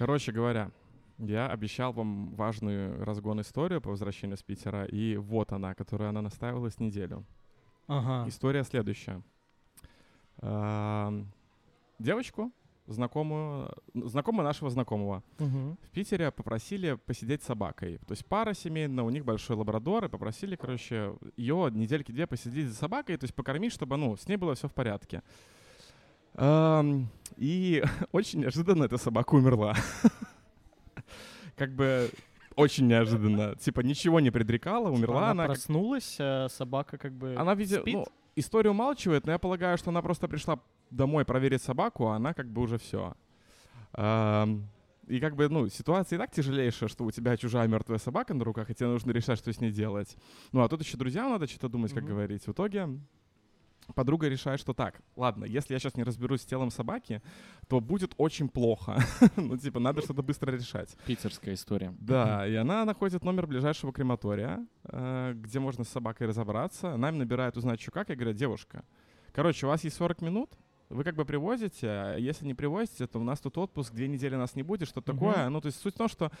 Короче 0.00 0.32
говоря, 0.32 0.70
я 1.18 1.46
обещал 1.50 1.92
вам 1.92 2.34
важную 2.34 3.04
разгон 3.04 3.42
историю 3.42 3.82
по 3.82 3.90
возвращению 3.90 4.38
с 4.38 4.42
Питера, 4.42 4.86
и 4.86 5.16
вот 5.18 5.52
она, 5.52 5.74
которую 5.74 6.08
она 6.08 6.22
настаивалась 6.22 6.80
неделю. 6.80 7.26
Ага. 7.86 8.26
История 8.26 8.64
следующая. 8.64 9.22
Ам, 10.40 11.26
Девочку, 11.98 12.50
знакомую, 12.86 13.70
знакомую 13.92 14.42
нашего 14.46 14.70
знакомого, 14.70 15.22
Мгм. 15.38 15.76
в 15.82 15.90
Питере 15.90 16.30
попросили 16.30 16.94
посидеть 16.94 17.42
с 17.42 17.46
собакой. 17.46 17.98
То 17.98 18.12
есть 18.12 18.24
пара 18.24 18.54
семейная, 18.54 19.04
у 19.04 19.10
них 19.10 19.26
большой 19.26 19.56
лабрадор, 19.56 20.06
и 20.06 20.08
попросили, 20.08 20.56
короче, 20.56 21.14
ее 21.36 21.68
недельки 21.70 22.10
две 22.10 22.26
посидеть 22.26 22.68
за 22.68 22.74
собакой, 22.74 23.18
то 23.18 23.24
есть 23.24 23.34
покормить, 23.34 23.74
чтобы, 23.74 23.98
ну, 23.98 24.16
с 24.16 24.26
ней 24.26 24.36
было 24.36 24.54
все 24.54 24.66
в 24.66 24.72
порядке. 24.72 25.22
И 26.36 27.82
очень 28.12 28.40
неожиданно 28.40 28.84
эта 28.84 28.98
собака 28.98 29.34
умерла. 29.34 29.74
Как 31.56 31.74
бы 31.74 32.10
очень 32.56 32.86
неожиданно. 32.86 33.54
Типа 33.56 33.80
ничего 33.80 34.20
не 34.20 34.30
предрекала, 34.30 34.90
умерла 34.90 35.20
она 35.22 35.30
она. 35.30 35.44
проснулась, 35.46 36.16
а 36.18 36.48
собака 36.48 36.98
как 36.98 37.12
бы 37.12 37.34
Она, 37.36 37.54
видимо, 37.54 37.80
спит? 37.82 37.94
ну, 37.94 38.06
историю 38.36 38.72
умалчивает, 38.72 39.24
но 39.26 39.32
я 39.32 39.38
полагаю, 39.38 39.78
что 39.78 39.90
она 39.90 40.02
просто 40.02 40.28
пришла 40.28 40.58
домой 40.90 41.24
проверить 41.24 41.62
собаку, 41.62 42.08
а 42.08 42.16
она 42.16 42.34
как 42.34 42.50
бы 42.50 42.62
уже 42.62 42.78
все. 42.78 43.14
И 43.96 45.18
как 45.20 45.34
бы, 45.36 45.48
ну, 45.48 45.68
ситуация 45.68 46.16
и 46.16 46.20
так 46.20 46.30
тяжелейшая, 46.30 46.88
что 46.88 47.04
у 47.04 47.10
тебя 47.10 47.36
чужая 47.36 47.66
мертвая 47.66 47.98
собака 47.98 48.32
на 48.32 48.44
руках, 48.44 48.70
и 48.70 48.74
тебе 48.74 48.88
нужно 48.88 49.10
решать, 49.10 49.38
что 49.38 49.52
с 49.52 49.60
ней 49.60 49.72
делать. 49.72 50.16
Ну, 50.52 50.62
а 50.62 50.68
тут 50.68 50.82
еще 50.82 50.96
друзьям 50.96 51.30
надо 51.30 51.46
что-то 51.48 51.68
думать, 51.68 51.92
как 51.92 52.04
говорить. 52.04 52.46
В 52.46 52.52
итоге 52.52 52.88
подруга 53.94 54.28
решает, 54.28 54.60
что 54.60 54.72
так, 54.72 55.00
ладно, 55.16 55.44
если 55.44 55.74
я 55.74 55.78
сейчас 55.78 55.96
не 55.96 56.02
разберусь 56.02 56.42
с 56.42 56.46
телом 56.46 56.70
собаки, 56.70 57.22
то 57.68 57.80
будет 57.80 58.14
очень 58.16 58.48
плохо. 58.48 59.02
ну, 59.36 59.56
типа, 59.56 59.80
надо 59.80 60.02
что-то 60.02 60.22
быстро 60.22 60.52
решать. 60.52 60.96
Питерская 61.06 61.54
история. 61.54 61.94
Да, 61.98 62.46
и 62.46 62.54
она 62.54 62.84
находит 62.84 63.24
номер 63.24 63.46
ближайшего 63.46 63.92
крематория, 63.92 64.66
э, 64.84 65.32
где 65.34 65.58
можно 65.58 65.84
с 65.84 65.88
собакой 65.88 66.26
разобраться. 66.26 66.92
Она 66.94 67.08
им 67.08 67.18
набирает 67.18 67.56
узнать, 67.56 67.80
что 67.80 67.90
как, 67.90 68.10
и 68.10 68.14
говорят, 68.14 68.36
девушка, 68.36 68.84
короче, 69.32 69.66
у 69.66 69.68
вас 69.68 69.84
есть 69.84 69.96
40 69.96 70.22
минут, 70.22 70.50
вы 70.88 71.04
как 71.04 71.14
бы 71.14 71.24
привозите, 71.24 71.88
а 71.88 72.16
если 72.16 72.44
не 72.44 72.54
привозите, 72.54 73.06
то 73.06 73.20
у 73.20 73.24
нас 73.24 73.38
тут 73.40 73.56
отпуск, 73.58 73.92
две 73.94 74.08
недели 74.08 74.34
нас 74.34 74.56
не 74.56 74.64
будет, 74.64 74.88
что 74.88 75.00
такое. 75.00 75.48
Ну, 75.48 75.60
то 75.60 75.66
есть 75.66 75.80
суть 75.80 75.94
в 75.94 75.98
том, 75.98 76.08
что 76.08 76.32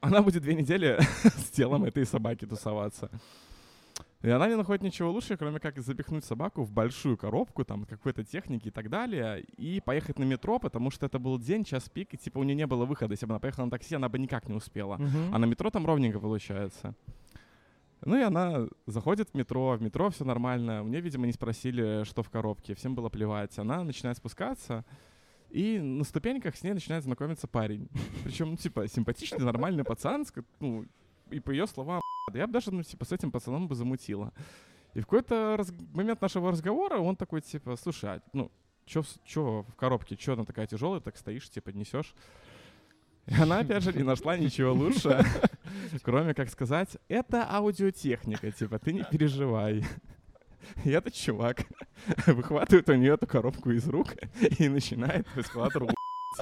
она 0.00 0.22
будет 0.22 0.42
две 0.42 0.54
недели 0.54 0.98
с 1.24 1.50
телом 1.50 1.84
этой 1.84 2.04
собаки 2.04 2.46
тусоваться. 2.46 3.10
И 4.22 4.30
она 4.30 4.48
не 4.48 4.56
находит 4.56 4.82
ничего 4.82 5.10
лучше, 5.10 5.36
кроме 5.36 5.60
как 5.60 5.78
запихнуть 5.78 6.24
собаку 6.24 6.62
в 6.62 6.72
большую 6.72 7.16
коробку, 7.16 7.64
там, 7.64 7.84
какой-то 7.84 8.24
техники 8.24 8.68
и 8.68 8.70
так 8.70 8.88
далее, 8.88 9.42
и 9.58 9.80
поехать 9.80 10.18
на 10.18 10.24
метро, 10.24 10.58
потому 10.58 10.90
что 10.90 11.06
это 11.06 11.18
был 11.18 11.38
день, 11.38 11.64
час 11.64 11.88
пик, 11.88 12.14
и 12.14 12.16
типа 12.16 12.38
у 12.38 12.42
нее 12.42 12.56
не 12.56 12.66
было 12.66 12.86
выхода. 12.86 13.12
Если 13.12 13.26
бы 13.26 13.32
она 13.32 13.40
поехала 13.40 13.66
на 13.66 13.70
такси, 13.70 13.94
она 13.94 14.08
бы 14.08 14.18
никак 14.18 14.48
не 14.48 14.54
успела. 14.54 14.96
Мгм. 14.96 15.34
А 15.34 15.38
на 15.38 15.44
метро 15.44 15.70
там 15.70 15.86
ровненько 15.86 16.18
получается. 16.18 16.94
Ну 18.04 18.16
и 18.18 18.22
она 18.22 18.66
заходит 18.86 19.30
в 19.30 19.34
метро, 19.34 19.76
в 19.76 19.82
метро 19.82 20.10
все 20.10 20.24
нормально. 20.24 20.82
Мне, 20.82 21.00
видимо, 21.00 21.26
не 21.26 21.32
спросили, 21.32 22.04
что 22.04 22.22
в 22.22 22.30
коробке, 22.30 22.74
всем 22.74 22.94
было 22.94 23.08
плевать. 23.08 23.58
Она 23.58 23.84
начинает 23.84 24.16
спускаться, 24.16 24.84
и 25.50 25.78
на 25.78 26.04
ступеньках 26.04 26.56
с 26.56 26.62
ней 26.62 26.72
начинает 26.72 27.04
знакомиться 27.04 27.46
парень. 27.46 27.88
Причем, 28.24 28.50
ну, 28.50 28.56
типа, 28.56 28.88
симпатичный, 28.88 29.44
нормальный 29.44 29.84
пацан, 29.84 30.26
ну, 30.60 30.84
и 31.30 31.40
по 31.40 31.50
ее 31.50 31.66
словам, 31.66 32.00
я 32.34 32.46
бы 32.46 32.52
даже, 32.52 32.72
ну, 32.72 32.82
типа, 32.82 33.04
с 33.04 33.12
этим 33.12 33.30
пацаном 33.30 33.68
бы 33.68 33.74
замутила. 33.74 34.32
И 34.94 35.00
в 35.00 35.04
какой-то 35.06 35.56
раз- 35.56 35.72
момент 35.92 36.20
нашего 36.22 36.50
разговора 36.50 36.98
он 36.98 37.16
такой, 37.16 37.40
типа, 37.42 37.76
слушай, 37.76 38.10
а, 38.10 38.20
ну, 38.32 38.50
чё, 38.86 39.02
чё 39.24 39.64
в 39.68 39.74
коробке, 39.74 40.16
чё 40.16 40.32
она 40.34 40.44
такая 40.44 40.66
тяжелая, 40.66 41.00
так 41.00 41.16
стоишь, 41.16 41.50
типа, 41.50 41.70
несешь? 41.70 42.14
И 43.26 43.34
она, 43.34 43.58
опять 43.58 43.82
же, 43.82 43.92
не 43.92 44.04
нашла 44.04 44.36
ничего 44.36 44.72
лучше, 44.72 45.20
кроме 46.02 46.32
как 46.32 46.48
сказать, 46.48 46.96
это 47.08 47.44
аудиотехника, 47.50 48.50
типа, 48.52 48.78
ты 48.78 48.92
не 48.92 49.04
переживай. 49.04 49.84
И 50.84 50.90
этот 50.90 51.14
чувак 51.14 51.64
выхватывает 52.26 52.88
у 52.88 52.94
нее 52.94 53.14
эту 53.14 53.26
коробку 53.26 53.70
из 53.70 53.86
рук 53.88 54.14
и 54.58 54.68
начинает 54.68 55.26
по 55.28 55.40
эскалатору 55.40 55.88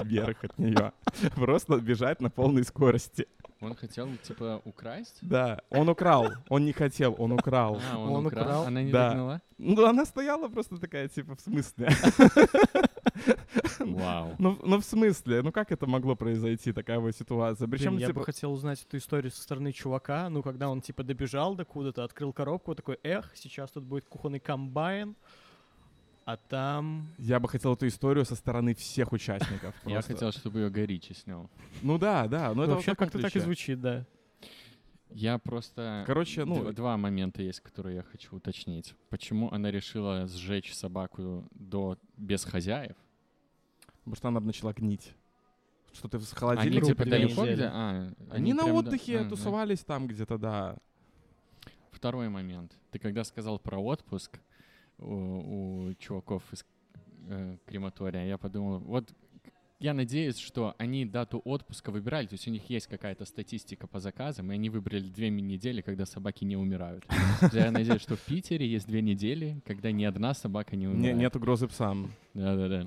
вверх 0.01 0.43
от 0.43 0.57
нее. 0.57 0.93
Просто 1.35 1.77
бежать 1.77 2.21
на 2.21 2.29
полной 2.29 2.63
скорости. 2.63 3.27
Он 3.61 3.73
хотел, 3.73 4.09
типа, 4.17 4.61
украсть? 4.65 5.17
Да, 5.21 5.61
он 5.69 5.87
украл. 5.89 6.27
Он 6.49 6.65
не 6.65 6.73
хотел, 6.73 7.15
он 7.17 7.31
украл. 7.31 7.79
А, 7.91 7.97
он, 7.97 8.09
Он 8.15 8.25
украл. 8.27 8.43
украл? 8.43 8.63
Она 8.65 8.83
не 8.83 8.91
Да. 8.91 9.09
догнала? 9.09 9.41
Ну, 9.57 9.85
она 9.85 10.05
стояла 10.05 10.49
просто 10.49 10.77
такая, 10.77 11.07
типа, 11.07 11.35
в 11.35 11.39
смысле? 11.41 11.87
Вау. 13.79 14.35
Ну, 14.39 14.59
ну, 14.63 14.77
в 14.79 14.83
смысле? 14.85 15.41
Ну, 15.41 15.51
как 15.51 15.71
это 15.71 15.87
могло 15.87 16.15
произойти, 16.15 16.73
такая 16.73 16.99
вот 16.99 17.15
ситуация? 17.15 17.67
Блин, 17.67 17.79
Причем, 17.79 17.97
я 17.97 18.07
типа, 18.07 18.19
бы 18.19 18.25
хотел 18.25 18.51
узнать 18.51 18.83
эту 18.83 18.97
историю 18.97 19.31
со 19.31 19.41
стороны 19.41 19.71
чувака, 19.71 20.29
ну, 20.29 20.43
когда 20.43 20.69
он, 20.69 20.81
типа, 20.81 21.03
добежал 21.03 21.55
до 21.55 21.65
куда-то, 21.65 22.03
открыл 22.03 22.33
коробку, 22.33 22.75
такой, 22.75 22.99
эх, 23.03 23.31
сейчас 23.35 23.71
тут 23.71 23.83
будет 23.85 24.05
кухонный 24.05 24.39
комбайн, 24.39 25.15
а 26.25 26.37
там... 26.37 27.13
я 27.17 27.39
бы 27.39 27.47
хотел 27.47 27.73
эту 27.73 27.87
историю 27.87 28.25
со 28.25 28.35
стороны 28.35 28.75
всех 28.75 29.11
участников. 29.11 29.75
Я 29.85 30.01
хотел, 30.01 30.31
чтобы 30.31 30.59
ее 30.59 30.69
Горичи 30.69 31.13
снял. 31.13 31.49
Ну 31.81 31.97
да, 31.97 32.27
да, 32.27 32.53
но 32.53 32.63
это 32.63 32.73
вообще 32.73 32.93
в 32.93 32.97
как-то 32.97 33.19
так 33.19 33.35
и 33.35 33.39
звучит, 33.39 33.79
да. 33.79 34.05
Я 35.11 35.37
просто... 35.37 36.03
Короче, 36.07 36.43
ну, 36.43 36.55
Дв- 36.55 36.73
Два 36.73 36.97
момента 36.97 37.41
есть, 37.41 37.61
которые 37.61 37.97
я 37.97 38.03
хочу 38.03 38.35
уточнить. 38.35 38.95
Почему 39.09 39.51
она 39.53 39.71
решила 39.71 40.27
сжечь 40.27 40.73
собаку 40.73 41.47
до 41.51 41.97
без 42.17 42.43
хозяев? 42.43 42.95
потому 44.05 44.15
что 44.15 44.27
она 44.27 44.39
бы 44.39 44.45
начала 44.45 44.71
гнить. 44.71 45.13
Что 45.91 46.07
ты 46.07 46.19
с 46.19 46.33
Они 46.41 46.79
типа 46.79 47.05
далеко 47.05 47.45
где? 47.45 47.63
А, 47.65 48.11
Они 48.29 48.53
на 48.53 48.65
отдыхе 48.65 49.19
а, 49.19 49.23
да. 49.23 49.29
тусовались 49.29 49.79
там 49.79 50.07
где-то, 50.07 50.37
да. 50.37 50.75
Второй 51.91 52.29
момент. 52.29 52.73
Ты 52.91 52.99
когда 52.99 53.23
сказал 53.23 53.57
про 53.57 53.79
отпуск 53.79 54.39
у, 54.99 55.87
у 55.89 55.93
чуваков 55.95 56.43
из 56.53 56.65
э, 57.29 57.57
крематория, 57.65 58.25
я 58.25 58.37
подумал, 58.37 58.79
вот 58.79 59.13
я 59.79 59.93
надеюсь, 59.93 60.37
что 60.37 60.73
они 60.77 61.05
дату 61.05 61.41
отпуска 61.43 61.91
выбирали, 61.91 62.27
то 62.27 62.33
есть 62.35 62.47
у 62.47 62.51
них 62.51 62.69
есть 62.69 62.87
какая-то 62.87 63.25
статистика 63.25 63.87
по 63.87 63.99
заказам, 63.99 64.51
и 64.51 64.55
они 64.55 64.69
выбрали 64.69 65.01
две 65.01 65.29
недели, 65.29 65.81
когда 65.81 66.05
собаки 66.05 66.45
не 66.45 66.55
умирают. 66.55 67.05
Я 67.51 67.71
надеюсь, 67.71 68.01
что 68.01 68.15
в 68.15 68.21
Питере 68.21 68.65
есть 68.67 68.87
две 68.87 69.01
недели, 69.01 69.61
когда 69.65 69.91
ни 69.91 70.05
одна 70.05 70.33
собака 70.33 70.75
не 70.75 70.85
Не- 70.85 70.91
умирает. 70.93 71.17
нет 71.17 71.35
угрозы 71.35 71.67
псам. 71.67 72.09
Да-да-да. 72.33 72.85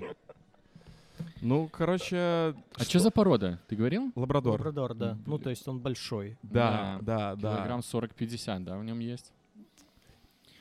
Ну, 1.43 1.69
короче... 1.69 2.17
А 2.17 2.55
что 2.81 3.01
за 3.01 3.11
порода? 3.11 3.61
Ты 3.69 3.77
говорил? 3.77 4.11
Лабрадор. 4.15 4.53
Лабрадор, 4.53 4.95
да. 4.95 5.19
Ну, 5.27 5.39
то 5.39 5.51
есть 5.51 5.67
он 5.69 5.81
большой. 5.81 6.39
Да, 6.43 6.99
да, 7.03 7.37
да. 7.37 7.57
Килограмм 7.57 7.81
40-50, 7.81 8.61
да, 8.61 8.79
в 8.79 8.85
нем 8.85 8.99
есть? 9.01 9.33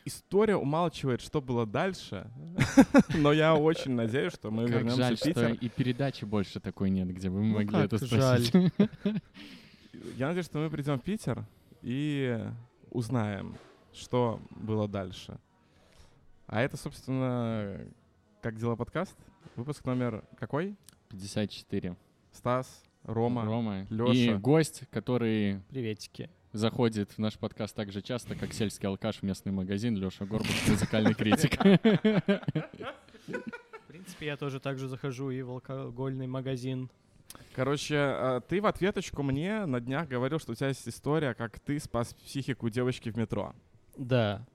История 0.08 0.56
умалчивает, 0.56 1.20
что 1.22 1.42
было 1.42 1.66
дальше, 1.66 2.32
но 3.16 3.34
я 3.34 3.56
очень 3.56 3.92
надеюсь, 3.92 4.34
что 4.34 4.52
мы 4.52 4.64
Как 4.66 4.76
вернемся 4.76 4.98
жаль, 4.98 5.18
в 5.18 5.22
Питер. 5.22 5.54
что 5.56 5.66
и 5.66 5.70
передачи 5.70 6.24
больше 6.24 6.60
такой 6.62 6.90
нет, 6.90 7.10
где 7.14 7.30
бы 7.30 7.42
мы 7.42 7.48
Ну 7.50 7.54
могли 7.56 7.68
как 7.68 7.86
это 7.94 8.06
жаль. 8.06 8.44
спросить. 8.46 8.74
Я 10.16 10.28
надеюсь, 10.28 10.46
что 10.46 10.60
мы 10.60 10.70
придем 10.70 10.98
в 11.00 11.04
Питер 11.04 11.46
и 11.82 12.40
узнаем, 12.92 13.58
что 13.94 14.40
было 14.52 14.88
дальше. 14.88 15.38
А 16.46 16.62
это, 16.62 16.78
собственно, 16.78 17.82
как 18.42 18.56
дела 18.58 18.76
подкаст? 18.78 19.18
Выпуск 19.58 19.84
номер 19.84 20.24
какой? 20.40 20.78
54. 21.10 21.96
Стас, 22.32 22.82
Рома. 23.04 23.44
Рома. 23.44 23.82
И 23.90 23.94
Лёша. 23.94 24.38
гость, 24.38 24.84
который 24.92 25.62
Приветики. 25.70 26.30
Заходит 26.58 27.12
в 27.12 27.20
наш 27.20 27.38
подкаст 27.38 27.76
так 27.76 27.92
же 27.92 28.02
часто, 28.02 28.36
как 28.36 28.54
сельский 28.54 28.88
алкаш 28.88 29.18
в 29.18 29.24
местный 29.24 29.52
магазин, 29.52 29.96
Леша 29.96 30.26
Горбуш, 30.26 30.68
музыкальный 30.68 31.14
критик. 31.14 31.58
В 33.28 33.88
принципе, 33.88 34.26
я 34.26 34.38
тоже 34.38 34.60
так 34.60 34.78
же 34.78 34.88
захожу 34.88 35.30
и 35.30 35.42
в 35.42 35.52
алкогольный 35.52 36.28
магазин. 36.28 36.90
Короче, 37.56 37.96
э, 37.96 38.42
ты 38.48 38.62
в 38.62 38.66
ответочку 38.66 39.24
мне 39.24 39.66
на 39.66 39.80
днях 39.80 40.08
говорил, 40.08 40.40
что 40.40 40.54
у 40.54 40.56
тебя 40.56 40.70
есть 40.70 40.88
история, 40.88 41.34
как 41.34 41.60
ты 41.60 41.80
спас 41.80 42.14
психику 42.14 42.70
девочки 42.70 43.10
в 43.10 43.18
метро. 43.18 43.54
Да. 43.98 44.46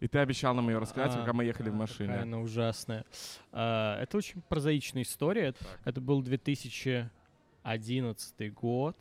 И 0.00 0.08
ты 0.08 0.18
обещал 0.18 0.54
нам 0.54 0.68
ее 0.68 0.78
рассказать, 0.78 1.14
А, 1.14 1.20
пока 1.20 1.32
мы 1.32 1.44
ехали 1.44 1.70
в 1.70 1.74
а, 1.74 1.76
машине. 1.76 2.08
Какая 2.08 2.22
она 2.22 2.40
ужасная. 2.40 3.04
А, 3.50 4.00
это 4.00 4.18
очень 4.18 4.42
прозаичная 4.42 5.02
история. 5.02 5.54
Это 5.84 6.00
был 6.00 6.22
2011 6.22 8.54
год. 8.54 8.96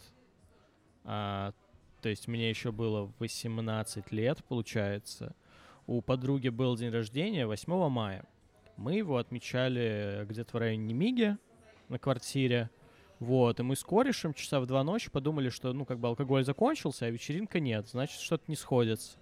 А, 1.03 1.53
то 2.07 2.11
есть 2.11 2.29
мне 2.29 2.49
еще 2.49 2.71
было 2.71 3.11
18 3.19 4.13
лет, 4.13 4.41
получается. 4.45 5.35
У 5.87 6.01
подруги 6.01 6.47
был 6.47 6.77
день 6.77 6.89
рождения 6.89 7.45
8 7.45 7.89
мая. 7.89 8.23
Мы 8.77 8.93
его 8.93 9.17
отмечали 9.17 10.25
где-то 10.25 10.55
в 10.55 10.59
районе 10.61 10.85
Немиги 10.85 11.35
на 11.89 11.99
квартире. 11.99 12.69
Вот, 13.19 13.59
и 13.59 13.63
мы 13.63 13.75
с 13.75 13.83
корешем 13.83 14.33
часа 14.33 14.61
в 14.61 14.67
два 14.67 14.85
ночи 14.85 15.11
подумали, 15.11 15.49
что, 15.49 15.73
ну, 15.73 15.83
как 15.83 15.99
бы 15.99 16.07
алкоголь 16.07 16.45
закончился, 16.45 17.07
а 17.07 17.09
вечеринка 17.09 17.59
нет, 17.59 17.89
значит, 17.89 18.21
что-то 18.21 18.45
не 18.47 18.55
сходится. 18.55 19.17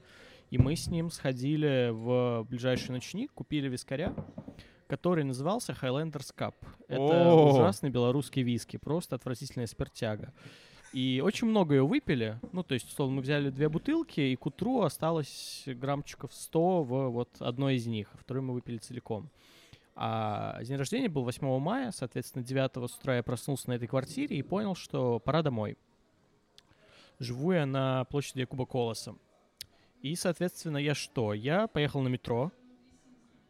И 0.51 0.59
мы 0.59 0.75
с 0.75 0.85
ним 0.85 1.09
сходили 1.09 1.89
в 1.91 2.45
ближайший 2.47 2.91
ночник, 2.91 3.31
купили 3.33 3.67
вискаря, 3.67 4.13
который 4.85 5.23
назывался 5.23 5.71
Highlanders 5.71 6.31
Cup. 6.38 6.53
Это 6.88 7.31
О! 7.31 7.51
ужасный 7.51 7.89
белорусский 7.89 8.43
виски, 8.43 8.77
просто 8.77 9.15
отвратительная 9.15 9.65
спиртяга. 9.65 10.31
И 10.93 11.21
очень 11.23 11.47
много 11.47 11.75
ее 11.75 11.85
выпили. 11.85 12.39
Ну, 12.51 12.63
то 12.63 12.73
есть, 12.73 12.87
условно, 12.87 13.17
мы 13.17 13.21
взяли 13.21 13.49
две 13.49 13.67
бутылки, 13.69 14.21
и 14.21 14.35
к 14.35 14.45
утру 14.45 14.81
осталось 14.81 15.63
граммчиков 15.65 16.33
100 16.33 16.83
в 16.83 17.09
вот 17.09 17.29
одной 17.39 17.75
из 17.75 17.85
них, 17.85 18.09
а 18.13 18.17
вторую 18.17 18.43
мы 18.43 18.53
выпили 18.53 18.77
целиком. 18.77 19.29
А 19.95 20.61
день 20.63 20.77
рождения 20.77 21.09
был 21.09 21.23
8 21.23 21.59
мая, 21.59 21.91
соответственно, 21.91 22.43
9 22.43 22.89
с 22.89 22.97
утра 22.97 23.15
я 23.15 23.23
проснулся 23.23 23.69
на 23.69 23.73
этой 23.73 23.87
квартире 23.87 24.37
и 24.37 24.41
понял, 24.41 24.75
что 24.75 25.19
пора 25.19 25.41
домой. 25.41 25.77
Живу 27.19 27.53
я 27.53 27.65
на 27.65 28.03
площади 28.05 28.43
Куба 28.43 28.65
Колоса. 28.65 29.15
И, 30.01 30.15
соответственно, 30.15 30.77
я 30.77 30.93
что? 30.93 31.33
Я 31.33 31.67
поехал 31.67 32.01
на 32.01 32.09
метро. 32.09 32.51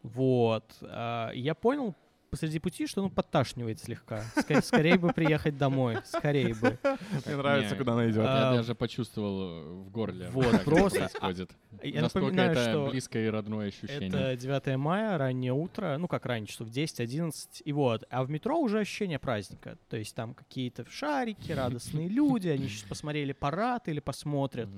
Вот. 0.03 0.77
а, 0.81 1.31
я 1.31 1.55
понял 1.55 1.95
посреди 2.29 2.59
пути, 2.59 2.87
что 2.87 3.01
ну 3.01 3.09
подташнивает 3.09 3.79
слегка. 3.79 4.23
Ска- 4.35 4.61
скорее 4.61 4.97
бы 4.97 5.11
приехать 5.13 5.57
домой. 5.57 5.97
Скорее 6.05 6.53
бы. 6.55 6.77
Мне 7.25 7.35
нравится, 7.35 7.75
куда 7.75 7.93
она 7.93 8.05
идет. 8.09 8.25
А, 8.27 8.51
Я 8.51 8.57
даже 8.57 8.75
почувствовал 8.75 9.41
э, 9.41 9.63
в 9.85 9.89
горле, 9.89 10.29
Вот, 10.29 10.63
просто- 10.63 10.99
происходит. 10.99 11.51
Я 11.83 12.01
Насколько 12.01 12.41
это 12.41 12.69
что 12.69 12.87
близкое 12.89 13.27
и 13.27 13.29
родное 13.29 13.67
ощущение. 13.67 14.07
Это 14.09 14.35
9 14.37 14.77
мая, 14.77 15.17
раннее 15.17 15.53
утро, 15.53 15.97
ну 15.99 16.07
как 16.07 16.25
ранее, 16.25 16.47
часов 16.47 16.69
10-11, 16.69 17.61
и 17.63 17.71
вот. 17.73 18.05
А 18.09 18.23
в 18.23 18.29
метро 18.29 18.57
уже 18.59 18.79
ощущение 18.79 19.19
праздника. 19.19 19.77
То 19.89 19.97
есть 19.97 20.15
там 20.15 20.33
какие-то 20.33 20.85
шарики, 20.89 21.51
радостные 21.51 22.07
люди, 22.07 22.47
они 22.47 22.67
сейчас 22.67 22.83
посмотрели 22.83 23.33
парад 23.33 23.87
или 23.87 23.99
посмотрят. 23.99 24.69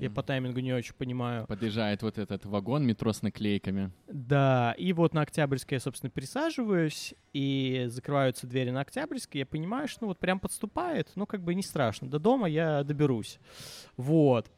Я 0.00 0.10
по 0.10 0.22
таймингу 0.22 0.60
не 0.60 0.72
очень 0.72 0.94
понимаю. 0.94 1.46
Подъезжает 1.46 2.02
вот 2.02 2.18
этот 2.18 2.44
вагон 2.44 2.84
метро 2.86 3.12
с 3.12 3.22
наклейками. 3.22 3.92
Да, 4.08 4.74
и 4.76 4.92
вот 4.92 5.14
на 5.14 5.22
Октябрьской 5.22 5.76
я, 5.76 5.80
собственно, 5.80 6.10
пересаживаюсь, 6.90 7.14
и 7.32 7.86
закрываются 7.88 8.46
двери 8.46 8.70
на 8.70 8.80
Октябрьской, 8.80 9.40
я 9.40 9.46
понимаю, 9.46 9.88
что 9.88 10.02
ну 10.02 10.08
вот 10.08 10.18
прям 10.18 10.40
подступает, 10.40 11.10
ну 11.14 11.26
как 11.26 11.42
бы 11.42 11.54
не 11.54 11.62
страшно, 11.62 12.08
до 12.08 12.18
дома 12.18 12.48
я 12.48 12.82
доберусь. 12.82 13.38
Вот. 13.96 14.50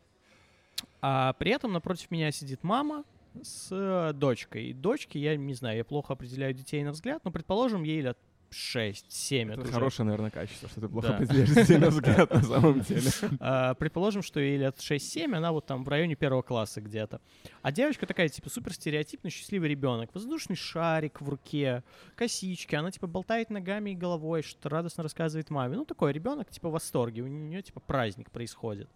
А 1.00 1.34
при 1.34 1.50
этом 1.50 1.72
напротив 1.72 2.10
меня 2.10 2.30
сидит 2.30 2.62
мама 2.62 3.04
с 3.42 3.68
э, 3.70 4.12
дочкой. 4.14 4.66
И 4.66 4.72
дочке, 4.72 5.18
я 5.18 5.36
не 5.36 5.54
знаю, 5.54 5.76
я 5.76 5.84
плохо 5.84 6.12
определяю 6.14 6.54
детей 6.54 6.82
на 6.84 6.92
взгляд, 6.92 7.24
но, 7.24 7.30
предположим, 7.30 7.82
ей 7.82 8.00
лет 8.00 8.18
6-7. 8.52 9.52
Это 9.52 9.62
уже. 9.62 9.72
хорошее, 9.72 10.04
наверное, 10.06 10.30
качество, 10.30 10.68
что 10.68 10.80
ты 10.80 10.88
плохо 10.88 11.08
Да. 11.08 11.14
определяешь 11.16 11.68
на 11.80 11.88
взгляд 11.90 12.30
на 12.32 12.42
самом 12.42 12.80
деле. 12.88 13.10
А, 13.40 13.74
предположим, 13.74 14.22
что 14.22 14.40
ей 14.40 14.58
лет 14.58 14.76
6-7, 14.78 15.34
она 15.34 15.52
вот 15.52 15.66
там 15.66 15.84
в 15.84 15.88
районе 15.88 16.14
первого 16.14 16.42
класса 16.42 16.80
где-то. 16.80 17.20
А 17.62 17.72
девочка 17.72 18.06
такая, 18.06 18.28
типа, 18.28 18.50
супер 18.50 18.72
стереотипный, 18.74 19.30
счастливый 19.30 19.68
ребенок. 19.68 20.10
Воздушный 20.14 20.56
шарик 20.56 21.20
в 21.20 21.28
руке, 21.28 21.82
косички, 22.14 22.74
она, 22.74 22.90
типа, 22.90 23.06
болтает 23.06 23.50
ногами 23.50 23.90
и 23.90 23.94
головой, 23.94 24.42
что 24.42 24.68
радостно 24.68 25.02
рассказывает 25.02 25.50
маме. 25.50 25.76
Ну, 25.76 25.84
такой 25.84 26.12
ребенок, 26.12 26.50
типа, 26.50 26.68
в 26.68 26.72
восторге, 26.72 27.22
у 27.22 27.26
нее, 27.26 27.62
типа, 27.62 27.80
праздник 27.80 28.30
происходит. 28.30 28.88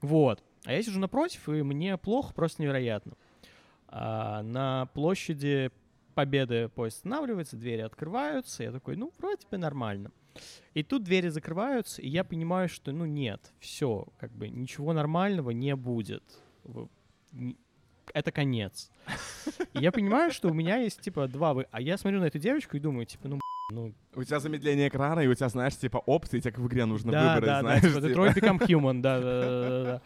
Вот. 0.00 0.42
А 0.64 0.72
я 0.72 0.82
сижу 0.82 0.98
напротив, 1.00 1.48
и 1.48 1.62
мне 1.62 1.96
плохо, 1.96 2.34
просто 2.34 2.62
невероятно. 2.62 3.12
А, 3.88 4.42
на 4.42 4.86
площади 4.94 5.70
Победы 6.16 6.70
поезд 6.70 6.96
останавливается, 6.96 7.58
двери 7.58 7.82
открываются, 7.82 8.62
я 8.62 8.72
такой, 8.72 8.96
ну, 8.96 9.12
вроде 9.18 9.46
бы 9.50 9.58
нормально. 9.58 10.12
И 10.72 10.82
тут 10.82 11.02
двери 11.04 11.28
закрываются, 11.28 12.00
и 12.00 12.08
я 12.08 12.24
понимаю, 12.24 12.70
что, 12.70 12.90
ну, 12.90 13.04
нет, 13.04 13.52
все, 13.60 14.08
как 14.18 14.32
бы 14.32 14.48
ничего 14.48 14.94
нормального 14.94 15.50
не 15.50 15.76
будет. 15.76 16.22
Это 18.14 18.32
конец. 18.32 18.90
И 19.74 19.80
я 19.80 19.92
понимаю, 19.92 20.30
что 20.30 20.48
у 20.48 20.54
меня 20.54 20.78
есть, 20.78 21.02
типа, 21.02 21.28
два... 21.28 21.52
вы- 21.52 21.66
А 21.70 21.82
я 21.82 21.98
смотрю 21.98 22.20
на 22.20 22.26
эту 22.26 22.38
девочку 22.38 22.76
и 22.78 22.80
думаю, 22.80 23.04
типа, 23.04 23.28
ну, 23.28 23.40
ну, 23.70 23.92
У 24.14 24.22
тебя 24.22 24.38
замедление 24.38 24.88
экрана, 24.88 25.20
и 25.20 25.26
у 25.26 25.34
тебя, 25.34 25.48
знаешь, 25.48 25.76
типа 25.76 25.98
опции, 25.98 26.38
тебе 26.38 26.52
как 26.52 26.60
в 26.60 26.68
игре 26.68 26.84
нужно 26.84 27.10
да, 27.10 27.34
выбрать, 27.34 27.46
да, 27.46 27.60
знаешь. 27.60 27.82
да, 27.82 27.88
типа, 27.88 28.00
типа. 28.00 28.20
Detroit 28.20 28.34
Become 28.34 28.66
Human, 28.66 29.00
да, 29.00 29.20
да, 29.20 29.84
да. 29.84 30.02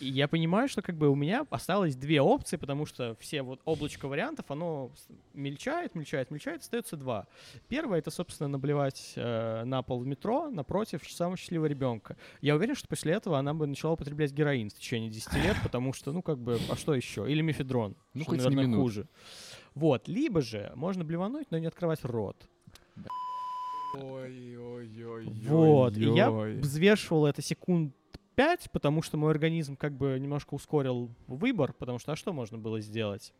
И 0.00 0.08
я 0.08 0.28
понимаю, 0.28 0.68
что 0.68 0.82
как 0.82 0.96
бы 0.96 1.08
у 1.08 1.14
меня 1.14 1.46
осталось 1.50 1.96
две 1.96 2.20
опции, 2.20 2.56
потому 2.56 2.84
что 2.84 3.16
все 3.20 3.42
вот 3.42 3.60
облачко 3.64 4.06
вариантов, 4.06 4.46
оно 4.50 4.90
мельчает, 5.32 5.94
мельчает, 5.94 6.30
мельчает, 6.30 6.60
остается 6.60 6.96
два. 6.96 7.26
Первое— 7.68 7.98
это, 8.00 8.10
собственно, 8.10 8.48
наблевать 8.48 9.14
э, 9.16 9.64
на 9.64 9.82
пол 9.82 10.00
в 10.00 10.06
метро 10.06 10.50
напротив 10.50 11.02
самого 11.10 11.36
счастливого 11.36 11.66
ребенка. 11.66 12.16
Я 12.42 12.54
уверен, 12.54 12.74
что 12.74 12.86
после 12.88 13.14
этого 13.14 13.38
она 13.38 13.54
бы 13.54 13.66
начала 13.66 13.92
употреблять 13.92 14.32
героин 14.32 14.68
в 14.68 14.74
течение 14.74 15.10
10 15.10 15.32
лет, 15.34 15.56
потому 15.62 15.92
что, 15.94 16.12
ну, 16.12 16.22
как 16.22 16.38
бы, 16.38 16.58
а 16.70 16.76
что 16.76 16.94
еще? 16.94 17.30
Или 17.30 17.40
мефедрон, 17.40 17.96
Ну, 18.12 18.22
что, 18.22 18.30
хоть 18.32 18.44
наверное, 18.44 18.76
хуже. 18.76 19.08
Вот, 19.74 20.06
либо 20.06 20.40
же 20.40 20.70
можно 20.76 21.04
блевануть, 21.04 21.50
но 21.50 21.58
не 21.58 21.66
открывать 21.66 22.04
рот. 22.04 22.48
Ой-ой-ой. 23.94 25.26
Вот, 25.46 25.96
и 25.96 26.04
я 26.04 26.30
ой. 26.30 26.56
взвешивал 26.58 27.26
это 27.26 27.42
секунд 27.42 27.94
5, 28.34 28.70
потому 28.72 29.02
что 29.02 29.16
мой 29.16 29.30
организм 29.30 29.76
как 29.76 29.92
бы 29.92 30.18
немножко 30.18 30.54
ускорил 30.54 31.10
выбор, 31.26 31.72
потому 31.72 31.98
что 31.98 32.12
а 32.12 32.16
что 32.16 32.32
можно 32.32 32.58
было 32.58 32.80
сделать? 32.80 33.32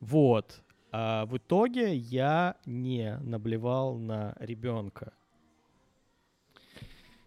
Вот. 0.00 0.62
А 0.92 1.26
в 1.26 1.36
итоге 1.36 1.94
я 1.94 2.56
не 2.64 3.18
наблевал 3.18 3.96
на 3.98 4.34
ребенка. 4.38 5.12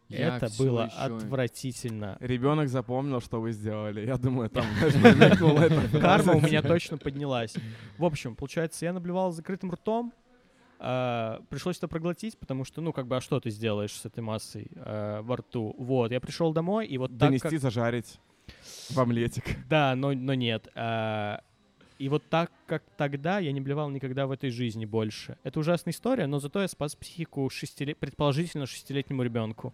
Я 0.08 0.38
это 0.38 0.50
было 0.58 0.86
ещё- 0.86 1.18
отвратительно. 1.18 2.18
Ребенок 2.20 2.68
запомнил, 2.68 3.22
что 3.22 3.40
вы 3.40 3.52
сделали. 3.52 4.08
Я 4.08 4.18
думаю, 4.18 4.50
там 4.50 4.66
Карма 6.02 6.34
у 6.34 6.42
меня 6.42 6.64
точно 6.64 6.98
поднялась. 6.98 7.54
В 8.00 8.06
общем, 8.06 8.36
получается, 8.36 8.86
я 8.86 8.94
наблевал 8.94 9.32
закрытым 9.32 9.72
ртом. 9.72 10.12
А, 10.80 11.42
пришлось 11.50 11.78
это 11.78 11.88
проглотить, 11.88 12.38
потому 12.38 12.64
что, 12.66 12.82
ну, 12.82 12.94
как 12.94 13.08
бы, 13.08 13.18
а 13.18 13.22
что 13.22 13.40
ты 13.40 13.50
сделаешь 13.50 13.94
с 13.94 14.06
этой 14.06 14.22
массой 14.22 14.72
а, 14.76 15.22
во 15.22 15.38
рту? 15.38 15.76
Вот, 15.78 16.12
я 16.12 16.20
пришел 16.20 16.54
домой, 16.54 16.88
и 16.88 16.98
вот 16.98 17.12
так 17.12 17.30
Донести, 17.30 17.50
как- 17.50 17.60
зажарить 17.60 18.20
в 18.90 19.00
омлетик. 19.00 19.44
Да, 19.70 19.96
но, 19.96 20.14
но 20.14 20.34
нет. 20.34 20.68
А, 20.76 21.42
и 22.00 22.08
вот 22.08 22.24
так, 22.30 22.50
как 22.66 22.84
тогда, 22.98 23.40
я 23.40 23.52
не 23.52 23.60
блевал 23.60 23.90
никогда 23.90 24.26
в 24.26 24.32
этой 24.32 24.50
жизни 24.52 24.86
больше. 24.86 25.38
Это 25.44 25.60
ужасная 25.60 25.94
история, 25.94 26.28
но 26.28 26.40
зато 26.40 26.62
я 26.62 26.68
спас 26.70 26.96
психику 26.96 27.46
шестиле- 27.48 27.94
предположительно 27.96 28.66
шестилетнему 28.66 29.22
ребенку. 29.22 29.74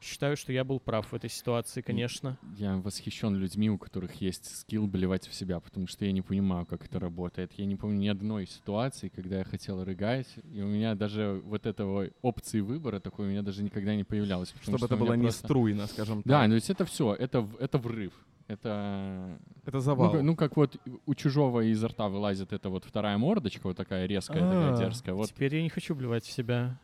Считаю, 0.00 0.34
что 0.36 0.50
я 0.52 0.64
был 0.64 0.80
прав 0.80 1.12
в 1.12 1.14
этой 1.14 1.28
ситуации, 1.28 1.82
конечно. 1.82 2.38
Я 2.56 2.76
восхищен 2.78 3.34
людьми, 3.36 3.68
у 3.68 3.76
которых 3.76 4.14
есть 4.14 4.56
скилл 4.60 4.86
блевать 4.86 5.28
в 5.28 5.34
себя, 5.34 5.60
потому 5.60 5.86
что 5.86 6.06
я 6.06 6.12
не 6.12 6.22
понимаю, 6.22 6.64
как 6.64 6.86
это 6.86 6.98
работает. 6.98 7.52
Я 7.58 7.66
не 7.66 7.76
помню 7.76 7.98
ни 7.98 8.08
одной 8.08 8.46
ситуации, 8.46 9.08
когда 9.08 9.38
я 9.38 9.44
хотел 9.44 9.84
рыгать, 9.84 10.26
и 10.54 10.62
у 10.62 10.66
меня 10.66 10.94
даже 10.94 11.42
вот 11.44 11.66
этого 11.66 12.08
опции 12.22 12.60
выбора 12.60 12.98
такой 12.98 13.26
у 13.26 13.30
меня 13.30 13.42
даже 13.42 13.62
никогда 13.62 13.94
не 13.94 14.04
появлялось. 14.04 14.54
Чтобы 14.62 14.78
что 14.78 14.86
это 14.86 14.96
было 14.96 15.12
не 15.14 15.24
просто- 15.24 15.46
струйно, 15.46 15.86
скажем 15.86 16.22
Да, 16.24 16.40
так. 16.40 16.48
ну 16.48 16.52
то 16.52 16.54
есть 16.56 16.70
это 16.70 16.84
все, 16.86 17.14
это, 17.14 17.46
это 17.58 17.76
врыв. 17.78 18.14
Это 18.48 19.38
Это 19.64 19.76
ну, 19.76 19.80
завал. 19.80 20.10
ка- 20.12 20.22
ну, 20.22 20.34
как 20.34 20.56
вот 20.56 20.76
у 21.06 21.14
чужого 21.14 21.60
изо 21.60 21.86
рта 21.88 22.08
вылазит 22.08 22.52
эта 22.52 22.68
вот 22.68 22.84
вторая 22.84 23.16
мордочка, 23.16 23.68
вот 23.68 23.76
такая 23.76 24.06
резкая, 24.06 24.40
такая 24.40 24.74
А, 24.74 24.76
дерзкая. 24.76 25.14
Вот, 25.14 25.28
Теперь 25.28 25.54
я 25.54 25.62
не 25.62 25.68
хочу 25.68 25.94
блевать 25.94 26.24
в 26.24 26.32
себя. 26.32 26.76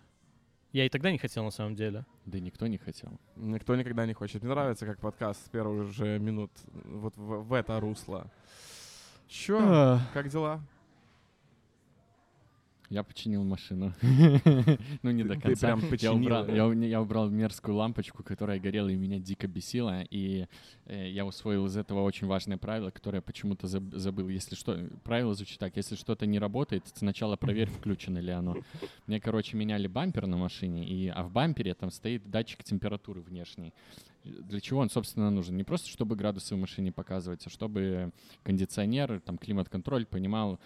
Я 0.77 0.85
и 0.85 0.91
тогда 0.91 1.11
не 1.11 1.17
хотел, 1.17 1.43
на 1.43 1.51
самом 1.51 1.75
деле. 1.75 2.05
да 2.27 2.39
никто 2.39 2.67
не 2.67 2.77
хотел. 2.77 3.19
Никто 3.35 3.75
никогда 3.77 4.05
не 4.05 4.13
хочет. 4.13 4.43
Мне 4.43 4.53
нравится, 4.53 4.85
как 4.85 5.01
подкаст 5.01 5.47
с 5.47 5.49
первых 5.49 5.91
же 5.91 6.19
минут 6.19 6.51
вот 6.85 7.17
в, 7.17 7.45
в 7.45 7.55
это 7.55 7.81
русло. 7.81 8.31
Чё? 9.27 9.99
Как 10.13 10.29
дела? 10.29 10.61
Я 12.89 13.03
починил 13.03 13.43
машину. 13.45 13.93
Ну, 15.03 15.11
не 15.11 15.25
до 15.25 15.35
Ты 15.35 15.41
конца. 15.41 15.77
Я 15.99 16.13
убрал, 16.13 16.45
её? 16.47 16.55
я, 16.57 16.67
у- 16.67 16.73
я 16.73 17.01
убрал 17.03 17.29
мерзкую 17.31 17.77
лампочку, 17.77 18.23
которая 18.23 18.61
горела 18.61 18.89
и 18.89 18.97
меня 18.97 19.19
дико 19.19 19.49
бесила. 19.49 20.03
И 20.11 20.47
э, 20.87 21.11
я 21.11 21.25
усвоил 21.27 21.67
из 21.67 21.77
этого 21.77 22.03
очень 22.03 22.27
важное 22.27 22.59
правило, 22.59 22.91
которое 22.91 23.21
почему-то 23.21 23.67
заб- 23.67 23.97
забыл. 23.97 24.29
Если 24.29 24.55
что, 24.55 24.89
правило 25.05 25.35
звучит 25.35 25.59
так: 25.59 25.77
если 25.77 25.97
что-то 25.97 26.27
не 26.27 26.39
работает, 26.39 26.85
сначала 26.95 27.37
проверь, 27.37 27.69
включено 27.69 28.19
ли 28.19 28.31
оно. 28.31 28.57
Мне, 29.07 29.21
короче, 29.21 29.57
меняли 29.57 29.87
бампер 29.89 30.27
на 30.27 30.37
машине, 30.37 30.87
и, 30.87 31.09
а 31.09 31.23
в 31.25 31.31
бампере 31.33 31.75
там 31.75 31.91
стоит 31.91 32.31
датчик 32.31 32.63
температуры 32.65 33.21
внешний. 33.21 33.73
Для 34.25 34.61
чего 34.61 34.81
он, 34.81 34.91
собственно, 34.91 35.31
нужен? 35.31 35.57
Не 35.57 35.63
просто, 35.65 35.89
чтобы 35.89 36.17
градусы 36.17 36.55
в 36.57 36.59
машине 36.59 36.91
показывать, 36.93 37.47
а 37.47 37.51
чтобы 37.51 38.11
кондиционер, 38.43 39.21
там, 39.21 39.39
климат-контроль 39.39 40.05
понимал, 40.07 40.59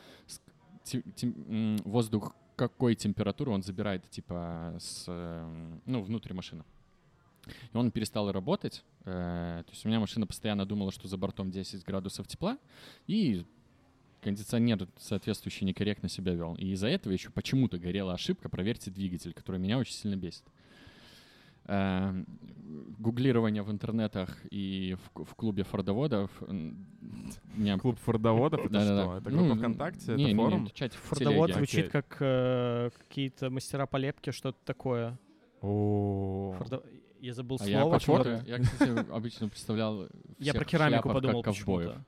те- 0.91 1.27
м, 1.27 1.77
воздух 1.85 2.35
какой 2.57 2.95
температуры 2.95 3.51
он 3.51 3.63
забирает, 3.63 4.09
типа, 4.11 4.77
с, 4.79 5.05
эм, 5.09 5.81
ну, 5.87 6.03
внутрь 6.03 6.35
машины. 6.35 6.63
И 7.73 7.77
он 7.77 7.91
перестал 7.91 8.31
работать. 8.31 8.85
э, 9.07 9.63
то 9.65 9.71
есть 9.73 9.87
у 9.87 9.89
меня 9.89 9.99
машина 9.99 10.27
постоянно 10.27 10.67
думала, 10.67 10.93
что 10.93 11.09
за 11.09 11.17
бортом 11.17 11.51
10 11.51 11.85
градусов 11.87 12.27
тепла, 12.29 12.59
и 13.07 13.47
кондиционер 14.21 14.87
соответствующий 14.99 15.67
некорректно 15.67 16.11
себя 16.11 16.35
вел. 16.35 16.55
И 16.57 16.67
из-за 16.73 16.89
этого 16.89 17.13
еще 17.15 17.31
почему-то 17.31 17.79
горела 17.79 18.13
ошибка 18.13 18.51
«Проверьте 18.51 18.91
двигатель», 18.91 19.33
которая 19.33 19.59
меня 19.61 19.79
очень 19.79 19.95
сильно 19.95 20.17
бесит. 20.17 20.45
Э, 21.71 22.25
гуглирование 22.99 23.63
в 23.63 23.71
интернетах 23.71 24.37
и 24.51 24.97
в, 25.15 25.25
в 25.25 25.35
клубе 25.35 25.63
фордоводов. 25.65 26.31
Меня 27.55 27.79
Клуб 27.79 27.99
фордоводов, 27.99 28.67
это 28.67 28.81
что? 28.81 29.17
Это 29.19 29.31
Ну, 29.31 29.39
группа 29.47 29.57
ВКонтакте? 29.59 30.15
не, 30.15 30.25
Это 30.25 30.33
не, 30.33 30.35
форум? 30.35 30.69
Фордовод 31.09 31.53
звучит 31.55 31.89
как 31.91 32.17
э, 32.21 32.91
какие-то 32.99 33.51
мастера 33.51 33.87
по 33.87 33.97
лепке, 33.97 34.33
что-то 34.33 34.59
такое. 34.65 35.19
Я 37.21 37.35
забыл 37.35 37.59
А 37.61 37.65
слово. 38.01 38.43
я, 38.47 38.59
кстати, 38.59 39.11
обычно 39.13 39.49
представлял 39.49 40.09
Я 40.39 40.55
про 40.55 40.65
керамику 40.65 41.11
подумал 41.11 41.43
почему-то. 41.43 42.05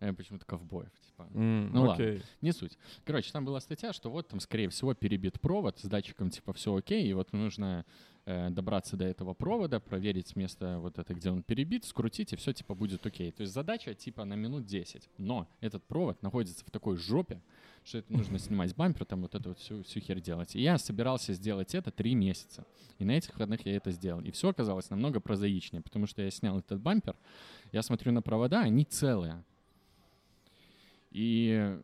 Я 0.00 0.12
почему-то 0.14 0.46
ковбоев, 0.46 0.88
типа. 1.06 1.28
М, 1.34 1.70
Ну 1.72 1.82
ладно. 1.82 1.92
окей. 2.04 2.22
Не 2.40 2.52
суть. 2.52 2.78
Короче, 3.04 3.30
там 3.32 3.44
была 3.44 3.60
статья, 3.60 3.92
что 3.92 4.10
вот 4.10 4.28
там, 4.28 4.40
скорее 4.40 4.70
всего, 4.70 4.94
перебит 4.94 5.38
провод 5.40 5.78
с 5.78 5.82
датчиком, 5.84 6.30
типа, 6.30 6.52
все 6.54 6.74
окей, 6.74 7.06
и 7.06 7.12
вот 7.12 7.32
нужно 7.34 7.84
добраться 8.50 8.96
до 8.96 9.04
этого 9.04 9.34
провода, 9.34 9.80
проверить 9.80 10.36
место 10.36 10.78
вот 10.78 10.98
это, 10.98 11.14
где 11.14 11.30
он 11.30 11.42
перебит, 11.42 11.84
скрутить, 11.84 12.32
и 12.32 12.36
все, 12.36 12.52
типа, 12.52 12.74
будет 12.74 13.04
окей. 13.06 13.30
То 13.30 13.42
есть 13.42 13.52
задача, 13.52 13.94
типа, 13.94 14.24
на 14.24 14.34
минут 14.34 14.66
10. 14.66 15.08
Но 15.18 15.48
этот 15.60 15.82
провод 15.84 16.22
находится 16.22 16.64
в 16.64 16.70
такой 16.70 16.96
жопе, 16.96 17.40
что 17.84 17.98
это 17.98 18.12
нужно 18.12 18.38
снимать 18.38 18.70
с 18.70 18.74
бампера, 18.74 19.04
там 19.04 19.22
вот 19.22 19.34
эту 19.34 19.50
вот 19.50 19.58
всю, 19.58 19.82
всю 19.82 20.00
херь 20.00 20.20
делать. 20.20 20.54
И 20.54 20.60
я 20.60 20.78
собирался 20.78 21.32
сделать 21.32 21.74
это 21.74 21.90
три 21.90 22.14
месяца. 22.14 22.64
И 22.98 23.04
на 23.04 23.12
этих 23.12 23.32
выходных 23.32 23.64
я 23.64 23.76
это 23.76 23.90
сделал. 23.90 24.20
И 24.20 24.30
все 24.30 24.50
оказалось 24.50 24.90
намного 24.90 25.20
прозаичнее, 25.20 25.82
потому 25.82 26.06
что 26.06 26.22
я 26.22 26.30
снял 26.30 26.58
этот 26.58 26.80
бампер, 26.80 27.16
я 27.72 27.82
смотрю 27.82 28.12
на 28.12 28.22
провода, 28.22 28.60
они 28.60 28.84
целые. 28.84 29.42
И 31.10 31.80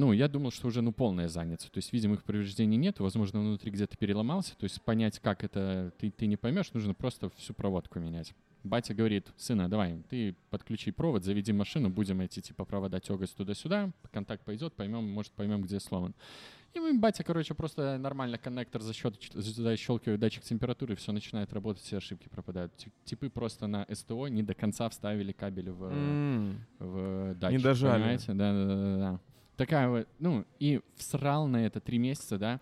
ну, 0.00 0.12
я 0.12 0.28
думал, 0.28 0.50
что 0.50 0.68
уже, 0.68 0.80
ну, 0.82 0.92
полная 0.92 1.28
занятость. 1.28 1.70
То 1.72 1.78
есть, 1.78 1.92
видимо, 1.92 2.14
их 2.14 2.24
повреждений 2.24 2.76
нет, 2.76 2.98
возможно, 3.00 3.40
внутри 3.40 3.70
где-то 3.70 3.96
переломался. 3.96 4.56
То 4.56 4.64
есть, 4.64 4.80
понять, 4.82 5.18
как 5.20 5.44
это, 5.44 5.92
ты, 5.98 6.10
ты 6.10 6.26
не 6.26 6.36
поймешь, 6.36 6.72
нужно 6.72 6.94
просто 6.94 7.30
всю 7.36 7.54
проводку 7.54 8.00
менять. 8.00 8.34
Батя 8.62 8.92
говорит, 8.94 9.26
сына, 9.38 9.70
давай, 9.70 10.02
ты 10.10 10.34
подключи 10.50 10.90
провод, 10.90 11.24
заведи 11.24 11.52
машину, 11.52 11.88
будем 11.88 12.20
эти, 12.20 12.40
типа, 12.40 12.64
провода 12.66 13.00
тягать 13.00 13.34
туда-сюда, 13.34 13.90
контакт 14.12 14.44
пойдет, 14.44 14.74
поймем, 14.74 15.08
может, 15.08 15.32
поймем, 15.32 15.62
где 15.62 15.80
сломан. 15.80 16.14
И 16.74 16.78
мы, 16.78 16.92
батя, 16.98 17.24
короче, 17.24 17.54
просто 17.54 17.98
нормально 17.98 18.38
коннектор 18.38 18.80
защелкивает 18.82 20.20
датчик 20.20 20.42
температуры, 20.44 20.94
все 20.94 21.12
начинает 21.12 21.52
работать, 21.52 21.82
все 21.82 21.96
ошибки 21.96 22.28
пропадают. 22.28 22.76
Ти- 22.76 22.92
Типы 23.04 23.28
просто 23.30 23.66
на 23.66 23.86
СТО 23.92 24.28
не 24.28 24.42
до 24.42 24.54
конца 24.54 24.88
вставили 24.88 25.32
кабель 25.32 25.70
в, 25.70 25.84
М, 25.84 26.66
в 26.78 27.34
датчик. 27.34 27.62
дожали. 27.62 27.94
Понимаете? 27.94 28.32
Да, 28.34 28.52
да, 28.52 28.66
да, 28.66 28.96
да. 28.98 29.20
Такая 29.60 29.88
вот, 29.90 30.08
ну, 30.18 30.46
и 30.58 30.80
всрал 30.96 31.46
на 31.46 31.66
это 31.66 31.80
три 31.80 31.98
месяца, 31.98 32.38
да, 32.38 32.60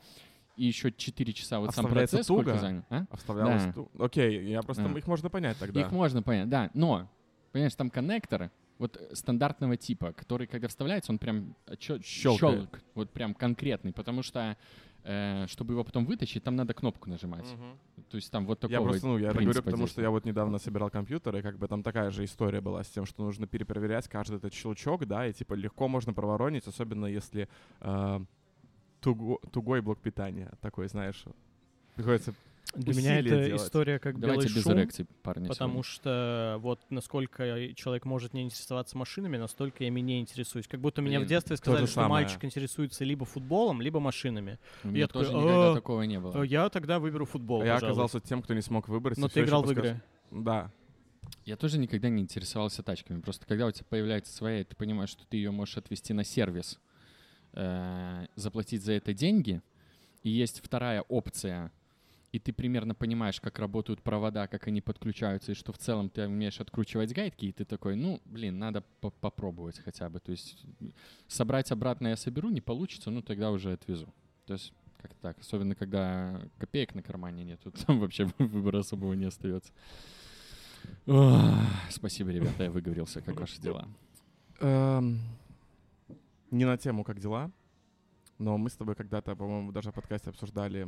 и 0.56 0.64
еще 0.64 0.90
четыре 0.90 1.32
часа 1.32 1.60
вот 1.60 1.68
А 1.68 1.72
сам 1.72 1.86
процесс 1.86 2.24
сколько 2.26 2.50
туго? 2.50 2.58
занял, 2.60 2.82
а? 2.90 3.06
а 3.08 3.16
вставлялось 3.16 3.66
Да. 3.66 3.72
ту- 3.72 3.88
Окей, 4.00 4.50
я 4.50 4.60
просто... 4.62 4.82
Да. 4.82 4.98
Их 4.98 5.06
можно 5.06 5.30
понять 5.30 5.56
тогда. 5.58 5.80
Их 5.80 5.92
можно 5.92 6.22
понять, 6.24 6.48
да, 6.48 6.70
но, 6.74 7.08
понимаешь, 7.52 7.76
там 7.76 7.88
коннектор 7.88 8.50
вот 8.78 9.00
стандартного 9.12 9.76
типа, 9.76 10.12
который, 10.12 10.48
когда 10.48 10.66
вставляется, 10.66 11.12
он 11.12 11.18
прям 11.20 11.54
щелк, 12.02 12.80
вот 12.96 13.10
прям 13.10 13.32
конкретный, 13.32 13.92
потому 13.92 14.24
что 14.24 14.56
чтобы 15.46 15.74
его 15.74 15.84
потом 15.84 16.04
вытащить, 16.04 16.42
там 16.44 16.56
надо 16.56 16.74
кнопку 16.74 17.08
нажимать. 17.08 17.46
Мгм. 17.52 17.78
То 18.10 18.16
есть 18.16 18.30
там 18.30 18.46
вот 18.46 18.60
такого 18.60 18.78
Я 18.78 18.82
просто, 18.82 19.06
ну, 19.06 19.18
я 19.18 19.30
это 19.30 19.42
говорю, 19.42 19.62
потому 19.62 19.86
что 19.86 20.02
я 20.02 20.10
вот 20.10 20.24
недавно 20.24 20.58
собирал 20.58 20.90
компьютер, 20.90 21.36
и 21.36 21.42
как 21.42 21.58
бы 21.58 21.68
там 21.68 21.82
такая 21.82 22.10
же 22.10 22.24
история 22.24 22.60
была 22.60 22.82
с 22.82 22.88
тем, 22.88 23.06
что 23.06 23.22
нужно 23.22 23.46
перепроверять 23.46 24.08
каждый 24.08 24.36
этот 24.36 24.52
щелчок, 24.52 25.06
да, 25.06 25.26
и 25.26 25.32
типа 25.32 25.54
легко 25.54 25.88
можно 25.88 26.12
проворонить, 26.12 26.66
особенно 26.66 27.06
если 27.06 27.48
э, 27.80 28.20
туго- 29.00 29.38
тугой 29.50 29.80
блок 29.80 29.98
питания 30.00 30.52
такой, 30.60 30.88
знаешь, 30.88 31.24
приходится 31.94 32.34
Для 32.74 32.94
меня 32.94 33.18
это 33.18 33.28
делать. 33.46 33.62
история 33.62 33.98
как 33.98 34.18
Давайте 34.20 34.42
белый 34.46 34.54
без 34.56 34.62
шум, 34.62 34.72
эрекций, 34.74 35.06
парни. 35.22 35.48
потому 35.48 35.82
сегодня. 35.82 35.82
что 35.84 36.56
вот 36.60 36.80
насколько 36.90 37.72
человек 37.74 38.04
может 38.04 38.34
не 38.34 38.42
интересоваться 38.42 38.96
машинами, 38.98 39.36
настолько 39.38 39.82
я 39.84 39.88
ими 39.88 40.00
не 40.00 40.20
интересуюсь. 40.20 40.68
Как 40.68 40.78
будто 40.80 41.00
меня 41.00 41.18
в 41.18 41.22
Блин, 41.22 41.28
детстве 41.30 41.56
сказали, 41.56 41.86
что 41.86 41.94
самое. 41.94 42.10
мальчик 42.24 42.44
интересуется 42.44 43.04
либо 43.04 43.24
футболом, 43.24 43.80
либо 43.80 44.00
машинами. 44.00 44.58
У 44.84 44.88
меня 44.88 44.98
я 45.00 45.06
такой, 45.06 45.22
тоже 45.24 45.36
никогда 45.36 45.72
«А, 45.72 45.74
такого 45.74 46.02
не 46.02 46.20
было. 46.20 46.42
Э, 46.42 46.46
Я 46.46 46.68
тогда 46.68 46.98
выберу 46.98 47.24
футбол, 47.24 47.64
я 47.64 47.74
пожалуй. 47.74 47.92
оказался 47.92 48.20
тем, 48.20 48.42
кто 48.42 48.52
не 48.54 48.60
смог 48.62 48.86
выбрать. 48.88 49.16
Но 49.18 49.28
ты 49.28 49.40
играл 49.40 49.62
в 49.62 49.72
игры. 49.72 50.00
Да. 50.30 50.70
Я 51.46 51.56
тоже 51.56 51.78
никогда 51.78 52.10
не 52.10 52.22
интересовался 52.22 52.82
тачками. 52.82 53.20
Просто 53.22 53.46
когда 53.46 53.66
у 53.66 53.70
тебя 53.70 53.86
появляется 53.88 54.32
своя, 54.32 54.62
ты 54.64 54.76
понимаешь, 54.76 55.10
что 55.10 55.26
ты 55.26 55.38
ее 55.38 55.50
можешь 55.50 55.78
отвезти 55.78 56.12
на 56.12 56.22
сервис, 56.22 56.78
э, 57.54 58.26
заплатить 58.36 58.82
за 58.84 58.92
это 58.92 59.14
деньги, 59.14 59.62
и 60.22 60.28
есть 60.30 60.60
вторая 60.62 61.02
опция, 61.02 61.72
и 62.32 62.38
ты 62.38 62.52
примерно 62.52 62.94
понимаешь, 62.94 63.40
как 63.40 63.58
работают 63.58 64.02
провода, 64.02 64.46
как 64.48 64.66
они 64.68 64.80
подключаются, 64.80 65.52
и 65.52 65.54
что 65.54 65.72
в 65.72 65.78
целом 65.78 66.10
ты 66.10 66.26
умеешь 66.26 66.60
откручивать 66.60 67.12
гайки, 67.14 67.46
и 67.46 67.52
ты 67.52 67.64
такой, 67.64 67.96
ну, 67.96 68.20
блин, 68.26 68.58
надо 68.58 68.82
по- 69.00 69.10
попробовать 69.10 69.78
хотя 69.78 70.08
бы. 70.10 70.20
То 70.20 70.32
есть 70.32 70.62
собрать 71.26 71.72
обратно 71.72 72.08
я 72.08 72.16
соберу, 72.16 72.50
не 72.50 72.60
получится, 72.60 73.10
ну, 73.10 73.22
тогда 73.22 73.50
уже 73.50 73.72
отвезу. 73.72 74.12
То 74.46 74.52
есть 74.54 74.72
как 75.00 75.14
так, 75.14 75.38
особенно 75.38 75.74
когда 75.74 76.40
копеек 76.58 76.94
на 76.94 77.02
кармане 77.02 77.44
нет, 77.44 77.60
тут 77.64 77.82
вообще 77.88 78.24
выбора 78.38 78.80
особого 78.80 79.14
не 79.14 79.24
остается. 79.26 79.72
Спасибо, 81.90 82.30
ребята, 82.30 82.64
я 82.64 82.70
выговорился. 82.70 83.20
Как 83.22 83.40
ваши 83.40 83.60
дела? 83.60 83.88
Эм, 84.60 85.20
Не 86.50 86.64
на 86.64 86.76
тему, 86.76 87.04
как 87.04 87.20
дела, 87.20 87.50
но 88.38 88.58
мы 88.58 88.68
с 88.70 88.76
тобой 88.76 88.94
когда-то, 88.94 89.34
по-моему, 89.36 89.72
даже 89.72 89.90
в 89.90 89.94
подкасте 89.94 90.30
обсуждали 90.30 90.86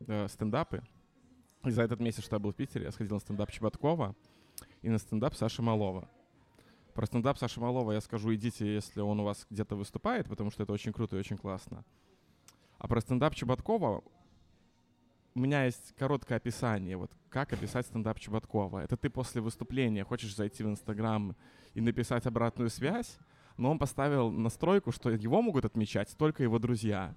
э, 0.00 0.28
стендапы. 0.28 0.82
И 1.64 1.70
за 1.70 1.82
этот 1.82 2.00
месяц, 2.00 2.24
что 2.24 2.36
я 2.36 2.40
был 2.40 2.52
в 2.52 2.56
Питере, 2.56 2.84
я 2.84 2.92
сходил 2.92 3.14
на 3.14 3.20
стендап 3.20 3.50
Чеботкова 3.50 4.14
и 4.82 4.90
на 4.90 4.98
стендап 4.98 5.34
Саши 5.34 5.62
Малова. 5.62 6.08
Про 6.92 7.06
стендап 7.06 7.38
Саши 7.38 7.58
Малова 7.58 7.92
я 7.92 8.00
скажу, 8.00 8.34
идите, 8.34 8.74
если 8.74 9.00
он 9.00 9.20
у 9.20 9.24
вас 9.24 9.46
где-то 9.50 9.74
выступает, 9.74 10.28
потому 10.28 10.50
что 10.50 10.62
это 10.62 10.72
очень 10.72 10.92
круто 10.92 11.16
и 11.16 11.18
очень 11.18 11.38
классно. 11.38 11.84
А 12.78 12.86
про 12.86 13.00
стендап 13.00 13.34
Чеботкова 13.34 14.04
у 15.34 15.40
меня 15.40 15.64
есть 15.64 15.94
короткое 15.96 16.36
описание, 16.36 16.96
вот 16.96 17.10
как 17.28 17.52
описать 17.52 17.86
стендап 17.86 18.20
Чеботкова. 18.20 18.84
Это 18.84 18.96
ты 18.96 19.10
после 19.10 19.40
выступления 19.40 20.04
хочешь 20.04 20.36
зайти 20.36 20.62
в 20.62 20.68
Инстаграм 20.68 21.34
и 21.72 21.80
написать 21.80 22.26
обратную 22.26 22.70
связь, 22.70 23.18
но 23.56 23.70
он 23.70 23.78
поставил 23.78 24.30
настройку, 24.30 24.92
что 24.92 25.10
его 25.10 25.42
могут 25.42 25.64
отмечать 25.64 26.14
только 26.16 26.42
его 26.42 26.58
друзья. 26.58 27.16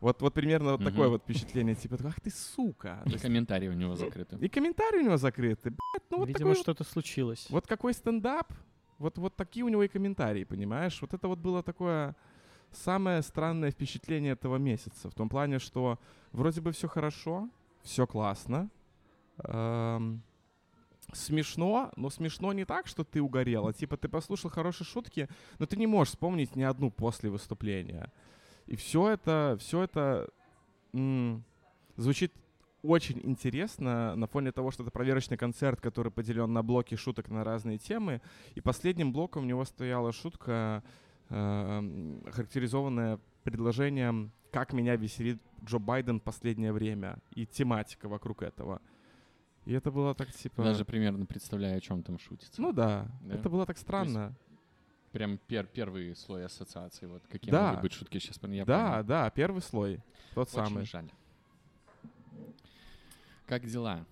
Вот, 0.00 0.22
вот 0.22 0.32
примерно 0.32 0.72
вот 0.72 0.84
такое 0.84 1.08
вот 1.08 1.22
впечатление, 1.22 1.74
типа, 1.74 1.98
ах 2.04 2.20
ты 2.20 2.30
сука. 2.30 3.02
И 3.06 3.10
есть- 3.10 3.22
комментарии 3.22 3.68
у 3.68 3.74
него 3.74 3.96
закрыты. 3.96 4.36
и 4.40 4.48
комментарии 4.48 4.98
у 5.00 5.04
него 5.04 5.16
закрыты. 5.18 5.70
Блядь, 5.70 6.10
ну 6.10 6.18
вот 6.18 6.28
Видимо, 6.28 6.50
такой 6.50 6.62
что-то 6.62 6.84
случилось. 6.84 7.46
вот 7.50 7.66
какой 7.66 7.92
стендап, 7.92 8.52
вот, 8.98 9.18
вот 9.18 9.36
такие 9.36 9.64
у 9.64 9.68
него 9.68 9.82
и 9.82 9.88
комментарии, 9.88 10.44
понимаешь? 10.44 11.00
Вот 11.02 11.12
это 11.12 11.28
вот 11.28 11.38
было 11.38 11.62
такое 11.62 12.16
самое 12.72 13.20
странное 13.22 13.70
впечатление 13.70 14.32
этого 14.32 14.56
месяца. 14.56 15.10
В 15.10 15.14
том 15.14 15.28
плане, 15.28 15.58
что 15.58 15.98
вроде 16.32 16.60
бы 16.60 16.72
все 16.72 16.88
хорошо, 16.88 17.50
все 17.82 18.06
классно, 18.06 18.70
эм, 19.44 20.22
смешно, 21.12 21.90
но 21.96 22.10
смешно 22.10 22.52
не 22.52 22.64
так, 22.64 22.86
что 22.86 23.04
ты 23.04 23.20
угорел, 23.20 23.66
а 23.66 23.72
типа 23.72 23.96
ты 23.96 24.08
послушал 24.08 24.50
хорошие 24.50 24.86
шутки, 24.86 25.28
но 25.58 25.66
ты 25.66 25.76
не 25.76 25.86
можешь 25.86 26.12
вспомнить 26.12 26.56
ни 26.56 26.62
одну 26.62 26.90
после 26.90 27.30
выступления. 27.30 28.10
И 28.70 28.76
все 28.76 29.08
это, 29.08 29.56
все 29.58 29.82
это 29.82 30.28
м, 30.94 31.44
звучит 31.96 32.32
очень 32.82 33.20
интересно 33.24 34.14
на 34.16 34.26
фоне 34.26 34.52
того, 34.52 34.70
что 34.70 34.82
это 34.84 34.90
проверочный 34.90 35.36
концерт, 35.36 35.80
который 35.80 36.10
поделен 36.10 36.52
на 36.52 36.62
блоки 36.62 36.94
шуток 36.94 37.28
на 37.28 37.44
разные 37.44 37.76
темы. 37.78 38.22
И 38.54 38.60
последним 38.60 39.12
блоком 39.12 39.42
у 39.42 39.46
него 39.46 39.64
стояла 39.64 40.12
шутка, 40.12 40.82
э, 41.28 42.20
характеризованная 42.32 43.18
предложением 43.42 44.32
«Как 44.52 44.72
меня 44.72 44.96
веселит 44.96 45.40
Джо 45.64 45.78
Байден 45.78 46.20
в 46.20 46.22
последнее 46.22 46.72
время» 46.72 47.18
и 47.34 47.46
тематика 47.46 48.08
вокруг 48.08 48.42
этого. 48.42 48.80
И 49.66 49.72
это 49.72 49.90
было 49.90 50.14
так 50.14 50.32
типа... 50.32 50.62
Даже 50.62 50.84
примерно 50.84 51.26
представляю, 51.26 51.76
о 51.76 51.80
чем 51.80 52.02
там 52.02 52.18
шутится. 52.18 52.62
Ну 52.62 52.72
да, 52.72 53.08
Да. 53.22 53.34
это 53.34 53.50
было 53.50 53.66
так 53.66 53.78
странно. 53.78 54.32
Прям 55.12 55.38
пер- 55.48 55.66
первый 55.72 56.14
слой 56.14 56.44
ассоциации. 56.46 57.06
Вот 57.06 57.22
какие 57.28 57.50
Да. 57.50 57.68
могут 57.68 57.82
быть 57.82 57.92
шутки 57.92 58.18
сейчас. 58.18 58.38
Я 58.42 58.64
да, 58.64 58.90
понял. 58.92 59.04
да, 59.04 59.30
первый 59.30 59.60
слой, 59.62 60.00
тот 60.34 60.48
Очень 60.48 60.66
самый. 60.66 60.84
жаль. 60.84 61.10
Как 63.46 63.66
дела? 63.66 64.04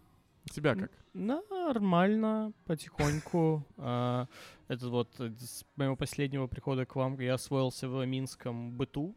У 0.47 0.49
тебя 0.53 0.75
как? 0.75 0.91
Нормально, 1.15 2.53
потихоньку. 2.65 3.65
А, 3.79 4.27
Это 4.67 4.89
вот 4.89 5.09
с 5.19 5.65
моего 5.77 5.95
последнего 5.97 6.47
прихода 6.47 6.85
к 6.85 6.95
вам 6.97 7.19
я 7.21 7.35
освоился 7.35 7.89
в 7.89 8.05
минском 8.05 8.73
быту. 8.77 9.15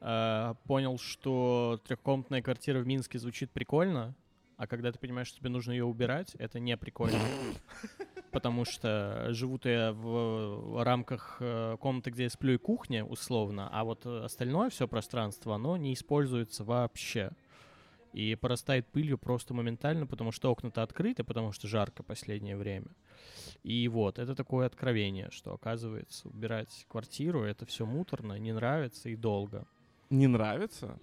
А, 0.00 0.54
Понял, 0.66 0.98
что 0.98 1.80
трехкомнатная 1.86 2.42
квартира 2.42 2.78
в 2.80 2.86
Минске 2.86 3.18
звучит 3.18 3.50
прикольно, 3.50 4.14
а 4.56 4.66
когда 4.66 4.92
ты 4.92 4.98
понимаешь, 4.98 5.28
что 5.28 5.38
тебе 5.40 5.50
нужно 5.50 5.72
ее 5.72 5.84
убирать, 5.84 6.34
это 6.36 6.58
не 6.60 6.76
прикольно. 6.76 7.18
Потому 8.30 8.64
что 8.64 9.26
живу-то 9.30 9.68
я 9.68 9.92
в 9.92 10.82
рамках 10.84 11.38
э, 11.40 11.76
комнаты, 11.80 12.10
где 12.10 12.24
я 12.24 12.30
сплю 12.30 12.54
и 12.54 12.58
кухня, 12.58 13.04
условно, 13.04 13.68
а 13.72 13.84
вот 13.84 14.04
остальное 14.06 14.68
все 14.68 14.86
пространство, 14.86 15.54
оно 15.54 15.76
не 15.76 15.94
используется 15.94 16.64
вообще. 16.64 17.30
и 18.12 18.34
порастает 18.34 18.86
пылью 18.88 19.18
просто 19.18 19.54
моментально, 19.54 20.06
потому 20.06 20.32
что 20.32 20.50
окна-то 20.50 20.82
открыты, 20.82 21.24
потому 21.24 21.52
что 21.52 21.68
жарко 21.68 22.02
последнее 22.02 22.56
время. 22.56 22.88
И 23.62 23.86
вот, 23.88 24.18
это 24.18 24.34
такое 24.34 24.66
откровение, 24.66 25.28
что, 25.30 25.52
оказывается, 25.52 26.28
убирать 26.28 26.86
квартиру— 26.88 27.42
это 27.44 27.66
все 27.66 27.86
муторно, 27.86 28.38
не 28.38 28.52
нравится 28.52 29.08
и 29.08 29.16
долго. 29.16 29.66
Не 30.10 30.26
нравится? 30.26 30.98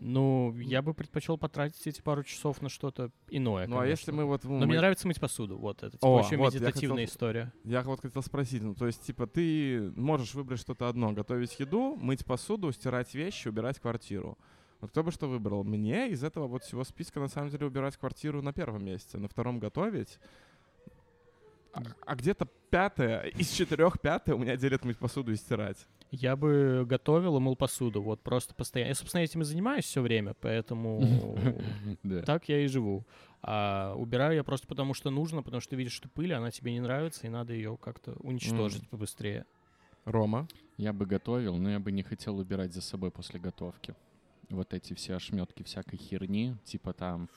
Ну, 0.00 0.56
я 0.58 0.80
бы 0.80 0.94
предпочел 0.94 1.36
потратить 1.36 1.84
эти 1.86 2.00
пару 2.00 2.22
часов 2.22 2.62
на 2.62 2.68
что-то 2.68 3.10
иное. 3.28 3.66
Ну, 3.66 3.78
а 3.78 3.86
если 3.86 4.12
мы 4.12 4.24
вот... 4.24 4.44
ну, 4.44 4.60
Но 4.60 4.66
мне 4.66 4.78
нравится 4.78 5.08
мыть 5.08 5.20
посуду. 5.20 5.58
Вот 5.58 5.82
это 5.82 5.92
типа, 5.92 6.06
О, 6.06 6.20
очень 6.20 6.36
вот, 6.36 6.54
я 6.54 6.60
медитативная 6.60 7.04
хотел- 7.04 7.14
история. 7.14 7.52
Я 7.64 7.82
вот 7.82 8.00
хотел 8.00 8.22
спросить, 8.22 8.62
ну, 8.62 8.74
то 8.74 8.86
есть, 8.86 9.02
типа, 9.02 9.26
ты 9.26 9.92
можешь 9.96 10.34
выбрать 10.34 10.60
что-то 10.60 10.88
одно, 10.88 11.12
готовить 11.12 11.58
еду, 11.58 11.96
мыть 11.96 12.24
посуду, 12.24 12.70
стирать 12.72 13.12
вещи, 13.14 13.48
убирать 13.48 13.80
квартиру. 13.80 14.38
Вот 14.80 14.90
кто 14.90 15.02
бы 15.02 15.10
что 15.10 15.28
выбрал? 15.28 15.64
Мне 15.64 16.08
из 16.10 16.22
этого 16.22 16.46
вот 16.46 16.62
всего 16.62 16.84
списка, 16.84 17.18
на 17.18 17.28
самом 17.28 17.50
деле, 17.50 17.66
убирать 17.66 17.96
квартиру 17.96 18.40
на 18.40 18.52
первом 18.52 18.84
месте, 18.84 19.18
на 19.18 19.28
втором 19.28 19.58
готовить. 19.58 20.20
А, 21.72 21.82
а 22.06 22.14
где-то 22.16 22.48
пятое, 22.70 23.22
из 23.36 23.50
четырех 23.50 24.00
пятое 24.00 24.34
у 24.34 24.38
меня 24.38 24.56
делит 24.56 24.84
мыть 24.84 24.98
посуду 24.98 25.32
и 25.32 25.36
стирать. 25.36 25.86
Я 26.10 26.36
бы 26.36 26.86
готовил 26.88 27.36
и 27.36 27.40
мыл 27.40 27.54
посуду. 27.54 28.00
Вот 28.02 28.22
просто 28.22 28.54
постоянно. 28.54 28.88
Я, 28.88 28.94
собственно, 28.94 29.22
этим 29.22 29.42
и 29.42 29.44
занимаюсь 29.44 29.84
все 29.84 30.00
время, 30.00 30.34
поэтому 30.40 31.36
так 32.26 32.48
я 32.48 32.60
и 32.60 32.66
живу. 32.66 33.06
А 33.42 33.94
убираю 33.94 34.34
я 34.34 34.42
просто 34.42 34.66
потому, 34.66 34.94
что 34.94 35.10
нужно, 35.10 35.42
потому 35.42 35.60
что 35.60 35.70
ты 35.70 35.76
видишь, 35.76 35.92
что 35.92 36.08
пыль, 36.08 36.32
она 36.32 36.50
тебе 36.50 36.72
не 36.72 36.80
нравится, 36.80 37.26
и 37.26 37.30
надо 37.30 37.52
ее 37.52 37.76
как-то 37.76 38.12
уничтожить 38.20 38.88
побыстрее. 38.88 39.44
Рома? 40.04 40.48
Я 40.78 40.92
бы 40.92 41.04
готовил, 41.06 41.56
но 41.56 41.70
я 41.70 41.78
бы 41.78 41.92
не 41.92 42.02
хотел 42.02 42.38
убирать 42.38 42.72
за 42.72 42.80
собой 42.80 43.10
после 43.10 43.38
готовки. 43.38 43.94
Вот 44.48 44.72
эти 44.72 44.94
все 44.94 45.14
ошметки 45.14 45.62
всякой 45.62 45.98
херни, 45.98 46.56
типа 46.64 46.94
там 46.94 47.28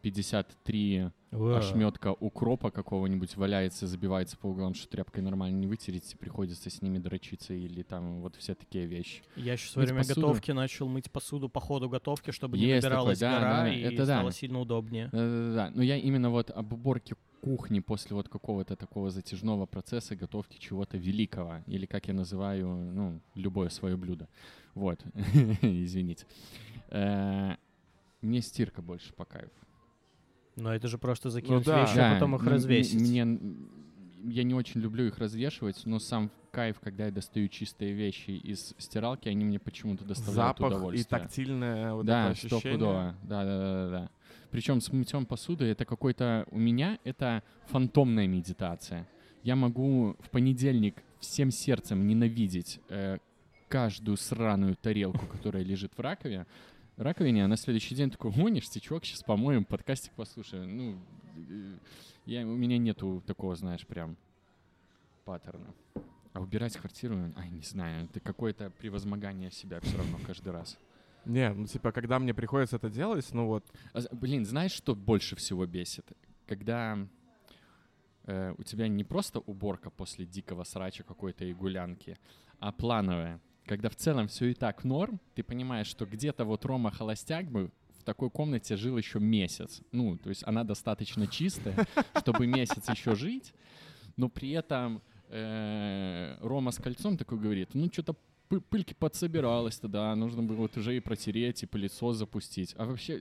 53 0.00 1.10
ошметка 1.30 2.12
укропа 2.12 2.70
какого-нибудь 2.70 3.36
валяется, 3.36 3.86
забивается 3.86 4.36
по 4.36 4.46
углам, 4.48 4.74
что 4.74 4.88
тряпкой 4.88 5.22
нормально 5.22 5.56
не 5.58 5.66
вытереть, 5.66 6.12
и 6.12 6.16
приходится 6.16 6.70
с 6.70 6.82
ними 6.82 6.98
дрочиться 6.98 7.54
или 7.54 7.82
там 7.82 8.20
вот 8.20 8.36
все 8.36 8.54
такие 8.54 8.86
вещи. 8.86 9.22
Я 9.36 9.52
еще 9.52 9.70
во 9.74 9.82
время 9.82 9.98
посуду. 9.98 10.20
готовки 10.20 10.50
начал 10.50 10.88
мыть 10.88 11.10
посуду 11.10 11.48
по 11.48 11.60
ходу 11.60 11.88
готовки, 11.88 12.30
чтобы 12.30 12.58
не 12.58 12.64
Есть 12.64 12.82
набиралась 12.84 13.18
такое, 13.18 13.32
да, 13.32 13.38
гора 13.40 13.62
да, 13.62 13.72
и 13.72 13.80
это 13.80 14.06
да. 14.06 14.16
стало 14.16 14.32
сильно 14.32 14.60
удобнее. 14.60 15.08
Да-да-да, 15.12 15.70
но 15.74 15.82
я 15.82 15.96
именно 15.96 16.30
вот 16.30 16.50
об 16.50 16.72
уборке 16.72 17.14
кухни 17.40 17.80
после 17.80 18.14
вот 18.14 18.28
какого-то 18.28 18.76
такого 18.76 19.10
затяжного 19.10 19.66
процесса 19.66 20.14
готовки 20.16 20.58
чего-то 20.58 20.98
великого, 20.98 21.62
или 21.66 21.86
как 21.86 22.08
я 22.08 22.14
называю, 22.14 22.68
ну, 22.68 23.20
любое 23.34 23.68
свое 23.70 23.96
блюдо. 23.96 24.28
Вот, 24.74 25.00
извините. 25.62 26.26
Э, 26.88 27.54
Мне 28.20 28.42
стирка 28.42 28.82
больше 28.82 29.12
по 29.14 29.24
кайфу. 29.24 29.50
Но 30.56 30.74
это 30.74 30.88
же 30.88 30.98
просто 30.98 31.30
закинуть 31.30 31.64
да. 31.64 31.80
вещи, 31.80 31.98
а 31.98 32.14
потом 32.14 32.34
их 32.34 32.42
м- 32.42 32.48
м- 32.48 32.52
развесить. 32.52 33.00
Мне, 33.00 33.38
я 34.24 34.42
не 34.42 34.54
очень 34.54 34.80
люблю 34.80 35.06
их 35.06 35.18
развешивать, 35.18 35.82
но 35.86 35.98
сам 35.98 36.30
кайф, 36.50 36.80
когда 36.80 37.06
я 37.06 37.12
достаю 37.12 37.48
чистые 37.48 37.92
вещи 37.92 38.30
из 38.30 38.74
стиралки, 38.78 39.28
они 39.28 39.44
мне 39.44 39.58
почему-то 39.58 40.04
доставляют 40.04 40.58
Запах 40.58 40.72
и 40.72 40.74
удовольствие. 40.74 41.20
тактильное 41.20 41.94
вот 41.94 42.06
да, 42.06 42.22
это 42.24 42.30
ощущение. 42.32 42.78
Да, 42.78 43.14
да, 43.22 43.44
да, 43.44 43.58
да, 43.58 43.90
да. 43.90 44.10
Причем 44.50 44.80
с 44.80 44.92
мытьем 44.92 45.26
посуды 45.26 45.66
это 45.66 45.84
какой-то 45.84 46.46
у 46.50 46.58
меня 46.58 46.98
это 47.04 47.42
фантомная 47.66 48.26
медитация. 48.26 49.08
Я 49.42 49.56
могу 49.56 50.16
в 50.18 50.30
понедельник 50.30 51.02
всем 51.20 51.50
сердцем 51.50 52.06
ненавидеть 52.06 52.80
э, 52.88 53.18
каждую 53.68 54.16
сраную 54.16 54.76
тарелку, 54.76 55.24
которая 55.26 55.62
лежит 55.62 55.92
в 55.96 56.00
раковине, 56.00 56.46
раковине, 57.00 57.44
а 57.44 57.48
на 57.48 57.56
следующий 57.56 57.94
день 57.94 58.10
такой, 58.10 58.30
гонишь, 58.30 58.68
чувак, 58.68 59.04
сейчас 59.04 59.22
помоем, 59.22 59.64
подкастик 59.64 60.12
послушаем. 60.12 60.76
Ну, 60.76 60.98
э, 61.48 61.74
я, 62.26 62.42
у 62.46 62.56
меня 62.56 62.78
нету 62.78 63.22
такого, 63.26 63.56
знаешь, 63.56 63.86
прям 63.86 64.16
паттерна. 65.24 65.74
А 66.32 66.40
убирать 66.40 66.76
квартиру, 66.76 67.32
ай, 67.36 67.50
не 67.50 67.62
знаю, 67.62 68.04
это 68.04 68.20
какое-то 68.20 68.70
превозмогание 68.70 69.50
себя 69.50 69.80
все 69.80 69.96
равно 69.96 70.18
каждый 70.26 70.52
раз. 70.52 70.78
Не, 71.24 71.52
ну 71.52 71.66
типа, 71.66 71.92
когда 71.92 72.18
мне 72.18 72.32
приходится 72.32 72.76
это 72.76 72.88
делать, 72.88 73.28
ну 73.32 73.46
вот, 73.46 73.64
А 73.92 74.00
Блин, 74.12 74.44
знаешь, 74.44 74.72
что 74.72 74.94
больше 74.94 75.36
всего 75.36 75.66
бесит? 75.66 76.06
Когда 76.46 76.98
э, 78.24 78.54
у 78.56 78.62
тебя 78.62 78.88
не 78.88 79.04
просто 79.04 79.40
уборка 79.40 79.90
после 79.90 80.24
дикого 80.24 80.64
срача 80.64 81.02
какой-то 81.02 81.44
и 81.44 81.52
гулянки, 81.52 82.16
а 82.58 82.72
плановая. 82.72 83.40
Когда 83.70 83.88
в 83.88 83.94
целом 83.94 84.26
все 84.26 84.46
и 84.46 84.54
так 84.54 84.82
норм, 84.82 85.20
ты 85.36 85.44
понимаешь, 85.44 85.86
что 85.86 86.04
где-то 86.04 86.44
вот 86.44 86.64
Рома 86.64 86.90
Холостяк 86.90 87.48
бы 87.48 87.70
в 88.00 88.02
такой 88.02 88.28
комнате 88.28 88.76
жил 88.76 88.98
еще 88.98 89.20
месяц. 89.20 89.80
Ну, 89.92 90.18
то 90.18 90.28
есть 90.28 90.42
она 90.44 90.64
достаточно 90.64 91.28
чистая, 91.28 91.86
чтобы 92.18 92.48
месяц 92.48 92.88
еще 92.88 93.14
жить, 93.14 93.54
но 94.16 94.28
при 94.28 94.50
этом 94.50 95.00
э, 95.28 96.36
Рома 96.40 96.72
с 96.72 96.78
кольцом 96.78 97.16
такой 97.16 97.38
говорит, 97.38 97.68
ну, 97.74 97.88
что-то 97.92 98.16
пы- 98.48 98.60
пыльки 98.60 98.92
подсобиралось 98.94 99.78
тогда, 99.78 100.16
нужно 100.16 100.42
было 100.42 100.56
вот 100.56 100.76
уже 100.76 100.96
и 100.96 101.00
протереть, 101.00 101.62
и 101.62 101.66
пылесос 101.66 102.16
запустить. 102.16 102.74
А 102.76 102.86
вообще, 102.86 103.18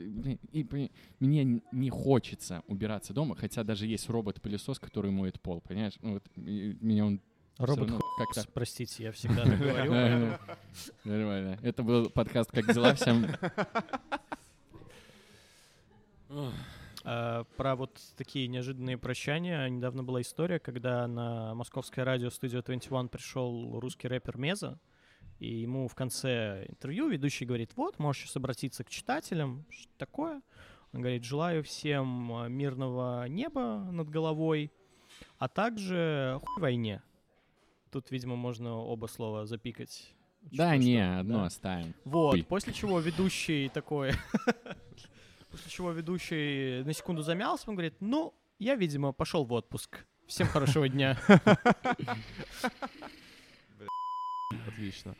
и, 0.52 0.64
пони- 0.64 0.90
мне 1.20 1.62
не 1.72 1.90
хочется 1.92 2.64
убираться 2.66 3.14
дома, 3.14 3.36
хотя 3.36 3.64
даже 3.64 3.86
есть 3.86 4.10
робот-пылесос, 4.10 4.80
который 4.80 5.12
моет 5.12 5.40
пол, 5.40 5.62
понимаешь? 5.62 5.94
Ну, 6.02 6.14
вот, 6.14 6.24
и- 6.38 6.76
меня 6.82 7.06
он 7.06 7.22
Робот 7.60 7.90
равно 7.90 8.00
как-то... 8.18 8.50
Простите, 8.54 9.04
я 9.04 9.12
всегда 9.12 9.44
так 9.44 9.60
говорю. 9.60 9.92
поэтому- 9.92 10.38
Нормально. 11.04 11.60
Это 11.62 11.84
был 11.84 12.10
подкаст 12.10 12.52
«Как 12.52 12.74
дела?» 12.74 12.94
Всем 12.96 13.28
А, 17.06 17.44
Про 17.58 17.76
вот 17.76 18.00
такие 18.18 18.48
неожиданные 18.48 18.98
прощания. 18.98 19.68
Недавно 19.70 20.04
была 20.04 20.22
история, 20.22 20.60
когда 20.60 21.08
на 21.08 21.56
московское 21.56 22.06
радио 22.06 22.28
Studio 22.28 22.62
21 22.64 23.08
пришел 23.10 23.80
русский 23.80 24.08
рэпер 24.08 24.38
Меза, 24.38 24.80
и 25.40 25.48
ему 25.62 25.88
в 25.88 25.96
конце 25.96 26.66
интервью 26.68 27.08
ведущий 27.08 27.46
говорит, 27.46 27.72
вот, 27.76 27.98
можешь 28.00 28.24
сейчас 28.24 28.36
обратиться 28.36 28.84
к 28.84 28.90
читателям, 28.90 29.66
что 29.70 29.92
такое. 29.98 30.42
Он 30.92 31.02
говорит, 31.02 31.24
желаю 31.24 31.64
всем 31.64 32.34
а, 32.34 32.48
мирного 32.48 33.26
неба 33.28 33.88
над 33.92 34.10
головой, 34.10 34.72
а 35.38 35.48
также 35.48 36.40
хуй 36.44 36.62
войне. 36.62 37.02
Тут, 37.92 38.12
видимо, 38.12 38.36
можно 38.36 38.76
оба 38.76 39.08
слова 39.08 39.46
запикать. 39.46 40.14
Да, 40.42 40.70
Что- 40.76 40.78
не, 40.78 40.98
что, 40.98 41.20
одно 41.20 41.40
да. 41.40 41.46
оставим. 41.46 41.94
Вот, 42.06 42.32
Хуй. 42.32 42.44
после 42.44 42.74
чего 42.74 43.00
ведущий 43.00 43.70
такой... 43.70 44.12
После 45.52 45.72
чего 45.72 45.92
ведущий 45.92 46.84
на 46.84 46.94
секунду 46.94 47.24
замялся, 47.24 47.70
он 47.70 47.76
говорит, 47.76 47.96
ну, 48.02 48.36
я, 48.60 48.76
видимо, 48.76 49.14
пошел 49.14 49.46
в 49.46 49.52
отпуск. 49.54 50.06
Всем 50.28 50.46
хорошего 50.48 50.88
дня. 50.88 51.18
Отлично. 54.68 55.16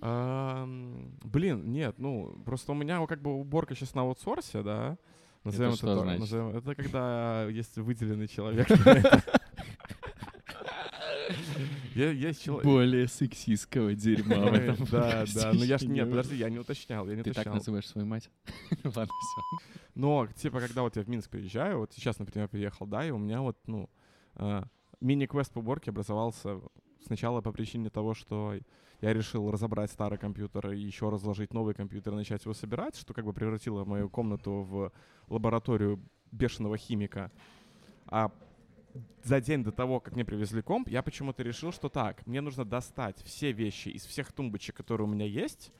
Блин, 0.00 1.70
нет, 1.70 1.98
ну, 1.98 2.40
просто 2.46 2.72
у 2.72 2.74
меня 2.74 3.04
как 3.06 3.20
бы 3.20 3.34
уборка 3.34 3.74
сейчас 3.74 3.94
на 3.94 4.02
аутсорсе, 4.02 4.62
да. 4.62 4.96
Назовем 5.44 5.72
значит? 5.72 6.20
назовем- 6.20 6.56
это 6.56 6.74
когда 6.74 7.44
есть 7.50 7.76
выделенный 7.76 8.28
человек. 8.28 8.68
Я- 11.94 12.10
Есть 12.10 12.42
человек. 12.42 12.64
Более 12.64 13.08
сексистского 13.08 13.94
дерьма 13.94 14.50
в 14.50 14.54
этом 14.54 14.86
Да, 14.90 15.24
да, 15.34 15.52
ну 15.52 15.62
я 15.62 15.78
ж, 15.78 15.82
нет, 15.82 16.06
не 16.06 16.10
подожди, 16.10 16.36
я 16.36 16.50
не 16.50 16.58
уточнял, 16.58 17.08
я 17.08 17.16
не 17.16 17.22
Ты 17.22 17.32
так 17.32 17.46
называешь 17.46 17.88
свою 17.88 18.06
мать? 18.06 18.30
Ладно, 18.84 19.06
все. 19.06 19.66
Но, 19.94 20.26
типа, 20.34 20.60
когда 20.60 20.82
вот 20.82 20.96
я 20.96 21.02
в 21.02 21.08
Минск 21.08 21.30
приезжаю, 21.30 21.78
вот 21.78 21.92
сейчас, 21.92 22.18
например, 22.18 22.48
приехал, 22.48 22.86
да, 22.86 23.04
и 23.06 23.10
у 23.10 23.18
меня 23.18 23.40
вот, 23.42 23.58
ну, 23.66 23.90
а, 24.34 24.64
мини-квест 25.00 25.52
по 25.52 25.58
уборке 25.58 25.90
образовался 25.90 26.60
сначала 27.04 27.40
по 27.40 27.52
причине 27.52 27.90
того, 27.90 28.14
что 28.14 28.54
я 29.00 29.12
решил 29.12 29.50
разобрать 29.50 29.90
старый 29.90 30.16
компьютер 30.18 30.70
и 30.70 30.80
еще 30.80 31.10
разложить 31.10 31.52
новый 31.52 31.74
компьютер 31.74 32.12
и 32.12 32.16
начать 32.16 32.44
его 32.44 32.54
собирать, 32.54 32.96
что 32.96 33.12
как 33.12 33.24
бы 33.24 33.32
превратило 33.32 33.84
мою 33.84 34.08
комнату 34.08 34.62
в 34.62 34.92
лабораторию 35.28 36.00
бешеного 36.30 36.78
химика. 36.78 37.30
А 38.06 38.30
за 39.22 39.40
день 39.40 39.62
до 39.62 39.72
того, 39.72 40.00
как 40.00 40.14
мне 40.14 40.24
привезли 40.24 40.62
комп, 40.62 40.88
я 40.88 41.02
почему-то 41.02 41.42
решил, 41.42 41.72
что 41.72 41.88
так, 41.88 42.26
мне 42.26 42.40
нужно 42.40 42.64
достать 42.64 43.22
все 43.24 43.52
вещи 43.52 43.88
из 43.88 44.04
всех 44.04 44.32
тумбочек, 44.32 44.76
которые 44.76 45.06
у 45.06 45.10
меня 45.10 45.26
есть, 45.26 45.72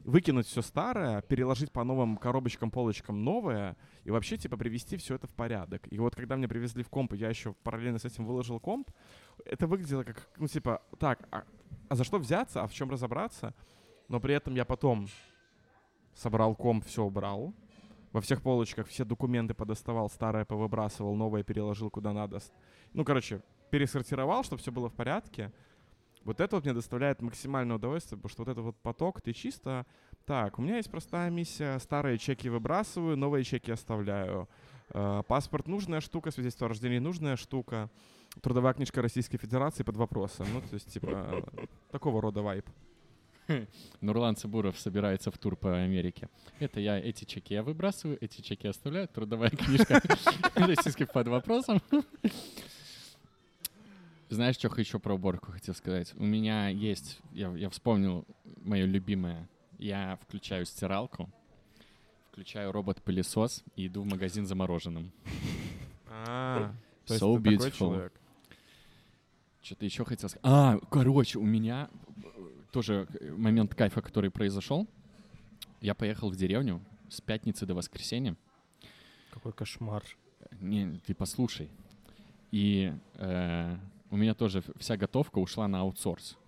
выкинуть 0.00 0.46
все 0.46 0.62
старое, 0.62 1.22
переложить 1.22 1.72
по 1.72 1.84
новым 1.84 2.16
коробочкам, 2.16 2.70
полочкам 2.70 3.24
новое, 3.24 3.76
и 4.04 4.10
вообще, 4.10 4.36
типа, 4.36 4.56
привести 4.56 4.96
все 4.96 5.16
это 5.16 5.26
в 5.26 5.34
порядок. 5.34 5.86
И 5.90 5.98
вот 5.98 6.14
когда 6.14 6.36
мне 6.36 6.48
привезли 6.48 6.82
в 6.82 6.88
комп, 6.88 7.14
я 7.14 7.28
еще 7.28 7.54
параллельно 7.62 7.98
с 7.98 8.04
этим 8.04 8.24
выложил 8.24 8.60
комп, 8.60 8.90
это 9.44 9.66
выглядело 9.66 10.04
как, 10.04 10.28
ну, 10.36 10.46
типа, 10.46 10.82
так, 10.98 11.28
а, 11.30 11.44
а 11.88 11.94
за 11.94 12.04
что 12.04 12.18
взяться, 12.18 12.62
а 12.62 12.66
в 12.66 12.72
чем 12.72 12.90
разобраться? 12.90 13.54
Но 14.08 14.20
при 14.20 14.34
этом 14.34 14.54
я 14.54 14.64
потом 14.64 15.08
собрал 16.14 16.54
комп, 16.54 16.86
все 16.86 17.04
убрал, 17.04 17.52
во 18.12 18.20
всех 18.20 18.42
полочках 18.42 18.86
все 18.88 19.04
документы 19.04 19.54
подоставал, 19.54 20.08
старое 20.08 20.44
повыбрасывал, 20.44 21.14
новое 21.14 21.42
переложил 21.42 21.90
куда 21.90 22.12
надо. 22.12 22.40
Ну, 22.94 23.04
короче, 23.04 23.42
пересортировал, 23.70 24.44
чтобы 24.44 24.60
все 24.60 24.72
было 24.72 24.88
в 24.88 24.94
порядке. 24.94 25.52
Вот 26.24 26.40
это 26.40 26.56
вот 26.56 26.64
мне 26.64 26.74
доставляет 26.74 27.22
максимальное 27.22 27.76
удовольствие, 27.76 28.18
потому 28.18 28.30
что 28.30 28.42
вот 28.42 28.50
этот 28.50 28.64
вот 28.64 28.76
поток, 28.82 29.20
ты 29.20 29.32
чисто... 29.32 29.86
Так, 30.24 30.58
у 30.58 30.62
меня 30.62 30.76
есть 30.76 30.90
простая 30.90 31.30
миссия, 31.30 31.78
старые 31.78 32.18
чеки 32.18 32.50
выбрасываю, 32.50 33.16
новые 33.16 33.44
чеки 33.44 33.70
оставляю. 33.70 34.46
Э, 34.90 35.22
паспорт 35.26 35.68
нужная 35.68 36.00
штука, 36.00 36.30
свидетельство 36.30 36.66
о 36.66 36.68
рождении 36.68 36.98
нужная 36.98 37.36
штука. 37.36 37.88
Трудовая 38.42 38.74
книжка 38.74 39.00
Российской 39.00 39.38
Федерации 39.38 39.84
под 39.84 39.96
вопросом. 39.96 40.46
Ну, 40.52 40.60
то 40.60 40.74
есть, 40.74 40.92
типа, 40.92 41.44
такого 41.90 42.20
рода 42.20 42.42
вайп. 42.42 42.68
Нурлан 44.00 44.36
Цыбуров 44.36 44.78
собирается 44.78 45.30
в 45.30 45.38
тур 45.38 45.56
по 45.56 45.82
Америке. 45.82 46.28
Это 46.58 46.80
я, 46.80 46.98
эти 46.98 47.24
чеки 47.24 47.54
я 47.54 47.62
выбрасываю, 47.62 48.18
эти 48.20 48.40
чеки 48.40 48.66
оставляю. 48.66 49.08
Трудовая 49.08 49.50
книжка 49.50 50.02
российской 50.54 51.06
под 51.06 51.28
вопросом. 51.28 51.80
Знаешь, 54.28 54.56
что 54.56 54.68
еще 54.76 54.98
про 54.98 55.14
уборку 55.14 55.52
хотел 55.52 55.74
сказать? 55.74 56.12
У 56.16 56.24
меня 56.24 56.68
есть, 56.68 57.18
я, 57.32 57.50
я 57.56 57.70
вспомнил 57.70 58.26
мое 58.62 58.84
любимое. 58.84 59.48
Я 59.78 60.18
включаю 60.22 60.66
стиралку, 60.66 61.30
включаю 62.30 62.72
робот-пылесос 62.72 63.64
и 63.76 63.86
иду 63.86 64.02
в 64.02 64.06
магазин 64.06 64.46
за 64.46 64.54
мороженым. 64.54 65.12
А, 66.10 66.74
So 67.06 67.36
beautiful. 67.36 68.10
Что-то 69.62 69.84
еще 69.84 70.04
хотел 70.04 70.28
сказать. 70.28 70.44
А, 70.44 70.78
короче, 70.90 71.38
у 71.38 71.44
меня 71.44 71.88
тоже 72.78 73.08
э, 73.20 73.32
момент 73.32 73.74
кайфа, 73.74 74.00
который 74.00 74.30
произошел. 74.30 74.86
Я 75.80 75.94
поехал 75.94 76.30
в 76.30 76.36
деревню 76.36 76.80
с 77.08 77.20
пятницы 77.20 77.66
до 77.66 77.74
воскресенья. 77.74 78.36
Какой 79.32 79.52
кошмар. 79.52 80.04
Не, 80.60 81.00
ты 81.04 81.12
послушай. 81.12 81.70
И 82.52 82.92
э, 83.14 83.76
у 84.10 84.16
меня 84.16 84.34
тоже 84.34 84.62
вся 84.76 84.96
готовка 84.96 85.40
ушла 85.40 85.66
на 85.66 85.80
аутсорс. 85.80 86.38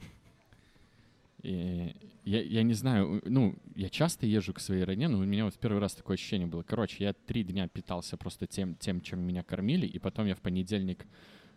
И 1.42 1.96
я, 2.24 2.42
я 2.42 2.62
не 2.62 2.74
знаю, 2.74 3.20
ну, 3.24 3.56
я 3.74 3.88
часто 3.88 4.24
езжу 4.26 4.54
к 4.54 4.60
своей 4.60 4.84
родне, 4.84 5.08
но 5.08 5.18
у 5.18 5.24
меня 5.24 5.44
вот 5.44 5.54
в 5.54 5.58
первый 5.58 5.80
раз 5.80 5.94
такое 5.94 6.14
ощущение 6.14 6.46
было. 6.46 6.62
Короче, 6.62 7.02
я 7.02 7.12
три 7.12 7.42
дня 7.42 7.66
питался 7.66 8.16
просто 8.16 8.46
тем, 8.46 8.76
тем 8.76 9.00
чем 9.00 9.18
меня 9.20 9.42
кормили, 9.42 9.86
и 9.86 9.98
потом 9.98 10.26
я 10.26 10.36
в 10.36 10.40
понедельник 10.40 11.06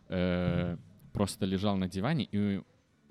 э, 0.10 0.78
просто 1.12 1.46
лежал 1.46 1.78
на 1.78 1.88
диване 1.88 2.28
и 2.32 2.64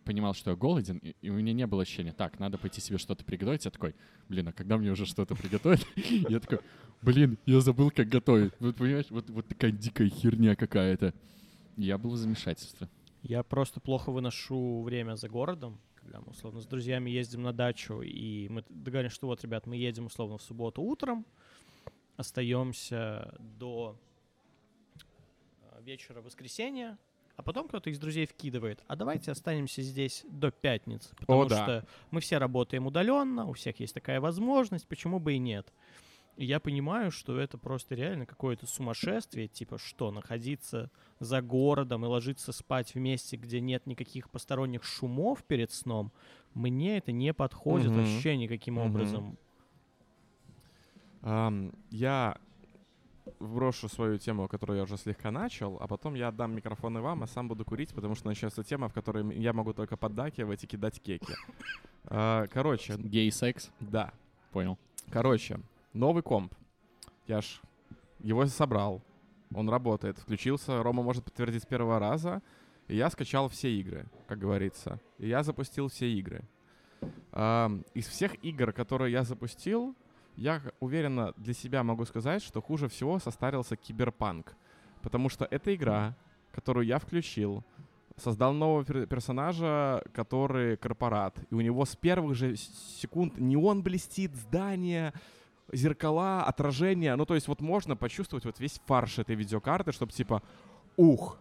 понимал, 0.05 0.35
что 0.35 0.51
я 0.51 0.57
голоден, 0.57 0.99
и, 0.99 1.15
и 1.21 1.31
у 1.31 1.35
меня 1.35 1.53
не 1.53 1.67
было 1.67 1.83
ощущения, 1.83 2.13
так, 2.13 2.39
надо 2.39 2.59
пойти 2.59 2.81
себе 2.81 2.99
что-то 2.99 3.25
приготовить. 3.25 3.65
Я 3.65 3.71
такой, 3.71 3.95
блин, 4.29 4.49
а 4.49 4.53
когда 4.53 4.77
мне 4.77 4.91
уже 4.91 5.07
что-то 5.07 5.35
приготовить? 5.35 5.87
Я 6.29 6.41
такой, 6.41 6.61
блин, 7.03 7.39
я 7.47 7.61
забыл, 7.61 7.91
как 7.91 8.09
готовить. 8.09 8.53
Вот 8.61 8.77
понимаешь, 8.77 9.11
вот, 9.11 9.29
вот 9.31 9.47
такая 9.49 9.73
дикая 9.73 10.09
херня 10.09 10.57
какая-то. 10.57 11.15
Я 11.77 11.99
был 11.99 12.11
в 12.11 12.17
замешательстве. 12.17 12.89
Я 13.23 13.43
просто 13.43 13.81
плохо 13.81 14.11
выношу 14.11 14.83
время 14.83 15.17
за 15.17 15.29
городом, 15.29 15.81
когда 15.95 16.21
мы, 16.21 16.33
условно, 16.33 16.61
с 16.61 16.67
друзьями 16.67 17.11
ездим 17.11 17.43
на 17.43 17.53
дачу, 17.53 18.03
и 18.03 18.49
мы 18.49 18.65
договорились, 18.69 19.15
что 19.15 19.29
вот, 19.29 19.43
ребят, 19.43 19.67
мы 19.67 19.77
едем, 19.77 20.07
условно, 20.07 20.39
в 20.39 20.43
субботу 20.43 20.83
утром, 20.83 21.25
остаемся 22.17 23.35
до 23.39 23.97
э, 25.63 25.83
вечера 25.83 26.21
воскресенья, 26.21 26.99
а 27.43 27.45
потом 27.45 27.67
кто-то 27.67 27.91
из 27.91 27.99
друзей 27.99 28.25
вкидывает, 28.27 28.85
а 28.87 28.95
давайте 28.95 29.33
останемся 29.33 29.83
здесь 29.83 30.25
до 30.29 30.53
пятницы, 30.53 31.15
потому 31.17 31.43
О, 31.43 31.45
да. 31.47 31.57
что 31.57 31.87
мы 32.13 32.21
все 32.21 32.39
работаем 32.39 32.87
удаленно, 32.87 33.47
у 33.47 33.53
всех 33.53 33.81
есть 33.81 33.95
такая 33.95 34.21
возможность, 34.21 34.87
почему 34.87 35.19
бы 35.19 35.35
и 35.35 35.39
нет. 35.39 35.73
И 36.37 36.45
я 36.45 36.61
понимаю, 36.61 37.11
что 37.11 37.39
это 37.41 37.59
просто 37.59 37.97
реально 37.97 38.27
какое-то 38.27 38.67
сумасшествие, 38.67 39.49
типа 39.49 39.79
что, 39.79 40.13
находиться 40.13 40.89
за 41.19 41.43
городом 41.43 42.05
и 42.05 42.09
ложиться 42.09 42.53
спать 42.53 42.95
в 42.95 42.99
месте, 42.99 43.37
где 43.37 43.61
нет 43.61 43.87
никаких 43.89 44.31
посторонних 44.31 44.85
шумов 44.85 45.43
перед 45.43 45.73
сном, 45.73 46.13
мне 46.55 46.99
это 46.99 47.11
не 47.11 47.35
подходит 47.35 47.89
Мгм. 47.89 47.97
вообще 47.97 48.37
никаким 48.37 48.79
Мгм. 48.79 48.87
образом. 48.87 49.39
Ам, 51.23 51.73
я 51.91 52.39
вброшу 53.39 53.89
свою 53.89 54.19
тему, 54.19 54.49
которую 54.49 54.79
я 54.79 54.83
уже 54.85 54.97
слегка 54.97 55.31
начал, 55.31 55.77
а 55.81 55.87
потом 55.87 56.15
я 56.15 56.29
отдам 56.29 56.55
микрофон 56.55 56.99
и 56.99 57.01
вам, 57.01 57.23
а 57.23 57.27
сам 57.27 57.49
буду 57.49 57.65
курить, 57.65 57.95
потому 57.95 58.15
что 58.15 58.27
начнется 58.27 58.63
тема, 58.65 58.89
в 58.89 58.93
которой 58.93 59.37
я 59.39 59.53
могу 59.53 59.73
только 59.73 59.97
поддакивать 59.97 60.65
и 60.65 60.67
кидать 60.67 61.01
кеки. 61.01 61.35
А, 62.05 62.47
Короче, 62.49 62.97
Гей-секс? 62.97 63.71
да. 63.81 64.13
Понял. 64.51 64.79
Короче, 65.11 65.61
новый 65.93 66.23
комп. 66.23 66.55
Я 67.27 67.41
ж 67.41 67.61
его 68.21 68.47
собрал. 68.47 69.03
Он 69.55 69.69
работает. 69.69 70.19
Включился. 70.19 70.83
Рома 70.83 71.03
может 71.03 71.25
подтвердить 71.25 71.63
с 71.63 71.67
первого 71.67 71.99
раза. 71.99 72.43
И 72.89 72.97
я 72.97 73.09
скачал 73.11 73.49
все 73.49 73.71
игры, 73.71 74.07
как 74.27 74.39
говорится. 74.39 75.01
И 75.19 75.29
я 75.29 75.43
запустил 75.43 75.89
все 75.89 76.11
игры. 76.13 76.43
Из 77.95 78.07
всех 78.07 78.35
игр, 78.45 78.73
которые 78.73 79.13
я 79.13 79.25
запустил, 79.25 79.95
я 80.37 80.63
уверенно 80.81 81.33
для 81.37 81.55
себя 81.55 81.83
могу 81.83 82.05
сказать, 82.05 82.43
что 82.43 82.61
хуже 82.63 82.89
всего 82.89 83.19
состарился 83.19 83.77
Киберпанк. 83.77 84.55
Потому 85.03 85.29
что 85.29 85.45
эта 85.51 85.75
игра, 85.75 86.15
которую 86.53 86.87
я 86.87 86.99
включил, 86.99 87.65
создал 88.17 88.53
нового 88.53 88.83
пер- 88.83 89.07
персонажа, 89.07 90.03
который 90.15 90.77
корпорат. 90.77 91.39
И 91.51 91.55
у 91.55 91.61
него 91.61 91.85
с 91.85 91.97
первых 91.97 92.35
же 92.37 92.57
секунд 92.57 93.39
неон 93.39 93.83
блестит, 93.83 94.35
здание, 94.37 95.13
зеркала, 95.73 96.45
отражения. 96.45 97.17
Ну, 97.17 97.25
то 97.27 97.35
есть 97.35 97.49
вот 97.49 97.61
можно 97.61 97.97
почувствовать 97.97 98.45
вот 98.45 98.61
весь 98.61 98.81
фарш 98.87 99.19
этой 99.19 99.35
видеокарты, 99.35 99.93
чтобы 99.93 100.13
типа, 100.13 100.43
ух, 100.97 101.39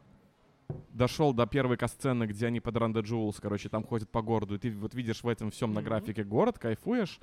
дошел 0.94 1.34
до 1.34 1.46
первой 1.46 1.76
касцены, 1.78 2.24
где 2.26 2.48
они 2.48 2.62
под 2.62 2.78
Ранда 2.78 3.02
Джулс, 3.02 3.40
короче, 3.42 3.68
там 3.70 3.84
ходят 3.84 4.10
по 4.10 4.22
городу, 4.22 4.56
и 4.56 4.58
ты 4.58 4.72
вот 4.72 4.94
видишь 4.96 5.24
в 5.24 5.28
этом 5.28 5.52
всем 5.52 5.74
на 5.74 5.82
Мгм. 5.82 5.90
графике 5.90 6.24
город, 6.24 6.58
кайфуешь, 6.60 7.20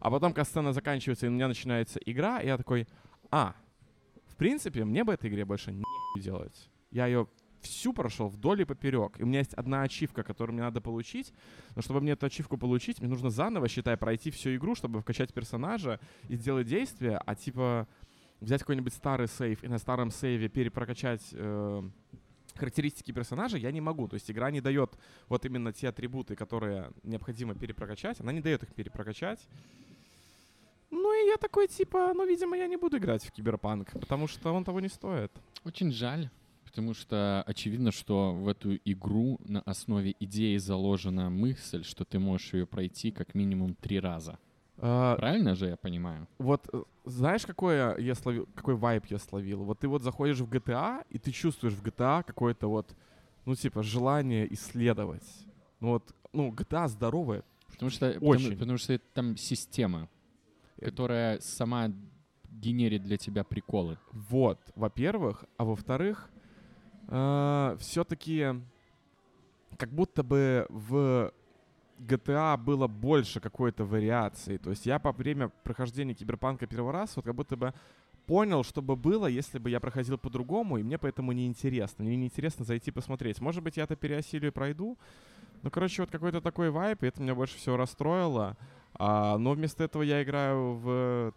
а 0.00 0.10
потом 0.10 0.32
касцена 0.32 0.72
заканчивается, 0.72 1.26
и 1.26 1.28
у 1.28 1.32
меня 1.32 1.48
начинается 1.48 2.00
игра, 2.04 2.40
и 2.40 2.46
я 2.46 2.56
такой, 2.56 2.88
а, 3.30 3.54
в 4.26 4.36
принципе, 4.36 4.84
мне 4.84 5.04
бы 5.04 5.12
этой 5.12 5.30
игре 5.30 5.44
больше 5.44 5.72
не 5.72 5.84
делать. 6.16 6.68
Я 6.90 7.06
ее 7.06 7.28
всю 7.60 7.92
прошел 7.92 8.28
вдоль 8.28 8.62
и 8.62 8.64
поперек. 8.64 9.18
И 9.18 9.22
у 9.22 9.26
меня 9.26 9.40
есть 9.40 9.54
одна 9.54 9.82
ачивка, 9.82 10.22
которую 10.22 10.54
мне 10.54 10.62
надо 10.62 10.80
получить. 10.80 11.32
Но 11.76 11.82
чтобы 11.82 12.00
мне 12.00 12.12
эту 12.12 12.26
ачивку 12.26 12.56
получить, 12.56 13.00
мне 13.00 13.08
нужно 13.08 13.30
заново, 13.30 13.68
считай, 13.68 13.96
пройти 13.96 14.30
всю 14.30 14.54
игру, 14.56 14.74
чтобы 14.74 15.00
вкачать 15.00 15.32
персонажа 15.32 16.00
и 16.28 16.36
сделать 16.36 16.66
действие, 16.66 17.20
а 17.24 17.34
типа 17.34 17.86
взять 18.40 18.60
какой-нибудь 18.60 18.94
старый 18.94 19.28
сейв 19.28 19.62
и 19.62 19.68
на 19.68 19.78
старом 19.78 20.10
сейве 20.10 20.48
перепрокачать 20.48 21.28
э, 21.32 21.82
характеристики 22.54 23.12
персонажа 23.12 23.58
я 23.58 23.70
не 23.70 23.80
могу. 23.80 24.08
То 24.08 24.14
есть 24.14 24.30
игра 24.30 24.50
не 24.50 24.60
дает 24.60 24.98
вот 25.28 25.44
именно 25.44 25.72
те 25.72 25.88
атрибуты, 25.88 26.36
которые 26.36 26.90
необходимо 27.02 27.54
перепрокачать, 27.54 28.20
она 28.20 28.32
не 28.32 28.40
дает 28.40 28.62
их 28.62 28.74
перепрокачать. 28.74 29.46
Ну 30.90 31.12
и 31.12 31.28
я 31.28 31.36
такой 31.36 31.68
типа, 31.68 32.12
ну, 32.14 32.26
видимо, 32.26 32.56
я 32.56 32.66
не 32.66 32.76
буду 32.76 32.98
играть 32.98 33.24
в 33.24 33.30
Киберпанк, 33.30 33.92
потому 33.92 34.26
что 34.26 34.52
он 34.52 34.64
того 34.64 34.80
не 34.80 34.88
стоит. 34.88 35.30
Очень 35.64 35.92
жаль, 35.92 36.30
потому 36.64 36.94
что 36.94 37.42
очевидно, 37.46 37.92
что 37.92 38.32
в 38.32 38.48
эту 38.48 38.76
игру 38.84 39.38
на 39.44 39.60
основе 39.62 40.14
идеи 40.20 40.56
заложена 40.58 41.30
мысль, 41.30 41.84
что 41.84 42.04
ты 42.04 42.18
можешь 42.18 42.54
ее 42.54 42.66
пройти 42.66 43.10
как 43.10 43.34
минимум 43.34 43.74
три 43.74 44.00
раза. 44.00 44.38
А, 44.82 45.16
Правильно 45.16 45.54
же 45.54 45.66
я 45.66 45.76
понимаю? 45.76 46.26
Вот 46.38 46.68
э, 46.72 46.82
знаешь, 47.04 47.44
какое 47.44 47.98
я 47.98 48.14
словил, 48.14 48.48
какой 48.54 48.74
вайп 48.74 49.06
я 49.06 49.18
словил? 49.18 49.62
Вот 49.64 49.80
ты 49.80 49.88
вот 49.88 50.02
заходишь 50.02 50.38
в 50.38 50.48
GTA, 50.48 51.04
и 51.10 51.18
ты 51.18 51.32
чувствуешь 51.32 51.74
в 51.74 51.82
GTA 51.84 52.22
какое-то 52.24 52.68
вот, 52.68 52.96
ну, 53.44 53.54
типа, 53.54 53.82
желание 53.82 54.52
исследовать. 54.54 55.26
Ну 55.80 55.88
вот, 55.88 56.14
ну, 56.32 56.50
GTA 56.50 56.88
здоровая. 56.88 57.44
Потому 57.68 57.90
что, 57.90 58.08
Очень. 58.20 58.44
Потому, 58.44 58.58
потому 58.58 58.78
что 58.78 58.92
это 58.94 59.04
там 59.12 59.36
система, 59.36 60.08
которая 60.80 61.40
сама 61.40 61.90
генерит 62.50 63.02
для 63.02 63.16
тебя 63.16 63.44
приколы. 63.44 63.98
Вот, 64.12 64.58
во-первых. 64.74 65.44
А 65.56 65.64
во-вторых, 65.64 66.30
все-таки 67.06 68.46
как 69.76 69.90
будто 69.90 70.22
бы 70.22 70.66
в 70.68 71.32
GTA 71.98 72.56
было 72.56 72.86
больше 72.86 73.40
какой-то 73.40 73.84
вариации. 73.84 74.56
То 74.56 74.70
есть 74.70 74.86
я 74.86 74.98
по 74.98 75.12
время 75.12 75.50
прохождения 75.64 76.14
Киберпанка 76.14 76.66
первый 76.66 76.92
раз 76.92 77.16
вот 77.16 77.24
как 77.24 77.34
будто 77.34 77.56
бы 77.56 77.74
понял, 78.26 78.62
что 78.62 78.80
бы 78.80 78.96
было, 78.96 79.26
если 79.26 79.58
бы 79.58 79.70
я 79.70 79.80
проходил 79.80 80.16
по-другому, 80.16 80.78
и 80.78 80.82
мне 80.82 80.98
поэтому 80.98 81.32
неинтересно. 81.32 82.04
Мне 82.04 82.16
неинтересно 82.16 82.64
зайти 82.64 82.90
посмотреть. 82.90 83.40
Может 83.40 83.62
быть, 83.62 83.76
я 83.76 83.84
это 83.84 83.96
переосилю 83.96 84.48
и 84.48 84.52
пройду. 84.52 84.96
Ну, 85.62 85.70
короче, 85.70 86.02
вот 86.02 86.10
какой-то 86.10 86.40
такой 86.40 86.70
вайп, 86.70 87.02
и 87.02 87.06
это 87.06 87.20
меня 87.20 87.34
больше 87.34 87.56
всего 87.56 87.76
расстроило. 87.76 88.56
А, 89.02 89.38
но 89.38 89.52
вместо 89.52 89.82
этого 89.84 90.02
я 90.02 90.22
играю 90.22 90.74
в 90.74 91.32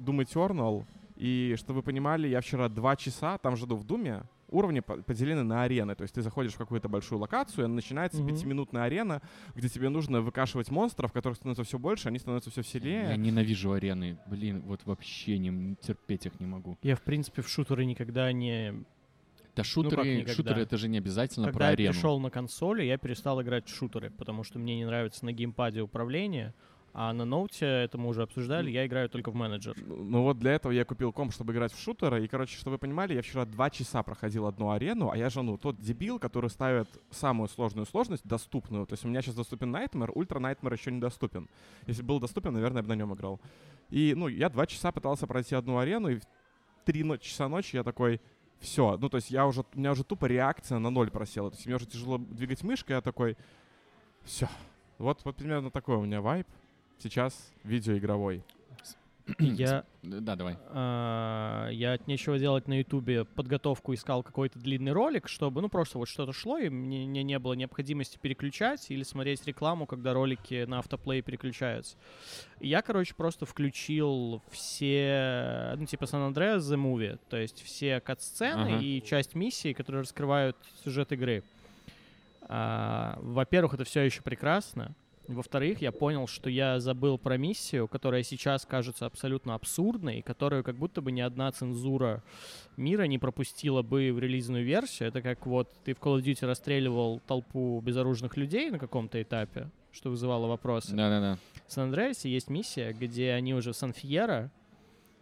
Doom 0.00 0.24
Eternal, 0.24 0.84
и, 1.16 1.54
чтобы 1.58 1.78
вы 1.80 1.82
понимали, 1.82 2.26
я 2.28 2.40
вчера 2.40 2.68
два 2.68 2.96
часа 2.96 3.36
там 3.38 3.54
жду 3.56 3.76
в 3.76 3.84
Думе, 3.84 4.22
уровни 4.48 4.80
по- 4.80 4.96
поделены 5.02 5.42
на 5.42 5.62
арены. 5.62 5.94
То 5.94 6.02
есть 6.02 6.14
ты 6.14 6.22
заходишь 6.22 6.54
в 6.54 6.58
какую-то 6.58 6.88
большую 6.88 7.18
локацию, 7.18 7.64
и 7.66 7.68
начинается 7.68 8.22
Мгм. 8.22 8.28
пятиминутная 8.28 8.84
арена, 8.84 9.20
где 9.54 9.68
тебе 9.68 9.88
нужно 9.90 10.20
выкашивать 10.22 10.70
монстров, 10.70 11.12
которых 11.12 11.36
становится 11.36 11.64
все 11.64 11.78
больше, 11.78 12.08
они 12.08 12.18
становятся 12.18 12.50
все 12.50 12.62
сильнее. 12.62 13.08
Я 13.10 13.16
ненавижу 13.16 13.72
арены. 13.72 14.18
Блин, 14.26 14.62
вот 14.66 14.80
вообще 14.86 15.38
не 15.38 15.74
терпеть 15.76 16.24
их 16.26 16.38
не 16.40 16.46
могу. 16.46 16.78
Я, 16.82 16.96
в 16.96 17.02
принципе, 17.02 17.42
в 17.42 17.48
шутеры 17.48 17.84
никогда 17.84 18.30
не 18.32 18.72
Да 19.54 19.64
шутеры, 19.64 20.14
никогда. 20.16 20.32
шутеры 20.34 20.62
это 20.62 20.76
же 20.78 20.88
не 20.88 20.98
обязательно 20.98 21.46
Когда 21.46 21.58
про 21.58 21.66
я 21.66 21.72
арену. 21.72 21.92
перешел 21.92 22.20
на 22.20 22.30
консоли, 22.30 22.84
я 22.84 22.96
перестал 22.98 23.42
играть 23.42 23.66
в 23.68 23.74
шутеры, 23.74 24.10
потому 24.10 24.44
что 24.44 24.58
мне 24.58 24.76
не 24.76 24.84
нравится 24.86 25.24
на 25.24 25.32
геймпаде 25.32 25.80
управление, 25.82 26.54
а 26.98 27.12
на 27.12 27.26
ноуте, 27.26 27.66
это 27.66 27.98
мы 27.98 28.08
уже 28.08 28.22
обсуждали, 28.22 28.70
я 28.70 28.86
играю 28.86 29.10
только 29.10 29.30
в 29.30 29.34
менеджер. 29.34 29.76
Ну 29.86 30.22
вот 30.22 30.38
для 30.38 30.52
этого 30.52 30.72
я 30.72 30.86
купил 30.86 31.12
комп, 31.12 31.30
чтобы 31.30 31.52
играть 31.52 31.70
в 31.74 31.78
шутеры. 31.78 32.24
И, 32.24 32.26
короче, 32.26 32.56
чтобы 32.56 32.76
вы 32.76 32.78
понимали, 32.78 33.12
я 33.12 33.20
вчера 33.20 33.44
два 33.44 33.68
часа 33.68 34.02
проходил 34.02 34.46
одну 34.46 34.70
арену, 34.70 35.10
а 35.10 35.16
я 35.18 35.28
же, 35.28 35.42
ну, 35.42 35.58
тот 35.58 35.78
дебил, 35.78 36.18
который 36.18 36.48
ставит 36.48 36.88
самую 37.10 37.48
сложную 37.48 37.84
сложность 37.84 38.26
доступную. 38.26 38.86
То 38.86 38.94
есть 38.94 39.04
у 39.04 39.08
меня 39.08 39.20
сейчас 39.20 39.34
доступен 39.34 39.76
Nightmare, 39.76 40.10
Ультра 40.14 40.40
Nightmare 40.40 40.72
еще 40.72 40.90
не 40.90 40.98
доступен. 40.98 41.50
Если 41.86 42.00
был 42.00 42.18
доступен, 42.18 42.54
наверное, 42.54 42.78
я 42.78 42.82
бы 42.82 42.88
на 42.88 42.94
нем 42.94 43.12
играл. 43.12 43.42
И, 43.90 44.14
ну, 44.16 44.28
я 44.28 44.48
два 44.48 44.66
часа 44.66 44.90
пытался 44.90 45.26
пройти 45.26 45.54
одну 45.54 45.76
арену, 45.76 46.08
и 46.08 46.16
в 46.16 46.22
три 46.86 47.04
но- 47.04 47.18
часа 47.18 47.46
ночи 47.46 47.76
я 47.76 47.82
такой, 47.82 48.22
все, 48.58 48.96
ну, 48.96 49.10
то 49.10 49.18
есть 49.18 49.30
я 49.30 49.46
уже, 49.46 49.66
у 49.74 49.78
меня 49.78 49.92
уже 49.92 50.02
тупо 50.02 50.24
реакция 50.24 50.78
на 50.78 50.88
ноль 50.88 51.10
просела. 51.10 51.50
То 51.50 51.56
есть 51.56 51.66
мне 51.66 51.76
уже 51.76 51.84
тяжело 51.84 52.16
двигать 52.16 52.62
мышкой, 52.62 52.92
я 52.92 53.02
такой, 53.02 53.36
все. 54.24 54.48
Вот, 54.96 55.20
вот 55.24 55.36
примерно 55.36 55.70
такой 55.70 55.96
у 55.96 56.02
меня 56.02 56.22
вайп. 56.22 56.46
Сейчас 56.98 57.52
видеоигровой. 57.64 58.42
Я, 59.40 59.84
Да, 60.04 60.36
давай. 60.36 60.56
а, 60.68 61.68
я 61.70 61.94
от 61.94 62.06
нечего 62.06 62.38
делать 62.38 62.68
на 62.68 62.78
ютубе 62.78 63.24
подготовку 63.24 63.92
искал 63.92 64.22
какой-то 64.22 64.60
длинный 64.60 64.92
ролик, 64.92 65.26
чтобы, 65.26 65.60
ну, 65.62 65.68
просто 65.68 65.98
вот 65.98 66.08
что-то 66.08 66.32
шло, 66.32 66.58
и 66.58 66.68
мне, 66.68 67.06
мне 67.08 67.24
не 67.24 67.36
было 67.40 67.54
необходимости 67.54 68.18
переключать 68.22 68.88
или 68.88 69.02
смотреть 69.02 69.44
рекламу, 69.44 69.84
когда 69.86 70.12
ролики 70.14 70.64
на 70.66 70.78
автоплей 70.78 71.22
переключаются. 71.22 71.96
И 72.60 72.68
я, 72.68 72.82
короче, 72.82 73.16
просто 73.16 73.46
включил 73.46 74.42
все, 74.52 75.74
ну, 75.76 75.86
типа 75.86 76.04
San 76.04 76.32
Andreas 76.32 76.58
The 76.58 76.76
Movie, 76.80 77.18
то 77.28 77.36
есть 77.36 77.60
все 77.62 77.98
кат-сцены 77.98 78.74
Ага. 78.74 78.78
и 78.80 79.02
часть 79.02 79.34
миссии, 79.34 79.72
которые 79.72 80.02
раскрывают 80.02 80.56
сюжет 80.84 81.10
игры. 81.10 81.42
А, 82.42 83.18
во-первых, 83.20 83.74
это 83.74 83.82
все 83.82 84.02
еще 84.02 84.22
прекрасно. 84.22 84.94
Во-вторых, 85.28 85.82
я 85.82 85.90
понял, 85.92 86.26
что 86.26 86.48
я 86.48 86.78
забыл 86.78 87.18
про 87.18 87.36
миссию, 87.36 87.88
которая 87.88 88.22
сейчас 88.22 88.64
кажется 88.64 89.06
абсолютно 89.06 89.54
абсурдной, 89.54 90.22
которую 90.22 90.62
как 90.62 90.76
будто 90.76 91.00
бы 91.00 91.10
ни 91.10 91.20
одна 91.20 91.50
цензура 91.50 92.22
мира 92.76 93.04
не 93.04 93.18
пропустила 93.18 93.82
бы 93.82 94.12
в 94.12 94.18
релизную 94.18 94.64
версию. 94.64 95.08
Это 95.08 95.22
как 95.22 95.46
вот 95.46 95.72
ты 95.84 95.94
в 95.94 95.98
Call 95.98 96.18
of 96.18 96.22
Duty 96.22 96.46
расстреливал 96.46 97.20
толпу 97.26 97.80
безоружных 97.80 98.36
людей 98.36 98.70
на 98.70 98.78
каком-то 98.78 99.20
этапе, 99.20 99.70
что 99.90 100.10
вызывало 100.10 100.46
вопросы. 100.46 100.94
Да-да-да. 100.94 101.38
В 101.66 101.72
Сан-Андреасе 101.72 102.30
есть 102.30 102.48
миссия, 102.48 102.92
где 102.92 103.32
они 103.32 103.54
уже 103.54 103.72
в 103.72 103.76
Сан-Фьеро, 103.76 104.52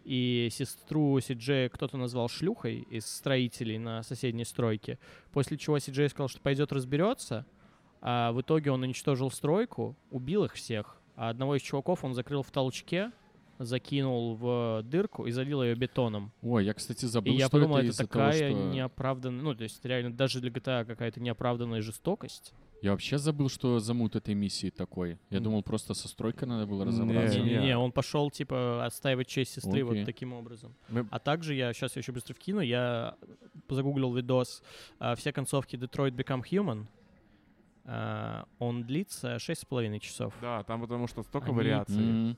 и 0.03 0.49
сестру 0.51 1.19
Си-Джея 1.19 1.67
кто-то 1.69 1.97
назвал 1.97 2.29
шлюхой 2.29 2.85
из 2.91 3.07
строителей 3.07 3.79
на 3.79 4.03
соседней 4.03 4.45
стройке, 4.45 4.99
после 5.33 5.57
чего 5.57 5.79
Си-Джей 5.79 6.09
сказал, 6.09 6.29
что 6.29 6.39
пойдет 6.39 6.71
разберется, 6.71 7.45
а 8.07 8.31
в 8.31 8.41
итоге 8.41 8.71
он 8.71 8.83
уничтожил 8.83 9.31
стройку, 9.31 9.95
убил 10.11 10.45
их 10.45 10.53
всех, 10.53 11.01
а 11.15 11.29
одного 11.29 11.55
из 11.55 11.63
чуваков 11.63 12.03
он 12.03 12.13
закрыл 12.13 12.43
в 12.43 12.51
толчке, 12.51 13.11
закинул 13.57 14.35
в 14.35 14.83
дырку 14.83 15.25
и 15.25 15.31
залил 15.31 15.63
ее 15.63 15.73
бетоном. 15.73 16.31
Ой, 16.43 16.65
я, 16.65 16.75
кстати, 16.75 17.05
забыл, 17.05 17.33
и 17.33 17.37
я 17.37 17.47
что 17.47 17.57
подумал, 17.57 17.77
это 17.77 17.87
это 17.87 17.97
такая 17.97 18.49
того, 18.49 18.61
что... 18.61 18.69
неоправданная, 18.69 19.41
ну, 19.41 19.55
то 19.55 19.63
есть 19.63 19.83
реально 19.83 20.13
даже 20.13 20.39
для 20.39 20.51
GTA 20.51 20.85
какая-то 20.85 21.19
неоправданная 21.19 21.81
жестокость. 21.81 22.53
Я 22.83 22.91
вообще 22.91 23.17
забыл, 23.17 23.49
что 23.49 23.79
замут 23.79 24.15
этой 24.15 24.35
миссии 24.35 24.69
такой. 24.69 25.17
Я 25.31 25.39
думал, 25.39 25.63
просто 25.63 25.95
со 25.95 26.07
стройкой 26.07 26.47
надо 26.47 26.67
было 26.67 26.85
разобраться. 26.85 27.39
не. 27.39 27.45
Не-не-не, 27.45 27.75
он 27.75 27.91
пошел, 27.91 28.29
типа, 28.29 28.85
отстаивать 28.85 29.27
честь 29.27 29.53
сестры 29.53 29.81
Окей. 29.81 29.83
вот 29.83 30.05
таким 30.05 30.33
образом. 30.33 30.75
Мы- 30.89 31.07
А 31.09 31.17
также 31.17 31.55
я, 31.55 31.73
сейчас 31.73 31.95
я 31.95 32.01
еще 32.01 32.11
быстро 32.11 32.35
вкину, 32.35 32.59
я 32.59 33.15
загуглил 33.67 34.13
видос 34.13 34.61
а, 34.99 35.15
«Все 35.15 35.33
концовки 35.33 35.75
Detroit 35.75 36.11
Become 36.11 36.43
Human». 36.51 36.85
А, 37.87 38.45
он 38.59 38.83
длится 38.83 39.37
6,5 39.37 39.99
часов. 39.99 40.33
Да, 40.41 40.63
там 40.63 40.81
потому 40.81 41.07
что 41.07 41.23
столько 41.23 41.47
Они- 41.47 41.55
вариаций. 41.57 41.97
М. 42.03 42.37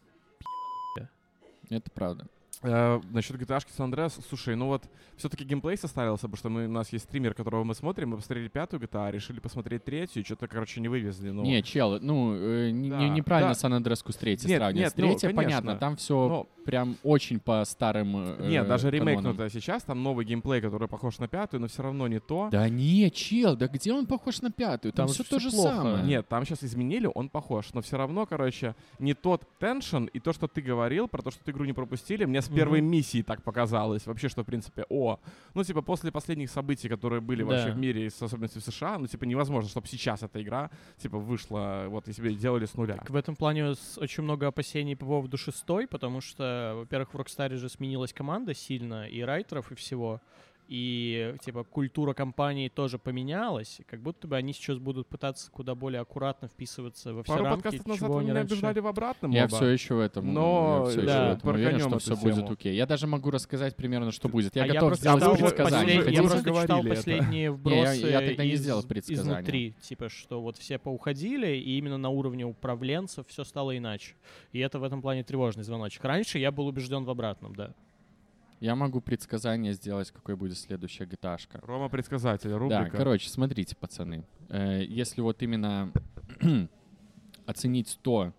Это 1.69 1.91
правда. 1.91 2.27
Э, 2.63 3.00
насчет 3.12 3.36
GTA 3.36 3.60
San 3.78 3.91
Andreas, 3.91 4.20
слушай, 4.28 4.56
ну 4.56 4.67
вот 4.67 4.84
все-таки 5.15 5.43
геймплей 5.43 5.78
состарился, 5.78 6.24
потому 6.24 6.38
что 6.38 6.50
мы, 6.50 6.65
у 6.65 6.72
нас 6.72 6.91
есть 6.91 7.06
стример, 7.06 7.34
которого 7.34 7.63
мы 7.63 7.76
смотрим, 7.76 8.10
мы 8.10 8.17
посмотрели 8.17 8.48
пятую 8.48 8.80
GTA, 8.82 9.12
решили 9.12 9.39
посмотреть 9.39 9.84
третью, 9.84 10.24
и 10.24 10.26
что-то, 10.26 10.48
короче, 10.48 10.82
не 10.82 10.88
вывезли. 10.88 11.30
Ну, 11.30 11.43
Не, 11.43 11.62
чел, 11.62 12.00
ну, 12.02 12.34
э, 12.36 12.72
Да, 12.72 12.74
не- 13.00 13.10
неправильно 13.10 13.52
да. 13.54 13.60
Сан 13.60 13.74
Андреску 13.74 14.12
с 14.12 14.15
третьей 14.15 14.50
Нет, 14.50 14.58
сравнивать. 14.60 14.86
нет, 14.86 14.93
ну, 14.98 15.08
третьей, 15.08 15.34
конечно. 15.34 15.43
понятно, 15.43 15.76
там 15.76 15.96
все 15.98 16.28
ну, 16.28 16.50
прям 16.65 16.98
очень 17.04 17.39
по 17.39 17.63
старым 17.65 18.15
э, 18.39 18.48
нет, 18.50 18.67
даже 18.67 18.89
ремейкнутая 18.89 19.50
сейчас, 19.50 19.84
там 19.84 20.02
новый 20.02 20.26
геймплей, 20.26 20.60
который 20.62 20.88
похож 20.88 21.20
на 21.20 21.28
пятую, 21.28 21.62
но 21.62 21.67
все 21.67 21.84
равно 21.84 22.08
не 22.08 22.20
то. 22.20 22.50
Да 22.52 22.67
не, 22.70 23.12
чел, 23.12 23.56
да 23.56 23.67
где 23.67 23.93
он 23.93 24.08
похож 24.08 24.41
на 24.41 24.52
пятую? 24.52 24.93
Там, 24.93 25.06
Там 25.06 25.13
все 25.13 25.24
всё 25.24 25.36
то 25.36 25.39
же 25.39 25.52
плохо. 25.52 25.76
самое. 25.76 26.04
Нет, 26.04 26.28
там 26.28 26.43
сейчас 26.46 26.63
изменили, 26.63 27.10
он 27.13 27.30
похож, 27.30 27.74
но 27.74 27.82
все 27.82 27.98
равно, 27.98 28.26
короче, 28.26 28.76
не 29.00 29.13
тот 29.13 29.43
теншн 29.60 30.06
и 30.06 30.20
то, 30.20 30.34
что 30.34 30.48
ты 30.48 30.62
говорил, 30.62 31.08
про 31.08 31.22
то, 31.22 31.30
что 31.32 31.43
ты 31.43 31.52
игру 31.52 31.65
не 31.65 31.74
пропустили, 31.74 32.26
мне 32.26 32.41
с 32.47 32.55
первой 32.55 32.81
миссии 32.81 33.21
так 33.21 33.43
показалось. 33.43 34.05
Вообще, 34.07 34.29
что, 34.29 34.43
в 34.43 34.45
принципе, 34.45 34.86
о, 34.89 35.19
ну, 35.53 35.63
типа, 35.63 35.81
после 35.81 36.12
последних 36.12 36.49
событий, 36.49 36.89
которые 36.89 37.21
были 37.21 37.43
Да. 37.43 37.49
вообще 37.49 37.71
в 37.71 37.77
мире, 37.77 38.10
с 38.10 38.21
особенностью 38.21 38.62
в 38.62 38.65
США, 38.65 38.97
ну, 38.97 39.07
типа, 39.07 39.25
невозможно, 39.25 39.69
чтобы 39.69 39.88
сейчас 39.88 40.23
эта 40.23 40.41
игра, 40.41 40.69
типа, 40.97 41.17
вышла, 41.17 41.86
вот, 41.89 42.07
и 42.07 42.13
себе 42.13 42.33
делали 42.33 42.65
с 42.65 42.75
нуля. 42.75 42.95
Так 42.95 43.10
в 43.10 43.15
этом 43.15 43.36
плане 43.36 43.73
очень 43.97 44.23
много 44.23 44.47
опасений 44.47 44.95
по 44.95 45.05
поводу 45.05 45.38
шестой, 45.38 45.88
потому 45.88 46.21
что, 46.21 46.73
во-первых, 46.77 47.13
в 47.13 47.17
Rockstar 47.17 47.55
же 47.55 47.69
сменилась 47.69 48.13
команда 48.13 48.53
сильно, 48.53 49.07
и 49.07 49.21
райтеров, 49.21 49.71
и 49.71 49.75
всего. 49.75 50.21
И, 50.67 51.36
типа, 51.43 51.63
культура 51.63 52.13
компании 52.13 52.67
тоже 52.67 52.99
поменялась. 52.99 53.80
Как 53.88 54.01
будто 54.01 54.27
бы 54.27 54.36
они 54.36 54.51
сейчас 54.51 54.77
будут 54.80 55.08
пытаться 55.08 55.49
куда 55.49 55.75
более 55.75 56.01
аккуратно 56.01 56.49
вписываться 56.49 57.13
во 57.13 57.23
все 57.23 57.32
Пару 57.34 57.45
рамки, 57.45 57.63
подкастов 57.63 57.88
назад 57.88 58.08
чего 58.10 58.17
они 58.17 58.30
меня 58.32 58.39
раньше... 58.41 58.82
в 58.82 58.88
обратном, 58.88 59.32
Я 59.32 59.45
оба. 59.45 59.56
все 59.56 59.65
еще 59.67 59.93
в 59.95 59.99
этом, 59.99 60.34
Но, 60.34 60.84
я 60.86 60.89
всё 60.91 61.01
ещё 61.01 61.08
да, 61.08 61.30
в 61.30 61.38
этом 61.38 61.49
уверен, 61.56 61.80
что 61.80 61.99
все 61.99 62.15
будет 62.17 62.36
тему. 62.36 62.51
окей. 62.51 62.75
Я 62.75 62.86
даже 62.86 63.08
могу 63.08 63.32
рассказать 63.32 63.75
примерно, 63.77 64.12
что 64.12 64.27
будет. 64.27 64.56
Я 64.58 64.63
а 64.63 64.67
я 64.67 64.73
готов 64.73 64.89
просто 64.89 65.03
сделать 65.03 65.21
читал 65.23 65.36
предсказание. 65.38 65.97
послед-? 65.99 66.13
Я 66.15 66.21
просто 66.23 66.62
читал 66.62 66.80
это. 66.80 66.89
последние 66.89 67.51
вбросы 67.51 68.08
я 68.08 68.21
тогда 68.21 68.43
не 68.43 68.51
из- 68.51 68.60
сделал 68.60 68.84
предсказания. 68.84 69.34
изнутри, 69.36 69.73
типа, 69.82 70.10
что 70.10 70.41
вот 70.41 70.58
все 70.58 70.77
поуходили, 70.77 71.47
и 71.56 71.77
именно 71.77 71.97
на 71.97 72.10
уровне 72.10 72.45
управленцев 72.45 73.25
все 73.27 73.45
стало 73.45 73.77
иначе. 73.77 74.15
И 74.51 74.60
это 74.60 74.80
в 74.80 74.84
этом 74.84 75.01
плане 75.01 75.23
тревожный 75.23 75.63
звоночек. 75.63 76.03
Раньше 76.03 76.39
я 76.39 76.51
был 76.51 76.67
убежден 76.67 77.06
в 77.06 77.10
обратном, 77.10 77.56
да. 77.56 77.73
Я 78.60 78.76
могу 78.76 79.02
предсказание 79.02 79.74
сделать, 79.74 80.10
какой 80.12 80.36
будет 80.36 80.58
следующая 80.58 81.06
gta 81.06 81.36
-шка. 81.38 81.60
Рома 81.65 81.89
предсказатель, 81.89 82.50
Да, 82.50 82.58
рубрика. 82.58 82.98
короче, 82.98 83.30
смотрите, 83.30 83.76
пацаны. 83.76 84.24
Э, 84.50 84.84
Если 84.84 85.22
вот 85.22 85.43
именно 85.43 85.91
оценить 87.46 88.00
то, 88.02 88.34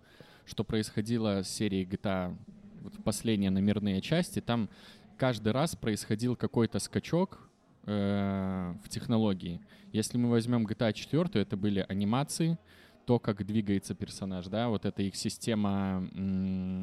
что 0.44 0.64
происходило 0.64 1.42
с 1.42 1.48
серией 1.48 1.84
GTA 1.84 2.36
вот 2.82 2.94
в 2.94 3.02
последние 3.02 3.50
номерные 3.50 4.00
части, 4.00 4.40
там 4.40 4.68
каждый 5.16 5.52
раз 5.52 5.76
происходил 5.76 6.36
какой-то 6.36 6.78
скачок 6.80 7.48
э, 7.86 8.74
в 8.84 8.88
технологии. 8.88 9.60
Если 9.92 10.18
мы 10.18 10.30
возьмем 10.30 10.66
GTA 10.66 10.92
4, 10.92 11.28
это 11.42 11.56
были 11.56 11.84
анимации, 11.88 12.58
то, 13.08 13.18
как 13.18 13.46
двигается 13.46 13.94
персонаж, 13.94 14.48
да, 14.48 14.68
вот 14.68 14.84
эта 14.84 15.02
их 15.02 15.16
система, 15.16 16.06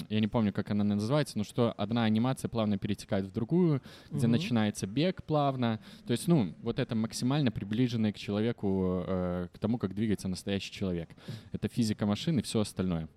я 0.10 0.20
не 0.20 0.28
помню, 0.28 0.52
как 0.52 0.72
она 0.72 0.84
называется, 0.84 1.38
но 1.38 1.44
что 1.44 1.72
одна 1.78 2.04
анимация 2.04 2.50
плавно 2.50 2.80
перетекает 2.80 3.26
в 3.26 3.32
другую, 3.32 3.80
где 4.10 4.26
Мгм. 4.26 4.32
начинается 4.32 4.88
бег 4.88 5.22
плавно, 5.22 5.80
то 6.08 6.14
есть, 6.14 6.28
ну, 6.28 6.56
вот 6.64 6.80
это 6.80 6.96
максимально 6.96 7.52
приближенное 7.52 8.12
к 8.12 8.18
человеку, 8.18 9.04
э, 9.06 9.48
к 9.54 9.60
тому, 9.60 9.78
как 9.78 9.94
двигается 9.94 10.28
настоящий 10.28 10.72
человек. 10.72 11.10
Это 11.52 11.68
физика 11.68 12.08
машины 12.08 12.40
и 12.40 12.42
все 12.42 12.60
остальное. 12.62 13.08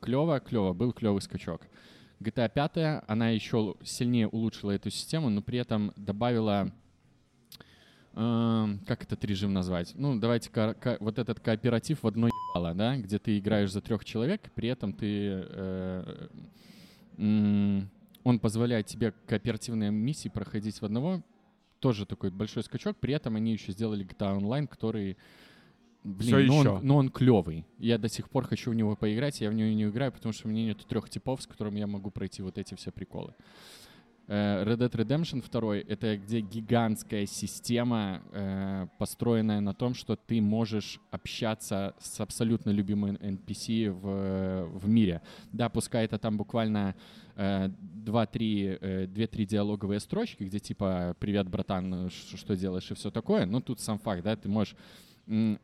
Клево, 0.00 0.38
клево, 0.38 0.74
был 0.74 0.92
клевый 0.92 1.22
скачок. 1.22 1.62
GTA 2.20 2.50
5, 2.50 3.04
она 3.08 3.30
еще 3.30 3.74
сильнее 3.82 4.28
улучшила 4.28 4.72
эту 4.72 4.90
систему, 4.90 5.30
но 5.30 5.40
при 5.40 5.58
этом 5.58 5.92
добавила 5.96 6.70
как 8.14 9.02
этот 9.02 9.24
режим 9.24 9.52
назвать? 9.52 9.92
Ну, 9.96 10.18
давайте 10.18 10.50
вот 11.00 11.18
этот 11.18 11.40
кооператив 11.40 12.02
в 12.02 12.06
одно 12.06 12.28
ебало, 12.28 12.74
да, 12.74 12.96
где 12.96 13.18
ты 13.18 13.38
играешь 13.38 13.72
за 13.72 13.80
трех 13.80 14.04
человек, 14.04 14.52
при 14.54 14.68
этом 14.68 14.92
ты 14.92 15.42
э, 15.46 16.28
м, 17.18 17.90
он 18.22 18.38
позволяет 18.38 18.86
тебе 18.86 19.12
кооперативные 19.26 19.90
миссии 19.90 20.28
проходить 20.28 20.80
в 20.80 20.84
одного. 20.84 21.22
Тоже 21.80 22.06
такой 22.06 22.30
большой 22.30 22.62
скачок. 22.62 22.96
При 22.96 23.12
этом 23.12 23.36
они 23.36 23.52
еще 23.52 23.72
сделали 23.72 24.06
GTA 24.06 24.38
Online, 24.38 24.66
который 24.66 25.16
Блин, 26.04 26.28
Всё 26.28 26.36
но, 26.36 26.60
еще. 26.60 26.68
он, 26.68 26.86
но 26.86 26.96
он 26.96 27.08
клевый. 27.08 27.64
Я 27.78 27.96
до 27.96 28.10
сих 28.10 28.28
пор 28.28 28.44
хочу 28.46 28.70
в 28.70 28.74
него 28.74 28.94
поиграть. 28.94 29.40
Я 29.40 29.48
в 29.48 29.54
него 29.54 29.70
не 29.70 29.84
играю, 29.84 30.12
потому 30.12 30.34
что 30.34 30.46
у 30.46 30.50
меня 30.50 30.64
нет 30.66 30.84
трех 30.86 31.08
типов, 31.08 31.40
с 31.40 31.46
которыми 31.46 31.78
я 31.78 31.86
могу 31.86 32.10
пройти 32.10 32.42
вот 32.42 32.58
эти 32.58 32.74
все 32.74 32.92
приколы. 32.92 33.32
Э, 33.38 33.42
Red 34.26 34.78
Dead 34.78 34.90
Redemption 34.90 35.44
2— 35.50 35.76
это 35.88 36.16
где 36.16 36.40
гигантская 36.40 37.26
система, 37.26 38.22
э, 38.32 38.86
построенная 38.98 39.60
на 39.60 39.74
том, 39.74 39.94
что 39.94 40.16
ты 40.16 40.40
можешь 40.40 40.98
общаться 41.10 41.94
с 41.98 42.20
абсолютно 42.20 42.70
любимым 42.70 43.16
NPC 43.16 43.90
в, 43.90 44.78
в 44.78 44.88
мире. 44.88 45.20
Да, 45.52 45.68
пускай 45.68 46.06
это 46.06 46.18
там 46.18 46.38
буквально 46.38 46.94
э, 47.36 47.68
2-3 48.06 48.78
э, 48.80 49.06
2-3 49.06 49.44
диалоговые 49.44 50.00
строчки, 50.00 50.44
где 50.44 50.58
типа 50.58 51.14
«Привет, 51.18 51.48
братан, 51.48 52.08
что 52.10 52.56
делаешь?» 52.56 52.90
и 52.90 52.94
все 52.94 53.10
такое. 53.10 53.44
Но 53.44 53.60
тут 53.60 53.80
сам 53.80 53.98
факт, 53.98 54.22
да, 54.24 54.36
ты 54.36 54.48
можешь 54.48 54.74
э, 55.26 55.56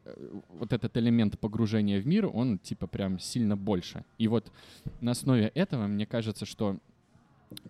вот 0.51 0.73
этот 0.75 0.95
элемент 0.99 1.39
погружения 1.39 1.99
в 1.99 2.07
мир, 2.07 2.27
он 2.27 2.59
типа 2.59 2.87
прям 2.87 3.19
сильно 3.19 3.57
больше. 3.57 4.05
И 4.19 4.29
вот 4.29 4.53
на 5.01 5.13
основе 5.13 5.51
этого, 5.55 5.87
мне 5.87 6.05
кажется, 6.05 6.45
что 6.45 6.79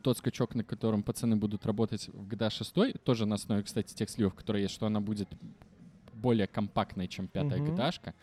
тот 0.02 0.18
скачок, 0.18 0.54
на 0.54 0.64
котором 0.64 1.02
пацаны 1.02 1.36
будут 1.36 1.66
работать 1.66 2.08
в 2.08 2.28
GTA 2.28 2.50
6, 2.50 3.02
тоже 3.02 3.26
на 3.26 3.34
основе, 3.34 3.62
кстати, 3.62 3.94
тех 3.94 4.10
сливов, 4.10 4.34
которые 4.34 4.62
есть, 4.64 4.74
что 4.74 4.86
она 4.86 5.00
будет 5.00 5.28
более 6.20 6.46
компактной, 6.46 7.08
чем 7.08 7.28
пятая 7.28 7.60
gta 7.60 8.14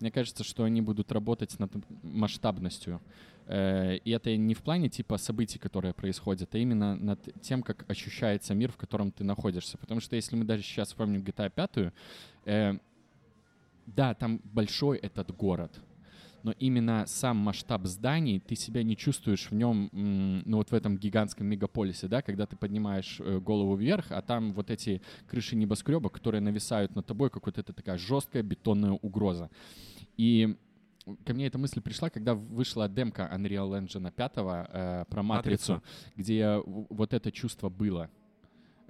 Мне 0.00 0.10
кажется, 0.10 0.44
что 0.44 0.64
они 0.64 0.80
будут 0.82 1.12
работать 1.12 1.58
над 1.58 1.72
масштабностью. 2.02 3.00
Э, 3.46 3.96
И 4.04 4.10
это 4.10 4.36
не 4.36 4.54
в 4.54 4.62
плане 4.62 4.88
типа 4.88 5.18
событий, 5.18 5.58
которые 5.58 5.92
происходят, 5.94 6.54
а 6.54 6.58
именно 6.58 6.96
над 6.96 7.20
тем, 7.42 7.62
как 7.62 7.88
ощущается 7.88 8.54
мир, 8.54 8.72
в 8.72 8.76
котором 8.76 9.10
ты 9.10 9.24
находишься. 9.24 9.78
Потому 9.78 10.00
что 10.00 10.16
если 10.16 10.36
мы 10.36 10.44
даже 10.44 10.62
сейчас 10.62 10.88
вспомним 10.88 11.22
GTA 11.22 11.50
5, 11.50 11.92
э, 12.46 12.78
да, 13.86 14.14
там 14.14 14.40
большой 14.44 14.98
этот 14.98 15.30
город, 15.36 15.70
но 16.44 16.52
именно 16.52 17.04
сам 17.06 17.38
масштаб 17.38 17.86
зданий, 17.86 18.38
ты 18.38 18.54
себя 18.54 18.82
не 18.82 18.96
чувствуешь 18.96 19.50
в 19.50 19.54
нем, 19.54 19.88
ну 19.92 20.58
вот 20.58 20.70
в 20.70 20.74
этом 20.74 20.98
гигантском 20.98 21.46
мегаполисе, 21.46 22.06
да, 22.06 22.20
когда 22.22 22.46
ты 22.46 22.54
поднимаешь 22.54 23.18
э, 23.20 23.40
голову 23.40 23.74
вверх, 23.76 24.12
а 24.12 24.20
там 24.20 24.52
вот 24.52 24.70
эти 24.70 25.00
крыши 25.26 25.56
небоскреба, 25.56 26.10
которые 26.10 26.42
нависают 26.42 26.94
над 26.94 27.06
тобой, 27.06 27.30
как 27.30 27.46
вот 27.46 27.58
это 27.58 27.72
такая 27.72 27.96
жесткая 27.96 28.42
бетонная 28.42 28.92
угроза. 28.92 29.50
И 30.18 30.56
ко 31.24 31.32
мне 31.32 31.46
эта 31.46 31.58
мысль 31.58 31.80
пришла, 31.80 32.10
когда 32.10 32.34
вышла 32.34 32.88
демка 32.88 33.30
Unreal 33.34 33.80
Engine 33.80 34.12
5 34.12 34.32
э, 34.36 35.04
про 35.08 35.22
матрицу, 35.22 35.74
Матрицу. 35.74 35.82
где 36.16 36.60
вот 36.66 37.14
это 37.14 37.32
чувство 37.32 37.70
было 37.70 38.10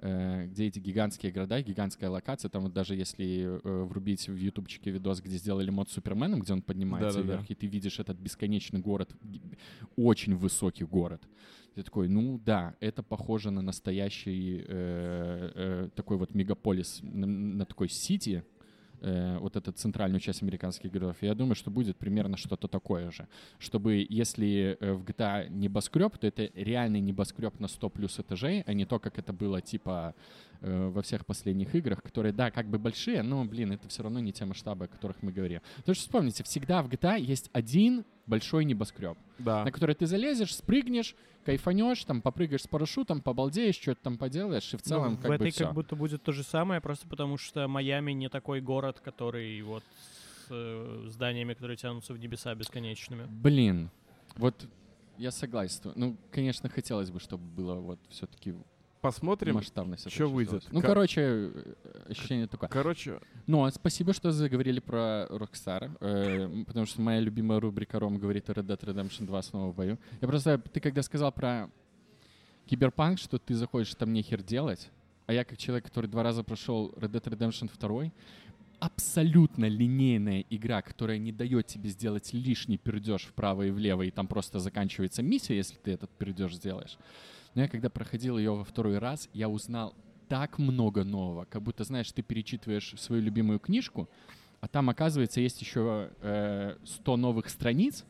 где 0.05 0.67
эти 0.67 0.79
гигантские 0.79 1.31
города, 1.31 1.61
гигантская 1.61 2.09
локация. 2.09 2.49
Там 2.49 2.63
вот 2.63 2.73
даже 2.73 2.95
если 2.95 3.59
э, 3.63 3.83
врубить 3.83 4.27
в 4.27 4.35
ютубчике 4.35 4.91
видос, 4.91 5.21
где 5.21 5.37
сделали 5.37 5.69
мод 5.69 5.89
Суперменом, 5.89 6.41
где 6.41 6.53
он 6.53 6.61
поднимается 6.61 7.19
Да-да-да. 7.19 7.37
вверх, 7.37 7.51
и 7.51 7.55
ты 7.55 7.67
видишь 7.67 7.99
этот 7.99 8.17
бесконечный 8.17 8.79
город, 8.79 9.15
очень 9.95 10.35
высокий 10.35 10.85
город. 10.85 11.21
Ты 11.75 11.83
такой, 11.83 12.07
ну 12.07 12.39
да, 12.45 12.75
это 12.79 13.03
похоже 13.03 13.51
на 13.51 13.61
настоящий 13.61 14.63
э, 14.67 15.51
э, 15.55 15.89
такой 15.95 16.17
вот 16.17 16.33
мегаполис, 16.33 16.99
на, 17.01 17.27
на 17.27 17.65
такой 17.65 17.89
сити, 17.89 18.43
э, 19.05 19.37
вот 19.39 19.55
эту 19.55 19.71
центральную 19.71 20.19
часть 20.19 20.41
американских 20.41 20.91
городов. 20.91 21.17
Я 21.21 21.35
думаю, 21.35 21.55
что 21.55 21.71
будет 21.71 21.97
примерно 21.97 22.37
что-то 22.37 22.67
такое 22.67 23.11
же. 23.11 23.27
Чтобы, 23.59 24.05
если 24.09 24.77
э, 24.79 24.93
в 24.93 25.03
GTA 25.03 25.49
небоскреб, 25.49 26.17
то 26.17 26.27
это 26.27 26.49
реальный 26.55 27.01
небоскреб 27.01 27.59
на 27.59 27.67
100 27.67 27.89
плюс 27.89 28.19
этажей, 28.19 28.63
а 28.65 28.73
не 28.73 28.85
то, 28.85 28.99
как 28.99 29.19
это 29.19 29.33
было 29.33 29.61
типа 29.61 30.15
э, 30.61 30.89
во 30.89 31.01
всех 31.01 31.25
последних 31.25 31.73
играх, 31.75 32.01
которые, 32.03 32.31
да, 32.33 32.51
как 32.51 32.67
бы 32.67 32.77
большие, 32.79 33.21
но, 33.23 33.43
блин, 33.45 33.71
это 33.71 33.87
все 33.89 34.03
равно 34.03 34.19
не 34.19 34.31
те 34.33 34.45
масштабы, 34.45 34.85
о 34.85 34.87
которых 34.87 35.21
мы 35.21 35.31
говорим. 35.31 35.61
Потому 35.77 35.95
что 35.95 36.03
вспомните, 36.03 36.43
всегда 36.43 36.81
в 36.83 36.87
GTA 36.89 37.19
есть 37.19 37.49
один 37.53 38.05
большой 38.27 38.65
небоскреб, 38.65 39.17
Да. 39.39 39.63
на 39.63 39.71
который 39.71 39.95
ты 39.95 40.05
залезешь, 40.07 40.55
спрыгнешь, 40.55 41.15
кайфанешь, 41.45 42.03
там 42.05 42.21
попрыгаешь 42.21 42.63
с 42.63 42.67
парашютом, 42.67 43.21
побалдеешь, 43.21 43.75
что-то 43.75 44.01
там 44.01 44.17
поделаешь, 44.17 44.73
и 44.73 44.77
в 44.77 44.81
целом 44.81 45.11
Ну, 45.11 45.17
как 45.17 45.25
в 45.25 45.27
бы 45.29 45.35
этой 45.35 45.51
все. 45.51 45.65
как 45.65 45.73
будто 45.75 45.95
будет 45.95 46.23
то 46.23 46.31
же 46.31 46.43
самое, 46.43 46.81
просто 46.81 47.07
потому 47.07 47.37
что 47.37 47.67
Майами 47.67 48.13
не 48.13 48.29
такой 48.29 48.61
город, 48.61 48.99
который 48.99 49.61
вот 49.61 49.83
с 50.47 50.47
э, 50.49 51.05
зданиями, 51.09 51.53
которые 51.53 51.77
тянутся 51.77 52.13
в 52.13 52.19
небеса 52.19 52.53
бесконечными. 52.55 53.25
Блин, 53.29 53.91
вот 54.37 54.67
я 55.17 55.31
согласен. 55.31 55.91
Ну, 55.95 56.17
конечно, 56.31 56.67
хотелось 56.67 57.11
бы, 57.11 57.19
чтобы 57.19 57.43
было 57.43 57.75
вот 57.75 57.99
все-таки 58.09 58.53
Посмотрим. 59.05 59.55
масштабность. 59.55 60.09
чё 60.09 60.29
выйдет. 60.29 60.65
Ну, 60.71 60.81
Ка- 60.81 60.87
короче, 60.87 61.21
э, 61.21 61.73
ощущение 62.09 62.47
такое. 62.47 62.69
Короче, 62.69 63.19
Ну, 63.47 63.63
а 63.63 63.71
спасибо, 63.71 64.13
что 64.13 64.31
заговорили 64.31 64.79
про 64.79 65.27
Rockstar, 65.29 65.95
э, 65.99 66.63
потому 66.65 66.85
что 66.85 67.01
моя 67.01 67.19
любимая 67.19 67.59
рубрика 67.59 67.99
«Ром 67.99 68.17
говорит 68.17 68.49
о 68.49 68.53
Red 68.53 68.65
Dead 68.65 68.79
Redemption 68.79 69.25
2 69.25 69.41
снова 69.41 69.71
в 69.71 69.75
бою». 69.75 69.97
Я 70.21 70.27
просто, 70.27 70.57
ты 70.57 70.79
когда 70.79 71.01
сказал 71.03 71.31
про 71.31 71.69
Киберпанк, 72.67 73.19
что 73.19 73.37
ты 73.37 73.53
заходишь, 73.53 73.93
там 73.95 74.11
нехер 74.13 74.41
делать, 74.41 74.89
а 75.27 75.33
я 75.33 75.43
как 75.43 75.57
человек, 75.57 75.85
который 75.85 76.07
два 76.07 76.23
раза 76.23 76.43
прошел 76.43 76.91
Red 76.97 77.11
Dead 77.11 77.23
Redemption 77.23 77.69
2, 77.79 78.11
абсолютно 78.79 79.65
линейная 79.65 80.45
игра, 80.49 80.81
которая 80.81 81.17
не 81.17 81.31
дает 81.31 81.67
тебе 81.67 81.89
сделать 81.89 82.33
лишний 82.33 82.77
пердеж 82.77 83.23
вправо 83.23 83.63
и 83.63 83.71
влево, 83.71 84.01
и 84.03 84.11
там 84.11 84.27
просто 84.27 84.59
заканчивается 84.59 85.23
миссия, 85.23 85.55
если 85.55 85.75
ты 85.77 85.91
этот 85.91 86.09
пердеж 86.11 86.55
сделаешь. 86.55 86.97
Но 87.55 87.61
я 87.63 87.67
когда 87.67 87.89
проходил 87.89 88.37
ее 88.37 88.51
во 88.51 88.63
второй 88.63 88.99
раз, 88.99 89.29
я 89.33 89.49
узнал 89.49 89.95
так 90.27 90.59
много 90.59 91.03
нового, 91.03 91.45
как 91.45 91.61
будто, 91.61 91.83
знаешь, 91.83 92.11
ты 92.11 92.21
перечитываешь 92.21 92.93
свою 92.97 93.21
любимую 93.21 93.59
книжку, 93.59 94.09
а 94.61 94.67
там, 94.67 94.89
оказывается, 94.89 95.41
есть 95.41 95.61
еще 95.61 96.09
э, 96.21 96.75
100 96.83 97.17
новых 97.17 97.49
страниц, 97.49 98.05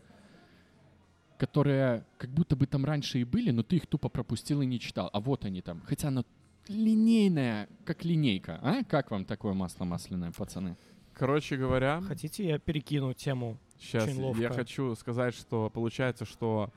которые 1.38 2.06
как 2.18 2.30
будто 2.30 2.56
бы 2.56 2.66
там 2.66 2.86
раньше 2.86 3.20
и 3.20 3.24
были, 3.24 3.52
но 3.52 3.64
ты 3.64 3.78
их 3.78 3.88
тупо 3.88 4.10
пропустил 4.10 4.62
и 4.62 4.66
не 4.66 4.80
читал. 4.80 5.10
А 5.12 5.20
вот 5.20 5.46
они 5.46 5.62
там. 5.62 5.82
Хотя 5.86 6.08
оно 6.08 6.24
линейное, 6.68 7.68
как 7.84 8.06
линейка. 8.06 8.60
А? 8.62 8.84
Как 8.84 9.12
вам 9.12 9.26
такое 9.26 9.54
масло 9.54 9.86
масляное, 9.86 10.32
пацаны? 10.32 10.78
короче 11.14 11.56
говоря, 11.56 12.02
Хотите, 12.02 12.46
я 12.48 12.60
перекину 12.60 13.14
тему? 13.14 13.58
сейчас 13.80 14.04
очень 14.04 14.22
ловко. 14.22 14.42
я 14.42 14.50
хочу 14.50 14.96
сказать, 14.96 15.34
что 15.34 15.70
получается, 15.70 16.26
что 16.26 16.72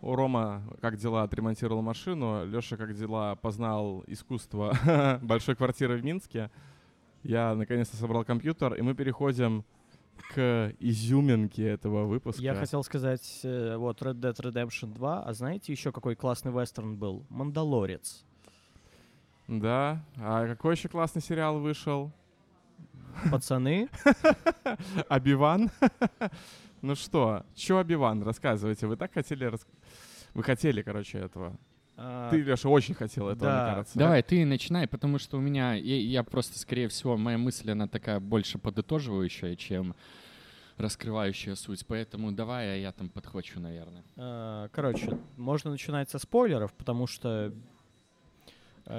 Рома 0.00 0.62
как 0.80 0.96
дела 0.96 1.22
отремонтировал 1.22 1.82
машину, 1.82 2.44
Леша 2.46 2.76
как 2.76 2.94
дела 2.94 3.34
познал 3.36 4.04
искусство 4.06 5.18
большой 5.22 5.56
квартиры 5.56 5.96
в 5.96 6.04
Минске. 6.04 6.50
Я 7.22 7.54
наконец-то 7.54 7.96
собрал 7.96 8.24
компьютер, 8.24 8.74
и 8.74 8.82
мы 8.82 8.94
переходим 8.94 9.64
к 10.34 10.72
изюминке 10.80 11.66
этого 11.66 12.04
выпуска. 12.04 12.40
Я 12.42 12.54
хотел 12.54 12.82
сказать, 12.84 13.40
э, 13.42 13.76
вот 13.76 14.00
Red 14.00 14.14
Dead 14.14 14.34
Redemption 14.34 14.94
2, 14.94 15.22
а 15.24 15.32
знаете 15.32 15.72
еще 15.72 15.92
какой 15.92 16.14
классный 16.14 16.52
вестерн 16.52 16.96
был? 16.96 17.24
«Мандалорец». 17.28 18.24
Да. 19.48 20.04
А 20.16 20.46
какой 20.46 20.74
еще 20.74 20.88
классный 20.88 21.22
сериал 21.22 21.60
вышел? 21.60 22.12
Пацаны, 23.30 23.88
Обиван. 25.08 25.70
ну 26.82 26.94
что, 26.94 27.44
чё 27.54 27.78
Обиван? 27.78 28.22
Рассказывайте. 28.22 28.86
Вы 28.86 28.96
так 28.96 29.12
хотели... 29.14 29.44
рас- 29.44 29.66
Вы 30.36 30.42
хотели, 30.42 30.82
короче, 30.82 31.18
этого. 31.18 31.56
а, 31.96 32.30
Ты, 32.30 32.42
Леша, 32.42 32.68
очень 32.68 32.94
хотел 32.94 33.28
этого, 33.28 33.50
да. 33.50 33.64
мне 33.64 33.74
кажется. 33.74 33.98
Давай, 33.98 34.22
ты 34.22 34.44
начинай, 34.44 34.86
потому 34.86 35.18
что 35.18 35.38
у 35.38 35.40
меня, 35.40 35.74
я, 35.74 35.96
я 35.98 36.22
просто, 36.22 36.58
скорее 36.58 36.88
всего, 36.88 37.16
моя 37.16 37.38
мысль, 37.38 37.70
она 37.70 37.88
такая 37.88 38.20
больше 38.20 38.58
подытоживающая, 38.58 39.56
чем 39.56 39.94
раскрывающая 40.76 41.54
суть. 41.54 41.86
Поэтому 41.86 42.32
давай, 42.32 42.74
а 42.74 42.76
я 42.76 42.92
там 42.92 43.08
подхвачу, 43.08 43.60
наверное. 43.60 44.04
а, 44.16 44.68
короче, 44.72 45.18
можно 45.36 45.70
начинать 45.70 46.10
со 46.10 46.18
спойлеров, 46.18 46.72
потому 46.74 47.06
что 47.06 47.52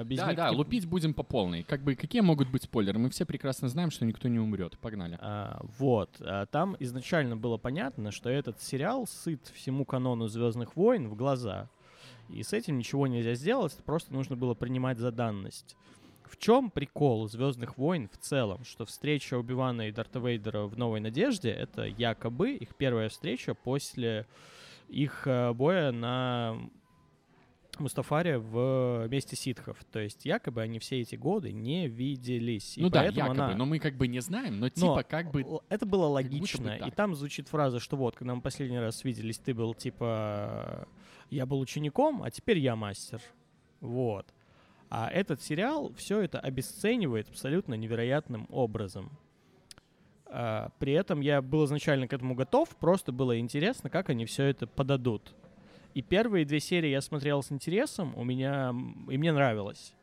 без 0.04 0.18
да, 0.18 0.32
да, 0.34 0.50
лупить 0.50 0.86
будем 0.86 1.14
по 1.14 1.22
полной. 1.22 1.62
Как 1.62 1.82
бы, 1.82 1.94
какие 1.94 2.20
могут 2.20 2.50
быть 2.50 2.64
спойлеры? 2.64 2.98
Мы 2.98 3.10
все 3.10 3.24
прекрасно 3.24 3.68
знаем, 3.68 3.90
что 3.90 4.04
никто 4.04 4.28
не 4.28 4.38
умрет. 4.38 4.78
Погнали. 4.78 5.18
А, 5.20 5.60
вот. 5.78 6.10
А, 6.20 6.46
там 6.46 6.76
изначально 6.78 7.36
было 7.36 7.56
понятно, 7.56 8.10
что 8.10 8.28
этот 8.28 8.60
сериал 8.60 9.06
сыт 9.06 9.46
всему 9.54 9.84
канону 9.84 10.28
Звездных 10.28 10.76
войн 10.76 11.08
в 11.08 11.14
глаза. 11.14 11.70
И 12.28 12.42
с 12.42 12.52
этим 12.52 12.76
ничего 12.76 13.06
нельзя 13.06 13.34
сделать, 13.34 13.74
просто 13.84 14.12
нужно 14.12 14.36
было 14.36 14.54
принимать 14.54 14.98
за 14.98 15.10
данность. 15.10 15.76
В 16.24 16.36
чем 16.36 16.70
прикол 16.70 17.26
Звездных 17.28 17.78
войн 17.78 18.10
в 18.12 18.18
целом? 18.18 18.64
Что 18.64 18.84
встреча 18.84 19.38
Убивана 19.38 19.88
и 19.88 19.92
Дарта 19.92 20.18
Вейдера 20.18 20.64
в 20.64 20.76
Новой 20.76 21.00
Надежде 21.00 21.50
это 21.50 21.84
якобы 21.84 22.52
их 22.52 22.76
первая 22.76 23.08
встреча 23.08 23.54
после 23.54 24.26
их 24.88 25.26
э, 25.26 25.52
боя 25.54 25.90
на 25.90 26.58
Мустафаре 27.80 28.38
в 28.38 29.06
месте 29.08 29.36
ситхов. 29.36 29.84
То 29.90 30.00
есть 30.00 30.24
якобы 30.24 30.62
они 30.62 30.78
все 30.78 31.00
эти 31.00 31.16
годы 31.16 31.52
не 31.52 31.88
виделись. 31.88 32.76
И 32.78 32.82
ну 32.82 32.88
да, 32.90 33.00
поэтому 33.00 33.26
якобы, 33.28 33.44
она- 33.44 33.56
но 33.56 33.66
мы 33.66 33.78
как 33.78 33.96
бы 33.96 34.08
не 34.08 34.20
знаем, 34.20 34.60
но 34.60 34.66
но 34.66 34.68
типа 34.68 35.02
как 35.02 35.30
бы... 35.30 35.40
это 35.40 35.50
было 35.50 35.60
будто 35.68 35.86
бы 35.86 36.04
логично. 36.06 36.76
И 36.86 36.90
там 36.90 37.14
звучит 37.14 37.48
фраза, 37.48 37.80
что 37.80 37.96
вот, 37.96 38.16
когда 38.16 38.34
мы 38.34 38.40
последний 38.40 38.78
раз 38.78 39.04
виделись, 39.04 39.38
ты 39.38 39.54
был 39.54 39.74
типа... 39.74 40.88
Я 41.30 41.44
был 41.44 41.60
учеником, 41.60 42.22
а 42.22 42.30
теперь 42.30 42.58
я 42.58 42.74
мастер. 42.74 43.20
Вот. 43.80 44.26
А 44.90 45.10
этот 45.10 45.42
сериал 45.42 45.92
все 45.96 46.20
это 46.20 46.40
обесценивает 46.40 47.28
абсолютно 47.28 47.74
невероятным 47.74 48.46
образом. 48.50 49.18
А, 50.30 50.70
при 50.78 50.92
этом 50.92 51.20
я 51.20 51.42
был 51.42 51.64
изначально 51.66 52.08
к 52.08 52.12
этому 52.12 52.34
готов, 52.34 52.68
просто 52.76 53.12
было 53.12 53.38
интересно, 53.38 53.90
как 53.90 54.10
они 54.10 54.24
все 54.24 54.44
это 54.44 54.66
подадут. 54.66 55.34
И 55.98 56.02
первые 56.02 56.44
две 56.44 56.60
серии 56.60 56.90
я 56.90 57.00
смотрел 57.00 57.42
с 57.42 57.50
интересом, 57.50 58.16
у 58.16 58.22
меня 58.22 58.72
и 59.10 59.18
мне 59.18 59.32
нравилось. 59.32 59.94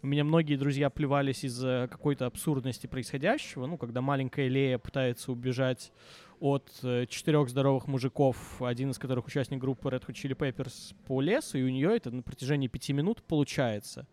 У 0.00 0.06
меня 0.06 0.22
многие 0.22 0.54
друзья 0.54 0.88
плевались 0.88 1.42
из-за 1.42 1.88
какой-то 1.90 2.26
абсурдности 2.26 2.86
происходящего. 2.86 3.66
Ну, 3.66 3.76
когда 3.76 4.00
маленькая 4.02 4.46
Лея 4.46 4.78
пытается 4.78 5.32
убежать 5.32 5.90
от 6.38 6.70
э, 6.84 7.06
четырех 7.08 7.48
здоровых 7.48 7.88
мужиков, 7.88 8.62
один 8.62 8.92
из 8.92 9.00
которых 9.00 9.26
участник 9.26 9.58
группы 9.58 9.88
Red 9.88 10.06
Hot 10.06 10.14
Chili 10.14 10.36
Peppers 10.36 10.94
по 11.08 11.20
лесу, 11.20 11.58
и 11.58 11.64
у 11.64 11.68
нее 11.70 11.96
это 11.96 12.12
на 12.12 12.22
протяжении 12.22 12.68
пяти 12.68 12.92
минут 12.92 13.24
получается. 13.24 14.06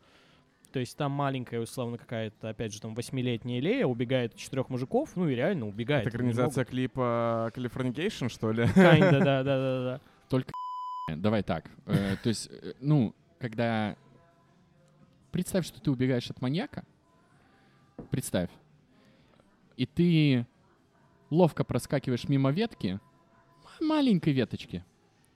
То 0.71 0.79
есть 0.79 0.97
там 0.97 1.11
маленькая, 1.11 1.59
условно, 1.59 1.99
какая-то, 1.99 2.49
опять 2.49 2.73
же, 2.73 2.81
там, 2.81 2.95
восьмилетняя 2.95 3.61
Лея 3.61 3.85
убегает 3.85 4.33
от 4.33 4.39
четырех 4.39 4.69
мужиков, 4.69 5.11
ну 5.15 5.29
и 5.29 5.35
реально 5.35 5.67
убегает. 5.67 6.07
Это 6.07 6.17
экранизация 6.17 6.65
клипа 6.65 7.51
Californication, 7.55 8.29
что 8.29 8.51
ли? 8.51 8.63
Kinda, 8.63 9.19
да, 9.23 9.43
да, 9.43 9.43
да, 9.43 9.83
да. 9.83 10.01
Только 10.27 10.51
давай 11.15 11.43
так. 11.43 11.69
Э, 11.85 12.15
то 12.21 12.29
есть, 12.29 12.49
э, 12.51 12.73
ну, 12.79 13.15
когда... 13.39 13.95
Представь, 15.31 15.65
что 15.65 15.79
ты 15.79 15.91
убегаешь 15.91 16.29
от 16.29 16.41
маньяка. 16.41 16.83
Представь. 18.09 18.49
И 19.77 19.85
ты 19.85 20.47
ловко 21.29 21.63
проскакиваешь 21.63 22.27
мимо 22.27 22.51
ветки, 22.51 22.99
маленькой 23.79 24.33
веточки, 24.33 24.83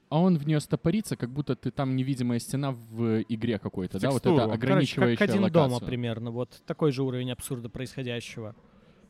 а 0.09 0.19
он 0.19 0.37
в 0.37 0.45
нее 0.45 0.59
стопорится, 0.59 1.15
как 1.15 1.29
будто 1.29 1.55
ты 1.55 1.71
там 1.71 1.95
невидимая 1.95 2.39
стена 2.39 2.71
в 2.71 3.21
игре 3.29 3.57
какой-то, 3.57 3.99
да? 3.99 4.11
Вот 4.11 4.25
это 4.25 4.43
ограничивающая 4.43 4.95
Короче, 4.95 5.17
как 5.17 5.29
один 5.29 5.43
локацию. 5.43 5.69
дома 5.79 5.85
примерно, 5.85 6.31
вот 6.31 6.61
такой 6.65 6.91
же 6.91 7.03
уровень 7.03 7.31
абсурда 7.31 7.69
происходящего. 7.69 8.55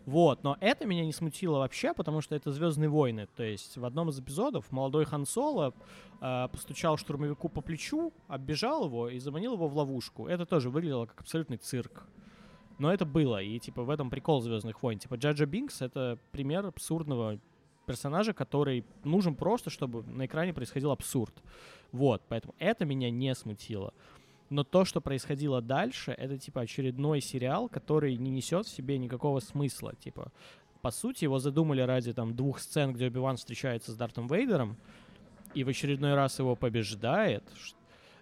Вот, 0.06 0.44
но 0.44 0.58
это 0.60 0.86
меня 0.86 1.06
не 1.06 1.14
смутило 1.14 1.60
вообще, 1.60 1.94
потому 1.94 2.20
что 2.22 2.36
это 2.36 2.52
Звездные 2.52 2.90
войны. 2.90 3.28
То 3.36 3.44
есть 3.44 3.78
в 3.78 3.86
одном 3.86 4.10
из 4.10 4.20
эпизодов 4.20 4.70
молодой 4.72 5.06
Хан 5.06 5.26
Соло 5.26 5.74
э, 6.20 6.48
постучал 6.52 6.98
штурмовику 6.98 7.48
по 7.48 7.62
плечу, 7.62 8.12
оббежал 8.28 8.86
его 8.86 9.10
и 9.10 9.20
заманил 9.20 9.54
его 9.54 9.68
в 9.68 9.78
ловушку. 9.78 10.28
Это 10.28 10.46
тоже 10.46 10.70
выглядело 10.70 11.06
как 11.06 11.22
абсолютный 11.22 11.58
цирк. 11.58 12.06
Но 12.80 12.92
это 12.92 13.06
было, 13.06 13.42
и 13.42 13.60
типа 13.60 13.84
в 13.84 13.90
этом 13.90 14.10
прикол 14.10 14.42
Звездных 14.42 14.84
войн. 14.84 15.00
Типа 15.00 15.16
Джаджа 15.16 15.46
Бинкс 15.46 15.82
это 15.82 16.20
пример 16.32 16.66
абсурдного 16.66 17.40
персонажа, 17.86 18.34
который 18.34 18.86
нужен 19.04 19.36
просто, 19.36 19.70
чтобы 19.70 20.04
на 20.04 20.26
экране 20.26 20.54
происходил 20.54 20.92
абсурд. 20.92 21.34
Вот, 21.92 22.24
поэтому 22.28 22.56
это 22.60 22.86
меня 22.86 23.10
не 23.10 23.34
смутило. 23.36 23.94
Но 24.54 24.64
то, 24.64 24.86
что 24.86 25.02
происходило 25.02 25.64
дальше, 25.64 26.12
это 26.12 26.38
типа 26.38 26.62
очередной 26.62 27.22
сериал, 27.22 27.68
который 27.68 28.16
не 28.18 28.30
несет 28.30 28.68
в 28.68 28.70
себе 28.70 29.00
никакого 29.00 29.40
смысла. 29.40 29.96
Типа, 29.96 30.32
по 30.84 30.92
сути, 30.92 31.24
его 31.24 31.40
задумали 31.40 31.82
ради 31.82 32.14
там 32.14 32.36
двух 32.36 32.60
сцен, 32.60 32.94
где 32.94 33.08
Оби-Ван 33.08 33.38
встречается 33.38 33.92
с 33.92 33.96
Дартом 33.96 34.28
Вейдером, 34.28 34.78
и 35.56 35.64
в 35.64 35.70
очередной 35.70 36.14
раз 36.14 36.38
его 36.38 36.56
побеждает. 36.56 37.44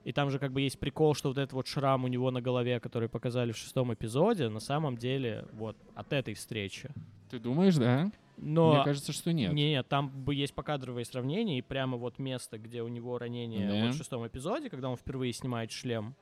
И 0.06 0.14
там 0.14 0.32
же 0.32 0.40
как 0.40 0.54
бы 0.54 0.62
есть 0.62 0.80
прикол, 0.80 1.16
что 1.16 1.28
вот 1.28 1.38
этот 1.38 1.52
вот 1.52 1.68
шрам 1.68 2.02
у 2.06 2.08
него 2.08 2.32
на 2.32 2.42
голове, 2.42 2.80
который 2.80 3.10
показали 3.10 3.52
в 3.52 3.58
шестом 3.58 3.94
эпизоде, 3.94 4.48
на 4.48 4.62
самом 4.62 4.96
деле 4.96 5.46
вот 5.52 5.76
от 5.96 6.14
этой 6.14 6.34
встречи. 6.34 6.92
Ты 7.30 7.40
думаешь, 7.40 7.76
да? 7.76 8.10
Но 8.42 8.74
Мне 8.74 8.84
кажется, 8.84 9.14
что 9.14 9.32
нет. 9.32 9.54
нет, 9.54 9.88
там 9.88 10.10
бы 10.10 10.34
есть 10.36 10.54
покадровые 10.54 11.06
сравнения, 11.06 11.60
и 11.60 11.62
прямо 11.62 11.96
вот 11.98 12.18
место, 12.20 12.58
где 12.58 12.82
у 12.82 12.88
него 12.88 13.18
ранение 13.18 13.68
Да. 13.68 13.86
вот 13.86 13.94
в 13.94 13.98
шестом 13.98 14.26
эпизоде, 14.28 14.70
когда 14.70 14.90
он 14.90 14.98
впервые 14.98 15.32
снимает 15.32 15.72
шлем, 15.72 16.16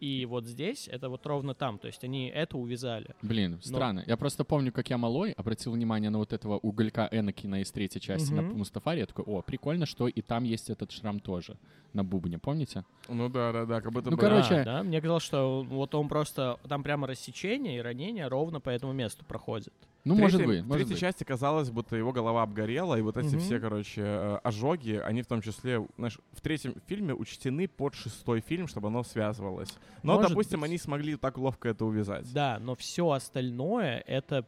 и 0.00 0.24
вот 0.24 0.46
здесь, 0.46 0.88
это 0.88 1.10
вот 1.10 1.26
ровно 1.26 1.54
там. 1.54 1.78
То 1.78 1.86
есть 1.86 2.02
они 2.04 2.28
это 2.28 2.56
увязали. 2.56 3.14
Блин, 3.20 3.60
странно. 3.62 4.02
Я 4.06 4.16
просто 4.16 4.44
помню, 4.44 4.72
как 4.72 4.88
я 4.88 4.96
малой 4.96 5.32
обратил 5.32 5.72
внимание 5.72 6.08
на 6.10 6.16
вот 6.18 6.32
этого 6.32 6.56
уголька 6.56 7.06
Энакина 7.12 7.60
из 7.60 7.70
третьей 7.70 8.00
части 8.00 8.32
на 8.32 8.40
Мгм. 8.40 8.58
Мустафаре. 8.58 9.00
Я 9.00 9.06
такой, 9.06 9.24
о, 9.26 9.42
прикольно, 9.42 9.84
что 9.84 10.08
и 10.08 10.22
там 10.22 10.44
есть 10.44 10.70
этот 10.70 10.90
шрам 10.90 11.20
тоже 11.20 11.58
на 11.92 12.02
бубне, 12.02 12.38
помните? 12.38 12.84
Ну 13.08 13.28
да, 13.28 13.52
да, 13.52 13.66
да, 13.66 13.82
как 13.82 13.92
будто 13.92 14.08
Ну, 14.10 14.16
бы... 14.16 14.22
короче- 14.22 14.54
А, 14.60 14.64
да, 14.64 14.82
мне 14.82 15.02
казалось, 15.02 15.22
что 15.22 15.62
вот 15.62 15.94
он 15.94 16.08
просто... 16.08 16.58
Там 16.66 16.82
прямо 16.82 17.06
рассечение 17.06 17.76
и 17.76 17.80
ранение 17.82 18.26
ровно 18.26 18.58
по 18.58 18.70
этому 18.70 18.94
месту 18.94 19.24
проходит. 19.26 19.74
Ну, 20.04 20.14
В 20.14 20.18
может 20.18 20.38
третьей- 20.38 20.46
быть, 20.56 20.64
В 20.64 20.68
может 20.68 20.78
третьей 20.78 20.94
быть. 20.94 21.00
части 21.00 21.24
казалось, 21.24 21.70
будто 21.70 21.94
его 21.94 22.10
голова 22.12 22.42
обгорела, 22.42 22.94
и 22.98 23.02
вот 23.02 23.16
эти 23.18 23.34
Мгм. 23.34 23.40
все, 23.40 23.60
короче, 23.60 24.00
э, 24.02 24.38
ожоги, 24.42 24.92
они 24.92 25.20
в 25.22 25.26
том 25.26 25.42
числе, 25.42 25.86
знаешь, 25.98 26.18
в 26.32 26.40
третьем 26.40 26.74
фильме 26.86 27.12
учтены 27.14 27.68
под 27.68 27.94
шестой 27.94 28.40
фильм, 28.40 28.66
чтобы 28.66 28.88
оно 28.88 29.02
связывалось. 29.02 29.76
Но, 30.02 30.14
Может 30.14 30.30
допустим, 30.30 30.60
быть. 30.60 30.70
они 30.70 30.78
смогли 30.78 31.16
так 31.16 31.36
ловко 31.36 31.68
это 31.68 31.84
увязать. 31.84 32.32
Да, 32.32 32.58
но 32.60 32.74
все 32.76 33.10
остальное 33.10 34.02
это, 34.06 34.46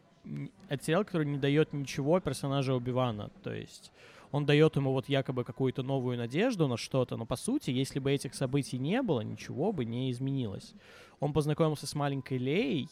это 0.71 0.85
сериал, 0.85 1.05
который 1.05 1.27
не 1.27 1.37
дает 1.39 1.73
ничего 1.75 2.19
персонажу 2.21 2.75
Убивана. 2.75 3.31
То 3.43 3.53
есть 3.53 3.93
он 4.31 4.47
дает 4.47 4.77
ему 4.77 4.93
вот 4.93 5.11
якобы 5.11 5.45
какую-то 5.45 5.83
новую 5.83 6.17
надежду 6.17 6.67
на 6.67 6.79
что-то, 6.79 7.19
но 7.19 7.27
по 7.27 7.37
сути, 7.37 7.71
если 7.71 7.99
бы 7.99 8.11
этих 8.11 8.35
событий 8.35 8.79
не 8.79 9.03
было, 9.03 9.21
ничего 9.21 9.73
бы 9.73 9.85
не 9.85 10.11
изменилось. 10.11 10.73
Он 11.21 11.35
познакомился 11.35 11.87
с 11.87 11.95
маленькой 11.95 12.39
Леей, 12.39 12.89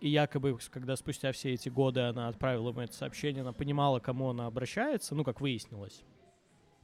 и 0.00 0.08
якобы, 0.08 0.58
когда 0.70 0.96
спустя 0.96 1.32
все 1.32 1.52
эти 1.52 1.68
годы 1.68 2.00
она 2.00 2.28
отправила 2.28 2.70
ему 2.70 2.80
это 2.80 2.94
сообщение, 2.94 3.42
она 3.42 3.52
понимала, 3.52 4.00
кому 4.00 4.30
она 4.30 4.46
обращается, 4.46 5.14
ну, 5.14 5.24
как 5.24 5.40
выяснилось. 5.40 6.02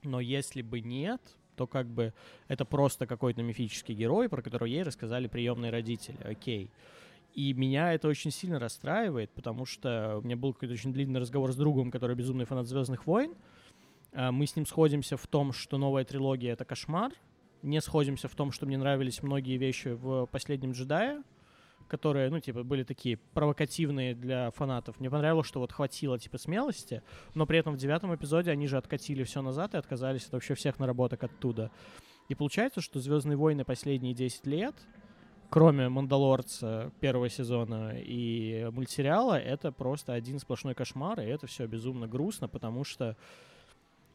Но 0.03 0.21
если 0.21 0.62
бы 0.62 0.81
нет, 0.81 1.21
то 1.57 1.67
как 1.67 1.89
бы 1.89 2.12
это 2.49 2.64
просто 2.64 3.07
какой-то 3.07 3.43
мифический 3.43 3.95
герой, 3.95 4.29
про 4.29 4.43
которого 4.43 4.69
ей 4.69 4.83
рассказали 4.83 5.27
приемные 5.27 5.73
родители. 5.73 6.19
Окей. 6.23 6.71
И 7.33 7.53
меня 7.53 7.93
это 7.93 8.09
очень 8.09 8.31
сильно 8.31 8.59
расстраивает, 8.59 9.31
потому 9.31 9.67
что 9.67 10.19
у 10.19 10.23
меня 10.23 10.37
был 10.37 10.53
какой-то 10.53 10.75
очень 10.75 10.93
длинный 10.93 11.21
разговор 11.21 11.53
с 11.53 11.57
другом, 11.57 11.91
который 11.91 12.17
безумный 12.17 12.45
фанат 12.45 12.67
Звездных 12.67 13.07
войн. 13.07 13.35
А, 14.12 14.31
Мы 14.33 14.47
с 14.47 14.57
ним 14.57 14.67
сходимся 14.67 15.17
в 15.17 15.27
том, 15.27 15.53
что 15.53 15.79
новая 15.79 16.05
трилогия 16.05 16.53
это 16.53 16.64
кошмар. 16.64 17.12
Не 17.62 17.81
сходимся 17.81 18.29
в 18.29 18.35
том, 18.35 18.53
что 18.53 18.67
мне 18.67 18.79
нравились 18.79 19.23
многие 19.23 19.57
вещи 19.57 19.89
в 19.89 20.27
последнем 20.27 20.73
джедае, 20.73 21.23
которые, 21.89 22.30
ну, 22.30 22.41
типа, 22.41 22.62
были 22.62 22.82
такие 22.82 23.16
провокативные 23.34 24.14
для 24.14 24.51
фанатов. 24.51 24.99
Мне 25.01 25.11
понравилось, 25.11 25.47
что 25.47 25.61
вот 25.61 25.72
хватило, 25.72 26.18
типа, 26.18 26.39
смелости, 26.39 27.03
но 27.34 27.47
при 27.47 27.59
этом 27.59 27.74
в 27.74 27.76
девятом 27.76 28.14
эпизоде 28.14 28.51
они 28.51 28.66
же 28.66 28.76
откатили 28.76 29.24
все 29.24 29.43
назад 29.43 29.74
и 29.74 29.78
отказались 29.78 30.26
от 30.26 30.32
вообще 30.32 30.55
всех 30.55 30.78
наработок 30.78 31.24
оттуда. 31.24 31.70
И 32.28 32.34
получается, 32.34 32.80
что 32.80 32.99
Звездные 33.01 33.37
войны 33.37 33.64
последние 33.64 34.14
10 34.14 34.47
лет, 34.47 34.74
кроме 35.49 35.89
Мандалорца 35.89 36.91
первого 37.01 37.28
сезона 37.28 37.93
и 37.95 38.68
мультсериала, 38.72 39.39
это 39.39 39.70
просто 39.70 40.12
один 40.12 40.39
сплошной 40.39 40.74
кошмар, 40.74 41.20
и 41.20 41.24
это 41.24 41.47
все 41.47 41.66
безумно 41.66 42.09
грустно, 42.09 42.49
потому 42.49 42.84
что 42.84 43.16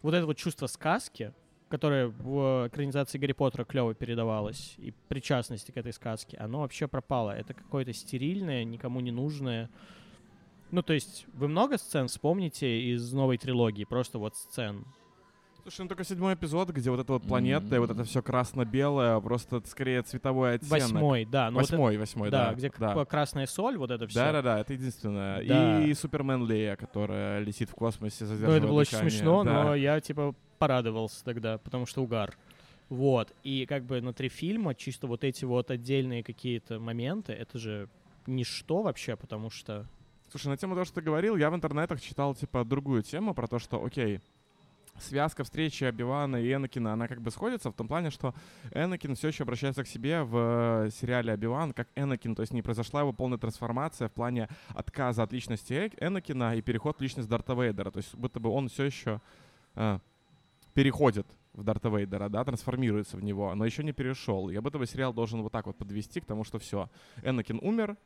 вот 0.01 0.13
это 0.13 0.25
вот 0.25 0.37
чувство 0.37 0.67
сказки, 0.67 1.33
которое 1.71 2.07
в 2.07 2.67
экранизации 2.67 3.17
Гарри 3.17 3.31
Поттера 3.31 3.63
клево 3.63 3.95
передавалось, 3.95 4.75
и 4.77 4.93
причастности 5.07 5.71
к 5.71 5.77
этой 5.77 5.93
сказке, 5.93 6.37
оно 6.37 6.59
вообще 6.59 6.87
пропало. 6.87 7.31
Это 7.31 7.53
какое-то 7.53 7.93
стерильное, 7.93 8.65
никому 8.65 8.99
не 8.99 9.11
нужное. 9.11 9.69
Ну, 10.69 10.83
то 10.83 10.93
есть, 10.93 11.25
вы 11.33 11.47
много 11.47 11.77
сцен 11.77 12.07
вспомните 12.07 12.81
из 12.93 13.11
новой 13.13 13.37
трилогии, 13.37 13.85
просто 13.85 14.19
вот 14.19 14.35
сцен. 14.35 14.85
Слушай, 15.63 15.81
ну 15.81 15.87
только 15.89 16.03
седьмой 16.03 16.33
эпизод, 16.33 16.69
где 16.69 16.89
вот 16.89 16.99
эта 16.99 17.13
вот 17.13 17.23
планета, 17.23 17.75
и 17.75 17.79
вот 17.79 17.91
это 17.91 18.03
все 18.03 18.23
красно-белое, 18.23 19.19
просто 19.19 19.61
скорее 19.65 20.01
цветовой 20.01 20.55
оттенок. 20.55 20.71
Восьмой, 20.71 21.25
да. 21.25 21.51
ну 21.51 21.59
вот 21.59 21.69
Восьмой, 21.69 21.97
восьмой, 21.97 22.27
это- 22.29 22.37
да. 22.37 22.49
да, 22.49 22.53
где 22.55 22.71
да. 22.79 23.05
красная 23.05 23.45
соль, 23.45 23.77
вот 23.77 23.91
это 23.91 24.07
все. 24.07 24.19
Да-да-да, 24.19 24.59
это 24.59 24.73
единственное. 24.73 25.45
Да. 25.45 25.83
И 25.83 25.93
Супермен 25.93 26.47
Лея, 26.47 26.75
которая 26.75 27.39
летит 27.41 27.69
в 27.69 27.75
космосе, 27.75 28.23
Ну, 28.23 28.27
задерживая 28.27 28.57
это 28.57 28.67
было 28.67 28.79
очень 28.79 28.97
смешно, 28.97 29.43
Да. 29.43 29.63
но 29.63 29.75
я, 29.75 29.99
типа, 30.01 30.33
порадовался 30.57 31.23
тогда, 31.23 31.59
потому 31.59 31.85
что 31.85 32.01
угар. 32.01 32.35
Вот. 32.89 33.31
И 33.43 33.67
как 33.67 33.85
бы 33.85 34.01
на 34.01 34.13
три 34.13 34.29
фильма 34.29 34.73
чисто 34.73 35.05
вот 35.05 35.23
эти 35.23 35.45
вот 35.45 35.69
отдельные 35.69 36.23
какие-то 36.23 36.79
моменты, 36.79 37.33
это 37.33 37.59
же 37.59 37.87
ничто 38.25 38.81
вообще, 38.81 39.15
потому 39.15 39.51
что... 39.51 39.85
Слушай, 40.29 40.47
на 40.47 40.57
тему 40.57 40.73
того, 40.73 40.85
что 40.85 40.95
ты 40.95 41.01
говорил, 41.01 41.37
я 41.37 41.51
в 41.51 41.55
интернетах 41.55 42.01
читал, 42.01 42.33
типа, 42.33 42.65
другую 42.65 43.03
тему 43.03 43.33
про 43.35 43.47
то, 43.47 43.59
что, 43.59 43.83
окей, 43.83 44.21
связка 44.99 45.43
встречи 45.43 45.83
Обивана 45.83 46.37
и 46.37 46.53
Энакина, 46.53 46.93
она 46.93 47.07
как 47.07 47.21
бы 47.21 47.31
сходится 47.31 47.71
в 47.71 47.73
том 47.73 47.87
плане, 47.87 48.09
что 48.09 48.33
Энакин 48.71 49.15
все 49.15 49.29
еще 49.29 49.43
обращается 49.43 49.83
к 49.83 49.87
себе 49.87 50.23
в 50.23 50.85
э, 50.85 50.89
сериале 50.91 51.33
Обиван 51.33 51.73
как 51.73 51.87
Энакин, 51.95 52.35
то 52.35 52.41
есть 52.41 52.53
не 52.53 52.61
произошла 52.61 53.01
его 53.01 53.13
полная 53.13 53.37
трансформация 53.37 54.09
в 54.09 54.11
плане 54.11 54.49
отказа 54.69 55.23
от 55.23 55.31
личности 55.33 55.73
Э- 55.73 56.05
Энакина 56.05 56.55
и 56.55 56.61
переход 56.61 56.97
в 56.97 57.01
личность 57.01 57.29
Дарта 57.29 57.53
Вейдера, 57.53 57.91
то 57.91 57.97
есть 57.97 58.15
будто 58.15 58.39
бы 58.39 58.49
он 58.49 58.69
все 58.69 58.83
еще 58.83 59.21
э, 59.75 59.99
переходит 60.73 61.27
в 61.53 61.63
Дарта 61.63 61.89
Вейдера, 61.89 62.29
да, 62.29 62.43
трансформируется 62.43 63.17
в 63.17 63.23
него, 63.23 63.53
но 63.55 63.65
еще 63.65 63.83
не 63.83 63.91
перешел. 63.91 64.49
И 64.49 64.55
об 64.55 64.67
этом 64.67 64.85
сериал 64.85 65.13
должен 65.13 65.41
вот 65.41 65.51
так 65.51 65.65
вот 65.65 65.77
подвести 65.77 66.21
к 66.21 66.25
тому, 66.25 66.43
что 66.43 66.59
все, 66.59 66.89
Энакин 67.23 67.59
умер, 67.61 67.97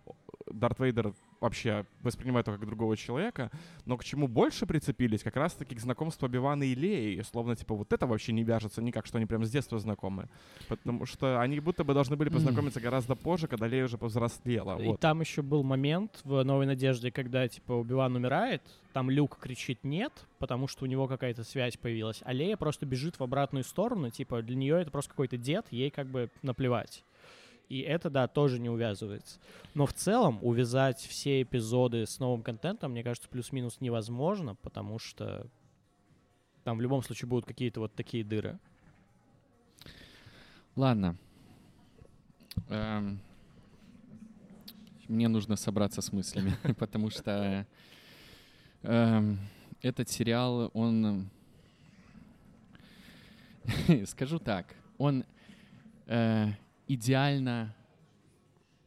Дарт 0.48 0.80
Вейдер 0.80 1.14
вообще 1.42 1.86
воспринимает 2.02 2.48
его 2.48 2.58
как 2.58 2.66
другого 2.66 2.98
человека, 2.98 3.52
но 3.86 3.98
к 3.98 4.04
чему 4.04 4.28
больше 4.28 4.66
прицепились, 4.66 5.24
как 5.24 5.36
раз-таки 5.36 5.76
к 5.76 5.80
знакомству 5.80 6.26
Обивана 6.26 6.64
и 6.64 6.76
Леи, 6.76 7.22
словно, 7.22 7.56
типа, 7.56 7.76
вот 7.76 7.94
это 7.94 8.08
вообще 8.08 8.34
не 8.34 8.44
вяжется 8.44 8.82
никак, 8.82 9.06
что 9.06 9.18
они 9.18 9.26
прям 9.26 9.44
с 9.46 9.50
детства 9.50 9.80
знакомы. 9.80 10.30
Потому 10.68 11.06
что 11.06 11.40
они 11.42 11.60
будто 11.60 11.84
бы 11.84 11.94
должны 11.94 12.16
были 12.16 12.30
познакомиться 12.30 12.80
гораздо 12.80 13.16
позже, 13.16 13.48
когда 13.48 13.68
Лея 13.68 13.86
уже 13.86 13.98
повзрослела. 13.98 14.80
И 14.82 14.88
Вот. 14.88 15.00
там 15.00 15.22
еще 15.22 15.42
был 15.42 15.64
момент 15.64 16.22
в 16.24 16.44
«Новой 16.44 16.66
надежде», 16.66 17.12
когда, 17.12 17.48
типа, 17.48 17.74
Убиван 17.74 18.16
умирает, 18.16 18.62
там 18.94 19.10
Люк 19.10 19.38
кричит 19.40 19.84
«нет», 19.84 20.14
потому 20.40 20.68
что 20.68 20.86
у 20.86 20.88
него 20.88 21.08
какая-то 21.08 21.44
связь 21.44 21.78
появилась, 21.78 22.22
а 22.24 22.34
Лея 22.34 22.58
просто 22.58 22.86
бежит 22.86 23.20
в 23.20 23.24
обратную 23.24 23.64
сторону, 23.64 24.10
типа, 24.10 24.42
для 24.42 24.56
нее 24.56 24.82
это 24.82 24.92
просто 24.92 25.12
какой-то 25.12 25.38
дед, 25.38 25.66
ей 25.72 25.90
как 25.90 26.08
бы 26.08 26.30
наплевать. 26.42 27.04
И 27.70 27.80
это, 27.80 28.10
да, 28.10 28.28
тоже 28.28 28.60
не 28.60 28.70
увязывается. 28.70 29.40
Но 29.74 29.86
в 29.86 29.94
целом 29.94 30.40
увязать 30.42 31.00
все 31.00 31.42
эпизоды 31.42 32.06
с 32.06 32.20
новым 32.20 32.44
контентом, 32.44 32.92
мне 32.92 33.04
кажется, 33.04 33.28
плюс-минус 33.30 33.78
невозможно, 33.82 34.56
потому 34.56 35.00
что 35.00 35.48
там 36.64 36.78
в 36.78 36.82
любом 36.82 37.02
случае 37.04 37.30
будут 37.30 37.46
какие-то 37.46 37.80
вот 37.80 37.94
такие 37.94 38.24
дыры. 38.24 38.60
Ладно. 40.76 41.18
Эм, 42.70 43.20
Мне 45.08 45.28
нужно 45.28 45.56
собраться 45.56 46.02
с 46.02 46.12
мыслями, 46.12 46.54
потому 46.80 47.10
что 47.10 47.66
эм, 48.84 49.40
этот 49.82 50.10
сериал, 50.10 50.72
он... 50.74 51.30
Скажу 54.06 54.40
так, 54.40 54.76
он 54.98 55.26
э, 56.08 56.52
идеально 56.88 57.76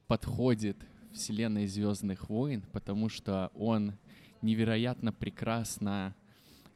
подходит 0.07 0.76
вселенной 1.12 1.66
Звездных 1.66 2.28
войн, 2.28 2.62
потому 2.72 3.09
что 3.09 3.51
он 3.55 3.94
невероятно 4.42 5.12
прекрасно 5.12 6.14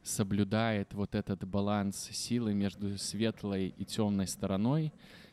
соблюдает 0.03 0.93
вот 0.93 1.15
этот 1.15 1.47
баланс 1.47 2.09
силы 2.11 2.53
между 2.53 2.97
светлой 2.97 3.73
и 3.77 3.85
темной 3.85 4.27
стороной, 4.27 4.91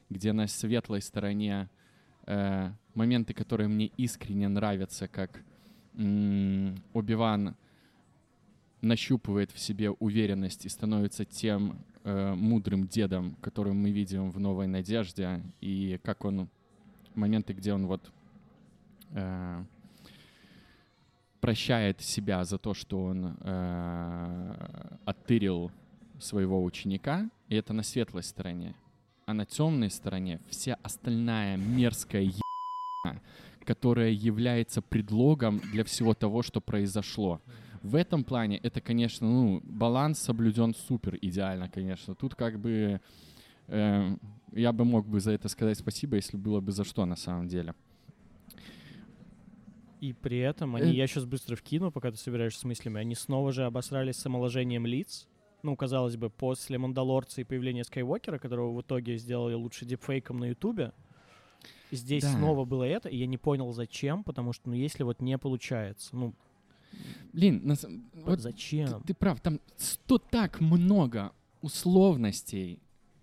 где 0.08 0.32
на 0.32 0.46
светлой 0.46 1.02
стороне 1.02 1.68
э, 2.26 2.70
моменты, 2.94 3.34
которые 3.34 3.68
мне 3.68 3.86
искренне 3.96 4.48
нравятся, 4.48 5.08
как 5.08 5.42
м, 5.94 6.76
Оби-Ван 6.92 7.56
нащупывает 8.82 9.50
в 9.50 9.58
себе 9.58 9.90
уверенность 9.90 10.66
и 10.66 10.68
становится 10.68 11.24
тем 11.24 11.84
э, 12.04 12.34
мудрым 12.34 12.86
дедом, 12.86 13.36
которым 13.40 13.76
мы 13.76 13.90
видим 13.90 14.30
в 14.30 14.38
«Новой 14.38 14.66
надежде», 14.66 15.42
и 15.60 15.98
как 16.02 16.24
он... 16.24 16.48
Моменты, 17.14 17.52
где 17.54 17.72
он 17.72 17.88
вот 17.88 18.12
э, 19.10 19.64
прощает 21.40 22.00
себя 22.00 22.44
за 22.44 22.56
то, 22.56 22.72
что 22.72 23.02
он 23.04 23.36
э, 23.40 24.96
оттырил 25.04 25.72
своего 26.20 26.62
ученика, 26.62 27.28
и 27.48 27.56
это 27.56 27.72
на 27.72 27.82
светлой 27.82 28.22
стороне. 28.22 28.74
А 29.26 29.34
на 29.34 29.46
темной 29.46 29.90
стороне 29.90 30.40
вся 30.48 30.78
остальная 30.82 31.56
мерзкая 31.56 32.22
ебана, 32.22 33.20
которая 33.64 34.10
является 34.10 34.82
предлогом 34.82 35.60
для 35.72 35.84
всего 35.84 36.14
того, 36.14 36.42
что 36.42 36.60
произошло. 36.60 37.40
В 37.82 37.94
этом 37.94 38.24
плане 38.24 38.58
это, 38.58 38.80
конечно, 38.80 39.26
ну, 39.26 39.60
баланс 39.64 40.18
соблюден 40.18 40.74
супер 40.74 41.16
идеально, 41.20 41.68
конечно. 41.68 42.14
Тут 42.14 42.34
как 42.34 42.58
бы 42.60 43.00
э, 43.68 44.16
я 44.52 44.72
бы 44.72 44.84
мог 44.84 45.06
бы 45.08 45.20
за 45.20 45.32
это 45.32 45.48
сказать 45.48 45.78
спасибо, 45.78 46.16
если 46.16 46.36
было 46.36 46.60
бы 46.60 46.72
за 46.72 46.84
что 46.84 47.06
на 47.06 47.16
самом 47.16 47.48
деле. 47.48 47.74
И 50.00 50.12
при 50.14 50.38
этом 50.38 50.76
они, 50.76 50.92
Э. 50.92 50.94
я 50.94 51.06
сейчас 51.06 51.24
быстро 51.26 51.56
вкину, 51.56 51.90
пока 51.90 52.10
ты 52.10 52.16
собираешься 52.16 52.60
с 52.60 52.64
мыслями, 52.64 53.00
они 53.00 53.14
снова 53.14 53.52
же 53.52 53.64
обосрались 53.64 54.16
с 54.16 54.26
омоложением 54.26 54.86
лиц. 54.86 55.28
Ну, 55.62 55.76
казалось 55.76 56.16
бы, 56.16 56.30
после 56.30 56.78
Мандалорца 56.78 57.42
и 57.42 57.44
появления 57.44 57.84
Скайуокера, 57.84 58.38
которого 58.38 58.74
в 58.74 58.80
итоге 58.80 59.18
сделали 59.18 59.52
лучше 59.52 59.84
дипфейком 59.84 60.38
на 60.38 60.46
Ютубе, 60.46 60.92
здесь 61.90 62.22
Да. 62.22 62.32
снова 62.32 62.64
было 62.64 62.84
это, 62.84 63.10
и 63.10 63.18
я 63.18 63.26
не 63.26 63.36
понял, 63.36 63.70
зачем, 63.72 64.24
потому 64.24 64.54
что, 64.54 64.70
ну, 64.70 64.74
если 64.74 65.02
вот 65.02 65.20
не 65.20 65.36
получается, 65.36 66.16
ну, 66.16 66.34
Блин, 67.32 67.60
на 67.64 67.76
вот 68.14 68.40
зачем? 68.40 69.00
Ты, 69.02 69.08
ты 69.08 69.14
прав, 69.14 69.40
там 69.40 69.60
сто 69.76 70.18
так 70.18 70.60
много 70.60 71.32
условностей, 71.62 72.78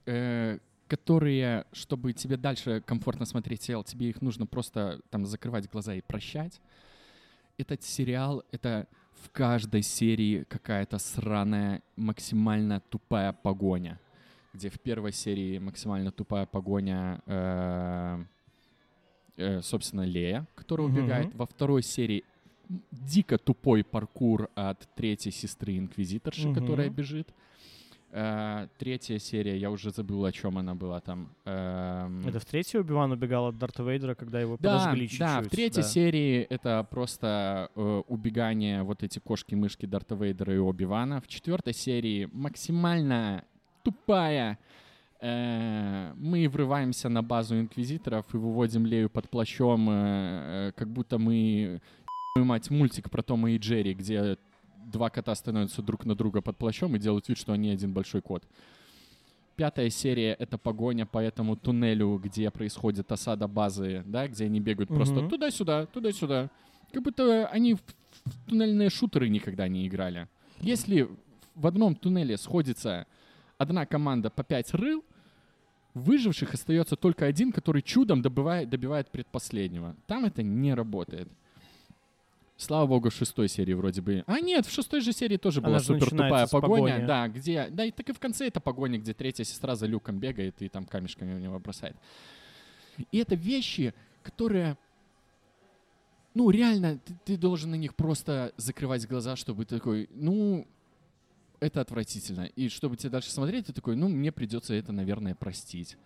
э, 0.05 0.59
которые, 0.87 1.65
чтобы 1.73 2.13
тебе 2.13 2.37
дальше 2.37 2.81
комфортно 2.85 3.25
смотреть 3.25 3.63
сериал, 3.63 3.83
тебе 3.83 4.09
их 4.09 4.21
нужно 4.21 4.45
просто 4.45 5.01
там 5.09 5.25
закрывать 5.25 5.69
глаза 5.69 5.93
и 5.95 6.01
прощать. 6.01 6.61
Этот 7.57 7.83
сериал, 7.83 8.43
это 8.51 8.87
в 9.23 9.29
каждой 9.31 9.81
серии 9.81 10.43
какая-то 10.43 10.99
сраная, 10.99 11.81
максимально 11.95 12.79
тупая 12.89 13.33
погоня. 13.33 13.99
Где 14.53 14.69
в 14.69 14.79
первой 14.79 15.11
серии 15.11 15.59
максимально 15.59 16.11
тупая 16.11 16.45
погоня, 16.45 17.21
э, 17.25 18.23
э, 19.37 19.61
собственно, 19.61 20.01
Лея, 20.05 20.47
которая 20.55 20.87
Мгм. 20.87 20.97
убегает. 20.97 21.35
Во 21.35 21.45
второй 21.45 21.83
серии 21.83 22.23
дико 22.91 23.37
тупой 23.37 23.83
паркур 23.83 24.49
от 24.55 24.87
третьей 24.95 25.31
сестры 25.31 25.77
инквизиторши, 25.77 26.47
Мгм. 26.49 26.55
которая 26.55 26.89
бежит. 26.89 27.29
Э, 28.11 28.67
третья 28.77 29.19
серия, 29.19 29.57
я 29.57 29.69
уже 29.69 29.91
забыл, 29.91 30.23
о 30.25 30.31
чем 30.31 30.57
она 30.57 30.73
была 30.75 31.01
там. 31.01 31.29
Эм, 31.45 32.25
Это 32.25 32.39
в 32.39 32.45
третьей 32.45 32.79
Убиван 32.79 33.11
убегал 33.11 33.47
от 33.47 33.57
Дарта 33.57 33.83
Вейдера, 33.83 34.15
когда 34.15 34.39
его 34.39 34.57
да, 34.59 34.77
подожгли 34.79 35.01
чуть-чуть. 35.09 35.19
да, 35.19 35.41
в 35.41 35.47
третьей 35.49 35.83
да. 35.83 35.87
серии 35.89 36.41
это 36.49 36.87
просто 36.89 37.69
э, 37.75 38.01
убегание 38.07 38.83
вот 38.83 39.03
эти 39.03 39.19
кошки-мышки 39.19 39.85
Дарта 39.85 40.15
Вейдера 40.15 40.53
и 40.55 40.57
Оби-Вана. 40.57 41.19
В 41.21 41.27
четвертой 41.27 41.73
серии 41.73 42.29
максимально 42.31 43.43
тупая. 43.83 44.57
э, 45.19 46.13
мы 46.15 46.47
врываемся 46.47 47.09
на 47.09 47.21
базу 47.23 47.59
инквизиторов 47.59 48.25
и 48.33 48.37
выводим 48.37 48.85
Лею 48.85 49.09
под 49.09 49.29
плащом, 49.29 49.89
э, 49.89 49.93
э, 50.69 50.71
как 50.77 50.87
будто 50.89 51.17
мы 51.17 51.81
мать 52.43 52.69
мультик 52.69 53.09
про 53.09 53.21
Тома 53.23 53.51
и 53.51 53.57
Джерри, 53.57 53.93
где 53.93 54.37
два 54.85 55.09
кота 55.09 55.35
становятся 55.35 55.81
друг 55.81 56.05
на 56.05 56.15
друга 56.15 56.41
под 56.41 56.57
плащом 56.57 56.95
и 56.95 56.99
делают 56.99 57.27
вид, 57.27 57.37
что 57.37 57.53
они 57.53 57.69
один 57.69 57.93
большой 57.93 58.21
кот. 58.21 58.43
Пятая 59.55 59.89
серия— 59.89 60.33
это 60.39 60.57
погоня 60.57 61.05
по 61.07 61.17
этому 61.17 61.55
туннелю, 61.55 62.19
где 62.23 62.51
происходит 62.51 63.11
осада 63.11 63.47
базы, 63.47 64.03
да, 64.05 64.27
где 64.27 64.45
они 64.45 64.59
бегают 64.59 64.89
просто 64.89 65.15
Мгм. 65.15 65.29
туда-сюда, 65.29 65.87
туда-сюда. 65.87 66.51
Как 66.91 67.03
будто 67.03 67.47
они 67.47 67.73
в 67.73 67.79
туннельные 68.47 68.89
шутеры 68.89 69.29
никогда 69.29 69.67
не 69.67 69.87
играли. 69.87 70.27
Если 70.61 71.09
в 71.55 71.65
одном 71.65 71.95
туннеле 71.95 72.37
сходится 72.37 73.07
одна 73.57 73.87
команда 73.87 74.29
по 74.29 74.43
пять 74.43 74.73
рыл, 74.75 75.03
выживших 75.95 76.53
остается 76.53 76.95
только 76.95 77.25
один, 77.25 77.51
который 77.51 77.81
чудом 77.81 78.21
добывает, 78.21 78.69
добивает 78.69 79.09
предпоследнего. 79.09 79.95
Там 80.05 80.25
это 80.25 80.43
не 80.43 80.75
работает. 80.75 81.27
Слава 82.57 82.87
богу, 82.87 83.09
в 83.09 83.13
шестой 83.13 83.47
серии 83.49 83.73
вроде 83.73 84.01
бы. 84.01 84.23
А 84.25 84.39
нет, 84.39 84.65
в 84.65 84.71
шестой 84.71 85.01
же 85.01 85.13
серии 85.13 85.37
тоже 85.37 85.59
Она 85.59 85.69
была 85.69 85.79
супер 85.79 86.09
тупая 86.09 86.47
погоня. 86.47 86.93
погони. 86.93 87.05
Да, 87.05 87.27
где. 87.27 87.67
Да, 87.69 87.85
и 87.85 87.91
так 87.91 88.09
и 88.09 88.13
в 88.13 88.19
конце 88.19 88.47
это 88.47 88.59
погоня, 88.59 88.97
где 88.97 89.13
третья 89.13 89.43
сестра 89.43 89.75
за 89.75 89.85
люком 89.85 90.17
бегает 90.19 90.59
и 90.61 90.67
там 90.67 90.85
камешками 90.85 91.35
в 91.35 91.39
него 91.39 91.59
бросает. 91.59 91.95
И 93.11 93.19
это 93.19 93.35
вещи, 93.35 93.93
которые. 94.23 94.75
Ну, 96.33 96.49
реально, 96.49 96.99
ты, 97.05 97.15
ты 97.25 97.37
должен 97.37 97.71
на 97.71 97.75
них 97.75 97.95
просто 97.95 98.53
закрывать 98.57 99.07
глаза, 99.07 99.35
чтобы 99.35 99.65
такой, 99.65 100.09
ну, 100.13 100.67
это 101.59 101.81
отвратительно. 101.81 102.45
И 102.55 102.69
чтобы 102.69 102.97
тебе 102.97 103.11
дальше 103.11 103.31
смотреть, 103.31 103.67
ты 103.67 103.73
такой, 103.73 103.95
ну, 103.95 104.07
мне 104.07 104.31
придется 104.31 104.73
это, 104.73 104.91
наверное, 104.91 105.35
простить. 105.35 105.97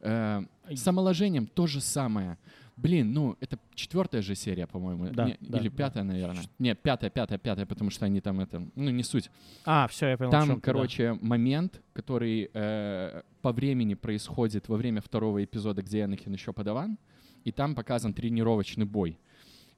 Э, 0.00 0.42
с 0.70 0.86
омоложением 0.86 1.46
то 1.46 1.66
же 1.66 1.80
самое. 1.80 2.38
Блин, 2.76 3.14
ну, 3.14 3.36
это 3.40 3.58
четвертая 3.74 4.20
же 4.20 4.34
серия, 4.34 4.66
по-моему. 4.66 5.08
Да, 5.10 5.26
Не, 5.26 5.36
да, 5.40 5.58
или 5.58 5.70
да. 5.70 5.76
пятая, 5.76 6.04
наверное. 6.04 6.44
Не, 6.58 6.74
пятая, 6.74 7.08
пятая, 7.10 7.38
пятая, 7.38 7.64
потому 7.64 7.90
что 7.90 8.04
они 8.04 8.20
там 8.20 8.40
это... 8.40 8.68
Ну, 8.74 8.90
не 8.90 9.02
суть. 9.02 9.30
А, 9.64 9.88
все, 9.88 10.08
я 10.08 10.18
понял. 10.18 10.30
Там, 10.30 10.48
да. 10.48 10.60
короче, 10.60 11.14
момент, 11.22 11.80
который 11.94 12.50
э, 12.52 13.22
по 13.40 13.52
времени 13.52 13.94
происходит 13.94 14.68
во 14.68 14.76
время 14.76 15.00
второго 15.00 15.42
эпизода, 15.42 15.82
где 15.82 16.02
Энакин 16.02 16.34
еще 16.34 16.52
подаван, 16.52 16.98
и 17.44 17.52
там 17.52 17.74
показан 17.74 18.12
тренировочный 18.12 18.84
бой, 18.84 19.18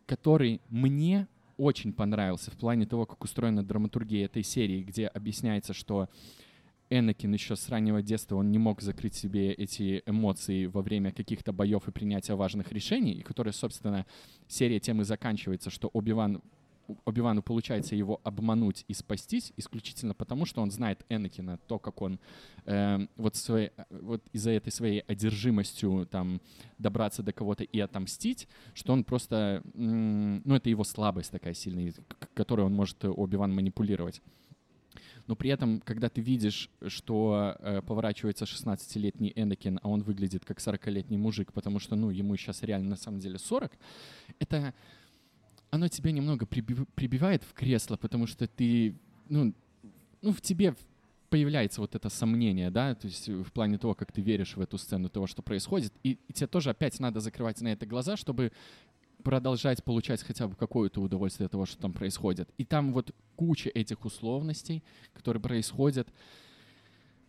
который 0.06 0.60
мне 0.68 1.28
очень 1.56 1.92
понравился 1.92 2.50
в 2.50 2.56
плане 2.56 2.86
того, 2.86 3.06
как 3.06 3.22
устроена 3.22 3.62
драматургия 3.62 4.24
этой 4.24 4.42
серии, 4.42 4.82
где 4.82 5.06
объясняется, 5.06 5.72
что 5.72 6.08
Энакин 6.90 7.32
еще 7.32 7.56
с 7.56 7.68
раннего 7.68 8.02
детства, 8.02 8.36
он 8.36 8.50
не 8.50 8.58
мог 8.58 8.80
закрыть 8.80 9.14
себе 9.14 9.52
эти 9.52 10.02
эмоции 10.06 10.66
во 10.66 10.82
время 10.82 11.12
каких-то 11.12 11.52
боев 11.52 11.88
и 11.88 11.90
принятия 11.90 12.34
важных 12.34 12.72
решений, 12.72 13.12
и 13.12 13.22
которая, 13.22 13.52
собственно, 13.52 14.06
серия 14.46 14.80
тем 14.80 15.00
и 15.02 15.04
заканчивается, 15.04 15.70
что 15.70 15.88
Оби-Ван 15.92 16.42
Оби-Вану 17.04 17.42
получается 17.42 17.94
его 17.94 18.20
обмануть 18.24 18.84
и 18.88 18.94
спастись 18.94 19.52
исключительно 19.56 20.14
потому, 20.14 20.46
что 20.46 20.62
он 20.62 20.70
знает 20.70 21.04
Энакина, 21.08 21.58
то, 21.66 21.78
как 21.78 22.00
он 22.00 22.18
э, 22.64 23.06
вот, 23.16 23.36
вот 23.90 24.22
из-за 24.32 24.52
этой 24.52 24.72
своей 24.72 25.00
одержимостью 25.00 26.08
там 26.10 26.40
добраться 26.78 27.22
до 27.22 27.32
кого-то 27.32 27.64
и 27.64 27.78
отомстить, 27.78 28.48
что 28.74 28.92
он 28.92 29.04
просто, 29.04 29.62
ну, 29.74 30.54
это 30.54 30.70
его 30.70 30.84
слабость 30.84 31.30
такая 31.30 31.54
сильная, 31.54 31.92
которой 32.34 32.62
он 32.62 32.74
может 32.74 33.04
Оби-Ван 33.04 33.54
манипулировать 33.54 34.22
но 35.28 35.36
при 35.36 35.50
этом, 35.50 35.80
когда 35.80 36.08
ты 36.08 36.22
видишь, 36.22 36.70
что 36.86 37.54
э, 37.60 37.82
поворачивается 37.82 38.46
16-летний 38.46 39.32
Энакин, 39.36 39.78
а 39.82 39.88
он 39.88 40.02
выглядит 40.02 40.44
как 40.46 40.58
40-летний 40.58 41.18
мужик, 41.18 41.52
потому 41.52 41.78
что, 41.78 41.96
ну, 41.96 42.08
ему 42.08 42.34
сейчас 42.36 42.62
реально 42.62 42.90
на 42.90 42.96
самом 42.96 43.20
деле 43.20 43.38
40, 43.38 43.72
это 44.38 44.74
оно 45.70 45.88
тебя 45.88 46.12
немного 46.12 46.46
прибив, 46.46 46.88
прибивает 46.94 47.42
в 47.42 47.52
кресло, 47.52 47.98
потому 47.98 48.26
что 48.26 48.46
ты, 48.46 48.96
ну, 49.28 49.52
ну, 50.22 50.32
в 50.32 50.40
тебе 50.40 50.74
появляется 51.28 51.82
вот 51.82 51.94
это 51.94 52.08
сомнение, 52.08 52.70
да, 52.70 52.94
то 52.94 53.06
есть 53.06 53.28
в 53.28 53.52
плане 53.52 53.76
того, 53.76 53.94
как 53.94 54.12
ты 54.12 54.22
веришь 54.22 54.56
в 54.56 54.62
эту 54.62 54.78
сцену, 54.78 55.10
того, 55.10 55.26
что 55.26 55.42
происходит, 55.42 55.92
и, 56.02 56.18
и 56.26 56.32
тебе 56.32 56.46
тоже 56.46 56.70
опять 56.70 56.98
надо 57.00 57.20
закрывать 57.20 57.60
на 57.60 57.68
это 57.68 57.84
глаза, 57.84 58.16
чтобы 58.16 58.50
продолжать 59.22 59.84
получать 59.84 60.22
хотя 60.22 60.48
бы 60.48 60.54
какое-то 60.54 61.00
удовольствие 61.00 61.46
от 61.46 61.52
того, 61.52 61.66
что 61.66 61.78
там 61.78 61.92
происходит. 61.92 62.48
И 62.58 62.64
там 62.64 62.92
вот 62.92 63.14
куча 63.36 63.70
этих 63.70 64.04
условностей, 64.04 64.82
которые 65.12 65.42
происходят 65.42 66.08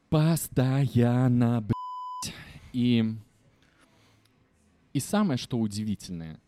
постоянно, 0.09 1.61
блядь. 1.61 2.35
И, 2.73 3.15
и 4.93 4.99
самое, 4.99 5.37
что 5.37 5.57
удивительное, 5.57 6.39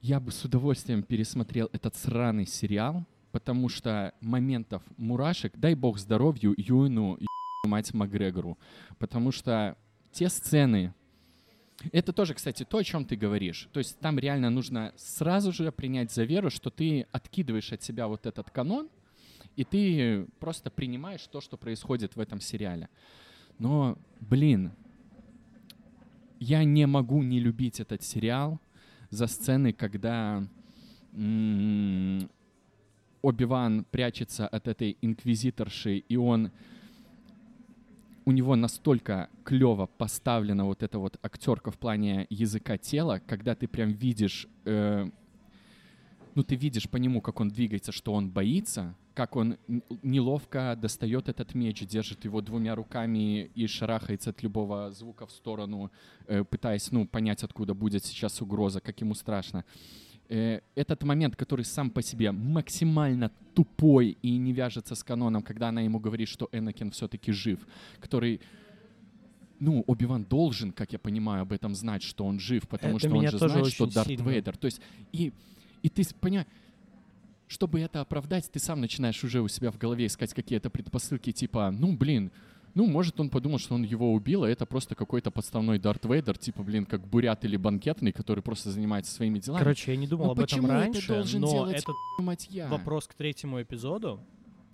я 0.00 0.20
бы 0.20 0.30
с 0.30 0.44
удовольствием 0.44 1.02
пересмотрел 1.02 1.68
этот 1.72 1.96
сраный 1.96 2.46
сериал, 2.46 3.04
потому 3.32 3.68
что 3.68 4.14
моментов 4.20 4.82
мурашек, 4.96 5.56
дай 5.56 5.74
бог 5.74 5.98
здоровью 5.98 6.54
Юину 6.56 7.16
и 7.16 7.26
мать 7.64 7.92
Макгрегору, 7.92 8.58
потому 8.98 9.32
что 9.32 9.76
те 10.12 10.28
сцены, 10.28 10.94
это 11.92 12.12
тоже, 12.12 12.34
кстати, 12.34 12.64
то, 12.64 12.78
о 12.78 12.84
чем 12.84 13.04
ты 13.04 13.16
говоришь. 13.16 13.68
То 13.72 13.78
есть 13.78 13.98
там 14.00 14.18
реально 14.18 14.50
нужно 14.50 14.92
сразу 14.96 15.52
же 15.52 15.70
принять 15.70 16.12
за 16.12 16.24
веру, 16.24 16.50
что 16.50 16.70
ты 16.70 17.06
откидываешь 17.12 17.72
от 17.72 17.82
себя 17.82 18.08
вот 18.08 18.26
этот 18.26 18.50
канон, 18.50 18.88
и 19.56 19.64
ты 19.64 20.26
просто 20.40 20.70
принимаешь 20.70 21.26
то, 21.26 21.40
что 21.40 21.56
происходит 21.56 22.16
в 22.16 22.20
этом 22.20 22.40
сериале. 22.40 22.88
Но, 23.58 23.98
блин, 24.20 24.72
я 26.40 26.64
не 26.64 26.86
могу 26.86 27.22
не 27.22 27.40
любить 27.40 27.80
этот 27.80 28.02
сериал 28.02 28.60
за 29.10 29.26
сцены, 29.26 29.72
когда 29.72 30.46
Оби-Ван 33.22 33.84
прячется 33.90 34.46
от 34.46 34.68
этой 34.68 34.96
инквизиторши, 35.00 35.98
и 35.98 36.16
он 36.16 36.50
у 38.28 38.30
него 38.30 38.56
настолько 38.56 39.30
клево 39.42 39.86
поставлена 39.86 40.66
вот 40.66 40.82
эта 40.82 40.98
вот 40.98 41.18
актерка 41.22 41.70
в 41.70 41.78
плане 41.78 42.26
языка 42.28 42.76
тела, 42.76 43.22
когда 43.26 43.54
ты 43.54 43.66
прям 43.66 43.88
видишь, 43.88 44.46
э, 44.66 45.08
ну 46.34 46.42
ты 46.42 46.54
видишь 46.54 46.90
по 46.90 46.98
нему, 46.98 47.22
как 47.22 47.40
он 47.40 47.48
двигается, 47.48 47.90
что 47.90 48.12
он 48.12 48.28
боится, 48.28 48.94
как 49.14 49.34
он 49.36 49.56
неловко 50.02 50.76
достает 50.78 51.30
этот 51.30 51.54
меч, 51.54 51.80
держит 51.86 52.26
его 52.26 52.42
двумя 52.42 52.74
руками 52.74 53.50
и 53.54 53.66
шарахается 53.66 54.28
от 54.28 54.42
любого 54.42 54.90
звука 54.90 55.26
в 55.26 55.32
сторону, 55.32 55.90
э, 56.26 56.44
пытаясь, 56.44 56.92
ну, 56.92 57.06
понять, 57.06 57.42
откуда 57.42 57.72
будет 57.72 58.04
сейчас 58.04 58.42
угроза, 58.42 58.82
как 58.82 59.00
ему 59.00 59.14
страшно. 59.14 59.64
Этот 60.28 61.02
момент, 61.04 61.36
который 61.36 61.64
сам 61.64 61.90
по 61.90 62.02
себе 62.02 62.32
максимально 62.32 63.30
тупой 63.54 64.18
и 64.22 64.36
не 64.36 64.52
вяжется 64.52 64.94
с 64.94 65.02
каноном, 65.02 65.42
когда 65.42 65.68
она 65.68 65.80
ему 65.80 65.98
говорит, 65.98 66.28
что 66.28 66.48
Энакин 66.52 66.90
все-таки 66.90 67.32
жив, 67.32 67.58
который 68.00 68.40
ну, 69.60 69.82
Оби-Ван 69.86 70.24
должен, 70.24 70.72
как 70.72 70.92
я 70.92 70.98
понимаю, 70.98 71.42
об 71.42 71.52
этом 71.52 71.74
знать, 71.74 72.02
что 72.02 72.24
он 72.24 72.38
жив, 72.38 72.68
потому 72.68 72.98
это 72.98 73.08
что 73.08 73.16
он 73.16 73.28
же 73.28 73.38
знает, 73.38 73.66
что 73.66 73.86
Дарт 73.86 74.06
сильно. 74.06 74.28
Вейдер. 74.28 74.56
То 74.56 74.66
есть, 74.66 74.80
и, 75.12 75.32
и 75.82 75.88
ты 75.88 76.04
понимаешь, 76.20 76.46
чтобы 77.48 77.80
это 77.80 78.00
оправдать, 78.00 78.50
ты 78.50 78.58
сам 78.58 78.80
начинаешь 78.80 79.24
уже 79.24 79.40
у 79.40 79.48
себя 79.48 79.70
в 79.70 79.78
голове 79.78 80.06
искать 80.06 80.32
какие-то 80.34 80.70
предпосылки, 80.70 81.32
типа, 81.32 81.70
ну, 81.70 81.96
блин, 81.96 82.30
ну, 82.74 82.86
может, 82.86 83.18
он 83.20 83.30
подумал, 83.30 83.58
что 83.58 83.74
он 83.74 83.82
его 83.82 84.12
убил, 84.12 84.44
а 84.44 84.48
это 84.48 84.66
просто 84.66 84.94
какой-то 84.94 85.30
подставной 85.30 85.78
Дарт 85.78 86.04
Вейдер, 86.04 86.38
типа, 86.38 86.62
блин, 86.62 86.86
как 86.86 87.06
бурят 87.06 87.44
или 87.44 87.56
банкетный, 87.56 88.12
который 88.12 88.42
просто 88.42 88.70
занимается 88.70 89.12
своими 89.12 89.38
делами. 89.38 89.60
Короче, 89.60 89.92
я 89.92 89.96
не 89.96 90.06
думал 90.06 90.26
ну, 90.26 90.32
об 90.32 90.40
этом 90.40 90.66
раньше, 90.66 91.04
это 91.04 91.14
должен 91.14 91.40
но 91.40 91.50
делать, 91.50 91.76
этот 91.76 91.96
мать 92.18 92.46
я? 92.50 92.68
вопрос 92.68 93.06
к 93.06 93.14
третьему 93.14 93.60
эпизоду. 93.62 94.20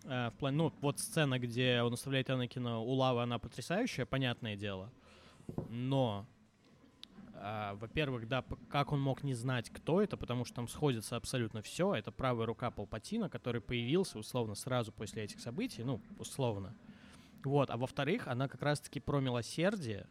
Э, 0.05 0.31
в 0.31 0.39
плане, 0.39 0.57
ну, 0.57 0.73
вот 0.81 0.99
сцена, 0.99 1.39
где 1.39 1.83
он 1.83 1.95
оставляет 1.95 2.31
Анакина 2.31 2.79
у 2.81 2.93
лавы, 2.93 3.23
она 3.23 3.39
потрясающая, 3.39 4.07
понятное 4.07 4.57
дело. 4.57 4.91
Но 5.69 6.27
Uh, 7.35 7.77
во-первых, 7.79 8.29
да, 8.29 8.45
как 8.71 8.93
он 8.93 9.01
мог 9.01 9.25
не 9.25 9.35
знать, 9.35 9.69
кто 9.69 10.01
это, 10.01 10.17
потому 10.17 10.45
что 10.45 10.55
там 10.55 10.69
сходится 10.69 11.17
абсолютно 11.17 11.63
все. 11.63 11.93
Это 11.95 12.13
правая 12.13 12.47
рука 12.47 12.71
Палпатина, 12.71 13.29
который 13.29 13.61
появился 13.61 14.19
условно 14.19 14.55
сразу 14.55 14.93
после 14.93 15.25
этих 15.25 15.41
событий, 15.41 15.83
ну, 15.83 16.01
условно. 16.19 16.75
Вот, 17.45 17.71
а 17.71 17.77
во-вторых, 17.77 18.27
она 18.27 18.49
как 18.49 18.63
раз-таки 18.63 19.01
про 19.01 19.21
милосердие, 19.21 20.07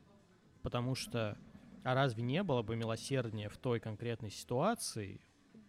потому 0.61 0.95
что, 0.95 1.37
а 1.83 1.93
разве 1.95 2.23
не 2.23 2.43
было 2.43 2.61
бы 2.61 2.75
милосерднее 2.75 3.49
в 3.49 3.57
той 3.57 3.79
конкретной 3.79 4.29
ситуации, 4.29 5.19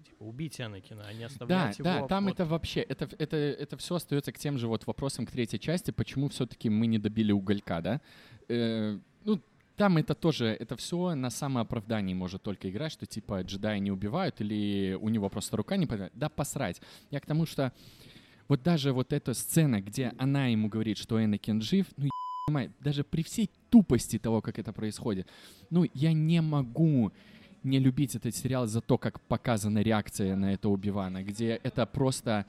типа, 0.05 0.25
убить 0.25 0.61
Анакина, 0.61 1.05
а 1.07 1.13
не 1.13 1.25
оставлять 1.25 1.79
да, 1.79 1.97
его... 1.97 2.03
Да, 2.03 2.09
там 2.09 2.25
под... 2.27 2.35
это 2.35 2.45
вообще, 2.45 2.81
это, 2.81 3.09
это, 3.19 3.37
это 3.37 3.77
все 3.77 3.97
остается 3.97 4.33
к 4.33 4.39
тем 4.39 4.59
же 4.59 4.69
вот 4.69 4.87
вопросам 4.87 5.27
к 5.27 5.31
третьей 5.31 5.59
части, 5.59 5.91
почему 5.91 6.29
все-таки 6.29 6.69
мы 6.69 6.87
не 6.87 6.99
добили 6.99 7.33
уголька, 7.33 7.81
да? 7.81 8.01
Э, 8.49 8.99
ну, 9.25 9.41
там 9.77 9.97
это 9.97 10.15
тоже, 10.15 10.47
это 10.47 10.77
все 10.77 11.15
на 11.15 11.31
самооправдании 11.31 12.15
может 12.15 12.43
только 12.43 12.71
играть, 12.71 12.93
что 12.93 13.07
типа 13.07 13.43
джедаи 13.43 13.79
не 13.81 13.91
убивают 13.91 14.41
или 14.41 14.97
у 15.01 15.09
него 15.09 15.29
просто 15.29 15.57
рука 15.57 15.77
не 15.77 15.87
подает. 15.87 16.13
Да 16.15 16.29
посрать. 16.29 16.81
Я 17.11 17.21
к 17.21 17.27
тому, 17.27 17.47
что 17.47 17.73
вот 18.49 18.63
даже 18.63 18.93
вот 18.93 19.13
эта 19.13 19.35
сцена, 19.35 19.81
где 19.81 20.13
она 20.19 20.47
ему 20.47 20.69
говорит, 20.69 20.99
что 20.99 21.23
Энакин 21.23 21.63
жив, 21.63 21.87
ну, 21.97 22.09
я 22.59 22.71
даже 22.81 23.05
при 23.05 23.23
всей 23.23 23.51
тупости 23.71 24.19
того, 24.19 24.41
как 24.41 24.59
это 24.59 24.73
происходит, 24.73 25.27
ну, 25.71 25.87
я 25.95 26.13
не 26.13 26.41
могу 26.43 27.13
не 27.63 27.79
любить 27.79 28.15
этот 28.15 28.37
сериал 28.37 28.67
за 28.67 28.81
то, 28.81 28.99
как 28.99 29.21
показана 29.23 29.79
реакция 29.79 30.37
на 30.37 30.53
это 30.53 30.69
Убивана, 30.69 31.25
где 31.25 31.61
это 31.63 31.87
просто 31.87 32.45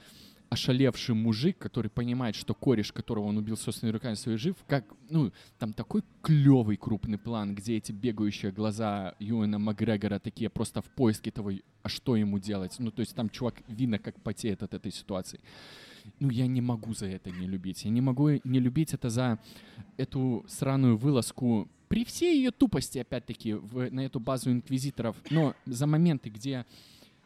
ошалевший 0.49 1.15
мужик, 1.15 1.57
который 1.57 1.89
понимает, 1.89 2.35
что 2.35 2.53
кореш, 2.53 2.91
которого 2.91 3.25
он 3.25 3.37
убил 3.37 3.57
собственными 3.57 3.93
руками, 3.93 4.15
свой 4.15 4.37
жив, 4.37 4.55
как, 4.67 4.85
ну, 5.09 5.31
там 5.57 5.73
такой 5.73 6.03
клевый 6.21 6.77
крупный 6.77 7.17
план, 7.17 7.55
где 7.55 7.77
эти 7.77 7.91
бегающие 7.91 8.51
глаза 8.51 9.15
Юэна 9.19 9.59
Макгрегора 9.59 10.19
такие 10.19 10.49
просто 10.49 10.81
в 10.81 10.85
поиске 10.85 11.31
того, 11.31 11.51
а 11.83 11.89
что 11.89 12.15
ему 12.15 12.39
делать. 12.39 12.75
Ну, 12.79 12.91
то 12.91 13.01
есть 13.01 13.15
там 13.15 13.29
чувак 13.29 13.55
видно, 13.67 13.97
как 13.97 14.19
потеет 14.21 14.63
от 14.63 14.73
этой 14.73 14.91
ситуации. 14.91 15.39
Ну, 16.19 16.29
я 16.29 16.47
не 16.47 16.61
могу 16.61 16.93
за 16.93 17.07
это 17.07 17.31
не 17.31 17.47
любить. 17.47 17.85
Я 17.85 17.91
не 17.91 18.01
могу 18.01 18.29
не 18.43 18.59
любить 18.59 18.93
это 18.93 19.09
за 19.09 19.39
эту 19.97 20.45
сраную 20.47 20.97
вылазку 20.97 21.67
при 21.87 22.03
всей 22.03 22.37
ее 22.37 22.51
тупости, 22.51 22.97
опять-таки, 22.99 23.53
на 23.53 24.05
эту 24.05 24.19
базу 24.19 24.51
инквизиторов, 24.51 25.15
но 25.29 25.53
за 25.65 25.85
моменты, 25.87 26.29
где 26.29 26.65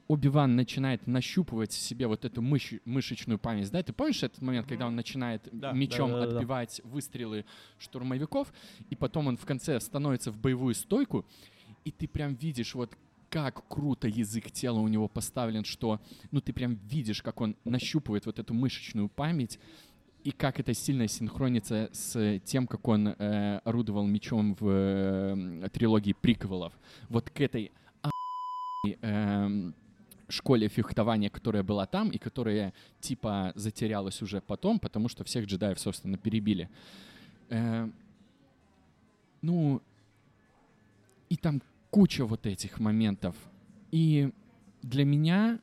Оби-Ван 0.07 0.55
начинает 0.55 1.05
нащупывать 1.05 1.71
себе 1.71 2.07
вот 2.07 2.25
эту 2.25 2.41
мыш 2.41 2.73
мышечную 2.83 3.37
память, 3.37 3.71
да? 3.71 3.83
Ты 3.83 3.93
помнишь 3.93 4.23
этот 4.23 4.41
момент, 4.41 4.67
когда 4.67 4.87
он 4.87 4.95
начинает 4.95 5.47
да, 5.51 5.71
мечом 5.71 6.11
да, 6.11 6.25
да, 6.25 6.37
отбивать 6.37 6.81
да. 6.83 6.89
выстрелы 6.89 7.45
штурмовиков, 7.77 8.51
и 8.89 8.95
потом 8.95 9.27
он 9.27 9.37
в 9.37 9.45
конце 9.45 9.79
становится 9.79 10.31
в 10.31 10.37
боевую 10.37 10.73
стойку, 10.73 11.25
и 11.85 11.91
ты 11.91 12.07
прям 12.07 12.33
видишь 12.33 12.73
вот 12.73 12.97
как 13.29 13.67
круто 13.67 14.07
язык 14.07 14.51
тела 14.51 14.79
у 14.79 14.87
него 14.87 15.07
поставлен, 15.07 15.63
что, 15.63 15.99
ну, 16.31 16.41
ты 16.41 16.53
прям 16.53 16.75
видишь, 16.89 17.21
как 17.21 17.41
он 17.41 17.55
нащупывает 17.65 18.25
вот 18.25 18.39
эту 18.39 18.53
мышечную 18.53 19.09
память, 19.09 19.59
и 20.23 20.31
как 20.31 20.59
это 20.59 20.73
сильно 20.73 21.07
синхронится 21.07 21.89
с 21.93 22.39
тем, 22.39 22.67
как 22.67 22.87
он 22.87 23.07
э, 23.07 23.61
орудовал 23.63 24.05
мечом 24.05 24.55
в 24.59 24.67
э, 24.67 25.69
трилогии 25.71 26.13
приквелов. 26.13 26.73
Вот 27.07 27.29
к 27.29 27.39
этой 27.39 27.71
э, 29.01 29.71
школе 30.27 30.67
фехтования, 30.67 31.29
которая 31.29 31.63
была 31.63 31.85
там 31.85 32.09
и 32.09 32.17
которая 32.17 32.73
типа 32.99 33.53
затерялась 33.55 34.21
уже 34.21 34.41
потом, 34.41 34.79
потому 34.79 35.07
что 35.07 35.23
всех 35.23 35.45
джедаев, 35.45 35.79
собственно, 35.79 36.17
перебили. 36.17 36.69
Э, 37.49 37.89
ну, 39.41 39.81
и 41.29 41.37
там 41.37 41.61
куча 41.89 42.25
вот 42.25 42.45
этих 42.45 42.79
моментов. 42.79 43.35
И 43.91 44.31
для 44.81 45.05
меня 45.05 45.59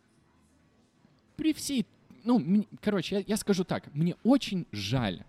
при 1.36 1.52
всей... 1.52 1.86
Ну, 2.24 2.66
короче, 2.80 3.16
я, 3.16 3.24
я 3.26 3.36
скажу 3.36 3.64
так. 3.64 3.92
Мне 3.94 4.16
очень 4.24 4.66
жаль, 4.72 5.22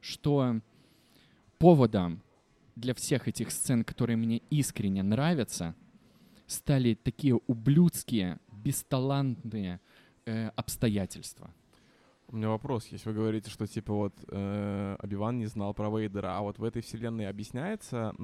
что 0.00 0.60
поводом 1.58 2.22
для 2.76 2.94
всех 2.94 3.28
этих 3.28 3.50
сцен, 3.50 3.84
которые 3.84 4.16
мне 4.16 4.38
искренне 4.50 5.02
нравятся, 5.02 5.74
стали 6.46 6.94
такие 6.94 7.38
ублюдские, 7.46 8.38
бесталантные 8.52 9.80
э, 10.24 10.48
обстоятельства. 10.56 11.50
У 12.28 12.36
меня 12.36 12.48
вопрос 12.48 12.86
есть. 12.86 13.04
Вы 13.06 13.12
говорите, 13.12 13.50
что 13.50 13.66
типа 13.66 13.92
вот 13.92 14.14
э, 14.28 14.96
Оби-Ван 15.02 15.38
не 15.38 15.46
знал 15.46 15.74
про 15.74 15.90
Вейдера, 15.90 16.38
а 16.38 16.40
вот 16.40 16.58
в 16.58 16.64
этой 16.64 16.80
вселенной 16.80 17.28
объясняется... 17.28 18.14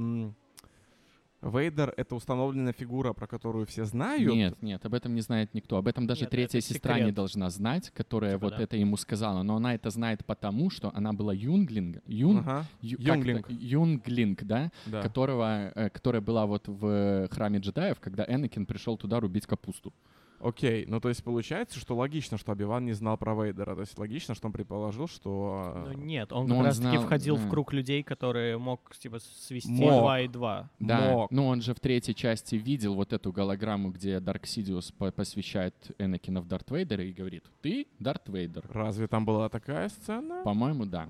Вейдер— 1.43 1.93
это 1.97 2.14
установленная 2.14 2.72
фигура, 2.72 3.12
про 3.12 3.26
которую 3.26 3.66
все 3.66 3.84
знают? 3.84 4.32
Нет, 4.32 4.62
нет, 4.62 4.84
об 4.84 4.95
этом 4.95 5.14
не 5.14 5.20
знает 5.20 5.53
никто. 5.55 5.76
Об 5.76 5.87
этом 5.87 6.07
даже 6.07 6.22
Нет, 6.22 6.30
третья 6.30 6.59
это 6.59 6.66
сестра 6.66 6.95
не 6.95 7.01
секрет. 7.01 7.14
должна 7.14 7.51
знать, 7.51 7.91
которая 7.91 8.34
Типа 8.34 8.47
вот 8.47 8.57
да. 8.57 8.62
это 8.62 8.76
ему 8.76 8.97
сказала. 8.97 9.43
Но 9.43 9.57
она 9.57 9.74
это 9.74 9.91
знает 9.91 10.24
потому, 10.24 10.70
что 10.70 10.91
она 10.95 11.12
была 11.12 11.32
юнглинг, 11.34 11.99
юн, 12.07 12.39
Ага, 12.39 12.64
ю- 12.80 12.99
Юнглинг. 12.99 13.51
юнглинг, 13.51 14.43
да, 14.45 14.70
да. 14.87 15.03
которого, 15.03 15.72
э, 15.74 15.91
которая 15.91 16.22
была 16.22 16.47
вот 16.47 16.68
в 16.68 17.28
храме 17.30 17.59
джедаев, 17.59 18.01
когда 18.01 18.24
Энакин 18.26 18.64
пришел 18.66 18.97
туда 18.97 19.20
рубить 19.20 19.47
капусту. 19.47 19.93
Окей, 20.41 20.84
ну 20.87 21.01
то 21.01 21.09
есть 21.09 21.24
получается, 21.24 21.78
что 21.78 21.97
логично, 21.97 22.39
что 22.39 22.53
Оби-Ван 22.53 22.84
не 22.84 22.93
знал 22.93 23.16
про 23.16 23.34
Вейдера. 23.34 23.74
То 23.74 23.80
есть 23.80 23.99
логично, 23.99 24.34
что 24.34 24.47
он 24.47 24.53
предположил, 24.53 25.09
что... 25.09 25.72
Ну 25.87 25.93
э, 25.93 25.95
нет, 25.95 26.32
он 26.32 26.47
Но 26.47 26.55
как 26.55 26.59
он 26.59 26.64
раз 26.66 26.76
таки 26.76 26.91
знал, 26.91 27.03
входил 27.05 27.37
да. 27.37 27.43
в 27.43 27.51
круг 27.51 27.72
людей, 27.72 28.03
которые 28.03 28.59
мог 28.59 28.95
типа 28.97 29.18
свести 29.18 29.70
Мог. 29.70 30.03
2 30.03 30.20
и 30.20 30.28
2. 30.28 30.70
Да, 30.80 31.11
Мог. 31.11 31.30
ну 31.30 31.47
он 31.47 31.62
же 31.62 31.74
в 31.74 31.80
третьей 31.80 32.14
части 32.14 32.57
видел 32.57 32.95
вот 32.95 33.12
эту 33.12 33.32
голограмму, 33.32 33.91
где 33.91 34.20
Дарк 34.20 34.47
Сидиус 34.47 34.93
по- 34.93 35.11
посвящает 35.11 35.74
Энакина 35.99 36.41
в 36.41 36.47
Дарт 36.47 36.70
Вейдера 36.70 37.05
и 37.05 37.12
говорит, 37.12 37.45
ты 37.62 37.87
Дарт 37.99 38.28
Вейдер. 38.28 38.64
Разве 38.70 39.07
там 39.09 39.24
была 39.24 39.49
такая 39.49 39.89
сцена? 39.89 40.43
По-моему, 40.45 40.84
да. 40.84 41.09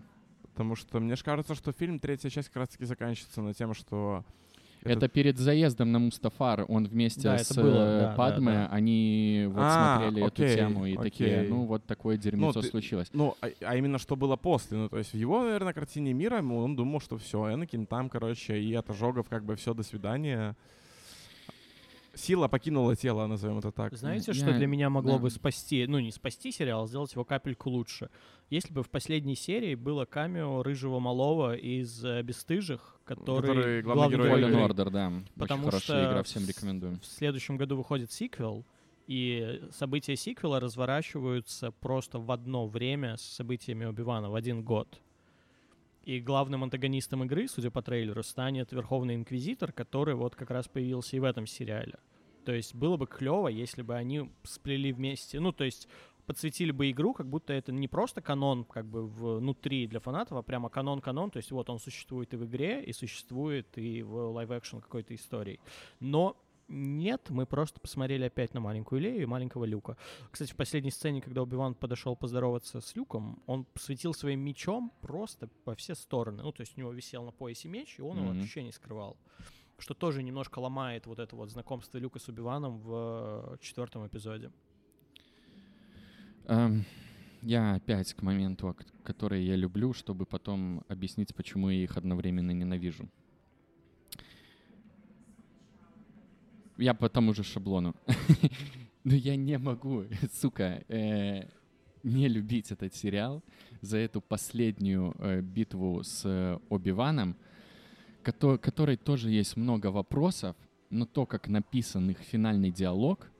Потому 0.52 0.74
что 0.74 1.00
мне 1.00 1.16
же 1.16 1.22
кажется, 1.22 1.54
что 1.54 1.72
фильм 1.72 1.98
третья 1.98 2.30
часть 2.30 2.48
как 2.48 2.56
раз-таки 2.56 2.84
заканчивается 2.86 3.42
на 3.42 3.52
тем, 3.52 3.74
что... 3.74 4.24
Это 4.92 5.08
перед 5.08 5.38
заездом 5.38 5.92
на 5.92 5.98
Мустафар, 5.98 6.64
он 6.68 6.86
вместе 6.86 7.22
Да, 7.22 7.38
с 7.38 7.50
это 7.50 7.62
было, 7.62 7.72
э, 7.74 8.00
да, 8.00 8.08
да, 8.10 8.14
Падме, 8.16 8.52
да. 8.52 8.68
они 8.70 9.44
вот 9.48 9.60
А, 9.64 9.96
смотрели 10.00 10.24
окей, 10.26 10.46
эту 10.46 10.56
тему 10.56 10.86
и 10.86 10.96
такие, 10.96 11.38
окей. 11.38 11.48
ну 11.50 11.64
вот 11.64 11.84
такое 11.86 12.16
дерьмо 12.16 12.52
ты- 12.52 12.62
случилось. 12.62 13.08
Ну, 13.12 13.34
а, 13.40 13.48
а 13.60 13.76
именно 13.76 13.98
что 13.98 14.16
было 14.16 14.36
после. 14.36 14.76
Ну, 14.78 14.88
то 14.88 14.98
есть 14.98 15.12
в 15.12 15.16
его, 15.16 15.42
наверное, 15.42 15.72
картине 15.72 16.12
мира 16.12 16.42
он 16.42 16.76
думал, 16.76 17.00
что 17.00 17.16
все, 17.18 17.52
Энакин 17.52 17.86
там, 17.86 18.08
короче, 18.08 18.58
и 18.60 18.74
от 18.74 18.88
ожогов 18.90 19.28
как 19.28 19.44
бы 19.44 19.56
все, 19.56 19.74
до 19.74 19.82
свидания. 19.82 20.56
Сила 22.16 22.48
покинула 22.48 22.96
тело, 22.96 23.26
назовем 23.26 23.58
это 23.58 23.70
так. 23.70 23.94
Знаете, 23.94 24.32
что 24.32 24.52
для 24.52 24.66
меня 24.66 24.90
могло 24.90 25.18
бы 25.18 25.30
спасти, 25.30 25.86
ну 25.86 25.98
не 25.98 26.10
спасти 26.10 26.50
сериал, 26.50 26.84
а 26.84 26.86
сделать 26.86 27.12
его 27.12 27.24
капельку 27.24 27.70
лучше? 27.70 28.10
Если 28.48 28.72
бы 28.72 28.82
в 28.82 28.90
последней 28.90 29.36
серии 29.36 29.74
было 29.74 30.04
камео 30.04 30.62
рыжего 30.62 30.98
малого 30.98 31.54
из 31.54 32.04
э, 32.04 32.22
«Бесстыжих», 32.22 32.96
который, 33.04 33.42
Который 33.42 33.82
главный 33.82 34.16
герой 34.16 34.40
герой. 34.40 34.68
Order, 34.68 34.90
да. 34.90 35.12
Потому 35.36 35.62
Очень 35.62 35.70
хорошая 35.70 36.02
что 36.02 36.10
игра, 36.12 36.22
всем 36.22 36.46
рекомендую. 36.46 37.00
В 37.00 37.06
следующем 37.06 37.56
году 37.56 37.76
выходит 37.76 38.12
сиквел, 38.12 38.64
и 39.06 39.62
события 39.72 40.16
сиквела 40.16 40.60
разворачиваются 40.60 41.70
просто 41.70 42.18
в 42.18 42.30
одно 42.30 42.66
время 42.66 43.16
с 43.16 43.22
событиями 43.22 43.84
Оби-Вана, 43.84 44.30
в 44.30 44.34
один 44.34 44.62
год. 44.62 45.00
И 46.06 46.20
главным 46.20 46.62
антагонистом 46.62 47.24
игры, 47.24 47.48
судя 47.48 47.72
по 47.72 47.82
трейлеру, 47.82 48.22
станет 48.22 48.70
Верховный 48.70 49.16
Инквизитор, 49.16 49.72
который 49.72 50.14
вот 50.14 50.36
как 50.36 50.52
раз 50.52 50.68
появился 50.68 51.16
и 51.16 51.18
в 51.18 51.24
этом 51.24 51.48
сериале. 51.48 51.98
То 52.44 52.52
есть 52.52 52.76
было 52.76 52.96
бы 52.96 53.08
клево, 53.08 53.48
если 53.48 53.82
бы 53.82 53.96
они 53.96 54.30
сплели 54.44 54.92
вместе, 54.92 55.40
ну, 55.40 55.50
то 55.50 55.64
есть 55.64 55.88
подсветили 56.24 56.70
бы 56.70 56.88
игру, 56.92 57.12
как 57.12 57.28
будто 57.28 57.52
это 57.52 57.72
не 57.72 57.88
просто 57.88 58.20
канон 58.20 58.64
как 58.64 58.86
бы 58.86 59.04
внутри 59.04 59.88
для 59.88 59.98
фанатов, 59.98 60.38
а 60.38 60.42
прямо 60.42 60.68
канон-канон, 60.68 61.32
то 61.32 61.38
есть 61.38 61.50
вот 61.50 61.68
он 61.70 61.80
существует 61.80 62.32
и 62.34 62.36
в 62.36 62.44
игре, 62.44 62.84
и 62.84 62.92
существует 62.92 63.66
и 63.76 64.04
в 64.04 64.30
live-action 64.30 64.78
какой-то 64.78 65.12
истории. 65.12 65.58
Но 65.98 66.36
нет, 66.68 67.30
мы 67.30 67.46
просто 67.46 67.80
посмотрели 67.80 68.24
опять 68.24 68.52
на 68.54 68.60
маленькую 68.60 69.00
Лею 69.00 69.22
и 69.22 69.26
маленького 69.26 69.64
Люка. 69.64 69.96
Кстати, 70.30 70.52
в 70.52 70.56
последней 70.56 70.90
сцене, 70.90 71.20
когда 71.20 71.42
Убиван 71.42 71.74
подошел 71.74 72.16
поздороваться 72.16 72.80
с 72.80 72.96
Люком, 72.96 73.42
он 73.46 73.66
светил 73.76 74.14
своим 74.14 74.40
мечом 74.40 74.92
просто 75.00 75.48
по 75.64 75.74
все 75.74 75.94
стороны. 75.94 76.42
Ну, 76.42 76.52
то 76.52 76.62
есть 76.62 76.76
у 76.76 76.80
него 76.80 76.92
висел 76.92 77.24
на 77.24 77.30
поясе 77.32 77.68
меч, 77.68 77.98
и 77.98 78.02
он 78.02 78.16
его 78.18 78.28
Мгм. 78.30 78.40
вообще 78.40 78.62
не 78.64 78.72
скрывал. 78.72 79.16
Что 79.78 79.94
тоже 79.94 80.22
немножко 80.22 80.58
ломает 80.58 81.06
вот 81.06 81.18
это 81.18 81.36
вот 81.36 81.50
знакомство 81.50 81.98
Люка 81.98 82.18
с 82.18 82.28
Убиваном 82.28 82.78
в 82.78 83.54
э, 83.54 83.56
четвертом 83.60 84.06
эпизоде. 84.06 84.50
Эм, 86.46 86.84
я 87.42 87.74
опять 87.74 88.14
к 88.14 88.22
моменту, 88.22 88.74
который 89.04 89.44
я 89.44 89.54
люблю, 89.56 89.92
чтобы 89.92 90.26
потом 90.26 90.82
объяснить, 90.88 91.34
почему 91.34 91.70
я 91.70 91.84
их 91.84 91.96
одновременно 91.96 92.50
ненавижу. 92.52 93.08
Я 96.78 96.94
по 96.94 97.08
тому 97.08 97.34
же 97.34 97.42
шаблону. 97.42 97.94
Но 99.04 99.14
я 99.14 99.36
не 99.36 99.58
могу, 99.58 100.04
сука, 100.32 100.84
э, 100.88 101.48
не 102.02 102.28
любить 102.28 102.70
этот 102.70 102.94
сериал 102.94 103.42
за 103.80 103.98
эту 103.98 104.20
последнюю 104.20 105.14
э, 105.18 105.40
битву 105.40 106.02
с 106.02 106.22
э, 106.24 106.58
Оби-Ваном, 106.68 107.36
кото- 108.22 108.58
которой 108.58 108.96
тоже 108.96 109.30
есть 109.30 109.56
много 109.56 109.88
вопросов, 109.88 110.56
но 110.90 111.06
то, 111.06 111.26
как 111.26 111.48
написан 111.48 112.10
их 112.10 112.18
финальный 112.18 112.70
диалог, 112.70 113.30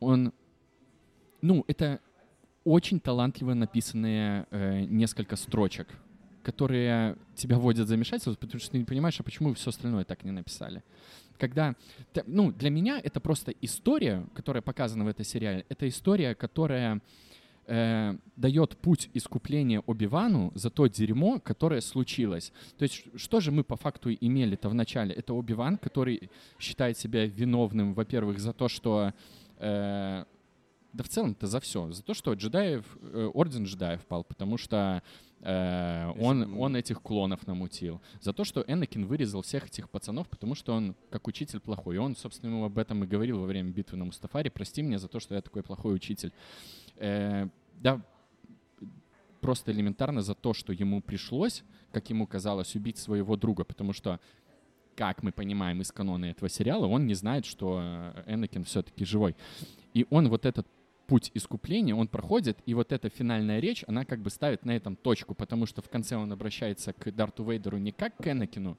он 0.00 0.32
ну, 1.42 1.64
это 1.68 2.00
очень 2.64 3.00
талантливо 3.00 3.54
написанные 3.54 4.46
э, 4.50 4.84
несколько 4.84 5.36
строчек, 5.36 5.88
которые 6.50 7.16
тебя 7.36 7.56
вводят 7.56 7.86
в 7.86 7.88
замешательство, 7.88 8.34
потому 8.34 8.60
что 8.60 8.72
ты 8.72 8.78
не 8.78 8.84
понимаешь, 8.84 9.20
а 9.20 9.22
почему 9.22 9.54
все 9.54 9.70
остальное 9.70 10.04
так 10.04 10.24
не 10.24 10.32
написали. 10.32 10.82
Когда, 11.38 11.74
ну, 12.26 12.52
для 12.52 12.70
меня 12.70 13.00
это 13.02 13.20
просто 13.20 13.52
история, 13.62 14.26
которая 14.34 14.62
показана 14.62 15.04
в 15.04 15.08
этой 15.08 15.24
сериале, 15.24 15.64
это 15.68 15.88
история, 15.88 16.34
которая 16.34 17.00
э, 17.66 18.16
дает 18.36 18.76
путь 18.76 19.08
искупления 19.14 19.80
Оби-Вану 19.86 20.50
за 20.54 20.70
то 20.70 20.86
дерьмо, 20.88 21.38
которое 21.38 21.80
случилось. 21.80 22.52
То 22.78 22.82
есть 22.82 23.04
что 23.14 23.40
же 23.40 23.52
мы 23.52 23.62
по 23.62 23.76
факту 23.76 24.12
имели-то 24.12 24.68
в 24.68 24.74
начале? 24.74 25.14
Это 25.14 25.32
Оби-Ван, 25.34 25.78
который 25.78 26.30
считает 26.58 26.98
себя 26.98 27.26
виновным, 27.26 27.94
во-первых, 27.94 28.40
за 28.40 28.52
то, 28.52 28.68
что 28.68 29.12
э, 29.58 30.24
да 30.92 31.04
в 31.04 31.08
целом-то 31.08 31.46
за 31.46 31.60
все. 31.60 31.90
За 31.92 32.02
то, 32.02 32.14
что 32.14 32.34
джедаев, 32.34 32.84
э, 33.00 33.30
орден 33.32 33.64
джедаев 33.64 34.04
пал, 34.06 34.24
потому 34.24 34.58
что 34.58 35.02
э, 35.40 36.12
он, 36.18 36.58
он 36.58 36.76
этих 36.76 37.02
клонов 37.02 37.46
намутил. 37.46 38.00
За 38.20 38.32
то, 38.32 38.44
что 38.44 38.64
Энакин 38.66 39.06
вырезал 39.06 39.42
всех 39.42 39.66
этих 39.66 39.88
пацанов, 39.90 40.28
потому 40.28 40.54
что 40.54 40.74
он 40.74 40.94
как 41.10 41.26
учитель 41.28 41.60
плохой. 41.60 41.96
И 41.96 41.98
он, 41.98 42.16
собственно, 42.16 42.50
ему 42.50 42.64
об 42.64 42.78
этом 42.78 43.04
и 43.04 43.06
говорил 43.06 43.40
во 43.40 43.46
время 43.46 43.70
битвы 43.70 43.98
на 43.98 44.04
Мустафаре. 44.04 44.50
Прости 44.50 44.82
меня 44.82 44.98
за 44.98 45.08
то, 45.08 45.20
что 45.20 45.34
я 45.34 45.42
такой 45.42 45.62
плохой 45.62 45.94
учитель. 45.94 46.32
Э, 46.96 47.48
да, 47.74 48.00
просто 49.40 49.72
элементарно 49.72 50.22
за 50.22 50.34
то, 50.34 50.54
что 50.54 50.72
ему 50.72 51.00
пришлось, 51.00 51.64
как 51.92 52.10
ему 52.10 52.26
казалось, 52.26 52.74
убить 52.76 52.98
своего 52.98 53.36
друга, 53.36 53.64
потому 53.64 53.92
что 53.92 54.20
как 54.94 55.22
мы 55.22 55.32
понимаем 55.32 55.80
из 55.80 55.90
канона 55.92 56.26
этого 56.26 56.48
сериала, 56.48 56.86
он 56.86 57.06
не 57.06 57.14
знает, 57.14 57.46
что 57.46 57.80
э, 57.80 58.34
Энакин 58.34 58.64
все-таки 58.64 59.04
живой. 59.04 59.34
И 59.94 60.06
он 60.10 60.28
вот 60.28 60.44
этот 60.44 60.66
путь 61.10 61.32
искупления, 61.34 61.92
он 61.92 62.06
проходит, 62.06 62.56
и 62.66 62.74
вот 62.74 62.92
эта 62.92 63.08
финальная 63.08 63.58
речь, 63.58 63.82
она 63.88 64.04
как 64.04 64.20
бы 64.20 64.30
ставит 64.30 64.64
на 64.64 64.76
этом 64.76 64.94
точку, 64.94 65.34
потому 65.34 65.66
что 65.66 65.82
в 65.82 65.88
конце 65.88 66.14
он 66.14 66.30
обращается 66.30 66.92
к 66.92 67.10
Дарту 67.10 67.42
Вейдеру 67.42 67.78
не 67.78 67.90
как 67.90 68.16
к 68.16 68.28
Энакину, 68.28 68.78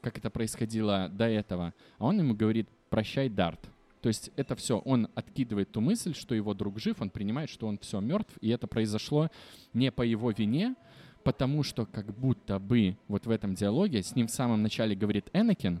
как 0.00 0.18
это 0.18 0.28
происходило 0.28 1.08
до 1.08 1.26
этого, 1.28 1.72
а 1.98 2.06
он 2.06 2.18
ему 2.18 2.34
говорит 2.34 2.68
«прощай, 2.90 3.28
Дарт». 3.28 3.60
То 4.00 4.08
есть 4.08 4.32
это 4.34 4.56
все, 4.56 4.78
он 4.78 5.08
откидывает 5.14 5.70
ту 5.70 5.80
мысль, 5.80 6.14
что 6.14 6.34
его 6.34 6.52
друг 6.52 6.80
жив, 6.80 7.00
он 7.00 7.10
принимает, 7.10 7.48
что 7.48 7.68
он 7.68 7.78
все 7.78 8.00
мертв, 8.00 8.36
и 8.40 8.48
это 8.48 8.66
произошло 8.66 9.30
не 9.72 9.92
по 9.92 10.02
его 10.02 10.32
вине, 10.32 10.74
потому 11.22 11.62
что 11.62 11.86
как 11.86 12.06
будто 12.12 12.58
бы 12.58 12.96
вот 13.06 13.24
в 13.24 13.30
этом 13.30 13.54
диалоге 13.54 14.02
с 14.02 14.16
ним 14.16 14.26
в 14.26 14.32
самом 14.32 14.64
начале 14.64 14.96
говорит 14.96 15.30
Энакин, 15.32 15.80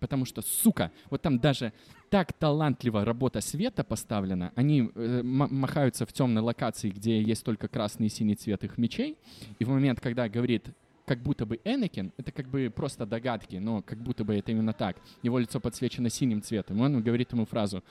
потому 0.00 0.26
что, 0.26 0.42
сука, 0.42 0.92
вот 1.08 1.22
там 1.22 1.38
даже 1.38 1.72
так 2.10 2.32
талантливо 2.32 3.04
работа 3.04 3.40
света 3.40 3.84
поставлена, 3.84 4.52
они 4.54 4.90
э, 4.94 5.22
махаются 5.22 6.06
в 6.06 6.12
темной 6.12 6.42
локации, 6.42 6.90
где 6.90 7.22
есть 7.22 7.44
только 7.44 7.68
красный 7.68 8.06
и 8.06 8.10
синий 8.10 8.34
цвет 8.34 8.64
их 8.64 8.78
мечей, 8.78 9.16
и 9.58 9.64
в 9.64 9.68
момент, 9.68 10.00
когда 10.00 10.28
говорит 10.28 10.70
как 11.06 11.22
будто 11.22 11.46
бы 11.46 11.58
Энакин, 11.64 12.12
это 12.18 12.32
как 12.32 12.48
бы 12.48 12.70
просто 12.74 13.06
догадки, 13.06 13.56
но 13.56 13.80
как 13.80 13.98
будто 13.98 14.24
бы 14.24 14.36
это 14.36 14.52
именно 14.52 14.74
так. 14.74 14.96
Его 15.22 15.38
лицо 15.38 15.58
подсвечено 15.58 16.10
синим 16.10 16.42
цветом, 16.42 16.78
и 16.78 16.80
он 16.82 17.02
говорит 17.02 17.32
ему 17.32 17.46
фразу 17.46 17.82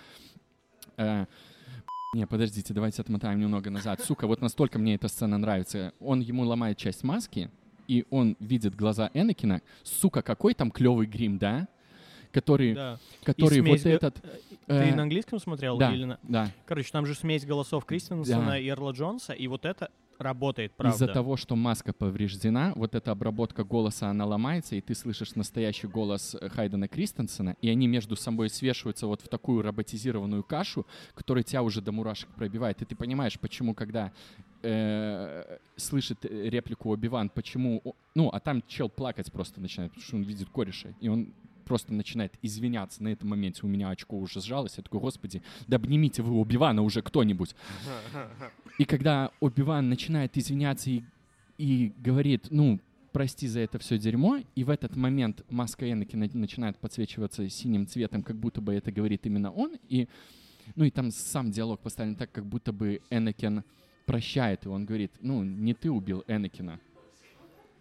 э, 0.98 1.26
не, 2.14 2.26
подождите, 2.26 2.74
давайте 2.74 3.02
отмотаем 3.02 3.40
немного 3.40 3.70
назад. 3.70 4.02
Сука, 4.02 4.28
вот 4.28 4.42
настолько 4.42 4.80
мне 4.80 4.96
эта 4.96 5.08
сцена 5.08 5.38
нравится. 5.38 5.94
Он 6.00 6.22
ему 6.22 6.44
ломает 6.44 6.78
часть 6.78 7.04
маски, 7.04 7.52
и 7.88 8.06
он 8.10 8.38
видит 8.40 8.76
глаза 8.76 9.12
Энакина. 9.14 9.62
Сука, 9.84 10.22
какой 10.22 10.54
там 10.54 10.72
клевый 10.72 11.06
грим, 11.06 11.38
да? 11.38 11.68
Который, 12.32 12.74
Да. 12.74 13.00
который 13.24 13.58
И 13.58 13.62
вот 13.62 13.68
смесь 13.70 13.84
га- 13.84 13.90
этот... 13.92 14.22
Ты 14.68 14.74
э, 14.74 14.96
на 14.96 15.04
английском 15.04 15.40
смотрел? 15.40 15.78
да, 15.78 15.94
Или 15.94 16.04
на... 16.06 16.20
да. 16.24 16.52
Короче, 16.66 16.92
там 16.92 17.06
же 17.06 17.16
смесь 17.16 17.46
голосов 17.46 17.86
Кристенсена 17.86 18.46
Да. 18.48 18.58
и 18.58 18.68
Эрла 18.68 18.92
Джонса, 18.92 19.34
и 19.34 19.48
вот 19.48 19.66
это 19.66 19.90
работает, 20.20 20.72
правда. 20.76 20.96
Из-за 20.96 21.08
того, 21.08 21.38
что 21.38 21.56
маска 21.56 21.94
повреждена, 21.94 22.74
вот 22.76 22.96
эта 22.96 23.12
обработка 23.12 23.64
голоса, 23.64 24.10
она 24.10 24.26
ломается, 24.26 24.76
и 24.76 24.82
ты 24.82 24.96
слышишь 24.96 25.36
настоящий 25.36 25.88
голос 25.88 26.36
э, 26.40 26.50
Хайдена 26.50 26.88
Кристенсена, 26.88 27.56
и 27.62 27.70
они 27.70 27.88
между 27.88 28.16
собой 28.16 28.50
свешиваются 28.50 29.06
вот 29.06 29.22
в 29.22 29.28
такую 29.28 29.62
роботизированную 29.62 30.44
кашу, 30.44 30.88
которая 31.14 31.44
тебя 31.44 31.62
уже 31.62 31.82
до 31.82 31.92
мурашек 31.92 32.30
пробивает. 32.30 32.82
И 32.82 32.86
ты 32.86 32.96
понимаешь, 32.96 33.40
почему, 33.40 33.76
когда 33.76 34.12
э, 34.64 35.58
слышит 35.76 36.26
э, 36.26 36.50
реплику 36.50 36.90
Оби-Ван, 36.92 37.30
почему... 37.30 37.96
Ну, 38.16 38.30
а 38.30 38.40
там 38.40 38.64
чел 38.68 38.90
плакать 38.90 39.32
просто 39.32 39.62
начинает, 39.62 39.92
потому 39.92 40.08
что 40.08 40.16
он 40.18 40.24
видит 40.24 40.50
кореша, 40.50 40.96
и 41.00 41.08
он 41.10 41.34
просто 41.68 41.94
начинает 41.94 42.34
извиняться 42.42 43.04
на 43.04 43.10
этом 43.10 43.30
моменте. 43.30 43.62
У 43.64 43.68
меня 43.68 43.90
очко 43.90 44.18
уже 44.18 44.42
сжалось. 44.42 44.78
Я 44.78 44.84
такой, 44.84 45.02
господи, 45.02 45.42
да 45.68 45.76
обнимите 45.76 46.22
вы 46.22 46.40
Оби-Вана 46.40 46.82
уже 46.82 47.02
кто-нибудь. 47.02 47.56
И 48.80 48.86
когда 48.86 49.32
Оби-Ван 49.42 49.90
начинает 49.90 50.38
извиняться 50.38 50.90
и, 50.90 51.04
и 51.58 51.92
говорит, 51.98 52.48
ну, 52.52 52.80
прости 53.12 53.48
за 53.48 53.60
это 53.60 53.80
все 53.80 53.98
дерьмо, 53.98 54.40
и 54.56 54.64
в 54.64 54.70
этот 54.70 54.96
момент 54.96 55.44
маска 55.50 55.92
Энакина 55.92 56.30
начинает 56.34 56.78
подсвечиваться 56.78 57.50
синим 57.50 57.86
цветом, 57.86 58.24
как 58.24 58.38
будто 58.38 58.62
бы 58.62 58.74
это 58.74 58.92
говорит 58.92 59.26
именно 59.26 59.52
он, 59.52 59.76
и, 59.90 60.08
ну, 60.76 60.86
и 60.86 60.90
там 60.90 61.12
сам 61.12 61.52
диалог 61.52 61.82
поставлен 61.82 62.16
так, 62.16 62.32
как 62.32 62.46
будто 62.46 62.72
бы 62.72 63.02
Энакин 63.10 63.64
прощает, 64.06 64.66
и 64.66 64.70
он 64.70 64.86
говорит, 64.86 65.12
ну, 65.20 65.44
не 65.44 65.74
ты 65.74 65.92
убил 65.92 66.24
Энакина, 66.28 66.80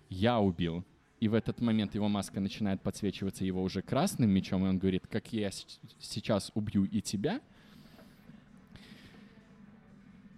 я 0.08 0.40
убил. 0.40 0.84
И 1.18 1.28
в 1.28 1.34
этот 1.34 1.60
момент 1.60 1.94
его 1.94 2.08
маска 2.08 2.40
начинает 2.40 2.82
подсвечиваться 2.82 3.44
его 3.44 3.62
уже 3.62 3.80
красным 3.80 4.30
мечом, 4.30 4.64
и 4.64 4.68
он 4.68 4.78
говорит, 4.78 5.06
как 5.06 5.32
я 5.32 5.50
сейчас 5.98 6.52
убью 6.54 6.84
и 6.84 7.00
тебя. 7.00 7.40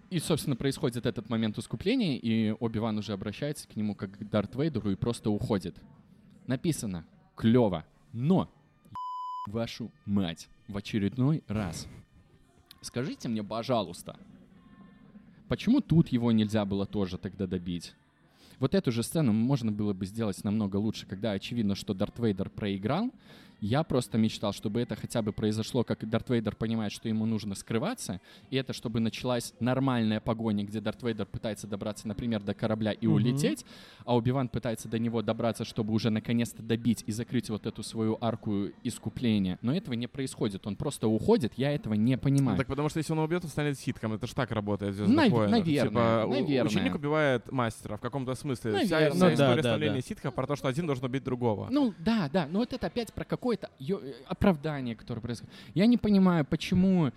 И, 0.09 0.19
собственно, 0.19 0.55
происходит 0.55 1.05
этот 1.05 1.29
момент 1.29 1.57
искупления, 1.57 2.17
и 2.17 2.51
Оби-Ван 2.51 2.97
уже 2.97 3.13
обращается 3.13 3.67
к 3.67 3.75
нему 3.75 3.93
как 3.93 4.17
к 4.17 4.29
Дарт 4.29 4.55
Вейдеру 4.55 4.91
и 4.91 4.95
просто 4.95 5.29
уходит. 5.29 5.75
Написано 6.47 7.05
клево, 7.35 7.85
но 8.13 8.49
вашу 9.47 9.91
мать 10.05 10.49
в 10.67 10.77
очередной 10.77 11.43
раз. 11.47 11.87
Скажите 12.81 13.27
мне, 13.27 13.43
пожалуйста, 13.43 14.17
почему 15.47 15.81
тут 15.81 16.07
его 16.07 16.31
нельзя 16.31 16.65
было 16.65 16.85
тоже 16.85 17.17
тогда 17.17 17.45
добить? 17.45 17.93
Вот 18.59 18.75
эту 18.75 18.91
же 18.91 19.03
сцену 19.03 19.31
можно 19.31 19.71
было 19.71 19.93
бы 19.93 20.05
сделать 20.05 20.43
намного 20.43 20.77
лучше, 20.77 21.05
когда 21.05 21.31
очевидно, 21.31 21.75
что 21.75 21.93
Дарт 21.93 22.19
Вейдер 22.19 22.49
проиграл, 22.49 23.11
я 23.61 23.83
просто 23.83 24.17
мечтал, 24.17 24.53
чтобы 24.53 24.81
это 24.81 24.95
хотя 24.95 25.21
бы 25.21 25.33
произошло, 25.33 25.83
как 25.83 26.07
Дарт 26.07 26.29
Вейдер 26.29 26.55
понимает, 26.55 26.91
что 26.91 27.09
ему 27.09 27.25
нужно 27.25 27.55
скрываться, 27.55 28.21
и 28.49 28.55
это 28.55 28.73
чтобы 28.73 28.99
началась 28.99 29.53
нормальная 29.59 30.19
погоня, 30.19 30.63
где 30.63 30.79
Дарт 30.81 31.03
Вейдер 31.03 31.25
пытается 31.25 31.67
добраться, 31.67 32.07
например, 32.07 32.41
до 32.41 32.53
корабля 32.53 32.91
и 32.91 33.05
mm-hmm. 33.05 33.09
улететь, 33.09 33.65
а 34.05 34.15
Убиван 34.15 34.49
пытается 34.49 34.87
до 34.87 34.99
него 34.99 35.21
добраться, 35.21 35.65
чтобы 35.65 35.93
уже 35.93 36.09
наконец-то 36.09 36.63
добить 36.63 37.03
и 37.07 37.11
закрыть 37.11 37.49
вот 37.49 37.65
эту 37.65 37.83
свою 37.83 38.17
арку 38.21 38.67
искупления. 38.83 39.57
Но 39.61 39.73
этого 39.73 39.93
не 39.93 40.07
происходит, 40.07 40.65
он 40.67 40.75
просто 40.75 41.07
уходит, 41.07 41.53
я 41.57 41.71
этого 41.71 41.93
не 41.93 42.17
понимаю. 42.17 42.57
Ну, 42.57 42.57
так 42.57 42.67
потому 42.67 42.89
что 42.89 42.99
если 42.99 43.13
он 43.13 43.19
убьет, 43.19 43.43
он 43.43 43.49
станет 43.49 43.79
ситком, 43.79 44.13
это 44.13 44.27
ж 44.27 44.33
так 44.33 44.51
работает 44.51 44.97
Нав- 44.99 45.29
Наверное, 45.29 45.63
типа, 45.63 46.25
наверное. 46.29 46.65
Ученик 46.65 46.95
убивает 46.95 47.51
мастера 47.51 47.97
в 47.97 48.01
каком-то 48.01 48.35
смысле. 48.35 48.71
Наверное. 48.71 49.09
Вся, 49.09 49.15
вся 49.15 49.25
ну, 49.25 49.33
история 49.33 49.55
да, 49.55 49.61
становления 49.61 49.95
да. 49.95 50.01
ситха 50.01 50.31
про 50.31 50.47
то, 50.47 50.55
что 50.55 50.67
один 50.67 50.85
должен 50.85 51.05
убить 51.05 51.23
другого. 51.23 51.67
Ну 51.69 51.93
да, 51.99 52.29
да, 52.31 52.47
но 52.49 52.59
вот 52.59 52.73
это 52.73 52.87
опять 52.87 53.13
про 53.13 53.25
какое-то 53.49 53.69
ё- 53.79 54.01
оправдание, 54.27 54.95
которое 54.95 55.21
происходит. 55.21 55.53
Я 55.73 55.87
не 55.87 55.97
понимаю, 55.97 56.45
почему 56.45 57.11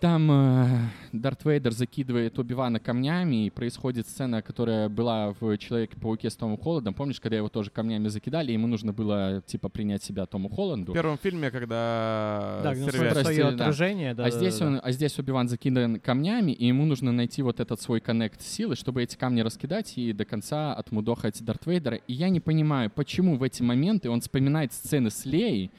там 0.00 0.30
э, 0.30 0.66
Дарт 1.12 1.44
Вейдер 1.44 1.72
закидывает 1.72 2.38
Оби-Вана 2.38 2.80
камнями, 2.80 3.46
и 3.46 3.50
происходит 3.50 4.06
сцена, 4.06 4.42
которая 4.42 4.90
была 4.90 5.34
в 5.40 5.56
Человеке-пауке 5.56 6.28
с 6.28 6.36
Томом 6.36 6.58
Холландом. 6.58 6.92
Помнишь, 6.92 7.18
когда 7.18 7.38
его 7.38 7.48
тоже 7.48 7.70
камнями 7.70 8.08
закидали, 8.08 8.52
ему 8.52 8.66
нужно 8.66 8.92
было, 8.92 9.42
типа, 9.46 9.70
принять 9.70 10.02
себя 10.02 10.26
Тому 10.26 10.50
Холланду? 10.50 10.92
В 10.92 10.94
первом 10.94 11.16
фильме, 11.16 11.50
когда 11.50 12.60
Да, 12.62 12.74
сервис- 12.74 13.22
свое 13.22 13.42
да. 13.44 13.48
отражение, 13.48 14.14
да. 14.14 14.26
а, 14.26 14.30
да, 14.30 14.36
здесь 14.36 14.58
да, 14.58 14.66
да. 14.66 14.70
он, 14.72 14.80
а 14.84 14.92
здесь 14.92 15.18
Оби-Ван 15.18 15.48
закидан 15.48 15.98
камнями, 15.98 16.52
и 16.52 16.66
ему 16.66 16.84
нужно 16.84 17.12
найти 17.12 17.40
вот 17.40 17.60
этот 17.60 17.80
свой 17.80 18.00
коннект 18.00 18.42
силы, 18.42 18.76
чтобы 18.76 19.02
эти 19.02 19.16
камни 19.16 19.40
раскидать 19.40 19.96
и 19.96 20.12
до 20.12 20.26
конца 20.26 20.74
отмудохать 20.74 21.42
Дарт 21.42 21.64
Вейдера. 21.66 21.96
И 21.96 22.12
я 22.12 22.28
не 22.28 22.40
понимаю, 22.40 22.90
почему 22.90 23.36
в 23.38 23.42
эти 23.42 23.62
моменты 23.62 24.10
он 24.10 24.20
вспоминает 24.20 24.74
сцены 24.74 25.10
с 25.10 25.24
Леей, 25.24 25.70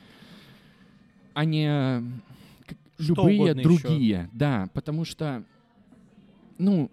а 1.36 1.45
не 1.45 2.03
любые 3.00 3.54
другие. 3.54 4.30
Да, 4.34 4.70
потому 4.74 5.06
что, 5.06 5.43
ну, 6.58 6.91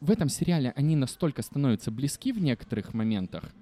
в 0.00 0.10
этом 0.10 0.28
сериале 0.28 0.72
они 0.76 0.96
настолько 0.96 1.42
становятся 1.42 1.90
близки 1.90 2.32
в 2.32 2.40
некоторых 2.40 2.94
моментах, 2.94 3.54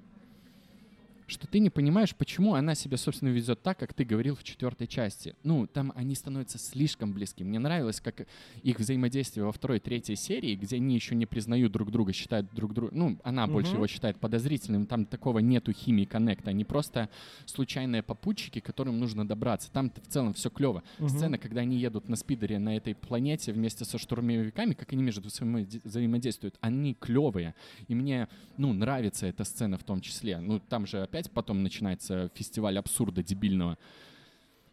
что 1.28 1.46
ты 1.46 1.58
не 1.60 1.70
понимаешь, 1.70 2.14
почему 2.16 2.54
она 2.54 2.74
себя, 2.74 2.96
собственно, 2.96 3.28
везет 3.28 3.62
так, 3.62 3.78
как 3.78 3.92
ты 3.94 4.04
говорил 4.04 4.34
в 4.34 4.42
четвертой 4.42 4.86
части. 4.86 5.36
Ну, 5.44 5.66
там 5.66 5.92
они 5.94 6.14
становятся 6.14 6.58
слишком 6.58 7.12
близки. 7.12 7.44
Мне 7.44 7.58
нравилось, 7.58 8.00
как 8.00 8.26
их 8.62 8.78
взаимодействие 8.80 9.44
во 9.44 9.52
второй, 9.52 9.78
третьей 9.78 10.16
серии, 10.16 10.56
где 10.56 10.76
они 10.76 10.94
еще 10.94 11.14
не 11.14 11.26
признают 11.26 11.70
друг 11.72 11.90
друга, 11.90 12.12
считают 12.12 12.52
друг 12.54 12.72
друга... 12.74 12.92
Ну, 12.94 13.18
она 13.22 13.46
больше 13.46 13.70
Мгм. 13.72 13.76
его 13.78 13.86
считает 13.86 14.16
подозрительным, 14.18 14.86
там 14.86 15.04
такого 15.04 15.38
нету 15.40 15.72
химии 15.72 16.06
коннекта. 16.06 16.50
Они 16.50 16.64
просто 16.64 17.10
случайные 17.44 18.02
попутчики, 18.02 18.60
которым 18.60 18.98
нужно 18.98 19.28
добраться. 19.28 19.70
Там 19.70 19.90
в 19.90 20.08
целом 20.08 20.32
все 20.32 20.48
клево. 20.50 20.82
Мгм. 20.98 21.08
Сцена, 21.10 21.38
когда 21.38 21.60
они 21.60 21.76
едут 21.76 22.08
на 22.08 22.16
спидере 22.16 22.58
на 22.58 22.76
этой 22.76 22.94
планете 22.94 23.52
вместе 23.52 23.84
со 23.84 23.98
штурмовиками, 23.98 24.72
как 24.74 24.92
они 24.92 25.02
между 25.02 25.28
собой 25.28 25.64
взаимоде- 25.64 25.80
взаимодействуют, 25.84 26.56
они 26.60 26.94
клевые. 26.94 27.54
И 27.88 27.94
мне, 27.94 28.28
ну, 28.56 28.72
нравится 28.72 29.26
эта 29.26 29.44
сцена 29.44 29.76
в 29.76 29.84
том 29.84 30.00
числе. 30.00 30.38
Ну, 30.40 30.58
там 30.60 30.86
же 30.86 31.02
опять 31.02 31.17
потом 31.26 31.62
начинается 31.62 32.30
фестиваль 32.34 32.78
абсурда 32.78 33.22
дебильного. 33.22 33.76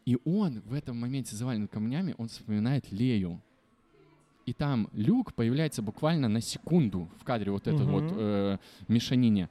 И 0.04 0.18
он 0.24 0.60
в 0.60 0.72
этом 0.72 0.98
моменте 0.98 1.34
завален 1.34 1.66
камнями, 1.66 2.14
он 2.18 2.28
вспоминает 2.28 2.92
Лею. 2.92 3.40
И 4.46 4.52
там 4.52 4.88
Люк 4.92 5.34
появляется 5.34 5.82
буквально 5.82 6.28
на 6.28 6.40
секунду 6.40 7.08
в 7.18 7.24
кадре 7.24 7.50
вот 7.50 7.66
этой 7.66 7.82
Мгм. 7.84 7.90
вот 7.90 8.04
э, 8.16 8.58
мешанине. 8.86 9.48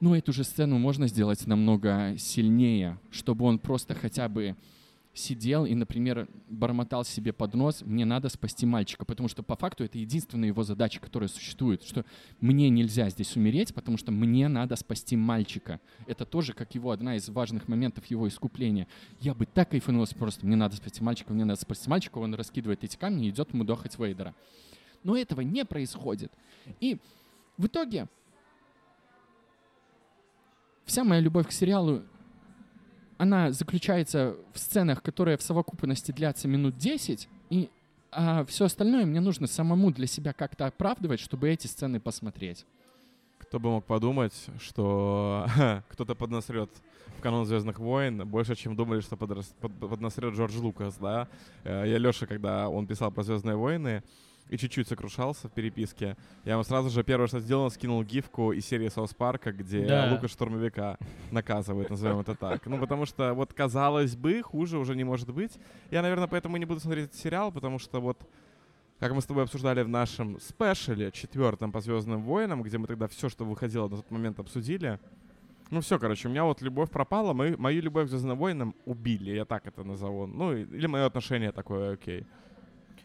Ну, 0.00 0.14
эту 0.14 0.32
же 0.32 0.44
сцену 0.44 0.78
можно 0.78 1.06
сделать 1.06 1.46
намного 1.46 2.14
сильнее, 2.16 2.98
чтобы 3.10 3.44
он 3.44 3.58
просто 3.58 3.94
хотя 3.94 4.30
бы 4.30 4.56
сидел 5.12 5.66
и, 5.66 5.74
например, 5.74 6.28
бормотал 6.48 7.04
себе 7.04 7.32
под 7.32 7.54
нос, 7.54 7.82
мне 7.84 8.04
надо 8.04 8.28
спасти 8.28 8.64
мальчика, 8.64 9.04
потому 9.04 9.28
что 9.28 9.42
по 9.42 9.56
факту 9.56 9.84
это 9.84 9.98
единственная 9.98 10.48
его 10.48 10.62
задача, 10.62 11.00
которая 11.00 11.28
существует, 11.28 11.82
что 11.82 12.04
мне 12.40 12.68
нельзя 12.70 13.10
здесь 13.10 13.36
умереть, 13.36 13.74
потому 13.74 13.96
что 13.96 14.12
мне 14.12 14.48
надо 14.48 14.76
спасти 14.76 15.16
мальчика. 15.16 15.80
Это 16.06 16.24
тоже 16.24 16.52
как 16.52 16.74
его 16.74 16.90
одна 16.90 17.16
из 17.16 17.28
важных 17.28 17.68
моментов 17.68 18.06
его 18.06 18.28
искупления. 18.28 18.86
Я 19.20 19.34
бы 19.34 19.46
так 19.46 19.70
кайфанул, 19.70 20.02
если 20.02 20.16
просто 20.16 20.46
мне 20.46 20.56
надо 20.56 20.76
спасти 20.76 21.02
мальчика, 21.02 21.32
мне 21.32 21.44
надо 21.44 21.60
спасти 21.60 21.90
мальчика, 21.90 22.18
он 22.18 22.34
раскидывает 22.34 22.84
эти 22.84 22.96
камни 22.96 23.26
и 23.26 23.30
идет 23.30 23.52
ему 23.52 23.64
дохать 23.64 23.98
Вейдера. 23.98 24.34
Но 25.02 25.16
этого 25.16 25.40
не 25.40 25.64
происходит. 25.64 26.32
И 26.78 26.98
в 27.56 27.66
итоге 27.66 28.08
вся 30.84 31.04
моя 31.04 31.20
любовь 31.20 31.48
к 31.48 31.52
сериалу, 31.52 32.02
она 33.20 33.52
заключается 33.52 34.34
в 34.54 34.58
сценах, 34.58 35.02
которые 35.02 35.36
в 35.36 35.42
совокупности 35.42 36.10
длятся 36.10 36.48
минут 36.48 36.78
10, 36.78 37.28
и 37.50 37.68
а 38.10 38.46
все 38.46 38.64
остальное 38.64 39.04
мне 39.04 39.20
нужно 39.20 39.46
самому 39.46 39.90
для 39.92 40.06
себя 40.06 40.32
как-то 40.32 40.66
оправдывать, 40.66 41.20
чтобы 41.20 41.50
эти 41.50 41.66
сцены 41.66 42.00
посмотреть. 42.00 42.64
Кто 43.38 43.60
бы 43.60 43.68
мог 43.70 43.84
подумать, 43.84 44.32
что 44.58 45.46
кто-то 45.90 46.14
поднасрет 46.14 46.70
в 47.18 47.20
канон 47.20 47.44
Звездных 47.44 47.78
войн 47.78 48.26
больше, 48.26 48.54
чем 48.56 48.74
думали, 48.74 49.00
что 49.00 49.18
под- 49.18 49.54
поднасрет 49.60 50.32
Джордж 50.34 50.56
Лукас, 50.56 50.96
да? 50.96 51.28
Э, 51.62 51.84
Я 51.86 51.98
Леша, 51.98 52.26
когда 52.26 52.70
он 52.70 52.86
писал 52.86 53.10
про 53.12 53.22
Звездные 53.22 53.56
войны, 53.56 54.02
и 54.50 54.58
чуть-чуть 54.58 54.88
сокрушался 54.88 55.48
в 55.48 55.52
переписке, 55.52 56.16
я 56.44 56.54
ему 56.54 56.64
сразу 56.64 56.90
же 56.90 57.04
первое, 57.04 57.28
что 57.28 57.38
сделал, 57.38 57.70
скинул 57.70 58.02
гифку 58.02 58.52
из 58.52 58.66
серии 58.66 58.88
Соус 58.88 59.14
Парка, 59.14 59.52
где 59.52 59.86
Да. 59.86 60.10
Лукас 60.12 60.32
штурмовика 60.32 60.98
наказывает, 61.30 61.88
назовем 61.88 62.18
это 62.18 62.34
так. 62.34 62.66
Ну, 62.66 62.78
потому 62.78 63.06
что, 63.06 63.32
вот, 63.32 63.54
казалось 63.54 64.16
бы, 64.16 64.42
хуже 64.42 64.78
уже 64.78 64.96
не 64.96 65.04
может 65.04 65.32
быть. 65.32 65.52
Я, 65.90 66.02
наверное, 66.02 66.26
поэтому 66.26 66.56
и 66.56 66.58
не 66.58 66.66
буду 66.66 66.80
смотреть 66.80 67.06
этот 67.06 67.16
сериал, 67.16 67.52
потому 67.52 67.78
что 67.78 68.00
вот 68.00 68.28
как 68.98 69.14
мы 69.14 69.22
с 69.22 69.24
тобой 69.24 69.44
обсуждали 69.44 69.82
в 69.82 69.88
нашем 69.88 70.38
спешле 70.40 71.10
четвертом 71.10 71.72
по 71.72 71.80
Звездным 71.80 72.22
войнам, 72.22 72.62
где 72.62 72.76
мы 72.76 72.86
тогда 72.86 73.08
все, 73.08 73.30
что 73.30 73.44
выходило 73.46 73.88
на 73.88 73.96
тот 73.96 74.10
момент, 74.10 74.38
обсудили. 74.38 74.98
Ну 75.70 75.80
все, 75.80 75.98
короче, 75.98 76.28
у 76.28 76.30
меня 76.30 76.44
вот 76.44 76.60
любовь 76.60 76.90
пропала, 76.90 77.32
мою, 77.32 77.56
мою 77.56 77.80
любовь 77.80 78.08
к 78.08 78.10
Звездным 78.10 78.36
войнам 78.36 78.74
убили, 78.84 79.30
я 79.30 79.44
так 79.44 79.66
это 79.66 79.84
назову. 79.84 80.26
Ну, 80.26 80.54
или 80.54 80.86
мое 80.86 81.06
отношение 81.06 81.52
такое, 81.52 81.94
окей. 81.94 82.26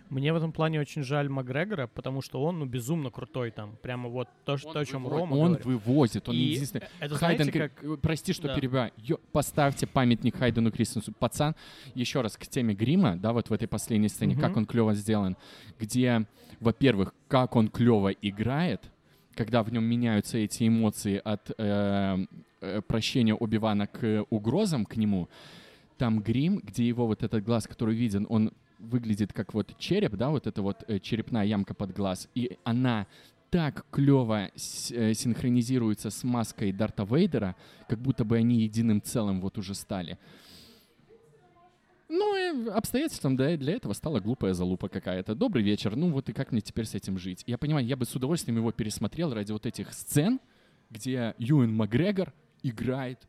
Мне 0.10 0.32
в 0.34 0.36
этом 0.36 0.52
плане 0.52 0.80
очень 0.80 1.02
жаль 1.04 1.30
Макгрегора, 1.30 1.88
потому 1.88 2.22
что 2.22 2.44
он, 2.44 2.60
ну, 2.60 2.66
безумно 2.66 3.10
крутой 3.10 3.52
там. 3.52 3.76
Прямо 3.82 4.08
вот 4.10 4.28
то, 4.46 4.56
что- 4.58 4.72
то 4.74 4.80
о 4.80 4.86
чем 4.86 5.04
выво- 5.06 5.20
Рома 5.20 5.34
он 5.36 5.48
говорит. 5.56 5.66
вывозит, 5.66 6.30
он 6.30 6.36
И 6.36 6.38
единственный. 6.38 6.84
Это 7.00 7.16
Хайден, 7.16 7.46
знаете, 7.52 7.70
как- 7.70 8.02
прости, 8.02 8.32
что 8.34 8.48
Да. 8.48 8.56
перебиваю. 8.56 8.92
Ё- 8.98 9.20
поставьте 9.32 9.88
памятник 9.88 10.36
Хайдену 10.38 10.72
Кристенсу. 10.72 11.12
Пацан, 11.14 11.56
еще 11.96 12.22
раз 12.22 12.38
к 12.38 12.46
теме 12.48 12.76
грима, 12.76 13.16
да, 13.18 13.34
вот 13.34 13.50
в 13.50 13.54
этой 13.54 13.68
последней 13.68 14.10
сцене, 14.10 14.34
Мгм. 14.36 14.42
как 14.42 14.58
он 14.58 14.66
клево 14.66 14.94
сделан, 14.94 15.38
где, 15.80 16.26
во-первых, 16.60 17.14
как 17.28 17.56
он 17.56 17.68
клево 17.70 18.10
играет, 18.10 18.84
когда 19.34 19.64
в 19.64 19.72
нем 19.74 19.84
меняются 19.86 20.38
эти 20.38 20.68
эмоции 20.68 21.20
от 21.24 21.52
э, 21.58 22.18
э, 22.62 22.82
прощения 22.88 23.34
Оби-Вана 23.34 23.88
к 23.88 24.26
угрозам 24.30 24.86
к 24.86 24.96
нему, 24.98 25.30
там 25.98 26.20
грим, 26.20 26.62
где 26.64 26.88
его 26.88 27.06
вот 27.08 27.24
этот 27.24 27.44
глаз, 27.44 27.68
который 27.68 27.96
виден, 27.96 28.26
он 28.30 28.52
выглядит 28.80 29.34
как 29.34 29.54
вот 29.54 29.78
череп, 29.78 30.16
да, 30.16 30.30
вот 30.30 30.48
эта 30.48 30.62
вот 30.62 30.84
э, 30.88 31.00
черепная 31.00 31.46
ямка 31.46 31.74
под 31.74 31.94
глаз, 31.94 32.30
и 32.36 32.58
она 32.64 33.08
так 33.50 33.86
клево 33.92 34.50
э, 34.54 35.14
синхронизируется 35.14 36.10
с 36.10 36.24
маской 36.24 36.72
Дарта 36.72 37.04
Вейдера, 37.04 37.56
как 37.88 38.00
будто 38.00 38.26
бы 38.26 38.38
они 38.38 38.62
единым 38.62 39.02
целым 39.02 39.40
вот 39.42 39.58
уже 39.58 39.74
стали. 39.74 40.18
Ну, 42.08 42.36
и 42.36 42.70
обстоятельством 42.70 43.36
да, 43.36 43.56
для 43.58 43.74
этого 43.74 43.94
стала 43.94 44.20
глупая 44.20 44.54
залупа 44.54 44.90
какая-то. 44.90 45.36
Добрый 45.36 45.64
вечер, 45.64 45.96
ну 45.96 46.12
вот 46.12 46.30
и 46.30 46.34
как 46.34 46.52
мне 46.52 46.62
теперь 46.62 46.86
с 46.86 46.94
этим 46.94 47.18
жить? 47.18 47.44
Я 47.48 47.58
понимаю, 47.58 47.86
я 47.86 47.96
бы 47.96 48.06
с 48.06 48.16
удовольствием 48.16 48.58
его 48.58 48.72
пересмотрел 48.72 49.34
ради 49.34 49.52
вот 49.52 49.66
этих 49.66 49.94
сцен, 49.94 50.40
где 50.90 51.34
Юэн 51.38 51.74
Макгрегор 51.74 52.34
играет 52.62 53.28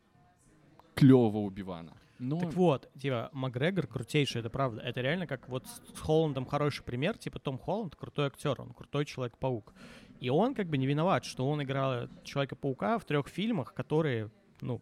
клевого 0.95 1.39
Убивана. 1.39 1.93
Но... 2.19 2.39
Так 2.39 2.55
вот, 2.55 2.91
типа, 2.99 3.31
Макгрегор 3.33 3.87
крутейший, 3.87 4.41
это 4.41 4.51
правда. 4.51 4.81
Это 4.81 5.01
реально 5.01 5.27
как 5.27 5.49
вот 5.49 5.67
с 5.67 5.83
с 5.97 6.01
Холландом 6.01 6.47
хороший 6.47 6.83
пример. 6.83 7.19
Типа, 7.19 7.39
Том 7.39 7.59
Холланд 7.59 7.95
крутой 7.95 8.29
актер, 8.29 8.61
он 8.61 8.73
крутой 8.73 9.05
Человек-паук. 9.05 9.75
И 10.21 10.31
он 10.31 10.55
как 10.55 10.69
бы 10.69 10.79
не 10.79 10.87
виноват, 10.87 11.25
что 11.25 11.49
он 11.49 11.63
играл 11.63 12.09
Человека-паука 12.25 12.99
в 12.99 13.05
трех 13.05 13.29
фильмах, 13.29 13.75
которые, 13.75 14.31
ну, 14.61 14.81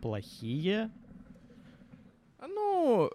плохие. 0.00 0.90
Ну, 2.40 3.10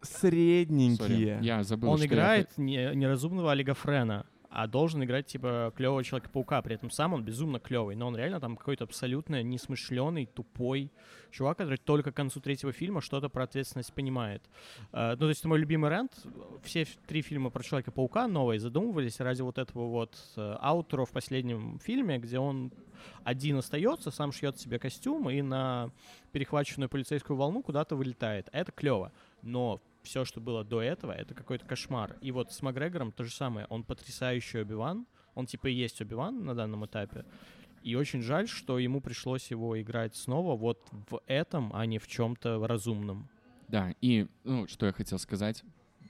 средненькие. 0.00 1.38
я 1.42 1.62
забыл, 1.62 1.90
он 1.90 1.98
что 1.98 2.06
я 2.06 2.12
играет 2.12 2.58
не- 2.58 2.94
неразумного 2.94 3.52
Олега 3.52 3.74
Френа, 3.74 4.26
а 4.54 4.68
должен 4.68 5.02
играть, 5.02 5.26
типа, 5.26 5.72
клевого 5.76 6.04
Человека-паука. 6.04 6.62
При 6.62 6.76
этом 6.76 6.88
сам 6.88 7.12
он 7.12 7.24
безумно 7.24 7.58
клевый, 7.58 7.96
но 7.96 8.06
он 8.06 8.16
реально 8.16 8.38
там 8.38 8.56
какой-то 8.56 8.84
абсолютно 8.84 9.42
несмышленый, 9.42 10.26
тупой 10.26 10.92
чувак, 11.32 11.58
который 11.58 11.76
только 11.76 12.12
к 12.12 12.14
концу 12.14 12.38
третьего 12.40 12.72
фильма 12.72 13.00
что-то 13.00 13.28
про 13.28 13.42
ответственность 13.42 13.92
понимает. 13.92 14.44
Э, 14.92 15.10
ну, 15.14 15.16
то 15.16 15.28
есть 15.28 15.40
это 15.40 15.48
мой 15.48 15.58
любимый 15.58 15.90
рент. 15.90 16.12
Все 16.62 16.86
три 17.08 17.22
фильма 17.22 17.50
про 17.50 17.64
Человека-паука 17.64 18.28
новые 18.28 18.60
задумывались 18.60 19.18
ради 19.18 19.42
вот 19.42 19.58
этого 19.58 19.88
вот 19.88 20.16
э, 20.36 20.56
аутро 20.60 21.04
в 21.04 21.10
последнем 21.10 21.80
фильме, 21.80 22.18
где 22.18 22.38
он 22.38 22.70
один 23.24 23.58
остается, 23.58 24.12
сам 24.12 24.30
шьет 24.30 24.60
себе 24.60 24.78
костюм 24.78 25.28
и 25.30 25.42
на 25.42 25.90
перехваченную 26.30 26.88
полицейскую 26.88 27.36
волну 27.36 27.60
куда-то 27.60 27.96
вылетает. 27.96 28.48
Это 28.52 28.70
клево. 28.70 29.10
Но 29.42 29.80
все, 30.04 30.24
что 30.24 30.40
было 30.40 30.62
до 30.64 30.80
этого, 30.80 31.12
это 31.12 31.34
какой-то 31.34 31.66
кошмар. 31.66 32.16
И 32.20 32.30
вот 32.30 32.52
с 32.52 32.62
Макгрегором 32.62 33.10
то 33.10 33.24
же 33.24 33.32
самое. 33.32 33.66
Он 33.70 33.82
потрясающий 33.82 34.58
Оби-Ван. 34.60 35.06
Он 35.34 35.46
типа 35.46 35.68
и 35.68 35.72
есть 35.72 36.00
Оби-Ван 36.00 36.44
на 36.44 36.54
данном 36.54 36.86
этапе. 36.86 37.24
И 37.82 37.96
очень 37.96 38.22
жаль, 38.22 38.46
что 38.48 38.78
ему 38.78 39.00
пришлось 39.00 39.50
его 39.50 39.80
играть 39.80 40.14
снова 40.14 40.56
вот 40.56 40.86
в 41.10 41.20
этом, 41.26 41.70
а 41.74 41.84
не 41.86 41.98
в 41.98 42.06
чем-то 42.06 42.64
разумном. 42.66 43.28
Да, 43.68 43.94
и, 44.00 44.26
ну, 44.44 44.66
что 44.68 44.86
я 44.86 44.92
хотел 44.92 45.18
сказать. 45.18 45.62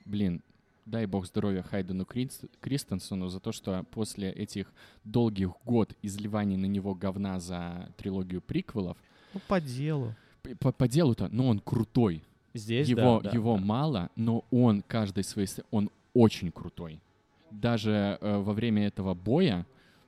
Блин, 0.04 0.42
дай 0.86 1.06
бог 1.06 1.26
здоровья 1.26 1.62
Хайдену 1.62 2.04
Крис- 2.04 2.44
Кристенсену 2.60 3.28
за 3.28 3.40
то, 3.40 3.52
что 3.52 3.84
после 3.90 4.30
этих 4.30 4.72
долгих 5.04 5.50
год 5.64 5.94
изливаний 6.02 6.56
на 6.56 6.66
него 6.66 6.94
говна 6.94 7.40
за 7.40 7.92
трилогию 7.96 8.40
приквелов, 8.42 8.96
Ну, 9.32 9.40
по 9.48 9.60
делу. 9.60 10.14
по, 10.60 10.72
по 10.72 10.86
делу-то, 10.86 11.28
ну, 11.32 11.48
он 11.48 11.58
крутой. 11.60 12.22
Здесь, 12.54 12.88
его 12.88 13.20
да, 13.20 13.30
да, 13.30 13.36
его 13.36 13.56
да. 13.56 13.64
мало, 13.64 14.10
но 14.16 14.44
он 14.50 14.82
каждой 14.82 15.24
своей... 15.24 15.48
Он 15.70 15.90
очень 16.14 16.52
крутой. 16.52 17.00
Даже 17.50 18.18
э, 18.20 18.38
во 18.38 18.52
время 18.52 18.86
этого 18.86 19.14
боя, 19.14 19.66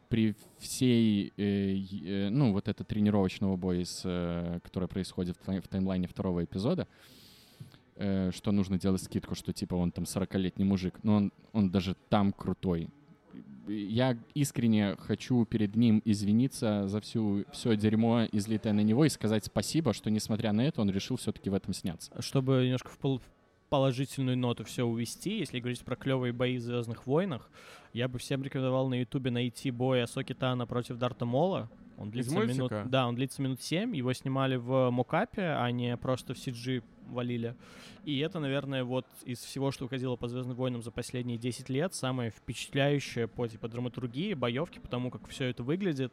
при 0.09 0.37
всей, 0.59 1.33
э, 1.37 1.77
э, 2.05 2.29
ну, 2.31 2.53
вот 2.53 2.69
это 2.69 2.85
тренировочного 2.85 3.57
боя, 3.57 3.85
с, 3.85 4.03
э, 4.05 4.61
который 4.63 4.89
происходит 4.89 5.37
в, 5.37 5.61
в 5.61 5.69
таймлайне 5.69 6.07
второго 6.07 6.45
эпизода, 6.45 6.87
э, 7.97 8.31
что 8.33 8.53
нужно 8.53 8.79
делать 8.79 9.03
скидку, 9.03 9.35
что 9.35 9.53
типа 9.53 9.75
он 9.75 9.91
там 9.91 10.05
40-летний 10.05 10.65
мужик, 10.65 11.01
но 11.03 11.17
он, 11.17 11.33
он 11.53 11.71
даже 11.71 11.97
там 12.09 12.33
крутой. 12.33 12.89
Я 13.69 14.17
искренне 14.35 14.97
хочу 14.99 15.45
перед 15.45 15.77
ним 15.77 16.03
извиниться 16.05 16.87
за 16.89 17.01
всю 17.01 17.45
все 17.53 17.77
дерьмо, 17.77 18.25
излитое 18.33 18.73
на 18.73 18.81
него, 18.81 19.05
и 19.05 19.09
сказать 19.09 19.45
спасибо, 19.45 19.93
что, 19.93 20.11
несмотря 20.11 20.53
на 20.53 20.63
это, 20.63 20.81
он 20.81 20.91
решил 20.91 21.17
все-таки 21.17 21.51
в 21.51 21.55
этом 21.55 21.75
сняться. 21.75 22.11
Чтобы 22.21 22.65
немножко 22.65 22.89
в 22.91 22.99
пол- 22.99 23.21
положительную 23.69 24.39
ноту 24.39 24.65
все 24.65 24.85
увести, 24.85 25.39
если 25.39 25.59
говорить 25.61 25.85
про 25.85 25.97
клевые 25.97 26.33
бои 26.33 26.59
в 26.59 26.63
Звездных 26.63 27.07
войнах, 27.07 27.51
я 27.93 28.09
бы 28.09 28.19
всем 28.19 28.43
рекомендовал 28.43 28.89
на 28.89 29.01
Ютубе 29.01 29.31
найти 29.31 29.71
бой 29.71 30.03
Асоки 30.03 30.35
Тана 30.35 30.67
против 30.67 30.99
Дарта 30.99 31.25
Мола. 31.25 31.69
Он 31.99 32.11
длится 32.11 32.39
минут, 32.39 32.73
да, 32.87 33.09
он 33.09 33.15
длится 33.15 33.41
минут 33.41 33.63
7. 33.63 33.97
Его 33.97 34.13
снимали 34.13 34.57
в 34.57 34.91
мокапе, 34.91 35.43
а 35.43 35.71
не 35.71 35.97
просто 35.97 36.35
в 36.35 36.37
CG 36.37 36.83
валили. 37.07 37.55
И 38.05 38.19
это, 38.19 38.41
наверное, 38.41 38.85
вот 38.85 39.07
из 39.25 39.41
всего, 39.41 39.71
что 39.71 39.85
выходило 39.85 40.17
по 40.17 40.29
Звездным 40.29 40.57
войнам 40.57 40.83
за 40.83 40.91
последние 40.91 41.39
10 41.39 41.69
лет, 41.69 41.95
самое 41.95 42.31
впечатляющее 42.31 43.27
по 43.29 43.47
типа 43.49 43.69
драматургии, 43.69 44.35
боевки, 44.35 44.79
потому 44.79 45.11
как 45.11 45.29
все 45.29 45.47
это 45.47 45.63
выглядит. 45.63 46.13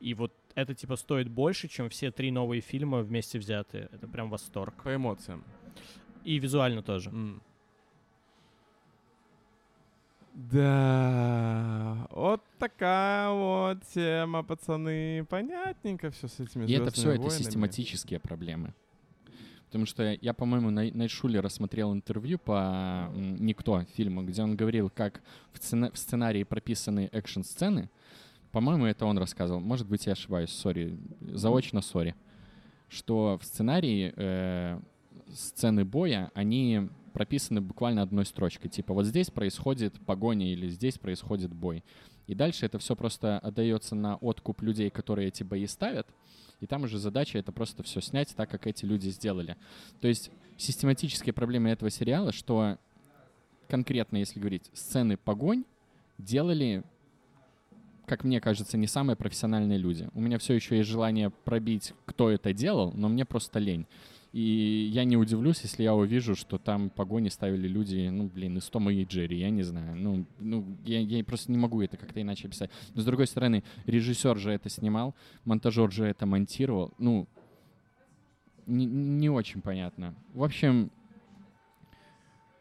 И 0.00 0.14
вот 0.14 0.32
это 0.54 0.74
типа 0.74 0.96
стоит 0.96 1.28
больше, 1.28 1.68
чем 1.68 1.88
все 1.90 2.10
три 2.10 2.30
новые 2.30 2.60
фильма 2.60 3.00
вместе 3.00 3.38
взятые. 3.38 3.88
Это 3.92 4.08
прям 4.08 4.30
восторг. 4.30 4.82
По 4.82 4.94
эмоциям. 4.94 5.44
И 6.24 6.38
визуально 6.38 6.82
тоже. 6.82 7.10
М. 7.10 7.42
Да, 10.32 12.06
вот 12.10 12.42
такая 12.58 13.30
вот 13.30 13.78
тема, 13.92 14.42
пацаны. 14.42 15.26
Понятненько 15.28 16.10
все 16.10 16.28
с 16.28 16.40
этими 16.40 16.66
И 16.66 16.72
это 16.72 16.90
все 16.90 17.02
«Звездными 17.02 17.14
это 17.14 17.22
войнами». 17.22 17.42
систематические 17.42 18.20
проблемы. 18.20 18.74
Потому 19.70 19.86
что 19.86 20.18
я, 20.20 20.34
по-моему, 20.34 20.70
на 20.70 20.90
Найтшуле 20.92 21.38
рассмотрел 21.38 21.92
интервью 21.92 22.40
по 22.40 23.08
«Никто» 23.14 23.84
фильму, 23.94 24.24
где 24.24 24.42
он 24.42 24.56
говорил, 24.56 24.90
как 24.90 25.22
в, 25.52 25.58
сцена- 25.58 25.92
в 25.92 25.96
сценарии 25.96 26.42
прописаны 26.42 27.08
экшн-сцены. 27.12 27.88
По-моему, 28.50 28.86
это 28.86 29.06
он 29.06 29.16
рассказывал. 29.16 29.60
Может 29.60 29.88
быть, 29.88 30.06
я 30.06 30.14
ошибаюсь, 30.14 30.50
сори. 30.50 30.98
Заочно 31.20 31.82
сори. 31.82 32.16
Что 32.88 33.38
в 33.40 33.44
сценарии 33.44 34.12
э, 34.16 34.80
сцены 35.32 35.84
боя, 35.84 36.32
они 36.34 36.88
прописаны 37.12 37.60
буквально 37.60 38.02
одной 38.02 38.26
строчкой. 38.26 38.70
Типа 38.70 38.92
вот 38.92 39.06
здесь 39.06 39.30
происходит 39.30 39.94
погоня 40.04 40.52
или 40.52 40.68
здесь 40.68 40.98
происходит 40.98 41.54
бой. 41.54 41.84
И 42.26 42.34
дальше 42.34 42.66
это 42.66 42.80
все 42.80 42.96
просто 42.96 43.38
отдается 43.38 43.94
на 43.94 44.16
откуп 44.16 44.62
людей, 44.62 44.90
которые 44.90 45.28
эти 45.28 45.44
бои 45.44 45.68
ставят. 45.68 46.08
И 46.60 46.66
там 46.66 46.84
уже 46.84 46.98
задача 46.98 47.38
это 47.38 47.52
просто 47.52 47.82
все 47.82 48.00
снять 48.00 48.34
так, 48.36 48.50
как 48.50 48.66
эти 48.66 48.84
люди 48.84 49.08
сделали. 49.08 49.56
То 50.00 50.08
есть 50.08 50.30
систематические 50.56 51.32
проблемы 51.32 51.70
этого 51.70 51.90
сериала, 51.90 52.32
что 52.32 52.78
конкретно, 53.68 54.18
если 54.18 54.38
говорить, 54.38 54.70
сцены 54.74 55.16
погонь 55.16 55.64
делали, 56.18 56.82
как 58.06 58.24
мне 58.24 58.40
кажется, 58.40 58.76
не 58.76 58.86
самые 58.86 59.16
профессиональные 59.16 59.78
люди. 59.78 60.08
У 60.14 60.20
меня 60.20 60.38
все 60.38 60.54
еще 60.54 60.76
есть 60.76 60.88
желание 60.88 61.30
пробить, 61.30 61.94
кто 62.04 62.30
это 62.30 62.52
делал, 62.52 62.92
но 62.92 63.08
мне 63.08 63.24
просто 63.24 63.58
лень. 63.58 63.86
И 64.32 64.88
я 64.92 65.04
не 65.04 65.16
удивлюсь, 65.16 65.60
если 65.62 65.82
я 65.82 65.92
увижу, 65.92 66.36
что 66.36 66.58
там 66.58 66.88
погони 66.90 67.28
ставили 67.28 67.66
люди, 67.66 68.08
ну, 68.08 68.28
блин, 68.28 68.58
из 68.58 68.68
Тома 68.70 68.92
и 68.92 69.04
Джерри, 69.04 69.38
я 69.38 69.50
не 69.50 69.64
знаю. 69.64 69.96
Ну, 69.96 70.24
ну 70.38 70.64
я, 70.84 71.00
я 71.00 71.24
просто 71.24 71.50
не 71.50 71.58
могу 71.58 71.82
это 71.82 71.96
как-то 71.96 72.22
иначе 72.22 72.46
описать. 72.46 72.70
Но, 72.94 73.02
с 73.02 73.04
другой 73.04 73.26
стороны, 73.26 73.64
режиссер 73.86 74.38
же 74.38 74.52
это 74.52 74.68
снимал, 74.68 75.16
монтажер 75.44 75.90
же 75.90 76.04
это 76.04 76.26
монтировал. 76.26 76.92
Ну, 76.98 77.26
не, 78.66 78.86
не 78.86 79.28
очень 79.28 79.62
понятно. 79.62 80.14
В 80.32 80.44
общем, 80.44 80.92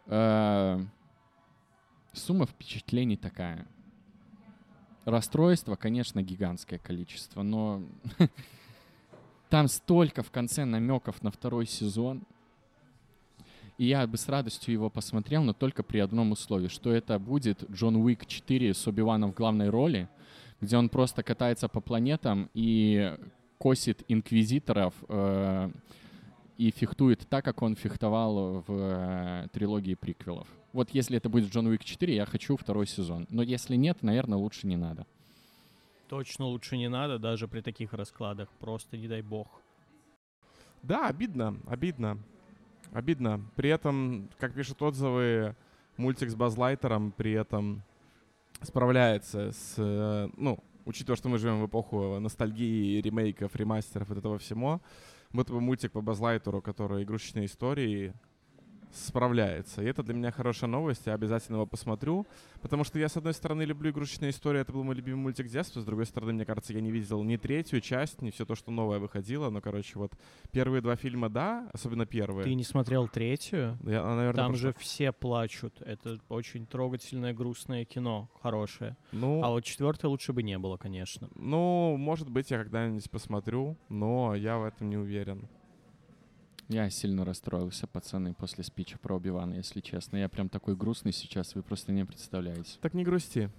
э, 0.08 0.84
сумма 2.14 2.48
впечатлений 2.48 3.16
такая. 3.18 3.68
Расстройство, 5.06 5.76
конечно, 5.76 6.24
гигантское 6.24 6.80
количество, 6.80 7.44
но 7.44 7.84
там 9.50 9.68
столько 9.68 10.24
в 10.24 10.32
конце 10.32 10.64
намеков 10.66 11.22
на 11.24 11.32
второй 11.32 11.66
сезон. 11.66 12.24
И 13.78 13.86
я 13.86 14.06
бы 14.06 14.18
с 14.18 14.28
радостью 14.28 14.74
его 14.74 14.90
посмотрел, 14.90 15.44
но 15.44 15.54
только 15.54 15.84
при 15.84 16.00
одном 16.00 16.32
условии, 16.32 16.68
что 16.68 16.92
это 16.92 17.18
будет 17.18 17.64
Джон 17.72 17.96
Уик 17.96 18.26
4 18.26 18.74
с 18.74 18.88
Оби-Ваном 18.88 19.32
в 19.32 19.36
главной 19.36 19.70
роли, 19.70 20.10
где 20.62 20.78
он 20.78 20.90
просто 20.90 21.24
катается 21.24 21.70
по 21.70 21.80
планетам 21.80 22.50
и 22.54 23.18
косит 23.58 24.04
инквизиторов 24.10 24.94
э, 25.08 25.72
и 26.58 26.72
фехтует 26.72 27.26
так, 27.30 27.46
как 27.46 27.62
он 27.62 27.76
фехтовал 27.76 28.64
в 28.68 28.70
э, 28.70 29.48
трилогии 29.54 29.96
приквелов. 29.96 30.48
Вот 30.74 30.90
если 30.92 31.18
это 31.18 31.30
будет 31.30 31.50
Джон 31.50 31.68
Уик 31.68 31.84
4, 31.84 32.14
я 32.14 32.26
хочу 32.26 32.58
второй 32.58 32.86
сезон. 32.86 33.28
Но 33.30 33.42
если 33.42 33.78
нет, 33.78 34.04
наверное, 34.04 34.38
лучше 34.38 34.68
не 34.68 34.76
надо. 34.76 35.08
Точно 36.10 36.46
лучше 36.46 36.76
не 36.76 36.90
надо, 36.90 37.20
даже 37.20 37.48
при 37.48 37.62
таких 37.62 37.94
раскладах. 37.94 38.50
Просто 38.60 38.98
не 38.98 39.08
дай 39.08 39.22
бог. 39.22 39.48
Да, 40.82 41.08
обидно, 41.08 41.60
обидно. 41.68 42.18
Обидно. 42.92 43.46
При 43.56 43.70
этом, 43.70 44.28
как 44.40 44.56
пишут 44.56 44.82
отзывы, 44.82 45.56
мультик 45.98 46.32
с 46.32 46.36
Базлайтером, 46.36 47.12
при 47.12 47.34
этом 47.34 47.84
справляется 48.64 49.52
с, 49.52 49.76
э, 49.78 50.30
ну, 50.36 50.58
учитывая, 50.86 51.16
что 51.16 51.30
мы 51.30 51.38
живем 51.38 51.62
в 51.62 51.68
эпоху 51.68 52.20
ностальгии, 52.20 53.00
ремейков, 53.02 53.56
ремастеров 53.56 54.10
и 54.10 54.18
этого 54.18 54.40
всего, 54.40 54.82
будто 55.32 55.54
бы 55.54 55.62
мультик 55.62 55.92
по 55.92 56.02
Базлайтеру, 56.02 56.60
который 56.60 57.04
игрушечные 57.04 57.46
истории, 57.46 58.16
справляется. 58.92 59.82
И 59.82 59.86
это 59.86 60.04
для 60.04 60.14
меня 60.14 60.32
хорошая 60.32 60.70
новость, 60.70 61.04
я 61.06 61.14
обязательно 61.14 61.58
его 61.58 61.66
посмотрю, 61.66 62.26
потому 62.62 62.84
что 62.84 63.00
я, 63.00 63.08
с 63.10 63.18
одной 63.18 63.34
стороны, 63.34 63.64
люблю 63.64 63.92
игрушечные 63.92 64.32
истории, 64.32 64.62
это 64.62 64.72
был 64.72 64.84
мой 64.84 64.96
любимый 64.96 65.18
мультик 65.22 65.48
детства, 65.48 65.80
с 65.82 65.86
другой 65.86 66.06
стороны, 66.06 66.34
мне 66.34 66.46
кажется, 66.46 66.74
я 66.74 66.82
не 66.82 66.92
видел 66.92 67.24
ни 67.24 67.38
третью 67.38 67.82
часть, 67.82 68.22
ни 68.22 68.32
все 68.32 68.46
то, 68.46 68.56
что 68.56 68.72
новое 68.72 69.00
выходило, 69.00 69.50
но, 69.50 69.62
короче, 69.62 69.98
вот 70.00 70.14
первые 70.52 70.82
два 70.82 70.96
фильма, 70.96 71.30
да, 71.30 71.70
особенно 71.74 72.06
первые. 72.06 72.44
Ты 72.44 72.54
не 72.56 72.64
смотрел 72.64 73.08
третью? 73.08 73.78
Я, 73.84 74.04
наверное, 74.04 74.34
Там 74.34 74.48
просто- 74.52 74.68
же 74.70 74.74
все 74.80 75.12
плачут. 75.12 75.82
Это 75.82 76.20
очень 76.30 76.66
трогательное, 76.66 77.34
грустное 77.34 77.86
кино, 77.86 78.30
хорошее. 78.42 78.98
Ну, 79.12 79.44
А 79.44 79.50
вот 79.50 79.64
четвертой 79.64 80.10
лучше 80.10 80.34
бы 80.34 80.44
не 80.44 80.58
было, 80.58 80.78
конечно. 80.78 81.30
ну, 81.36 81.96
может 81.98 82.30
быть, 82.30 82.52
я 82.52 82.58
когда-нибудь 82.58 83.10
посмотрю, 83.10 83.78
но 83.90 84.36
я 84.36 84.58
в 84.58 84.64
этом 84.66 84.90
не 84.90 84.98
уверен. 84.98 85.48
Я 86.70 86.90
сильно 86.92 87.26
расстроился, 87.26 87.88
пацаны, 87.88 88.34
после 88.36 88.64
спича 88.64 88.98
про 89.00 89.16
Оби-Вана, 89.16 89.56
если 89.56 89.82
честно. 89.82 90.18
Я 90.18 90.30
прям 90.30 90.50
такой 90.50 90.76
грустный 90.76 91.12
сейчас, 91.12 91.56
вы 91.56 91.64
просто 91.64 91.92
не 91.92 92.06
представляете. 92.06 92.78
Так 92.80 92.94
не 92.94 93.04
грусти. 93.04 93.50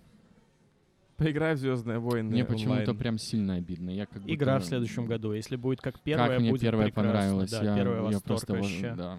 Поиграй 1.16 1.54
в 1.54 1.58
Звездные 1.58 1.98
войны. 1.98 2.30
Мне 2.30 2.44
почему-то 2.44 2.94
прям 2.94 3.18
сильно 3.18 3.56
обидно. 3.56 3.90
Я 3.90 4.06
как 4.06 4.22
Игра 4.26 4.54
будто- 4.54 4.64
в 4.64 4.68
следующем 4.68 5.06
году. 5.06 5.32
Если 5.32 5.56
будет 5.56 5.80
как 5.80 5.98
первая, 6.00 6.28
Как 6.30 6.40
мне 6.40 6.50
будет 6.50 6.62
первая 6.62 6.86
прекрасно. 6.86 7.10
понравилась. 7.12 7.50
Да, 7.50 7.62
я, 7.62 7.74
первый 7.76 7.96
я 7.96 8.02
восторг 8.02 8.24
просто 8.24 8.52
вот- 8.54 8.60
вообще. 8.62 8.94
да. 8.94 9.18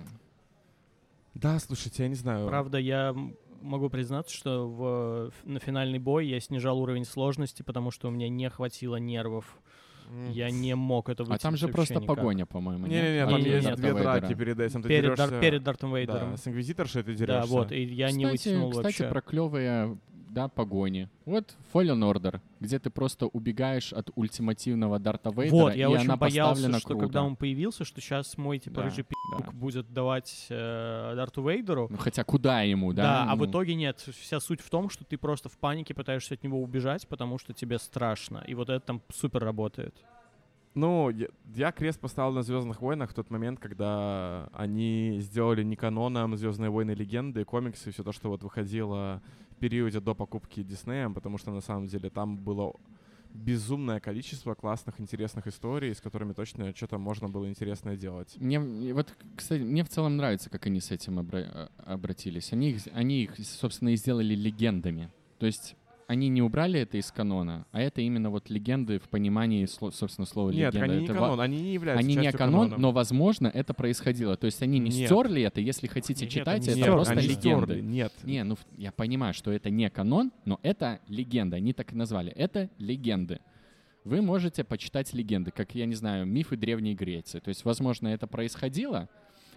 Да, 1.34 1.60
слушайте, 1.60 2.04
я 2.04 2.10
не 2.10 2.16
знаю. 2.16 2.48
Правда, 2.48 2.78
я 2.80 3.16
могу 3.62 3.90
признаться, 3.90 4.36
что 4.36 4.68
в, 4.68 5.32
на 5.44 5.60
финальный 5.60 6.00
бой 6.00 6.28
я 6.28 6.40
снижал 6.40 6.80
уровень 6.80 7.06
сложности, 7.06 7.62
потому 7.62 7.92
что 7.92 8.08
у 8.08 8.12
меня 8.12 8.30
не 8.30 8.50
хватило 8.50 8.96
нервов. 8.96 9.60
Я 10.32 10.50
не 10.52 10.76
мог 10.76 11.10
это 11.10 11.26
А 11.30 11.38
там 11.38 11.56
же 11.58 11.68
просто 11.68 11.96
никак. 11.96 12.08
погоня, 12.08 12.46
по-моему. 12.46 12.88
Не-не-не, 12.88 13.14
нет? 13.14 13.30
там 13.30 13.40
Не, 13.42 13.50
есть 13.50 13.68
нет, 13.68 13.76
две 13.78 13.94
драки 13.94 14.34
перед 14.34 14.60
этим. 14.60 14.82
Ты 14.84 14.90
Перед, 14.90 15.16
Дар- 15.16 15.30
дерешься- 15.30 15.40
перед 15.42 15.64
Дартом 15.64 15.96
Вейдером. 15.96 16.32
Да, 16.32 16.38
с 16.38 16.48
Инквизиторшей 16.48 17.04
ты 17.04 17.12
Да, 17.14 17.18
дерешься. 17.18 17.50
вот, 17.52 17.72
и 17.72 17.82
я 17.84 18.12
не 18.12 18.26
кстати, 18.26 18.48
вытянул 18.50 18.70
кстати, 18.72 18.86
вообще. 18.86 19.08
про 19.10 19.22
клевые 19.22 19.98
да, 20.32 20.48
погони. 20.48 21.10
Вот 21.26 21.56
Fallen 21.74 22.00
Order, 22.12 22.40
где 22.60 22.80
ты 22.80 22.90
просто 22.90 23.28
убегаешь 23.28 23.94
от 23.94 24.10
ультимативного 24.16 24.98
Дарта 25.00 25.30
Вейдера, 25.30 25.52
Вот, 25.52 25.76
я 25.76 25.84
и 25.84 25.86
очень 25.88 26.06
она 26.06 26.18
боялся, 26.18 26.52
поставлена 26.54 26.80
что 26.80 26.88
круто. 26.90 27.04
когда 27.06 27.24
он 27.24 27.36
появился, 27.36 27.84
что 27.86 28.02
сейчас 28.02 28.38
мой 28.38 28.60
типа 28.60 28.78
Да, 28.78 28.84
рыжий 28.84 29.06
да. 29.40 29.52
будет 29.52 29.92
давать 29.94 30.48
э, 30.50 31.14
Дарту 31.16 31.48
Вейдеру. 31.48 31.88
Ну, 31.90 31.98
хотя 31.98 32.24
куда 32.24 32.62
ему, 32.62 32.94
да? 32.94 33.04
Да, 33.26 33.32
а 33.32 33.36
в 33.36 33.40
Ну, 33.40 33.46
итоге 33.46 33.76
нет. 33.76 34.00
Вся 34.20 34.40
суть 34.40 34.62
в 34.62 34.70
том, 34.70 34.90
что 34.90 35.04
ты 35.04 35.18
просто 35.18 35.50
в 35.50 35.58
панике 35.58 35.94
пытаешься 35.94 36.34
от 36.36 36.44
него 36.44 36.62
убежать, 36.62 37.08
потому 37.08 37.38
что 37.38 37.54
тебе 37.54 37.78
страшно. 37.80 38.44
И 38.48 38.54
вот 38.54 38.70
это 38.70 38.80
там 38.86 39.02
супер 39.14 39.44
работает. 39.44 39.96
Ну, 40.74 41.10
я, 41.10 41.28
я 41.54 41.72
крест 41.72 42.00
поставил 42.00 42.32
на 42.32 42.44
Звездных 42.44 42.82
войнах 42.82 43.12
в 43.12 43.14
тот 43.14 43.30
момент, 43.30 43.60
когда 43.60 44.50
они 44.54 45.18
сделали 45.20 45.64
не 45.64 45.76
каноном 45.76 46.38
Звездные 46.38 46.70
войны 46.70 46.92
легенды, 46.92 47.44
комиксы, 47.44 47.92
все 47.92 48.04
то, 48.04 48.12
что 48.12 48.30
вот 48.30 48.44
выходило 48.44 49.22
в 49.52 49.56
периоде 49.58 50.00
до 50.00 50.16
покупки 50.16 50.64
Диснеем, 50.64 51.14
потому 51.14 51.38
что 51.38 51.52
на 51.52 51.62
самом 51.62 51.88
деле 51.88 52.10
там 52.10 52.38
было 52.38 52.74
безумное 53.34 54.00
количество 54.00 54.56
классных, 54.56 55.00
интересных 55.00 55.48
историй, 55.48 55.94
с 55.94 56.02
которыми 56.02 56.34
точно 56.34 56.76
что-то 56.76 56.98
можно 56.98 57.30
было 57.30 57.48
интересное 57.50 57.96
делать. 57.98 58.36
Мне, 58.38 58.58
и 58.58 58.94
вот, 58.94 59.14
кстати, 59.36 59.62
мне 59.62 59.84
в 59.84 59.90
целом 59.90 60.18
нравится, 60.18 60.50
как 60.50 60.66
они 60.68 60.80
с 60.80 60.92
этим 60.92 61.20
обра- 61.20 61.48
а, 61.50 61.70
обратились. 61.86 62.52
Они 62.54 62.72
их, 62.72 62.82
они 62.94 63.24
их, 63.24 63.36
собственно, 63.40 63.90
и 63.90 63.96
сделали 63.96 64.36
легендами. 64.36 65.10
То 65.40 65.46
есть 65.46 65.76
они 66.12 66.28
не 66.28 66.42
убрали 66.42 66.82
это 66.82 66.98
из 66.98 67.10
канона, 67.10 67.66
а 67.72 67.80
это 67.80 68.02
именно 68.02 68.30
вот 68.30 68.50
легенды 68.50 69.00
в 69.00 69.08
понимании, 69.08 69.66
собственно, 69.66 70.26
слова 70.26 70.50
Нет, 70.52 70.74
легенда. 70.74 70.84
они 70.94 71.00
не 71.00 71.06
Это 71.06 71.14
канон, 71.14 71.40
они 71.40 71.62
не 71.62 71.74
являются 71.74 72.06
Они 72.06 72.16
не 72.18 72.32
канон, 72.34 72.64
канона. 72.66 72.82
но, 72.82 72.92
возможно, 72.92 73.48
это 73.48 73.74
происходило. 73.74 74.36
То 74.36 74.44
есть 74.46 74.62
они 74.62 74.80
не 74.80 74.90
Нет. 74.90 75.08
стерли 75.08 75.44
это, 75.44 75.62
если 75.62 75.88
хотите 75.88 76.26
Нет, 76.26 76.34
читать, 76.34 76.64
они 76.68 76.72
это 76.72 76.78
Нет, 76.80 76.92
просто 76.92 77.14
они 77.14 77.28
легенды. 77.30 77.66
стерли, 77.66 77.82
Нет. 77.82 78.12
Не, 78.24 78.44
ну 78.44 78.58
я 78.78 78.92
понимаю, 78.92 79.34
что 79.34 79.52
это 79.54 79.70
не 79.70 79.90
канон, 79.90 80.34
но 80.44 80.60
это 80.64 81.00
легенда. 81.08 81.56
Они 81.56 81.72
так 81.72 81.94
и 81.94 81.96
назвали. 81.96 82.34
Это 82.34 82.70
легенды. 82.78 83.40
Вы 84.04 84.22
можете 84.22 84.66
почитать 84.66 85.14
легенды, 85.14 85.52
как, 85.52 85.76
я 85.76 85.86
не 85.86 85.96
знаю, 85.96 86.26
мифы 86.26 86.58
Древней 86.58 86.94
Греции. 86.94 87.40
То 87.40 87.48
есть, 87.48 87.64
возможно, 87.64 88.10
это 88.10 88.28
происходило. 88.28 89.08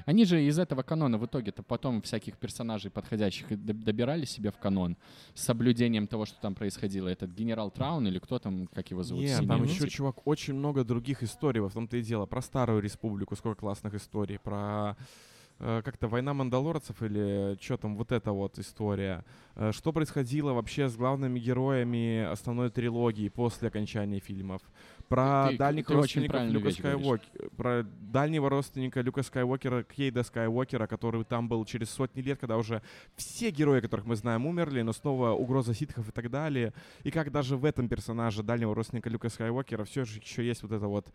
Они 0.06 0.24
же 0.24 0.42
из 0.42 0.58
этого 0.58 0.82
канона 0.82 1.18
в 1.18 1.26
итоге-то 1.26 1.62
потом 1.62 2.02
всяких 2.02 2.36
персонажей 2.36 2.90
подходящих 2.90 3.48
добирали 3.64 4.24
себе 4.24 4.50
в 4.50 4.58
канон 4.58 4.96
с 5.34 5.42
соблюдением 5.44 6.06
того, 6.06 6.26
что 6.26 6.40
там 6.40 6.54
происходило. 6.54 7.08
Этот 7.08 7.30
генерал 7.30 7.70
Траун 7.70 8.06
или 8.06 8.18
кто 8.18 8.38
там, 8.38 8.66
как 8.66 8.90
его 8.90 9.02
зовут? 9.02 9.24
Нет, 9.24 9.38
синий 9.38 9.48
там 9.48 9.62
еще, 9.64 9.88
чувак, 9.88 10.26
очень 10.26 10.54
много 10.54 10.84
других 10.84 11.22
историй, 11.22 11.60
во 11.60 11.70
том-то 11.70 11.96
и 11.96 12.02
дело. 12.02 12.26
Про 12.26 12.42
Старую 12.42 12.82
Республику, 12.82 13.36
сколько 13.36 13.60
классных 13.60 13.94
историй, 13.94 14.38
про 14.38 14.96
э, 15.58 15.82
как-то 15.84 16.08
война 16.08 16.34
мандалорцев 16.34 17.02
или 17.02 17.56
что 17.60 17.76
там, 17.76 17.96
вот 17.96 18.12
эта 18.12 18.32
вот 18.32 18.58
история. 18.58 19.24
Э, 19.56 19.72
что 19.72 19.92
происходило 19.92 20.52
вообще 20.52 20.88
с 20.88 20.96
главными 20.96 21.38
героями 21.38 22.24
основной 22.24 22.70
трилогии 22.70 23.28
после 23.28 23.68
окончания 23.68 24.20
фильмов. 24.20 24.60
Про 25.08 25.48
Ты- 25.50 25.58
дальних 25.58 25.86
ты 25.86 25.94
родственников 25.94 26.42
Люка. 26.50 26.70
Скайуокера, 26.70 27.48
про 27.56 27.82
дальнего 28.00 28.48
родственника 28.48 29.00
Люка 29.00 29.22
Скайуокера, 29.22 29.82
Кейда 29.82 30.22
Скайуокера, 30.22 30.86
который 30.86 31.24
там 31.24 31.48
был 31.48 31.64
через 31.64 31.90
сотни 31.90 32.20
лет, 32.20 32.38
когда 32.38 32.56
уже 32.56 32.82
все 33.16 33.50
герои, 33.50 33.80
которых 33.80 34.06
мы 34.06 34.16
знаем, 34.16 34.46
умерли, 34.46 34.82
но 34.82 34.92
снова 34.92 35.30
угроза 35.30 35.74
ситхов 35.74 36.08
и 36.08 36.12
так 36.12 36.30
далее. 36.30 36.72
И 37.02 37.10
как 37.10 37.30
даже 37.30 37.56
в 37.56 37.64
этом 37.64 37.88
персонаже 37.88 38.42
дальнего 38.42 38.74
родственника 38.74 39.10
Люка 39.10 39.28
Скайуокера 39.28 39.84
все 39.84 40.04
же 40.04 40.18
еще 40.20 40.44
есть 40.46 40.62
вот 40.62 40.72
это 40.72 40.86
вот 40.86 41.06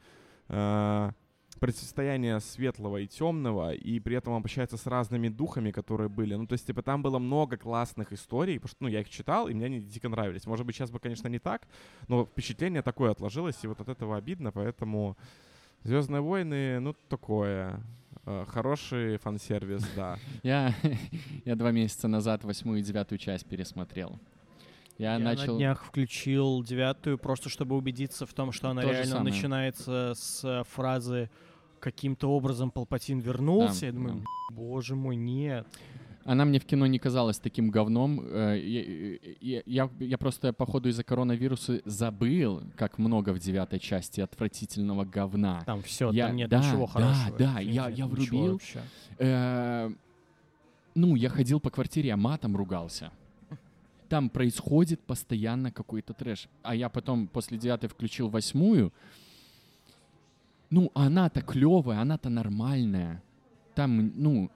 э, 0.49 1.11
противостояние 1.59 2.39
светлого 2.39 2.97
и 2.97 3.07
темного, 3.07 3.73
и 3.73 3.99
при 3.99 4.15
этом 4.15 4.33
он 4.33 4.41
общается 4.41 4.77
с 4.77 4.85
разными 4.85 5.29
духами, 5.29 5.71
которые 5.71 6.09
были. 6.09 6.35
Ну, 6.35 6.47
то 6.47 6.53
есть, 6.53 6.65
типа, 6.67 6.81
там 6.81 7.01
было 7.01 7.19
много 7.19 7.57
классных 7.57 8.13
историй, 8.13 8.55
потому 8.55 8.69
что, 8.69 8.83
ну, 8.83 8.87
я 8.89 9.01
их 9.01 9.09
читал, 9.09 9.47
и 9.47 9.53
мне 9.53 9.65
они 9.65 9.79
дико 9.79 10.09
нравились. 10.09 10.45
Может 10.45 10.65
быть, 10.65 10.75
сейчас 10.75 10.91
бы, 10.91 10.99
конечно, 10.99 11.27
не 11.27 11.39
так, 11.39 11.67
но 12.07 12.25
впечатление 12.25 12.81
такое 12.81 13.11
отложилось, 13.11 13.57
и 13.63 13.67
вот 13.67 13.79
от 13.81 13.89
этого 13.89 14.17
обидно, 14.17 14.51
поэтому 14.51 15.17
Звездные 15.83 16.21
войны, 16.21 16.79
ну, 16.79 16.93
такое. 17.07 17.81
Э, 18.25 18.45
Хороший 18.47 19.17
фан-сервис, 19.17 19.83
да. 19.95 20.17
Я, 20.43 20.75
я 21.45 21.55
два 21.55 21.71
месяца 21.71 22.07
назад 22.07 22.43
восьмую 22.43 22.79
и 22.79 22.83
девятую 22.83 23.17
часть 23.17 23.45
пересмотрел. 23.45 24.19
Я, 24.97 25.13
Я 25.13 25.19
начал... 25.19 25.53
на 25.53 25.57
днях 25.57 25.85
включил 25.85 26.61
девятую, 26.63 27.17
просто 27.17 27.47
чтобы 27.47 27.77
убедиться 27.77 28.25
в 28.25 28.33
том, 28.33 28.51
что 28.51 28.69
она 28.69 28.81
То 28.81 28.91
реально 28.91 29.23
начинается 29.23 30.13
с 30.15 30.43
э, 30.43 30.63
фразы 30.69 31.29
«каким-то 31.79 32.29
образом 32.31 32.71
Палпатин 32.71 33.19
вернулся». 33.19 33.81
Да, 33.81 33.85
я 33.87 33.91
думаю, 33.93 34.15
да. 34.15 34.55
боже 34.55 34.95
мой, 34.95 35.15
нет. 35.15 35.65
Она 36.25 36.45
мне 36.45 36.59
в 36.59 36.65
кино 36.65 36.85
не 36.85 36.99
казалась 36.99 37.39
таким 37.39 37.71
говном. 37.71 38.21
Э, 38.23 38.59
Я, 39.41 39.63
я- 39.65 39.89
я- 39.99 40.17
просто, 40.17 40.53
походу, 40.53 40.89
из-за 40.89 41.03
коронавируса 41.03 41.81
забыл, 41.85 42.61
как 42.75 42.99
много 42.99 43.31
в 43.33 43.39
девятой 43.39 43.79
части 43.79 44.21
отвратительного 44.21 45.05
говна. 45.05 45.63
Там 45.65 45.81
все, 45.81 46.11
Я- 46.11 46.27
там 46.27 46.35
нет 46.35 46.49
да, 46.49 46.59
ничего 46.59 46.85
да, 46.85 46.91
хорошего. 46.91 47.37
да, 47.39 47.53
Вообще 47.53 47.69
я- 47.71 47.89
я 47.89 48.05
врубил. 48.07 48.61
Э, 49.17 49.89
Ну, 50.95 51.15
я 51.15 51.29
ходил 51.29 51.59
по 51.59 51.69
квартире, 51.69 52.11
а 52.13 52.17
матом 52.17 52.55
ругался. 52.57 53.11
Там 54.09 54.29
происходит 54.29 54.99
постоянно 54.99 55.71
какой-то 55.71 56.13
трэш. 56.13 56.47
А 56.63 56.75
я 56.75 56.89
потом 56.89 57.27
после 57.27 57.57
девятой 57.57 57.87
включил 57.89 58.27
восьмую. 58.29 58.91
Ну, 60.69 60.91
она-то 60.93 61.41
клевая, 61.41 61.99
она-то 61.99 62.29
нормальная. 62.29 63.23
Там, 63.75 64.11
ну, 64.15 64.51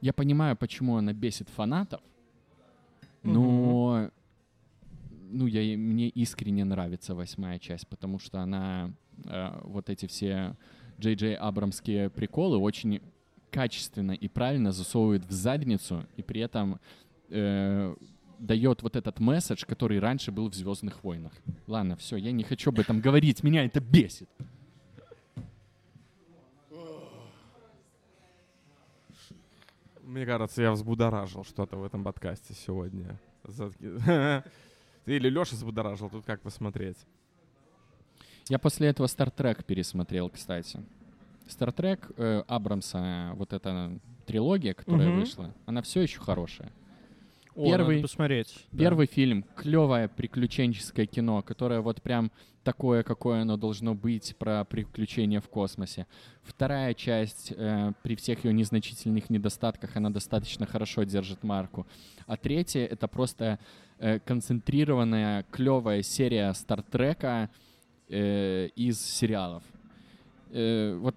я 0.00 0.12
понимаю, 0.12 0.56
почему 0.56 0.96
она 0.96 1.12
бесит 1.12 1.48
фанатов, 1.48 2.00
но, 3.22 4.10
ну, 5.30 5.46
я, 5.46 5.76
мне 5.76 6.08
искренне 6.08 6.64
нравится 6.64 7.14
восьмая 7.14 7.58
часть, 7.58 7.88
потому 7.88 8.18
что 8.18 8.40
она 8.40 8.92
э, 9.24 9.60
вот 9.64 9.90
эти 9.90 10.06
все 10.06 10.56
Джей 11.00 11.14
Джей 11.14 11.34
Абрамские 11.34 12.10
приколы 12.10 12.58
очень 12.58 13.00
качественно 13.50 14.12
и 14.12 14.28
правильно 14.28 14.72
засовывает 14.72 15.24
в 15.24 15.32
задницу 15.32 16.06
и 16.16 16.22
при 16.22 16.40
этом 16.40 16.78
э, 17.30 17.94
дает 18.38 18.82
вот 18.82 18.96
этот 18.96 19.18
месседж, 19.18 19.64
который 19.66 19.98
раньше 19.98 20.30
был 20.30 20.48
в 20.50 20.54
Звездных 20.54 21.02
войнах. 21.02 21.32
Ладно, 21.66 21.96
все, 21.96 22.16
я 22.16 22.32
не 22.32 22.44
хочу 22.44 22.70
об 22.70 22.78
этом 22.78 23.00
говорить, 23.00 23.42
меня 23.42 23.64
это 23.64 23.80
бесит. 23.80 24.28
Мне 30.06 30.24
кажется, 30.24 30.62
я 30.62 30.70
взбудоражил 30.70 31.42
что-то 31.42 31.76
в 31.76 31.84
этом 31.84 32.04
подкасте 32.04 32.54
сегодня. 32.54 33.18
Или 35.06 35.28
Леша 35.28 35.56
взбудоражил, 35.56 36.08
тут 36.08 36.24
как 36.24 36.40
посмотреть. 36.42 36.96
Я 38.48 38.60
после 38.60 38.86
этого 38.88 39.08
Стартрек 39.08 39.64
пересмотрел, 39.64 40.30
кстати. 40.30 40.80
Стартрек 41.48 42.08
э, 42.16 42.44
Абрамса, 42.46 43.32
вот 43.34 43.52
эта 43.52 43.98
трилогия, 44.26 44.74
которая 44.74 45.08
Мгм. 45.08 45.20
вышла, 45.20 45.52
она 45.66 45.82
все 45.82 46.02
еще 46.02 46.20
хорошая. 46.20 46.72
О, 47.56 47.64
Первый- 47.64 47.96
надо 47.96 48.08
посмотреть. 48.08 48.66
да. 48.70 48.78
Первый 48.78 49.06
фильм— 49.06 49.44
клевое 49.56 50.08
приключенческое 50.08 51.06
кино, 51.06 51.42
которое 51.42 51.80
вот 51.80 52.02
прям 52.02 52.30
такое, 52.62 53.02
какое 53.02 53.42
оно 53.42 53.56
должно 53.56 53.94
быть, 53.94 54.36
про 54.36 54.64
приключения 54.64 55.40
в 55.40 55.48
космосе. 55.48 56.06
Вторая 56.42 56.92
часть, 56.92 57.54
э, 57.56 57.92
при 58.02 58.14
всех 58.16 58.44
ее 58.44 58.52
незначительных 58.52 59.30
недостатках, 59.30 59.96
она 59.96 60.10
достаточно 60.10 60.66
хорошо 60.66 61.04
держит 61.04 61.44
марку. 61.44 61.86
А 62.26 62.36
третья— 62.36 62.84
это 62.90 63.08
просто 63.08 63.58
э, 63.98 64.18
концентрированная, 64.18 65.46
клевая 65.50 66.02
серия 66.02 66.52
Стартрека 66.52 67.48
э, 68.10 68.68
из 68.76 69.00
сериалов. 69.00 69.62
Э, 70.50 70.94
вот, 71.00 71.14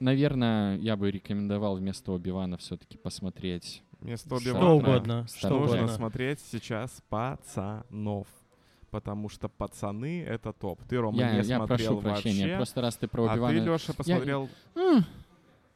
наверное, 0.00 0.76
я 0.78 0.96
бы 0.96 1.10
рекомендовал 1.12 1.76
вместо 1.76 2.10
Оби-Вана 2.10 2.56
все-таки 2.56 2.98
посмотреть 2.98 3.82
Вместо 4.00 4.28
Что 4.28 4.40
Что 4.40 4.70
угодно. 4.76 5.26
Что 5.26 5.38
Что 5.38 5.48
нужно 5.50 5.76
угодно. 5.78 5.94
смотреть 5.96 6.40
сейчас 6.40 7.02
пацанов. 7.08 8.26
Потому 8.90 9.28
что 9.28 9.48
пацаны— 9.50 10.22
это 10.26 10.52
топ. 10.54 10.80
Ты, 10.88 10.96
Рома, 10.98 11.18
Я, 11.18 11.32
не 11.32 11.48
я 11.48 11.56
смотрел 11.58 11.98
прошу 11.98 12.00
прощения, 12.00 12.42
вообще. 12.44 12.56
просто 12.56 12.80
раз 12.80 12.96
ты 12.96 13.06
про 13.06 13.26
а 13.30 13.36
ты. 13.48 13.54
Леша, 13.58 13.92
посмотрел... 13.92 14.48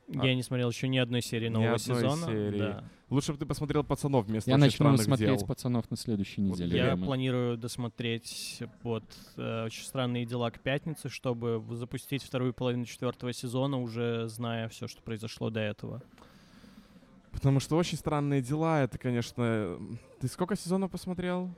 Я 0.08 0.34
не 0.34 0.42
смотрел 0.42 0.68
еще 0.70 0.88
ни 0.88 0.98
одной 0.98 1.22
серии 1.22 1.46
Ни 1.48 1.52
нового 1.52 1.74
одной 1.76 1.96
сезона. 1.96 2.26
серии. 2.26 2.58
Да. 2.58 2.84
Лучше 3.08 3.32
бы 3.32 3.38
ты 3.38 3.46
посмотрел 3.46 3.84
пацанов 3.84 4.26
вместо 4.26 4.50
Я 4.50 4.56
«Очень 4.56 4.64
начну 4.64 4.96
смотреть 4.96 5.38
дел». 5.38 5.46
пацанов 5.46 5.90
на 5.90 5.96
следующей 5.96 6.42
Вот 6.42 6.58
неделе. 6.58 6.76
Я 6.78 6.90
Рома. 6.92 7.04
планирую 7.06 7.56
досмотреть 7.58 8.62
вот 8.82 9.04
э, 9.36 9.64
«Очень 9.66 9.84
странные 9.84 10.24
дела» 10.26 10.50
к 10.50 10.60
пятнице, 10.60 11.08
чтобы 11.10 11.62
запустить 11.76 12.22
вторую 12.22 12.52
половину 12.54 12.84
четвертого 12.86 13.32
сезона, 13.34 13.78
уже 13.80 14.28
зная 14.28 14.68
все, 14.68 14.86
что 14.88 15.02
произошло 15.02 15.50
до 15.50 15.60
этого. 15.60 16.02
Потому 17.32 17.60
что 17.60 17.76
очень 17.76 17.98
странные 17.98 18.40
дела. 18.42 18.82
Это, 18.82 18.98
конечно... 18.98 19.78
Ты 20.20 20.28
сколько 20.28 20.54
сезонов 20.56 20.90
посмотрел? 20.90 21.50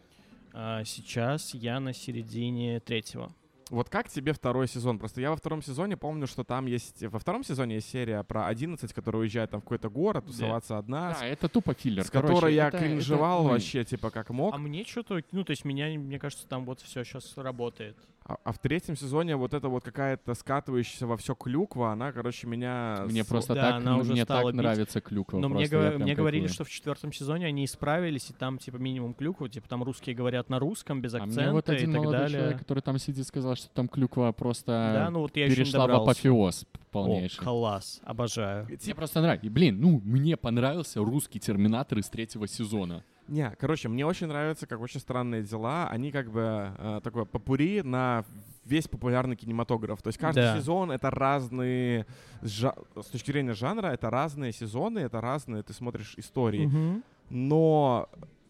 А 0.52 0.84
сейчас 0.84 1.52
я 1.54 1.80
на 1.80 1.92
середине 1.92 2.80
третьего. 2.80 3.32
Вот 3.70 3.88
как 3.88 4.08
тебе 4.08 4.32
второй 4.34 4.68
сезон? 4.68 4.98
Просто 4.98 5.20
я 5.20 5.30
во 5.30 5.36
втором 5.36 5.62
сезоне 5.62 5.96
помню, 5.96 6.26
что 6.26 6.44
там 6.44 6.66
есть... 6.66 7.02
Во 7.02 7.18
втором 7.18 7.42
сезоне 7.42 7.76
есть 7.76 7.90
серия 7.90 8.22
про 8.22 8.46
11, 8.46 8.92
которая 8.92 9.22
уезжает 9.22 9.50
там 9.50 9.60
в 9.60 9.64
какой-то 9.64 9.88
город, 9.88 10.26
тусоваться 10.26 10.78
одна, 10.78 11.14
с- 11.14 11.20
Да, 11.20 11.26
это 11.26 11.48
тупо 11.48 11.74
филлер. 11.74 12.04
с 12.04 12.10
Короче, 12.10 12.34
которой 12.34 12.54
я 12.54 12.68
это- 12.68 12.78
кринжевал 12.78 13.44
это, 13.46 13.54
вообще, 13.54 13.84
типа, 13.84 14.10
как 14.10 14.30
мог. 14.30 14.54
А 14.54 14.58
мне 14.58 14.84
что-то, 14.84 15.22
ну, 15.32 15.44
то 15.44 15.50
есть 15.50 15.64
меня, 15.64 15.86
мне 15.98 16.18
кажется, 16.18 16.46
там 16.46 16.66
вот 16.66 16.80
все 16.82 17.04
сейчас 17.04 17.36
работает. 17.36 17.96
А, 18.26 18.38
а 18.42 18.52
в 18.52 18.58
третьем 18.58 18.96
сезоне 18.96 19.36
вот 19.36 19.52
эта 19.52 19.68
вот 19.68 19.84
какая-то 19.84 20.32
скатывающаяся 20.32 21.06
во 21.06 21.18
все 21.18 21.34
клюква, 21.34 21.92
она, 21.92 22.10
короче, 22.10 22.46
меня... 22.46 23.02
Мне 23.06 23.22
с- 23.22 23.26
просто 23.26 23.52
Да, 23.54 23.60
так, 23.72 23.74
она 23.82 23.98
уже 23.98 24.12
мне 24.12 24.24
стала 24.24 24.44
так 24.44 24.52
бить. 24.54 24.62
нравится 24.62 25.00
клюква. 25.02 25.38
Но 25.40 25.50
мне, 25.50 25.68
просто 25.68 25.88
прям 25.90 26.02
мне 26.02 26.14
говорили, 26.14 26.46
что 26.46 26.64
в 26.64 26.70
четвертом 26.70 27.12
сезоне 27.12 27.44
они 27.46 27.66
исправились, 27.66 28.30
и 28.30 28.32
там, 28.32 28.56
типа, 28.56 28.76
минимум 28.76 29.12
клюкву, 29.12 29.46
типа, 29.48 29.68
там 29.68 29.82
русские 29.82 30.16
говорят 30.16 30.48
на 30.48 30.58
русском, 30.58 31.02
без 31.02 31.12
А 31.14 31.18
акцента 31.18 31.42
мне 31.42 31.52
вот 31.52 31.68
и 31.68 31.72
один 31.72 31.92
так 31.92 32.00
молодой 32.00 32.20
далее. 32.20 32.38
человек, 32.38 32.58
который 32.60 32.80
там 32.80 32.98
сидит, 32.98 33.26
сказал, 33.26 33.56
что 33.56 33.68
там 33.74 33.88
клюква 33.88 34.32
просто 34.32 34.92
Да, 34.94 35.10
ну 35.10 35.20
вот 35.20 35.36
я 35.36 35.46
перешла 35.46 35.86
в 35.86 35.90
апофеоз 35.92 36.62
О, 36.62 36.78
полнейший. 36.92 37.44
класс, 37.44 38.00
обожаю. 38.04 38.66
Мне 38.84 38.94
просто 38.94 39.20
нравится. 39.20 39.46
И, 39.46 39.50
Блин, 39.50 39.78
ну, 39.80 40.00
мне 40.02 40.38
понравился 40.38 41.00
русский 41.00 41.40
Терминатор 41.40 41.98
из 41.98 42.08
третьего 42.08 42.48
сезона. 42.48 43.04
Не, 43.28 43.50
короче, 43.58 43.88
мне 43.88 44.04
очень 44.04 44.26
нравится, 44.26 44.66
как 44.66 44.80
очень 44.80 45.00
странные 45.00 45.42
дела. 45.42 45.88
Они 45.88 46.12
как 46.12 46.30
бы 46.30 46.72
э, 46.78 47.00
такое 47.02 47.24
попури 47.24 47.80
на 47.82 48.24
весь 48.66 48.86
популярный 48.86 49.34
кинематограф. 49.36 50.02
То 50.02 50.08
есть 50.08 50.18
каждый 50.18 50.42
Да. 50.42 50.56
сезон 50.58 50.90
это 50.90 51.10
разные 51.10 52.06
жа- 52.42 52.76
с 53.02 53.06
точки 53.06 53.30
зрения 53.30 53.54
жанра 53.54 53.88
это 53.88 54.10
разные 54.10 54.52
сезоны, 54.52 54.98
это 55.00 55.20
разные. 55.20 55.62
Ты 55.62 55.72
смотришь 55.72 56.14
истории, 56.18 56.66
Мгм. 56.66 57.02
но 57.30 58.08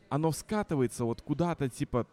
оно 0.09 0.33
скатывается 0.33 1.05
вот 1.05 1.23
куда-то 1.23 1.69
типа 1.69 2.07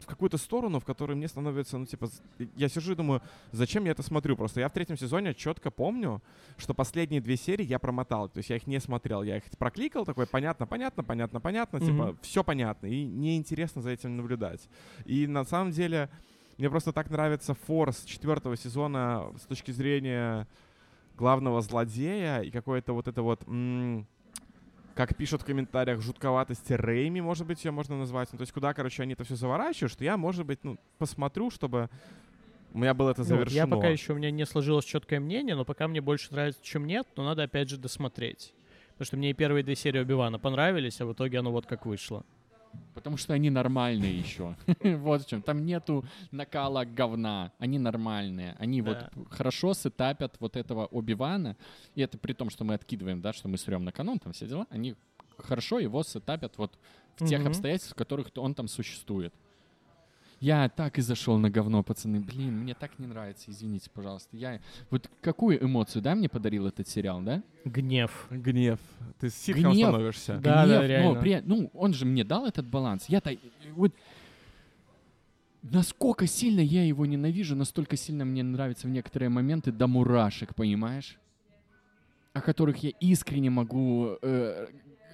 в 0.00 0.06
какую-то 0.06 0.36
сторону, 0.38 0.80
в 0.80 0.84
которой 0.84 1.14
мне 1.14 1.28
становится, 1.28 1.78
ну, 1.78 1.86
типа, 1.86 2.08
я 2.56 2.68
сижу 2.68 2.92
и 2.92 2.94
думаю, 2.94 3.22
зачем 3.52 3.84
я 3.84 3.92
это 3.92 4.02
смотрю? 4.02 4.36
Просто 4.36 4.60
я 4.60 4.68
в 4.68 4.72
третьем 4.72 4.98
сезоне 4.98 5.34
четко 5.34 5.70
помню, 5.70 6.22
что 6.56 6.74
последние 6.74 7.20
две 7.20 7.36
серии 7.36 7.64
я 7.64 7.78
промотал, 7.78 8.28
то 8.28 8.38
есть 8.38 8.50
я 8.50 8.56
их 8.56 8.66
не 8.66 8.80
смотрел, 8.80 9.22
я 9.22 9.38
их 9.38 9.44
прокликал, 9.58 10.04
такой, 10.04 10.26
понятно, 10.26 10.66
понятно, 10.66 11.02
понятно, 11.04 11.40
понятно, 11.40 11.78
Мгм. 11.78 11.86
типа, 11.86 12.16
все 12.22 12.44
понятно, 12.44 12.86
и 12.86 13.04
неинтересно 13.04 13.82
за 13.82 13.90
этим 13.90 14.16
наблюдать. 14.16 14.68
И 15.04 15.26
на 15.26 15.44
самом 15.44 15.70
деле 15.70 16.10
мне 16.58 16.68
просто 16.68 16.92
так 16.92 17.08
нравится 17.10 17.54
форс 17.54 18.04
четвертого 18.04 18.56
сезона 18.56 19.32
с 19.38 19.46
точки 19.46 19.70
зрения 19.70 20.46
главного 21.16 21.60
злодея 21.62 22.40
и 22.40 22.50
какое-то 22.50 22.92
вот 22.92 23.08
это 23.08 23.22
вот... 23.22 23.42
м, 23.46 24.06
как 24.94 25.16
пишут 25.16 25.42
в 25.42 25.44
комментариях, 25.44 26.00
жутковатости 26.00 26.72
Рейми, 26.72 27.20
может 27.20 27.46
быть, 27.46 27.64
ее 27.64 27.70
можно 27.70 27.98
назвать. 27.98 28.28
Ну, 28.32 28.38
то 28.38 28.42
есть 28.42 28.52
куда, 28.52 28.72
короче, 28.74 29.02
они 29.02 29.14
это 29.14 29.24
все 29.24 29.36
заворачивают, 29.36 29.92
что 29.92 30.04
я, 30.04 30.16
может 30.16 30.46
быть, 30.46 30.60
ну, 30.62 30.78
посмотрю, 30.98 31.50
чтобы 31.50 31.88
у 32.72 32.78
меня 32.78 32.94
было 32.94 33.10
это 33.10 33.22
Ну, 33.22 33.26
завершено. 33.26 33.56
я 33.56 33.66
пока 33.66 33.88
еще, 33.88 34.12
у 34.12 34.16
меня 34.16 34.30
не 34.30 34.46
сложилось 34.46 34.84
четкое 34.84 35.20
мнение, 35.20 35.54
но 35.56 35.64
пока 35.64 35.88
мне 35.88 36.00
больше 36.00 36.32
нравится, 36.32 36.60
чем 36.62 36.86
нет, 36.86 37.06
но 37.16 37.24
надо 37.24 37.42
опять 37.42 37.68
же 37.68 37.76
досмотреть. 37.76 38.54
Потому 38.92 39.06
что 39.06 39.16
мне 39.16 39.30
и 39.30 39.32
первые 39.34 39.64
две 39.64 39.74
серии 39.74 40.00
Оби-Вана 40.00 40.38
понравились, 40.38 41.00
а 41.00 41.06
в 41.06 41.12
итоге 41.12 41.40
оно 41.40 41.50
вот 41.50 41.66
как 41.66 41.86
вышло. 41.86 42.24
Потому 42.94 43.16
что 43.16 43.34
они 43.34 43.50
нормальные 43.50 44.18
еще. 44.18 44.56
вот 44.98 45.22
в 45.22 45.28
чем. 45.28 45.42
Там 45.42 45.64
нету 45.64 46.04
накала 46.30 46.84
говна. 46.84 47.52
Они 47.58 47.78
нормальные. 47.78 48.56
Они 48.58 48.82
Да. 48.82 49.10
вот 49.14 49.28
хорошо 49.30 49.74
сетапят 49.74 50.36
вот 50.40 50.56
этого 50.56 50.86
Оби-Вана. 50.86 51.56
И 51.94 52.02
это 52.02 52.18
при 52.18 52.32
том, 52.32 52.50
что 52.50 52.64
мы 52.64 52.74
откидываем, 52.74 53.20
да, 53.20 53.32
что 53.32 53.48
мы 53.48 53.58
срем 53.58 53.84
на 53.84 53.92
канон, 53.92 54.18
там 54.18 54.32
все 54.32 54.46
дела. 54.46 54.66
Они 54.70 54.94
хорошо 55.36 55.78
его 55.78 56.02
сетапят 56.02 56.56
вот 56.58 56.78
в 57.16 57.26
тех 57.26 57.44
обстоятельствах, 57.46 57.94
в 57.94 57.98
которых 57.98 58.28
он 58.36 58.54
там 58.54 58.68
существует. 58.68 59.34
Я 60.44 60.68
так 60.68 60.98
и 60.98 61.00
зашел 61.00 61.38
на 61.38 61.48
говно, 61.48 61.82
пацаны. 61.82 62.20
Блин, 62.20 62.58
мне 62.58 62.74
так 62.74 62.98
не 62.98 63.06
нравится, 63.06 63.50
извините, 63.50 63.88
пожалуйста. 63.88 64.36
Я 64.36 64.60
вот 64.90 65.10
какую 65.22 65.64
эмоцию, 65.64 66.02
да, 66.02 66.14
мне 66.14 66.28
подарил 66.28 66.66
этот 66.66 66.86
сериал, 66.86 67.22
да? 67.22 67.42
Гнев. 67.64 68.26
Гнев. 68.30 68.78
Ты 69.18 69.30
ситком 69.30 69.72
Гнев. 69.72 69.88
становишься. 69.88 70.38
Да, 70.42 70.66
да, 70.66 70.80
Гнев, 70.80 70.88
реально. 70.90 71.14
Но 71.14 71.20
при- 71.22 71.42
ну, 71.46 71.70
он 71.72 71.94
же 71.94 72.04
мне 72.04 72.24
дал 72.24 72.44
этот 72.44 72.66
баланс. 72.66 73.06
Я-то 73.08 73.32
э, 73.32 73.38
вот 73.72 73.94
насколько 75.62 76.26
сильно 76.26 76.60
я 76.60 76.84
его 76.84 77.06
ненавижу, 77.06 77.56
настолько 77.56 77.96
сильно 77.96 78.26
мне 78.26 78.42
нравятся 78.42 78.86
в 78.86 78.90
некоторые 78.90 79.30
моменты 79.30 79.72
до 79.72 79.86
мурашек, 79.86 80.54
понимаешь? 80.54 81.16
О 82.34 82.42
которых 82.42 82.82
я 82.82 82.90
искренне 83.00 83.48
могу 83.48 84.18
э, 84.20 84.66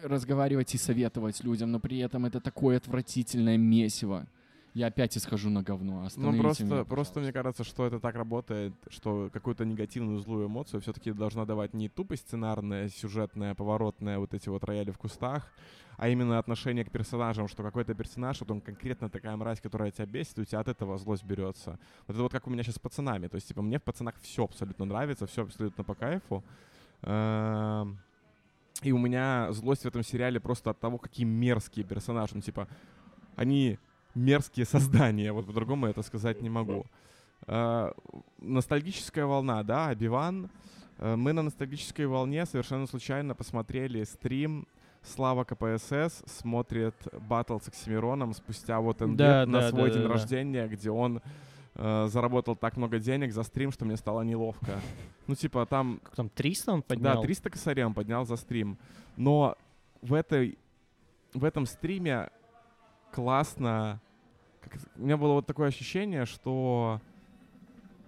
разговаривать 0.02 0.74
и 0.74 0.78
советовать 0.78 1.44
людям, 1.44 1.70
но 1.70 1.78
при 1.78 1.98
этом 1.98 2.26
это 2.26 2.40
такое 2.40 2.78
отвратительное 2.78 3.58
месиво. 3.58 4.26
Я 4.72 4.86
опять 4.86 5.16
исхожу 5.16 5.50
на 5.50 5.62
говно. 5.62 6.00
Ну, 6.00 6.06
Остановите 6.06 6.42
просто, 6.42 6.64
меня, 6.64 6.84
просто 6.84 7.20
мне 7.20 7.32
кажется, 7.32 7.64
что 7.64 7.86
это 7.86 7.98
так 7.98 8.14
работает, 8.14 8.72
что 8.88 9.28
какую-то 9.32 9.64
негативную 9.64 10.20
злую 10.20 10.46
эмоцию 10.46 10.80
все-таки 10.80 11.12
должна 11.12 11.44
давать 11.44 11.74
не 11.74 11.88
тупость 11.88 12.28
сценарная, 12.28 12.88
сюжетная, 12.88 13.54
поворотная, 13.54 14.18
вот 14.18 14.32
эти 14.32 14.48
вот 14.48 14.62
рояли 14.62 14.92
в 14.92 14.98
кустах, 14.98 15.52
а 15.96 16.08
именно 16.08 16.38
отношение 16.38 16.84
к 16.84 16.90
персонажам, 16.92 17.48
что 17.48 17.64
какой-то 17.64 17.94
персонаж, 17.94 18.40
вот 18.40 18.50
он 18.52 18.60
конкретно 18.60 19.10
такая 19.10 19.36
мразь, 19.36 19.60
которая 19.60 19.90
тебя 19.90 20.06
бесит, 20.06 20.38
и 20.38 20.42
у 20.42 20.44
тебя 20.44 20.60
от 20.60 20.68
этого 20.68 20.96
злость 20.98 21.24
берется. 21.24 21.78
Вот 22.06 22.14
это 22.14 22.22
вот 22.22 22.32
как 22.32 22.46
у 22.46 22.50
меня 22.50 22.62
сейчас 22.62 22.76
с 22.76 22.78
пацанами. 22.78 23.26
То 23.26 23.34
есть, 23.34 23.48
типа, 23.48 23.62
мне 23.62 23.78
в 23.78 23.82
пацанах 23.82 24.14
все 24.22 24.44
абсолютно 24.44 24.84
нравится, 24.84 25.26
все 25.26 25.42
абсолютно 25.42 25.82
по 25.82 25.94
кайфу. 25.94 26.44
Эм, 27.02 27.98
И 28.82 28.92
у 28.92 28.98
меня 28.98 29.52
злость 29.52 29.82
в 29.82 29.86
этом 29.86 30.02
сериале 30.02 30.40
просто 30.40 30.70
от 30.70 30.80
того, 30.80 30.96
какие 30.96 31.26
мерзкие 31.26 31.84
персонажи. 31.84 32.34
Ну, 32.34 32.40
типа, 32.40 32.66
они 33.36 33.78
мерзкие 34.14 34.66
создания, 34.66 35.32
вот 35.32 35.46
по-другому 35.46 35.86
это 35.86 36.02
сказать 36.02 36.42
не 36.42 36.50
могу. 36.50 36.86
Э, 37.46 37.92
ностальгическая 38.38 39.26
волна, 39.26 39.62
да, 39.62 39.88
Обиван. 39.88 40.50
Э, 40.98 41.16
мы 41.16 41.32
на 41.32 41.42
ностальгической 41.42 42.06
волне 42.06 42.46
совершенно 42.46 42.86
случайно 42.86 43.34
посмотрели 43.34 44.04
стрим 44.04 44.66
Слава 45.02 45.44
КПСС 45.44 46.22
смотрит 46.26 46.94
батл 47.28 47.58
с 47.58 47.68
Оксимироном 47.68 48.34
спустя 48.34 48.80
вот 48.80 49.00
N 49.00 49.16
Да, 49.16 49.46
на 49.46 49.60
да, 49.60 49.70
свой 49.70 49.88
да, 49.88 49.94
день 49.94 50.02
да, 50.02 50.08
да. 50.08 50.14
рождения, 50.14 50.68
где 50.68 50.90
он 50.90 51.22
э, 51.74 52.08
заработал 52.10 52.54
так 52.54 52.76
много 52.76 52.98
денег 52.98 53.32
за 53.32 53.42
стрим, 53.42 53.72
что 53.72 53.86
мне 53.86 53.96
стало 53.96 54.20
неловко. 54.22 54.78
Ну, 55.26 55.34
типа, 55.34 55.64
там 55.64 56.00
Как 56.04 56.16
там, 56.16 56.28
300 56.28 56.72
он 56.72 56.82
поднял? 56.82 57.14
да, 57.16 57.22
300 57.22 57.50
косарем 57.50 57.94
поднял 57.94 58.26
за 58.26 58.36
стрим. 58.36 58.76
Но 59.16 59.56
в 60.02 60.12
этой 60.12 60.58
в 61.32 61.44
этом 61.44 61.64
стриме 61.64 62.28
классно. 63.12 64.00
как 64.60 64.74
у 64.96 65.02
меня 65.02 65.16
было 65.16 65.34
вот 65.34 65.46
такое 65.46 65.68
ощущение, 65.68 66.26
что 66.26 67.00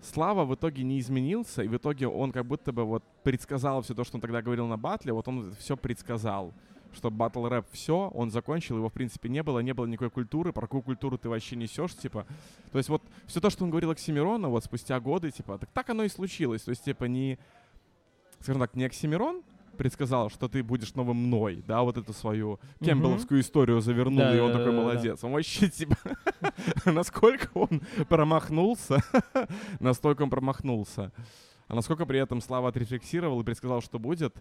Слава 0.02 0.44
в 0.44 0.52
итоге 0.56 0.82
не 0.82 0.98
изменился, 0.98 1.62
и 1.62 1.68
в 1.68 1.76
итоге 1.76 2.08
он 2.08 2.32
как 2.32 2.44
будто 2.44 2.72
бы 2.72 2.84
вот 2.84 3.04
предсказал 3.22 3.82
все 3.82 3.94
то, 3.94 4.02
что 4.02 4.16
он 4.16 4.20
тогда 4.20 4.42
говорил 4.42 4.66
на 4.66 4.76
батле, 4.76 5.12
вот 5.12 5.28
он 5.28 5.54
все 5.54 5.76
предсказал. 5.76 6.52
Что 6.92 7.08
батл 7.08 7.46
рэп 7.46 7.66
все, 7.70 8.10
он 8.12 8.32
закончил, 8.32 8.76
его 8.76 8.88
в 8.88 8.92
принципе 8.92 9.28
не 9.28 9.44
было, 9.44 9.60
не 9.60 9.72
было 9.72 9.86
никакой 9.86 10.10
культуры, 10.10 10.52
про 10.52 10.62
какую 10.62 10.82
культуру 10.82 11.18
ты 11.18 11.28
вообще 11.28 11.54
несешь, 11.54 11.94
типа. 11.94 12.26
То 12.72 12.78
есть 12.78 12.90
вот 12.90 13.02
все 13.26 13.40
то, 13.40 13.48
что 13.48 13.62
он 13.62 13.70
говорил 13.70 13.92
Оксимирону, 13.92 14.50
вот 14.50 14.64
спустя 14.64 14.98
годы, 14.98 15.30
типа, 15.30 15.56
так, 15.56 15.70
так 15.70 15.88
оно 15.90 16.02
и 16.02 16.08
случилось. 16.08 16.62
То 16.62 16.70
есть, 16.70 16.84
типа, 16.84 17.04
не, 17.04 17.38
скажем 18.40 18.60
так, 18.60 18.74
не 18.74 18.84
Оксимирон 18.84 19.42
предсказал, 19.76 20.30
что 20.30 20.48
ты 20.48 20.62
будешь 20.62 20.94
новым 20.94 21.16
мной, 21.16 21.62
да, 21.66 21.82
вот 21.82 21.96
эту 21.96 22.12
свою 22.12 22.60
кембеловскую 22.80 23.40
историю 23.40 23.80
завернул, 23.80 24.18
Да, 24.18 24.36
и 24.36 24.40
он 24.40 24.52
да, 24.52 24.58
такой 24.58 24.72
да, 24.72 24.76
да, 24.78 24.82
молодец. 24.82 25.24
Он 25.24 25.32
вообще, 25.32 25.68
типа, 25.68 25.96
насколько 26.84 27.48
он 27.54 27.82
промахнулся, 28.08 29.02
настолько 29.80 30.22
он 30.22 30.30
промахнулся. 30.30 31.12
А 31.68 31.74
насколько 31.74 32.04
при 32.06 32.18
этом 32.20 32.40
Слава 32.40 32.68
отрефлексировал 32.68 33.40
и 33.40 33.44
предсказал, 33.44 33.80
что 33.80 33.98
будет. 33.98 34.34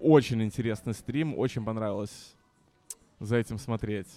Очень 0.00 0.42
интересный 0.42 0.94
стрим, 0.94 1.38
очень 1.38 1.64
понравилось 1.64 2.34
за 3.18 3.36
этим 3.36 3.58
смотреть. 3.58 4.08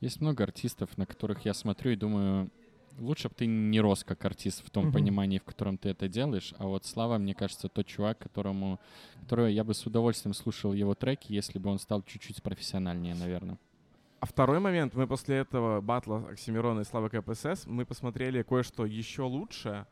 Есть 0.00 0.20
много 0.20 0.44
артистов, 0.44 0.96
на 0.96 1.06
которых 1.06 1.44
я 1.44 1.54
смотрю 1.54 1.92
и 1.92 1.96
думаю, 1.96 2.50
лучше 2.98 3.28
бы 3.28 3.34
ты 3.34 3.46
не 3.46 3.80
рос 3.80 4.04
как 4.04 4.24
артист 4.24 4.64
в 4.66 4.70
том 4.70 4.84
Мгм. 4.84 4.92
понимании, 4.92 5.38
в 5.38 5.44
котором 5.44 5.78
ты 5.78 5.90
это 5.90 6.08
делаешь. 6.08 6.54
А 6.58 6.66
вот 6.66 6.84
Слава, 6.84 7.18
мне 7.18 7.34
кажется, 7.34 7.68
тот 7.68 7.86
чувак, 7.86 8.18
которому, 8.18 8.78
которого 9.22 9.46
я 9.46 9.64
бы 9.64 9.74
с 9.74 9.86
удовольствием 9.86 10.34
слушал 10.34 10.72
его 10.72 10.94
треки, 10.94 11.32
если 11.32 11.58
бы 11.58 11.70
он 11.70 11.78
стал 11.78 12.02
чуть-чуть 12.02 12.42
профессиональнее, 12.42 13.14
наверное. 13.14 13.58
А 14.20 14.26
второй 14.26 14.58
момент, 14.58 14.94
мы 14.94 15.06
после 15.06 15.36
этого 15.36 15.80
батла 15.80 16.26
Оксимирона 16.30 16.80
и 16.80 16.84
Славы 16.84 17.08
КПСС, 17.08 17.66
мы 17.66 17.84
посмотрели 17.86 18.42
кое-что 18.42 18.84
еще 18.84 19.22
лучше. 19.22 19.86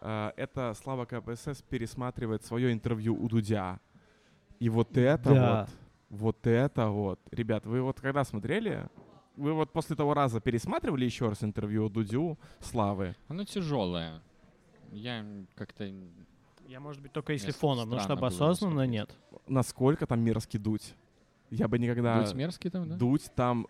Э, 0.00 0.32
Это 0.36 0.74
Слава 0.74 1.04
КПСС 1.04 1.62
пересматривает 1.62 2.44
свое 2.44 2.72
интервью 2.72 3.14
у 3.14 3.28
Дудя. 3.28 3.78
И 4.58 4.68
вот 4.68 4.96
это 4.96 5.32
Да. 5.34 5.66
вот, 6.10 6.20
вот 6.20 6.46
это 6.46 6.88
вот. 6.88 7.20
Ребят, 7.30 7.64
вы 7.66 7.82
вот 7.82 8.00
когда 8.00 8.24
смотрели, 8.24 8.88
вы 9.36 9.52
вот 9.52 9.72
после 9.72 9.96
того 9.96 10.14
раза 10.14 10.40
пересматривали 10.40 11.04
еще 11.04 11.28
раз 11.28 11.42
интервью 11.42 11.86
у 11.86 11.88
Дудю 11.88 12.38
Славы? 12.60 13.16
Оно 13.28 13.44
тяжелое. 13.44 14.22
Я 14.92 15.24
как-то... 15.54 15.90
Я, 16.66 16.80
может 16.80 17.02
быть, 17.02 17.12
только 17.12 17.32
если 17.32 17.48
Мне 17.48 17.54
фоном, 17.54 17.84
потому 17.84 18.00
что 18.00 18.04
странно 18.04 18.20
было 18.20 18.28
обосознанно 18.28 18.74
смотреть. 18.74 18.90
нет. 18.92 19.16
Насколько 19.46 20.06
там 20.06 20.20
мерзкий 20.20 20.58
Дудь? 20.58 20.94
Я 21.50 21.68
бы 21.68 21.78
никогда... 21.78 22.22
Дудь 22.22 22.34
мерзкий 22.34 22.70
там, 22.70 22.88
да? 22.88 22.96
Дудь 22.96 23.30
там... 23.34 23.66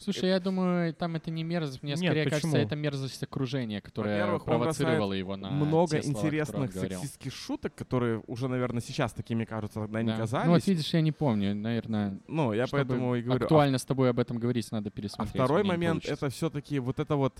Слушай, 0.00 0.30
я 0.30 0.40
думаю, 0.40 0.94
там 0.94 1.16
это 1.16 1.30
не 1.30 1.44
мерзость. 1.44 1.82
Мне 1.82 1.92
Нет, 1.92 2.00
скорее 2.00 2.24
почему? 2.24 2.40
кажется, 2.40 2.58
это 2.58 2.76
мерзость 2.76 3.22
окружения, 3.22 3.80
которое 3.80 4.38
провоцировало 4.38 5.12
его 5.12 5.36
на 5.36 5.50
много 5.50 5.96
те 5.98 6.02
слова, 6.02 6.18
интересных 6.26 6.72
сексистских 6.72 7.32
шуток, 7.34 7.74
которые 7.74 8.22
уже, 8.26 8.48
наверное, 8.48 8.80
сейчас 8.80 9.12
такими 9.12 9.44
кажутся, 9.44 9.80
тогда 9.80 10.02
не 10.02 10.08
Да. 10.08 10.16
казались. 10.18 10.46
Ну 10.46 10.52
вот 10.52 10.66
видишь, 10.66 10.92
я 10.94 11.00
не 11.00 11.12
помню, 11.12 11.54
наверное, 11.54 12.18
Ну, 12.28 12.52
я 12.52 12.66
поэтому 12.70 13.14
и 13.16 13.22
говорю. 13.22 13.40
а 13.42 13.44
актуально 13.44 13.78
с 13.78 13.84
тобой 13.84 14.10
об 14.10 14.18
этом 14.18 14.38
говорить, 14.38 14.70
надо 14.72 14.88
А 14.88 14.90
пересмотреть. 14.90 15.34
второй 15.34 15.62
меня 15.62 15.72
не 15.74 15.78
момент 15.78 16.04
это 16.06 16.28
все-таки 16.30 16.78
вот 16.78 16.98
это 16.98 17.16
вот 17.16 17.34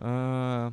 э, 0.00 0.70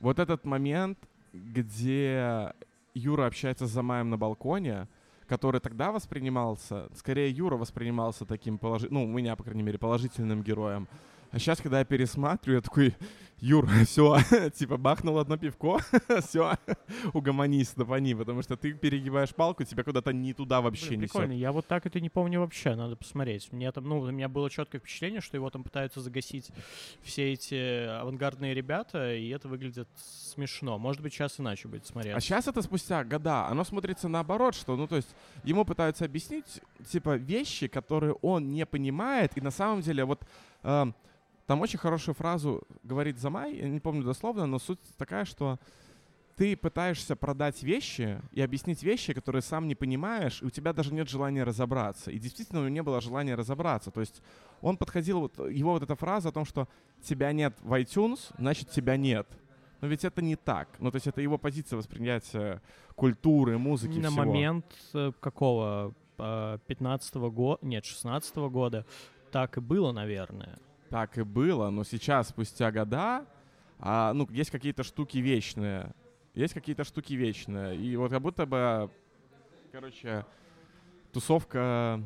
вот 0.00 0.18
этот 0.18 0.44
момент, 0.44 0.98
где 1.32 2.52
Юра 2.94 3.26
общается 3.26 3.66
с 3.66 3.70
Замаем 3.70 4.10
на 4.10 4.16
балконе, 4.16 4.88
который 5.26 5.60
тогда 5.60 5.92
воспринимался, 5.92 6.88
скорее 6.94 7.30
Юра 7.30 7.56
воспринимался 7.56 8.24
таким 8.24 8.58
положительным, 8.58 9.04
ну, 9.04 9.12
у 9.12 9.16
меня, 9.16 9.36
по 9.36 9.44
крайней 9.44 9.62
мере, 9.62 9.78
положительным 9.78 10.42
героем. 10.42 10.88
А 11.32 11.38
сейчас, 11.38 11.60
когда 11.60 11.80
я 11.80 11.84
пересматриваю, 11.84 12.56
я 12.58 12.62
такой, 12.62 12.94
Юр, 13.40 13.68
все, 13.84 14.18
типа 14.54 14.78
бахнул 14.78 15.18
одно 15.18 15.36
пивко, 15.36 15.78
все, 16.22 16.56
угомонись, 17.12 17.74
допони, 17.74 18.14
потому 18.14 18.42
что 18.42 18.56
ты 18.56 18.72
перегибаешь 18.72 19.34
палку, 19.34 19.64
тебя 19.64 19.84
куда-то 19.84 20.12
не 20.12 20.32
туда 20.32 20.62
вообще 20.62 20.88
Блин, 20.88 21.00
несет. 21.00 21.12
прикольно, 21.12 21.32
я 21.32 21.52
вот 21.52 21.66
так 21.66 21.84
это 21.84 22.00
не 22.00 22.08
помню 22.08 22.40
вообще, 22.40 22.74
надо 22.74 22.96
посмотреть. 22.96 23.52
Мне 23.52 23.70
там, 23.72 23.84
ну, 23.84 24.00
у 24.00 24.10
меня 24.10 24.28
было 24.28 24.48
четкое 24.48 24.80
впечатление, 24.80 25.20
что 25.20 25.36
его 25.36 25.50
там 25.50 25.64
пытаются 25.64 26.00
загасить 26.00 26.50
все 27.02 27.32
эти 27.32 27.86
авангардные 27.86 28.54
ребята, 28.54 29.14
и 29.14 29.28
это 29.28 29.48
выглядит 29.48 29.88
смешно. 29.96 30.78
Может 30.78 31.02
быть, 31.02 31.12
сейчас 31.12 31.38
иначе 31.38 31.68
будет 31.68 31.86
смотреться. 31.86 32.16
А 32.16 32.20
сейчас 32.20 32.48
это 32.48 32.62
спустя 32.62 33.04
года, 33.04 33.46
оно 33.48 33.64
смотрится 33.64 34.08
наоборот, 34.08 34.54
что, 34.54 34.76
ну, 34.76 34.86
то 34.86 34.96
есть, 34.96 35.14
ему 35.44 35.64
пытаются 35.66 36.06
объяснить, 36.06 36.62
типа, 36.90 37.16
вещи, 37.16 37.68
которые 37.68 38.14
он 38.22 38.50
не 38.50 38.64
понимает, 38.64 39.36
и 39.36 39.42
на 39.42 39.50
самом 39.50 39.82
деле, 39.82 40.04
вот, 40.04 40.26
эм, 40.62 40.94
там 41.46 41.60
очень 41.60 41.78
хорошую 41.78 42.14
фразу 42.14 42.62
говорит 42.82 43.18
Замай, 43.18 43.56
я 43.56 43.68
не 43.68 43.80
помню 43.80 44.02
дословно, 44.02 44.46
но 44.46 44.58
суть 44.58 44.80
такая, 44.96 45.24
что 45.24 45.58
ты 46.36 46.54
пытаешься 46.56 47.16
продать 47.16 47.62
вещи 47.62 48.20
и 48.32 48.42
объяснить 48.42 48.82
вещи, 48.82 49.14
которые 49.14 49.40
сам 49.40 49.66
не 49.66 49.74
понимаешь, 49.74 50.42
и 50.42 50.44
у 50.44 50.50
тебя 50.50 50.74
даже 50.74 50.92
нет 50.92 51.08
желания 51.08 51.44
разобраться. 51.44 52.10
И 52.10 52.18
действительно 52.18 52.60
у 52.60 52.62
него 52.64 52.74
не 52.74 52.82
было 52.82 53.00
желания 53.00 53.34
разобраться. 53.34 53.90
То 53.90 54.00
есть 54.00 54.22
он 54.60 54.76
подходил, 54.76 55.20
вот, 55.20 55.38
его 55.38 55.72
вот 55.72 55.82
эта 55.82 55.96
фраза 55.96 56.28
о 56.28 56.32
том, 56.32 56.44
что 56.44 56.68
тебя 57.02 57.32
нет 57.32 57.54
в 57.62 57.72
iTunes, 57.72 58.34
значит 58.36 58.70
тебя 58.70 58.98
нет. 58.98 59.26
Но 59.80 59.88
ведь 59.88 60.04
это 60.04 60.20
не 60.20 60.36
так. 60.36 60.68
Ну, 60.78 60.90
то 60.90 60.96
есть 60.96 61.06
это 61.06 61.22
его 61.22 61.38
позиция 61.38 61.78
восприятия 61.78 62.60
культуры, 62.96 63.56
музыки, 63.56 63.98
На 63.98 64.10
всего. 64.10 64.24
момент 64.24 64.66
э, 64.94 65.12
какого? 65.20 65.94
15-го 66.18 67.30
года, 67.30 67.58
нет, 67.60 67.84
16-го 67.84 68.48
года 68.48 68.86
так 69.30 69.58
и 69.58 69.60
было, 69.60 69.92
наверное. 69.92 70.58
Так 70.90 71.18
и 71.18 71.22
было, 71.22 71.70
но 71.70 71.84
сейчас, 71.84 72.28
спустя 72.28 72.70
года, 72.70 73.26
а, 73.78 74.12
ну, 74.12 74.28
есть 74.30 74.50
какие-то 74.50 74.82
штуки 74.82 75.18
вечные. 75.18 75.92
Есть 76.34 76.54
какие-то 76.54 76.84
штуки 76.84 77.14
вечные. 77.14 77.76
И 77.76 77.96
вот 77.96 78.10
как 78.10 78.22
будто 78.22 78.46
бы, 78.46 78.90
короче, 79.72 80.24
тусовка 81.12 82.02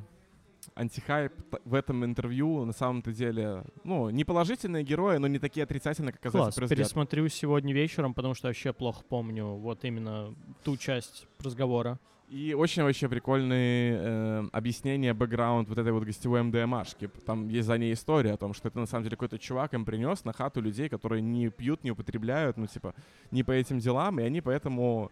антихайп 0.74 1.32
в 1.64 1.74
этом 1.74 2.04
интервью 2.04 2.64
на 2.64 2.72
самом-то 2.72 3.12
деле, 3.12 3.64
ну, 3.84 4.10
не 4.10 4.24
положительные 4.24 4.84
герои, 4.84 5.16
но 5.16 5.26
не 5.26 5.38
такие 5.38 5.64
отрицательные, 5.64 6.12
как 6.12 6.22
казалось 6.22 6.54
Класс, 6.54 6.70
пересмотрю 6.70 7.28
сегодня 7.28 7.72
вечером, 7.74 8.14
потому 8.14 8.34
что 8.34 8.48
вообще 8.48 8.72
плохо 8.72 9.02
помню 9.08 9.46
вот 9.46 9.84
именно 9.84 10.34
ту 10.64 10.76
часть 10.76 11.26
разговора. 11.40 11.98
И 12.30 12.54
очень 12.54 12.84
вообще 12.84 13.08
прикольные 13.08 13.98
э, 13.98 14.48
объяснения, 14.52 15.12
бэкграунд 15.12 15.68
вот 15.68 15.78
этой 15.78 15.90
вот 15.90 16.04
гостевой 16.04 16.44
МДМашки. 16.44 17.08
Там 17.26 17.48
есть 17.48 17.66
за 17.66 17.76
ней 17.76 17.92
история 17.92 18.34
о 18.34 18.36
том, 18.36 18.54
что 18.54 18.68
это 18.68 18.78
на 18.78 18.86
самом 18.86 19.02
деле 19.02 19.16
какой-то 19.16 19.36
чувак 19.36 19.74
им 19.74 19.84
принес 19.84 20.24
на 20.24 20.32
хату 20.32 20.60
людей, 20.60 20.88
которые 20.88 21.22
не 21.22 21.48
пьют, 21.48 21.82
не 21.82 21.90
употребляют, 21.90 22.56
ну 22.56 22.68
типа 22.68 22.94
не 23.32 23.42
по 23.42 23.50
этим 23.50 23.80
делам, 23.80 24.20
и 24.20 24.22
они 24.22 24.40
поэтому... 24.40 25.10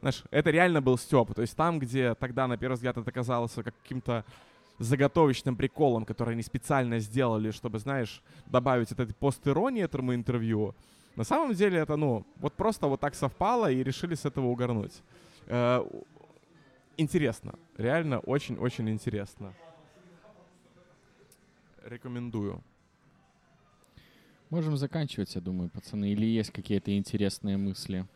Знаешь, 0.00 0.22
это 0.30 0.50
реально 0.50 0.80
был 0.80 0.96
Степ. 0.96 1.34
То 1.34 1.42
есть 1.42 1.56
там, 1.56 1.80
где 1.80 2.14
тогда, 2.14 2.46
на 2.46 2.56
первый 2.56 2.74
взгляд, 2.74 2.96
это 2.98 3.10
казалось 3.10 3.54
каким-то 3.54 4.24
заготовочным 4.78 5.56
приколом, 5.56 6.04
который 6.04 6.34
они 6.34 6.42
специально 6.42 7.00
сделали, 7.00 7.50
чтобы, 7.50 7.80
знаешь, 7.80 8.22
добавить 8.46 8.92
этой 8.92 9.06
пост-иронии 9.06 9.82
этому 9.82 10.14
интервью, 10.14 10.76
на 11.16 11.24
самом 11.24 11.54
деле 11.54 11.78
это, 11.78 11.96
ну, 11.96 12.24
вот 12.36 12.52
просто 12.54 12.86
вот 12.86 13.00
так 13.00 13.16
совпало 13.16 13.70
и 13.72 13.82
решили 13.82 14.14
с 14.14 14.24
этого 14.24 14.46
угорнуть. 14.46 15.02
Интересно. 16.96 17.58
Реально 17.76 18.20
очень-очень 18.20 18.88
интересно. 18.90 19.52
Рекомендую. 21.84 22.62
Можем 24.50 24.76
заканчивать, 24.76 25.34
я 25.34 25.40
думаю, 25.40 25.68
пацаны. 25.70 26.10
Или 26.12 26.26
есть 26.26 26.50
какие-то 26.52 26.96
интересные 26.96 27.56
мысли, 27.56 28.06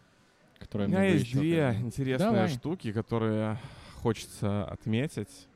У 0.56 0.60
которые 0.60 0.88
меня 0.88 1.00
мы 1.00 1.06
бы 1.06 1.12
есть 1.12 1.26
еще 1.26 1.38
две 1.38 1.78
интересные 1.80 2.30
Давай. 2.30 2.48
штуки, 2.48 2.92
которые 2.92 3.58
хочется 3.96 4.64
отметить. 4.66 5.48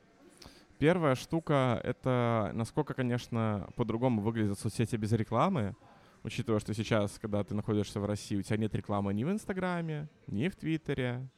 Первая 0.79 1.15
штука— 1.15 1.81
это 1.85 2.51
насколько, 2.55 2.93
конечно, 2.95 3.69
по-другому 3.77 4.21
выглядят 4.21 4.59
соцсети 4.59 4.97
без 4.97 5.13
рекламы, 5.13 5.77
учитывая, 6.25 6.59
что 6.59 6.75
сейчас, 6.75 7.19
когда 7.21 7.45
ты 7.45 7.55
находишься 7.55 8.01
в 8.01 8.05
России, 8.05 8.37
у 8.37 8.43
тебя 8.43 8.57
нет 8.57 8.75
рекламы 8.75 9.15
ни 9.15 9.23
в 9.23 9.31
Инстаграме, 9.31 10.09
ни 10.27 10.49
в 10.49 10.57
Твиттере, 10.57 11.29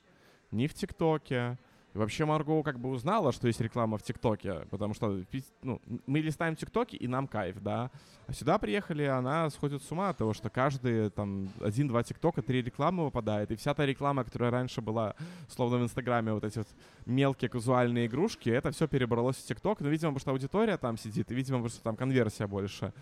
ни 0.51 0.66
в 0.66 0.73
ТикТоке. 0.73 1.59
И 1.94 1.98
вообще 1.98 2.24
Марго 2.24 2.62
как 2.64 2.80
бы 2.80 2.88
узнала, 2.88 3.30
что 3.32 3.46
есть 3.46 3.60
реклама 3.60 3.98
в 3.98 4.02
ТикТоке, 4.02 4.66
потому 4.70 4.94
что 4.94 5.22
ну, 5.62 5.80
мы 6.06 6.18
листаем 6.18 6.56
ТикТоки, 6.56 6.96
и 6.96 7.06
нам 7.06 7.28
кайф, 7.28 7.60
да. 7.60 7.90
А 8.26 8.32
сюда 8.32 8.58
приехали, 8.58 9.04
она 9.04 9.48
сходит 9.50 9.80
с 9.80 9.92
ума 9.92 10.08
от 10.08 10.18
того, 10.18 10.34
что 10.34 10.50
каждый 10.50 11.10
там 11.10 11.48
один-два 11.60 12.02
ТикТока, 12.02 12.42
три 12.42 12.62
рекламы 12.62 13.04
выпадает, 13.04 13.52
и 13.52 13.56
вся 13.56 13.74
та 13.74 13.86
реклама, 13.86 14.24
которая 14.24 14.50
раньше 14.50 14.80
была, 14.80 15.14
словно 15.48 15.78
в 15.78 15.82
Инстаграме, 15.84 16.32
вот 16.32 16.42
эти 16.42 16.58
вот 16.58 16.68
мелкие 17.06 17.48
казуальные 17.48 18.06
игрушки, 18.06 18.50
это 18.50 18.72
все 18.72 18.88
перебралось 18.88 19.36
в 19.36 19.46
ТикТок, 19.46 19.80
ну, 19.80 19.88
видимо, 19.88 20.10
потому 20.10 20.20
что 20.20 20.30
аудитория 20.32 20.76
там 20.76 20.98
сидит, 20.98 21.30
и, 21.30 21.34
видимо, 21.34 21.58
потому 21.58 21.70
что 21.70 21.82
там 21.82 21.94
конверсия 21.94 22.48
больше. 22.48 22.92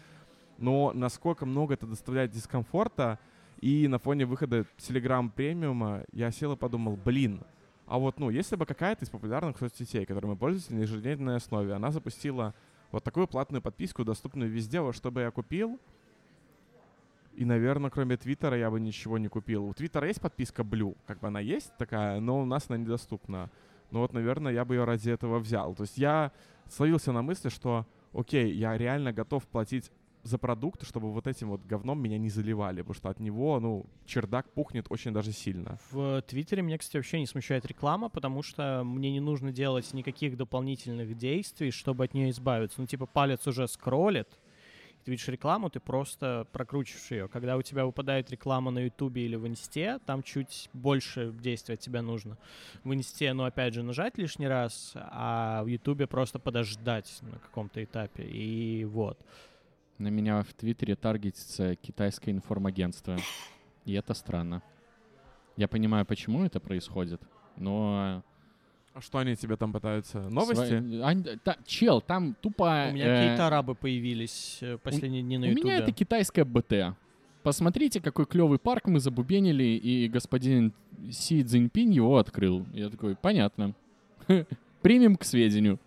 Но 0.59 0.93
насколько 0.93 1.47
много 1.47 1.75
это 1.75 1.87
доставляет 1.87 2.31
дискомфорта, 2.31 3.19
и 3.63 3.89
на 3.89 3.99
фоне 3.99 4.27
выхода 4.27 4.67
Telegram 4.77 5.31
премиума 5.31 6.05
я 6.13 6.31
сел 6.31 6.53
и 6.53 6.57
подумал, 6.57 6.99
блин, 7.03 7.43
а 7.87 7.99
вот, 7.99 8.19
ну, 8.19 8.31
если 8.31 8.57
бы 8.57 8.67
какая-то 8.67 9.05
из 9.05 9.11
популярных 9.11 9.59
соцсетей, 9.59 10.07
которой 10.07 10.27
мы 10.27 10.37
пользуемся 10.37 10.75
на 10.75 10.81
ежедневной 10.81 11.37
основе, 11.37 11.75
она 11.75 11.91
запустила 11.91 12.55
вот 12.91 13.05
такую 13.05 13.27
платную 13.27 13.63
подписку, 13.63 14.05
доступную 14.05 14.51
везде, 14.51 14.81
вот 14.81 14.95
чтобы 14.95 15.23
я 15.23 15.31
купил, 15.31 15.79
и, 17.35 17.45
наверное, 17.45 17.91
кроме 17.91 18.17
Твиттера 18.17 18.57
я 18.59 18.71
бы 18.71 18.79
ничего 18.79 19.17
не 19.17 19.29
купил. 19.29 19.65
У 19.65 19.73
Твиттера 19.73 20.07
есть 20.07 20.21
подписка 20.21 20.63
Blue, 20.63 20.97
как 21.07 21.21
бы 21.21 21.29
она 21.29 21.41
есть 21.41 21.73
такая, 21.79 22.21
но 22.21 22.43
у 22.43 22.45
нас 22.45 22.67
она 22.69 22.77
недоступна. 22.79 23.51
Но 23.91 24.01
вот, 24.01 24.13
наверное, 24.13 24.53
я 24.53 24.65
бы 24.65 24.75
ее 24.75 24.85
ради 24.85 25.11
этого 25.11 25.39
взял. 25.39 25.75
То 25.75 25.83
есть 25.83 25.97
я 25.97 26.33
словился 26.69 27.13
на 27.13 27.23
мысли, 27.23 27.49
что, 27.49 27.87
окей, 28.13 28.53
я 28.53 28.77
реально 28.77 29.13
готов 29.13 29.47
платить 29.47 29.91
за 30.23 30.39
продукт, 30.39 30.87
чтобы 30.87 31.13
вот 31.13 31.27
этим 31.27 31.51
вот 31.51 31.65
говном 31.67 32.01
меня 32.01 32.19
не 32.19 32.29
заливали, 32.29 32.83
потому 32.83 32.95
что 32.95 33.09
от 33.09 33.21
него, 33.21 33.59
ну, 33.61 33.87
чердак 34.07 34.51
пухнет 34.53 34.87
очень 34.91 35.13
даже 35.13 35.33
сильно. 35.33 35.79
В 35.91 36.23
Твиттере 36.23 36.63
меня, 36.63 36.79
кстати, 36.79 36.97
вообще 36.97 37.19
не 37.19 37.27
смущает 37.27 37.67
реклама, 37.67 38.09
потому 38.09 38.43
что 38.43 38.83
мне 38.85 39.11
не 39.11 39.21
нужно 39.21 39.53
делать 39.53 39.93
никаких 39.93 40.37
дополнительных 40.37 41.17
действий, 41.17 41.71
чтобы 41.71 42.05
от 42.05 42.15
нее 42.15 42.31
избавиться. 42.31 42.81
Ну, 42.81 42.87
типа, 42.87 43.07
палец 43.07 43.47
уже 43.47 43.67
скроллит, 43.67 44.29
ты 45.05 45.11
видишь 45.11 45.27
рекламу, 45.27 45.69
ты 45.69 45.81
просто 45.81 46.47
прокручиваешь 46.53 47.11
ее. 47.11 47.29
Когда 47.29 47.57
у 47.57 47.63
тебя 47.63 47.85
выпадает 47.85 48.31
реклама 48.31 48.71
на 48.71 48.79
Ютубе 48.85 49.25
или 49.25 49.35
в 49.35 49.47
Инсте, 49.49 49.99
там 50.07 50.23
чуть 50.23 50.71
больше 50.73 51.33
действия 51.33 51.75
от 51.75 51.81
тебя 51.81 52.03
нужно. 52.03 52.39
В 52.85 52.95
Инсте, 52.95 53.33
ну, 53.33 53.43
опять 53.43 53.75
же, 53.75 53.83
нажать 53.83 54.17
лишний 54.17 54.47
раз, 54.47 54.93
а 54.95 55.65
в 55.65 55.67
Ютубе 55.67 56.07
просто 56.07 56.39
подождать 56.39 57.19
на 57.23 57.39
каком-то 57.41 57.83
этапе. 57.83 58.23
И 58.23 58.85
вот. 58.85 59.19
На 60.03 60.09
меня 60.09 60.43
в 60.43 60.53
Твиттере 60.53 60.97
таргетится 60.97 61.77
китайское 61.77 62.35
информагентство. 62.35 63.17
И 63.85 63.93
это 63.93 64.15
странно. 64.15 64.61
Я 65.57 65.69
понимаю, 65.69 66.05
почему 66.05 66.45
это 66.45 66.59
происходит, 66.59 67.23
но 67.57 68.25
А 68.95 69.01
что 69.01 69.19
они 69.19 69.37
тебе 69.37 69.57
там 69.57 69.73
пытаются? 69.73 70.21
Новости? 70.29 70.73
Сва- 70.73 71.03
Ань- 71.05 71.39
та- 71.45 71.57
чел, 71.65 72.01
там 72.01 72.35
тупо... 72.41 72.89
У 72.91 72.95
меня 72.95 73.07
э, 73.07 73.21
какие-то 73.21 73.47
арабы 73.47 73.77
появились 73.77 74.59
э, 74.61 74.77
последние 74.79 75.23
дни 75.23 75.39
на 75.39 75.47
У 75.47 75.51
Ютубе. 75.51 75.63
меня 75.71 75.79
это 75.79 75.93
китайское 75.93 76.45
БТ. 76.45 76.97
Посмотрите, 77.45 78.01
какой 78.01 78.27
клевый 78.27 78.59
парк 78.59 78.89
мы 78.89 78.99
забубенили, 78.99 79.63
и 79.63 80.09
господин 80.09 80.73
Си 81.13 81.45
Цзиньпинь 81.45 81.93
его 81.93 82.19
открыл. 82.19 82.67
Я 82.73 82.89
такой, 82.91 83.15
понятно. 83.15 83.73
Примем 84.83 85.15
к 85.17 85.23
сведению. 85.23 85.79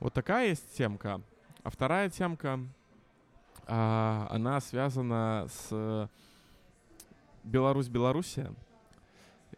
Вот 0.00 0.12
такая 0.12 0.48
есть 0.48 0.76
темка. 0.76 1.20
А 1.64 1.70
вторая 1.70 2.10
темка, 2.10 2.60
а, 3.66 4.28
она 4.30 4.60
связана 4.60 5.46
с 5.48 6.10
Беларусь-Белоруссия. 7.42 8.52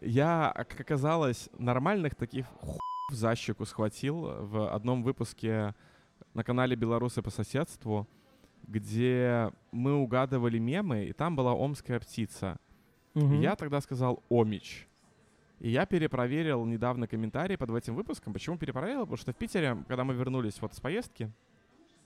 Я, 0.01 0.53
как 0.55 0.81
оказалось, 0.81 1.51
нормальных 1.59 2.15
таких 2.15 2.47
хуев 2.61 2.81
за 3.11 3.35
щеку 3.35 3.65
схватил 3.65 4.47
в 4.47 4.73
одном 4.73 5.03
выпуске 5.03 5.75
на 6.33 6.45
канале 6.45 6.77
«Белорусы 6.77 7.23
по 7.23 7.31
соседству», 7.31 8.07
где 8.69 9.51
мы 9.73 9.95
угадывали 9.95 10.59
мемы, 10.59 11.07
и 11.07 11.13
там 11.13 11.35
была 11.35 11.55
омская 11.55 11.99
птица. 11.99 12.57
Мгм. 13.15 13.41
Я 13.41 13.57
тогда 13.57 13.81
сказал 13.81 14.23
«Омич». 14.31 14.87
И 15.59 15.71
я 15.71 15.87
перепроверил 15.87 16.65
недавно 16.67 17.09
комментарии 17.09 17.57
под 17.57 17.71
этим 17.71 17.97
выпуском. 17.97 18.33
Почему 18.33 18.59
перепроверил? 18.59 19.01
Потому 19.01 19.17
что 19.17 19.33
в 19.33 19.37
Питере, 19.37 19.77
когда 19.89 20.05
мы 20.05 20.15
вернулись 20.15 20.61
вот 20.61 20.73
с 20.73 20.81
поездки 20.81 21.33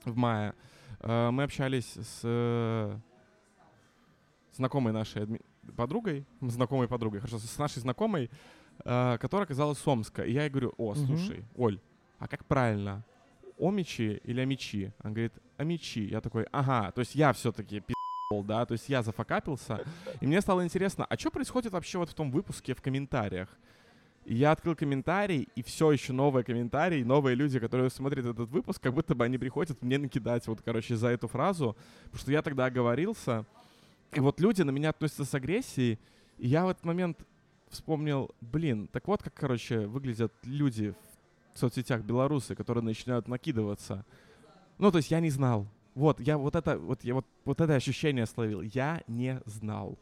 в 0.05 0.15
мае, 0.17 0.53
э, 0.99 1.29
мы 1.31 1.43
общались 1.43 1.93
с 1.95 2.21
э, 2.23 2.97
знакомой 4.53 4.93
нашей 4.93 5.23
адми- 5.23 5.41
подругой, 5.75 6.25
знакомой 6.41 6.87
подругой, 6.87 7.19
хорошо, 7.19 7.39
с 7.39 7.57
нашей 7.57 7.79
знакомой, 7.79 8.29
э, 8.83 9.17
которая 9.19 9.45
оказалась 9.45 9.77
с 9.79 9.87
Омска. 9.87 10.23
И 10.23 10.31
я 10.33 10.43
ей 10.43 10.49
говорю, 10.49 10.73
о, 10.77 10.95
слушай, 10.95 11.45
Оль, 11.55 11.79
а 12.19 12.27
как 12.27 12.45
правильно? 12.45 13.03
Омичи 13.59 14.21
или 14.23 14.41
амичи? 14.41 14.93
Она 14.99 15.13
говорит, 15.13 15.33
амичи. 15.57 15.99
Я 15.99 16.21
такой, 16.21 16.43
ага, 16.51 16.91
то 16.91 16.99
есть 17.01 17.15
я 17.15 17.31
все-таки 17.33 17.79
пи***л, 17.79 18.43
да, 18.43 18.65
то 18.65 18.73
есть 18.73 18.89
я 18.89 19.03
зафакапился. 19.03 19.85
И 20.19 20.27
мне 20.27 20.41
стало 20.41 20.63
интересно, 20.63 21.05
а 21.05 21.17
что 21.17 21.29
происходит 21.31 21.71
вообще 21.73 21.99
вот 21.99 22.09
в 22.09 22.13
том 22.13 22.31
выпуске 22.31 22.73
в 22.73 22.81
комментариях? 22.81 23.49
Я 24.33 24.51
открыл 24.51 24.75
комментарий, 24.77 25.49
и 25.55 25.61
все 25.61 25.91
еще 25.91 26.13
новые 26.13 26.45
комментарии, 26.45 27.03
новые 27.03 27.35
люди, 27.35 27.59
которые 27.59 27.89
смотрят 27.89 28.25
этот 28.25 28.49
выпуск, 28.49 28.81
как 28.81 28.93
будто 28.93 29.13
бы 29.13 29.25
они 29.25 29.37
приходят 29.37 29.81
мне 29.81 29.97
накидать 29.97 30.47
вот, 30.47 30.61
короче, 30.61 30.95
за 30.95 31.09
эту 31.09 31.27
фразу, 31.27 31.75
потому 32.05 32.19
что 32.21 32.31
я 32.31 32.41
тогда 32.41 32.65
оговорился, 32.67 33.45
и 34.13 34.21
вот 34.21 34.39
люди 34.39 34.61
на 34.61 34.71
меня 34.71 34.91
относятся 34.91 35.25
с 35.25 35.33
агрессией, 35.33 35.99
и 36.37 36.47
я 36.47 36.65
в 36.65 36.69
этот 36.69 36.85
момент 36.85 37.19
вспомнил, 37.67 38.31
блин, 38.39 38.87
так 38.87 39.05
вот 39.09 39.21
как, 39.21 39.33
короче, 39.33 39.85
выглядят 39.87 40.31
люди 40.43 40.93
в 41.53 41.59
соцсетях 41.59 42.01
белорусы, 42.01 42.55
которые 42.55 42.85
начинают 42.85 43.27
накидываться. 43.27 44.05
Ну, 44.77 44.91
то 44.91 44.99
есть 44.99 45.11
я 45.11 45.19
не 45.19 45.29
знал. 45.29 45.67
Вот, 45.93 46.21
я 46.21 46.37
вот 46.37 46.55
это, 46.55 46.77
вот 46.77 47.03
я 47.03 47.15
вот, 47.15 47.25
вот 47.43 47.59
это 47.59 47.75
ощущение 47.75 48.25
словил. 48.25 48.61
Я 48.61 49.01
не 49.07 49.41
знал. 49.45 49.97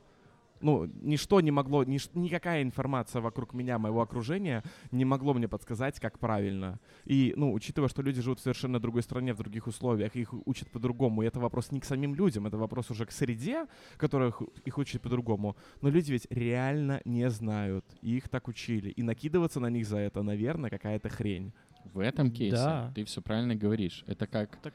Ну, 0.61 0.85
ничто 1.01 1.39
не 1.41 1.51
могло, 1.51 1.83
ниш- 1.83 2.09
никакая 2.13 2.61
информация 2.63 3.21
вокруг 3.21 3.53
меня, 3.53 3.77
моего 3.79 4.01
окружения 4.01 4.63
не 4.91 5.05
могло 5.05 5.33
мне 5.33 5.47
подсказать, 5.47 5.99
как 5.99 6.19
правильно. 6.19 6.79
И, 7.05 7.33
ну, 7.37 7.53
учитывая, 7.53 7.89
что 7.89 8.01
люди 8.01 8.21
живут 8.21 8.39
в 8.39 8.43
совершенно 8.43 8.79
другой 8.79 9.03
стране, 9.03 9.33
в 9.33 9.37
других 9.37 9.67
условиях, 9.67 10.15
их 10.15 10.33
учат 10.47 10.69
по-другому, 10.71 11.21
и 11.23 11.25
это 11.27 11.39
вопрос 11.39 11.71
не 11.71 11.79
к 11.79 11.85
самим 11.85 12.15
людям, 12.15 12.45
это 12.47 12.57
вопрос 12.57 12.91
уже 12.91 13.05
к 13.05 13.11
среде, 13.11 13.67
которых 13.97 14.41
их 14.65 14.77
учат 14.77 15.01
по-другому. 15.01 15.55
Но 15.81 15.89
люди 15.89 16.11
ведь 16.11 16.27
реально 16.29 17.01
не 17.05 17.29
знают, 17.29 17.85
и 18.01 18.17
их 18.17 18.27
так 18.29 18.47
учили. 18.47 18.89
И 18.89 19.03
накидываться 19.03 19.59
на 19.59 19.69
них 19.69 19.85
за 19.87 19.97
это, 19.97 20.23
наверное, 20.23 20.69
какая-то 20.69 21.09
хрень. 21.09 21.53
В 21.93 21.99
этом 21.99 22.31
кейсе 22.31 22.55
Да. 22.57 22.91
ты 22.93 23.03
все 23.05 23.21
правильно 23.21 23.55
говоришь. 23.55 24.03
Это 24.07 24.27
как... 24.27 24.57
Так 24.61 24.73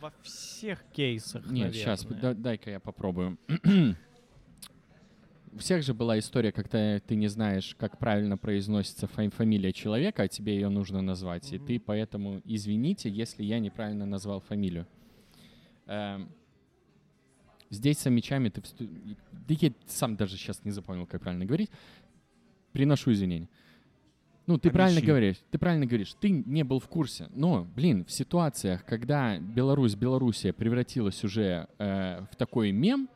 во 0.00 0.12
всех 0.22 0.82
кейсах, 0.92 1.50
Нет, 1.50 1.74
сейчас, 1.74 2.04
наверное. 2.08 2.34
дай-ка 2.34 2.70
я 2.70 2.80
попробую. 2.80 3.36
У 5.58 5.60
всех 5.60 5.82
же 5.82 5.92
была 5.92 6.16
история, 6.20 6.52
когда 6.52 7.00
ты 7.00 7.16
не 7.16 7.26
знаешь, 7.26 7.74
как 7.80 7.98
правильно 7.98 8.38
произносится 8.38 9.08
фа- 9.08 9.28
фамилия 9.28 9.72
человека, 9.72 10.22
а 10.22 10.28
тебе 10.28 10.54
ее 10.54 10.68
нужно 10.68 11.02
назвать. 11.02 11.52
И 11.52 11.56
Мгм. 11.58 11.66
ты 11.66 11.80
поэтому 11.80 12.40
извините, 12.44 13.10
если 13.10 13.42
я 13.42 13.58
неправильно 13.58 14.06
назвал 14.06 14.38
фамилию. 14.40 14.86
Эм, 15.86 16.28
Здесь 17.70 17.98
с 17.98 18.08
мечами 18.08 18.50
ты... 18.50 18.60
всту- 18.60 18.88
Да 19.32 19.54
я 19.60 19.72
сам 19.88 20.14
даже 20.16 20.36
сейчас 20.36 20.64
не 20.64 20.70
запомнил, 20.70 21.06
как 21.06 21.20
правильно 21.22 21.44
говорить. 21.44 21.70
Приношу 22.72 23.10
извинения. 23.12 23.48
Ну, 24.46 24.58
ты 24.58 24.70
правильно 24.70 24.98
Амичи. 25.00 25.06
говоришь, 25.10 25.36
ты 25.50 25.58
правильно 25.58 25.84
говоришь, 25.86 26.14
ты 26.20 26.30
не 26.30 26.62
был 26.62 26.78
в 26.78 26.86
курсе. 26.88 27.26
Но, 27.34 27.64
блин, 27.74 28.04
в 28.04 28.12
ситуациях, 28.12 28.84
когда 28.86 29.38
Беларусь, 29.38 29.96
Белоруссия 29.96 30.52
превратилась 30.52 31.24
уже 31.24 31.66
э, 31.78 32.24
в 32.30 32.36
такой 32.36 32.70
мем, 32.70 33.08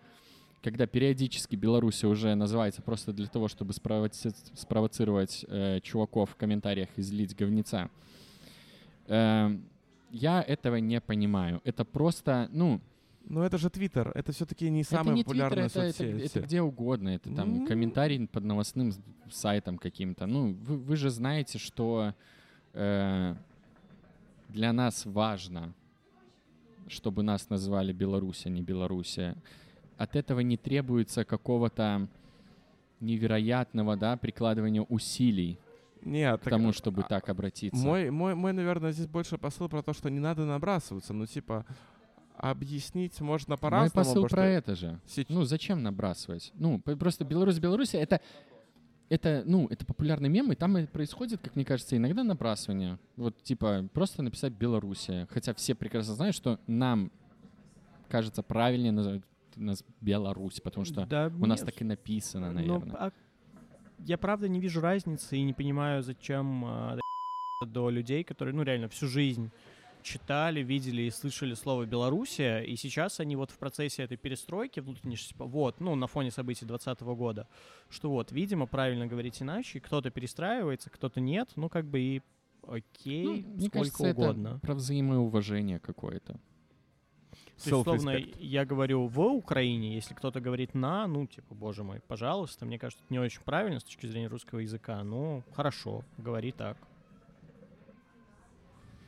когда 0.62 0.86
периодически 0.86 1.56
Белоруссия 1.56 2.06
уже 2.06 2.34
называется 2.34 2.82
просто 2.82 3.12
для 3.12 3.26
того, 3.26 3.48
чтобы 3.48 3.72
спровоци- 3.72 4.34
спровоцировать 4.54 5.44
э, 5.48 5.80
чуваков 5.80 6.30
в 6.30 6.36
комментариях 6.36 6.88
излить 6.96 7.36
говнеца, 7.36 7.90
э, 9.08 9.58
я 10.10 10.42
этого 10.42 10.76
не 10.76 11.00
понимаю. 11.00 11.60
Это 11.64 11.84
просто, 11.84 12.48
ну, 12.52 12.80
Но 13.28 13.44
это 13.44 13.56
же 13.58 13.70
Твиттер, 13.70 14.12
это 14.14 14.32
все-таки 14.32 14.68
не 14.70 14.80
это 14.82 14.90
самая 14.90 15.14
не 15.14 15.24
популярная 15.24 15.66
это, 15.66 15.80
это, 15.80 15.96
соцсеть. 15.96 16.36
это 16.36 16.40
где 16.46 16.60
угодно. 16.62 17.08
Это 17.10 17.34
там 17.34 17.60
Ну. 17.60 17.66
комментарий 17.66 18.26
под 18.26 18.44
новостным 18.44 18.92
сайтом 19.30 19.78
каким-то. 19.78 20.26
Ну, 20.26 20.52
вы, 20.54 20.76
вы 20.76 20.96
же 20.96 21.08
знаете, 21.10 21.58
что 21.58 22.14
э, 22.74 23.34
для 24.48 24.72
нас 24.72 25.06
важно, 25.06 25.72
чтобы 26.88 27.22
нас 27.22 27.48
назвали 27.48 27.92
Беларусь, 27.92 28.44
а 28.46 28.50
не 28.50 28.60
Белоруссия. 28.62 29.36
От 30.02 30.16
этого 30.16 30.40
не 30.40 30.56
требуется 30.56 31.24
какого-то 31.24 32.08
невероятного, 32.98 33.96
да, 33.96 34.16
прикладывания 34.16 34.82
усилий 34.82 35.60
Нет, 36.00 36.40
к 36.40 36.42
так, 36.42 36.50
тому, 36.54 36.70
а, 36.70 36.72
чтобы 36.72 37.04
так 37.04 37.28
обратиться. 37.28 37.80
Мой, 37.86 38.10
мой, 38.10 38.34
мой, 38.34 38.52
наверное, 38.52 38.90
здесь 38.90 39.06
больше 39.06 39.38
посыл 39.38 39.68
про 39.68 39.80
то, 39.80 39.92
что 39.92 40.08
не 40.08 40.18
надо 40.18 40.44
набрасываться. 40.44 41.12
Ну, 41.12 41.24
типа, 41.26 41.64
объяснить 42.36 43.20
можно 43.20 43.52
Мой 43.52 43.58
по-разному. 43.58 43.90
посыл 43.92 44.22
потому 44.24 44.28
про 44.28 44.44
это 44.46 44.74
же. 44.74 45.00
сеч- 45.06 45.26
Ну, 45.28 45.44
зачем 45.44 45.84
набрасывать? 45.84 46.50
Ну, 46.54 46.80
просто 46.80 47.24
Беларусь, 47.24 47.60
Беларусь 47.60 47.94
это, 47.94 48.20
это, 49.08 49.44
ну, 49.46 49.68
это 49.68 49.86
популярный 49.86 50.28
мем, 50.28 50.50
и 50.50 50.56
там 50.56 50.78
и 50.78 50.86
происходит, 50.86 51.40
как 51.40 51.54
мне 51.54 51.64
кажется, 51.64 51.96
иногда 51.96 52.24
набрасывание. 52.24 52.98
Вот, 53.14 53.40
типа, 53.44 53.88
просто 53.92 54.24
написать 54.24 54.52
Белоруссия. 54.52 55.28
Хотя 55.30 55.54
все 55.54 55.76
прекрасно 55.76 56.14
знают, 56.14 56.34
что 56.34 56.58
нам 56.66 57.12
кажется 58.08 58.42
правильнее 58.42 58.90
называть 58.90 59.22
нас 59.60 59.84
Беларусь, 60.00 60.60
потому 60.60 60.84
что 60.84 61.06
Да 61.06 61.30
у 61.40 61.46
нас 61.46 61.60
нет. 61.60 61.66
так 61.70 61.80
и 61.80 61.84
написано, 61.84 62.48
Ну, 62.48 62.54
наверное. 62.54 62.96
а 62.96 63.12
я 64.04 64.18
правда 64.18 64.48
не 64.48 64.60
вижу 64.60 64.80
разницы 64.80 65.36
и 65.36 65.42
не 65.42 65.52
понимаю, 65.52 66.02
зачем 66.02 66.64
а, 66.64 66.98
до 67.66 67.90
людей, 67.90 68.24
которые, 68.24 68.54
ну, 68.54 68.62
реально 68.62 68.88
всю 68.88 69.06
жизнь 69.06 69.50
читали, 70.02 70.60
видели 70.64 71.02
и 71.02 71.10
слышали 71.10 71.54
слово 71.54 71.86
Белоруссия, 71.86 72.58
и 72.60 72.74
сейчас 72.74 73.20
они 73.20 73.36
вот 73.36 73.52
в 73.52 73.58
процессе 73.58 74.02
этой 74.02 74.16
перестройки 74.16 74.80
внутренней, 74.80 75.16
типа, 75.16 75.44
вот, 75.44 75.78
ну, 75.80 75.94
на 75.94 76.08
фоне 76.08 76.32
событий 76.32 76.66
2020 76.66 77.02
года, 77.16 77.46
что 77.88 78.10
вот, 78.10 78.32
видимо, 78.32 78.66
правильно 78.66 79.06
говорить 79.06 79.40
иначе, 79.40 79.78
кто-то 79.78 80.10
перестраивается, 80.10 80.90
кто-то 80.90 81.20
нет, 81.20 81.50
ну, 81.54 81.68
как 81.68 81.86
бы 81.86 82.00
и 82.00 82.22
окей, 82.66 83.24
Ну, 83.24 83.32
мне 83.34 83.66
сколько 83.68 83.78
кажется, 83.78 84.06
это 84.08 84.20
угодно. 84.20 84.58
про 84.60 84.74
взаимоуважение 84.74 85.78
какое-то. 85.78 86.40
То 87.64 87.94
есть, 87.94 88.36
я 88.38 88.64
говорю 88.64 89.06
в 89.06 89.20
Украине, 89.20 89.94
если 89.94 90.14
кто-то 90.14 90.40
говорит 90.40 90.74
на, 90.74 91.06
ну, 91.06 91.26
типа, 91.26 91.54
боже 91.54 91.84
мой, 91.84 92.00
пожалуйста, 92.08 92.66
мне 92.66 92.78
кажется, 92.78 93.04
это 93.04 93.12
не 93.12 93.20
очень 93.20 93.40
правильно 93.42 93.78
с 93.78 93.84
точки 93.84 94.06
зрения 94.06 94.26
русского 94.26 94.60
языка. 94.60 95.02
Ну, 95.04 95.42
хорошо, 95.54 96.04
говори 96.18 96.52
так. 96.52 96.76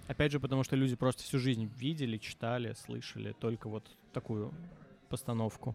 Опять 0.06 0.32
же, 0.32 0.40
потому 0.40 0.64
что 0.64 0.76
люди 0.76 0.96
просто 0.96 1.22
всю 1.22 1.38
жизнь 1.38 1.64
видели, 1.76 2.18
читали, 2.18 2.74
слышали 2.74 3.32
только 3.32 3.68
вот 3.68 3.90
такую 4.12 4.52
постановку. 5.08 5.74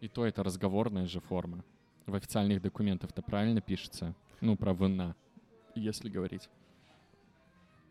И 0.00 0.08
то 0.08 0.24
это 0.24 0.42
разговорная 0.42 1.06
же 1.06 1.20
форма. 1.20 1.62
В 2.06 2.14
официальных 2.14 2.62
документах 2.62 3.10
это 3.10 3.22
правильно 3.22 3.60
пишется. 3.60 4.14
Ну, 4.40 4.56
про 4.56 4.72
вина, 4.72 5.14
если 5.74 6.08
говорить. 6.08 6.48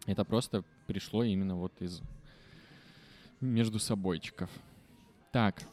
Это 0.07 0.25
просто 0.25 0.63
пришло 0.87 1.23
именно 1.23 1.55
вот 1.55 1.79
из 1.81 2.01
между 3.41 3.79
собойчиков. 3.79 4.49
Так, 5.31 5.63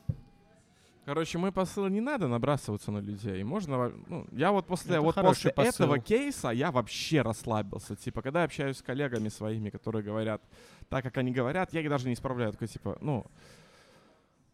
Короче, 1.07 1.39
мой 1.39 1.53
посыл 1.53 1.87
не 1.87 2.01
надо 2.01 2.27
набрасываться 2.27 2.91
на 2.91 2.99
людей. 2.99 3.45
Можно, 3.45 3.93
ну, 4.09 4.27
я 4.33 4.51
вот 4.51 4.67
после 4.67 4.95
Это 4.95 5.03
вот 5.03 5.15
после 5.15 5.53
этого 5.53 6.01
кейса 6.01 6.49
я 6.49 6.73
вообще 6.73 7.23
расслабился. 7.23 7.95
Типа, 7.95 8.23
когда 8.23 8.41
я 8.41 8.47
общаюсь 8.47 8.79
с 8.79 8.83
коллегами 8.83 9.29
своими, 9.29 9.71
которые 9.71 10.03
говорят 10.03 10.43
так, 10.89 11.05
как 11.05 11.17
они 11.19 11.31
говорят, 11.31 11.73
я 11.73 11.81
их 11.81 11.89
даже 11.89 12.09
не 12.09 12.15
исправляю. 12.15 12.51
Такой 12.51 12.67
типа, 12.67 12.99
ну, 13.01 13.25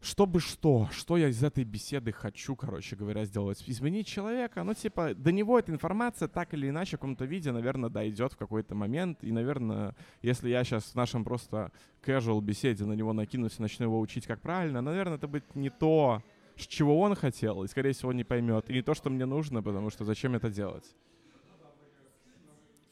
чтобы 0.02 0.40
что, 0.40 0.88
что 0.92 1.16
я 1.16 1.28
из 1.28 1.42
этой 1.42 1.64
беседы 1.64 2.12
хочу, 2.12 2.54
короче 2.56 2.96
говоря, 2.96 3.24
сделать? 3.24 3.62
Изменить 3.66 4.06
человека? 4.06 4.62
Ну, 4.64 4.74
типа, 4.74 5.14
до 5.14 5.32
него 5.32 5.58
эта 5.58 5.72
информация 5.72 6.28
так 6.28 6.52
или 6.52 6.68
иначе 6.68 6.96
в 6.96 7.00
каком-то 7.00 7.24
виде, 7.24 7.52
наверное, 7.52 7.88
дойдет 7.88 8.32
в 8.32 8.36
какой-то 8.36 8.74
момент. 8.74 9.22
И, 9.22 9.32
наверное, 9.32 9.94
если 10.20 10.50
я 10.50 10.64
сейчас 10.64 10.84
в 10.84 10.94
нашем 10.94 11.24
просто 11.24 11.72
casual 12.04 12.40
беседе 12.42 12.84
на 12.84 12.92
него 12.92 13.12
накинусь 13.12 13.58
и 13.58 13.62
начну 13.62 13.86
его 13.86 14.00
учить, 14.00 14.26
как 14.26 14.40
правильно, 14.40 14.82
наверное, 14.82 15.16
это 15.16 15.28
будет 15.28 15.54
не 15.54 15.70
то, 15.70 16.22
с 16.56 16.66
чего 16.66 17.00
он 17.00 17.14
хотел, 17.14 17.62
и, 17.62 17.68
скорее 17.68 17.92
всего, 17.92 18.12
не 18.12 18.24
поймет. 18.24 18.68
И 18.68 18.74
не 18.74 18.82
то, 18.82 18.94
что 18.94 19.08
мне 19.08 19.24
нужно, 19.24 19.62
потому 19.62 19.88
что 19.88 20.04
зачем 20.04 20.34
это 20.34 20.50
делать? 20.50 20.84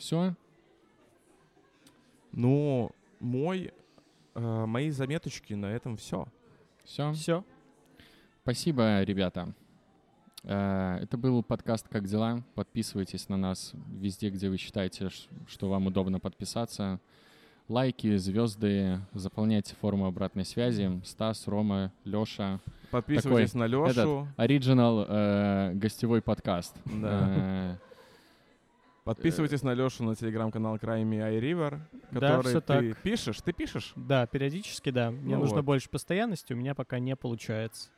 все. 0.00 0.34
Ну, 2.32 2.90
мой, 3.20 3.72
э, 4.34 4.66
мои 4.66 4.90
заметочки 4.90 5.54
на 5.54 5.66
этом 5.66 5.96
все. 5.96 6.26
Все. 6.84 7.12
Все. 7.12 7.44
Спасибо, 8.42 9.02
ребята. 9.02 9.54
Э, 10.44 10.98
Это 11.02 11.16
был 11.16 11.42
подкаст 11.42 11.88
«Как 11.88 12.06
дела?». 12.06 12.42
Подписывайтесь 12.54 13.28
на 13.28 13.36
нас 13.36 13.72
везде, 13.98 14.30
где 14.30 14.48
вы 14.48 14.56
считаете, 14.56 15.08
что 15.46 15.68
вам 15.68 15.86
удобно 15.86 16.20
подписаться. 16.20 17.00
Лайки, 17.68 18.16
звезды, 18.16 18.98
заполняйте 19.12 19.76
форму 19.76 20.06
обратной 20.06 20.44
связи. 20.44 21.00
Стас, 21.04 21.46
Рома, 21.46 21.92
Леша. 22.04 22.58
Подписывайтесь 22.90 23.54
на 23.54 23.66
Лешу. 23.66 24.26
Оригинал 24.36 25.06
э, 25.06 25.72
гостевой 25.74 26.20
подкаст. 26.20 26.74
Да. 26.86 27.76
Э, 27.76 27.76
Подписывайтесь 29.14 29.62
на 29.62 29.74
Лешу 29.74 30.04
на 30.04 30.14
телеграм-канал 30.14 30.78
Крайми 30.78 31.18
iRiver, 31.18 31.80
Да, 32.12 32.20
который 32.20 32.48
всё 32.50 32.60
ты 32.60 32.66
так. 32.92 33.02
пишешь. 33.02 33.40
Ты 33.40 33.52
пишешь? 33.52 33.92
Да, 33.96 34.26
периодически, 34.26 34.90
да. 34.90 35.10
Мне 35.10 35.34
Ну 35.34 35.40
нужно 35.40 35.56
вот. 35.56 35.64
больше 35.64 35.88
постоянности, 35.90 36.52
у 36.52 36.56
меня 36.56 36.74
пока 36.76 36.98
не 37.00 37.16
получается. 37.16 37.90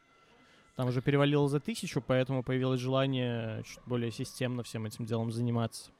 Там 0.76 0.88
уже 0.88 1.02
перевалило 1.02 1.48
за 1.50 1.60
тысячу, 1.60 2.00
поэтому 2.00 2.42
появилось 2.42 2.80
желание 2.80 3.62
чуть 3.64 3.80
более 3.84 4.10
системно 4.10 4.62
всем 4.62 4.86
этим 4.86 5.04
делом 5.04 5.30
заниматься. 5.30 5.90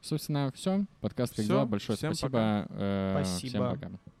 Собственно, 0.00 0.50
все. 0.54 0.86
Подкаст 1.02 1.36
«Как 1.36 1.44
Всё, 1.44 1.52
дела?». 1.54 1.66
Большое 1.66 1.96
всем 1.98 2.14
спасибо. 2.14 2.66
Э, 2.70 3.10
Спасибо. 3.22 3.48
Всем 3.76 3.90
пока. 3.90 4.13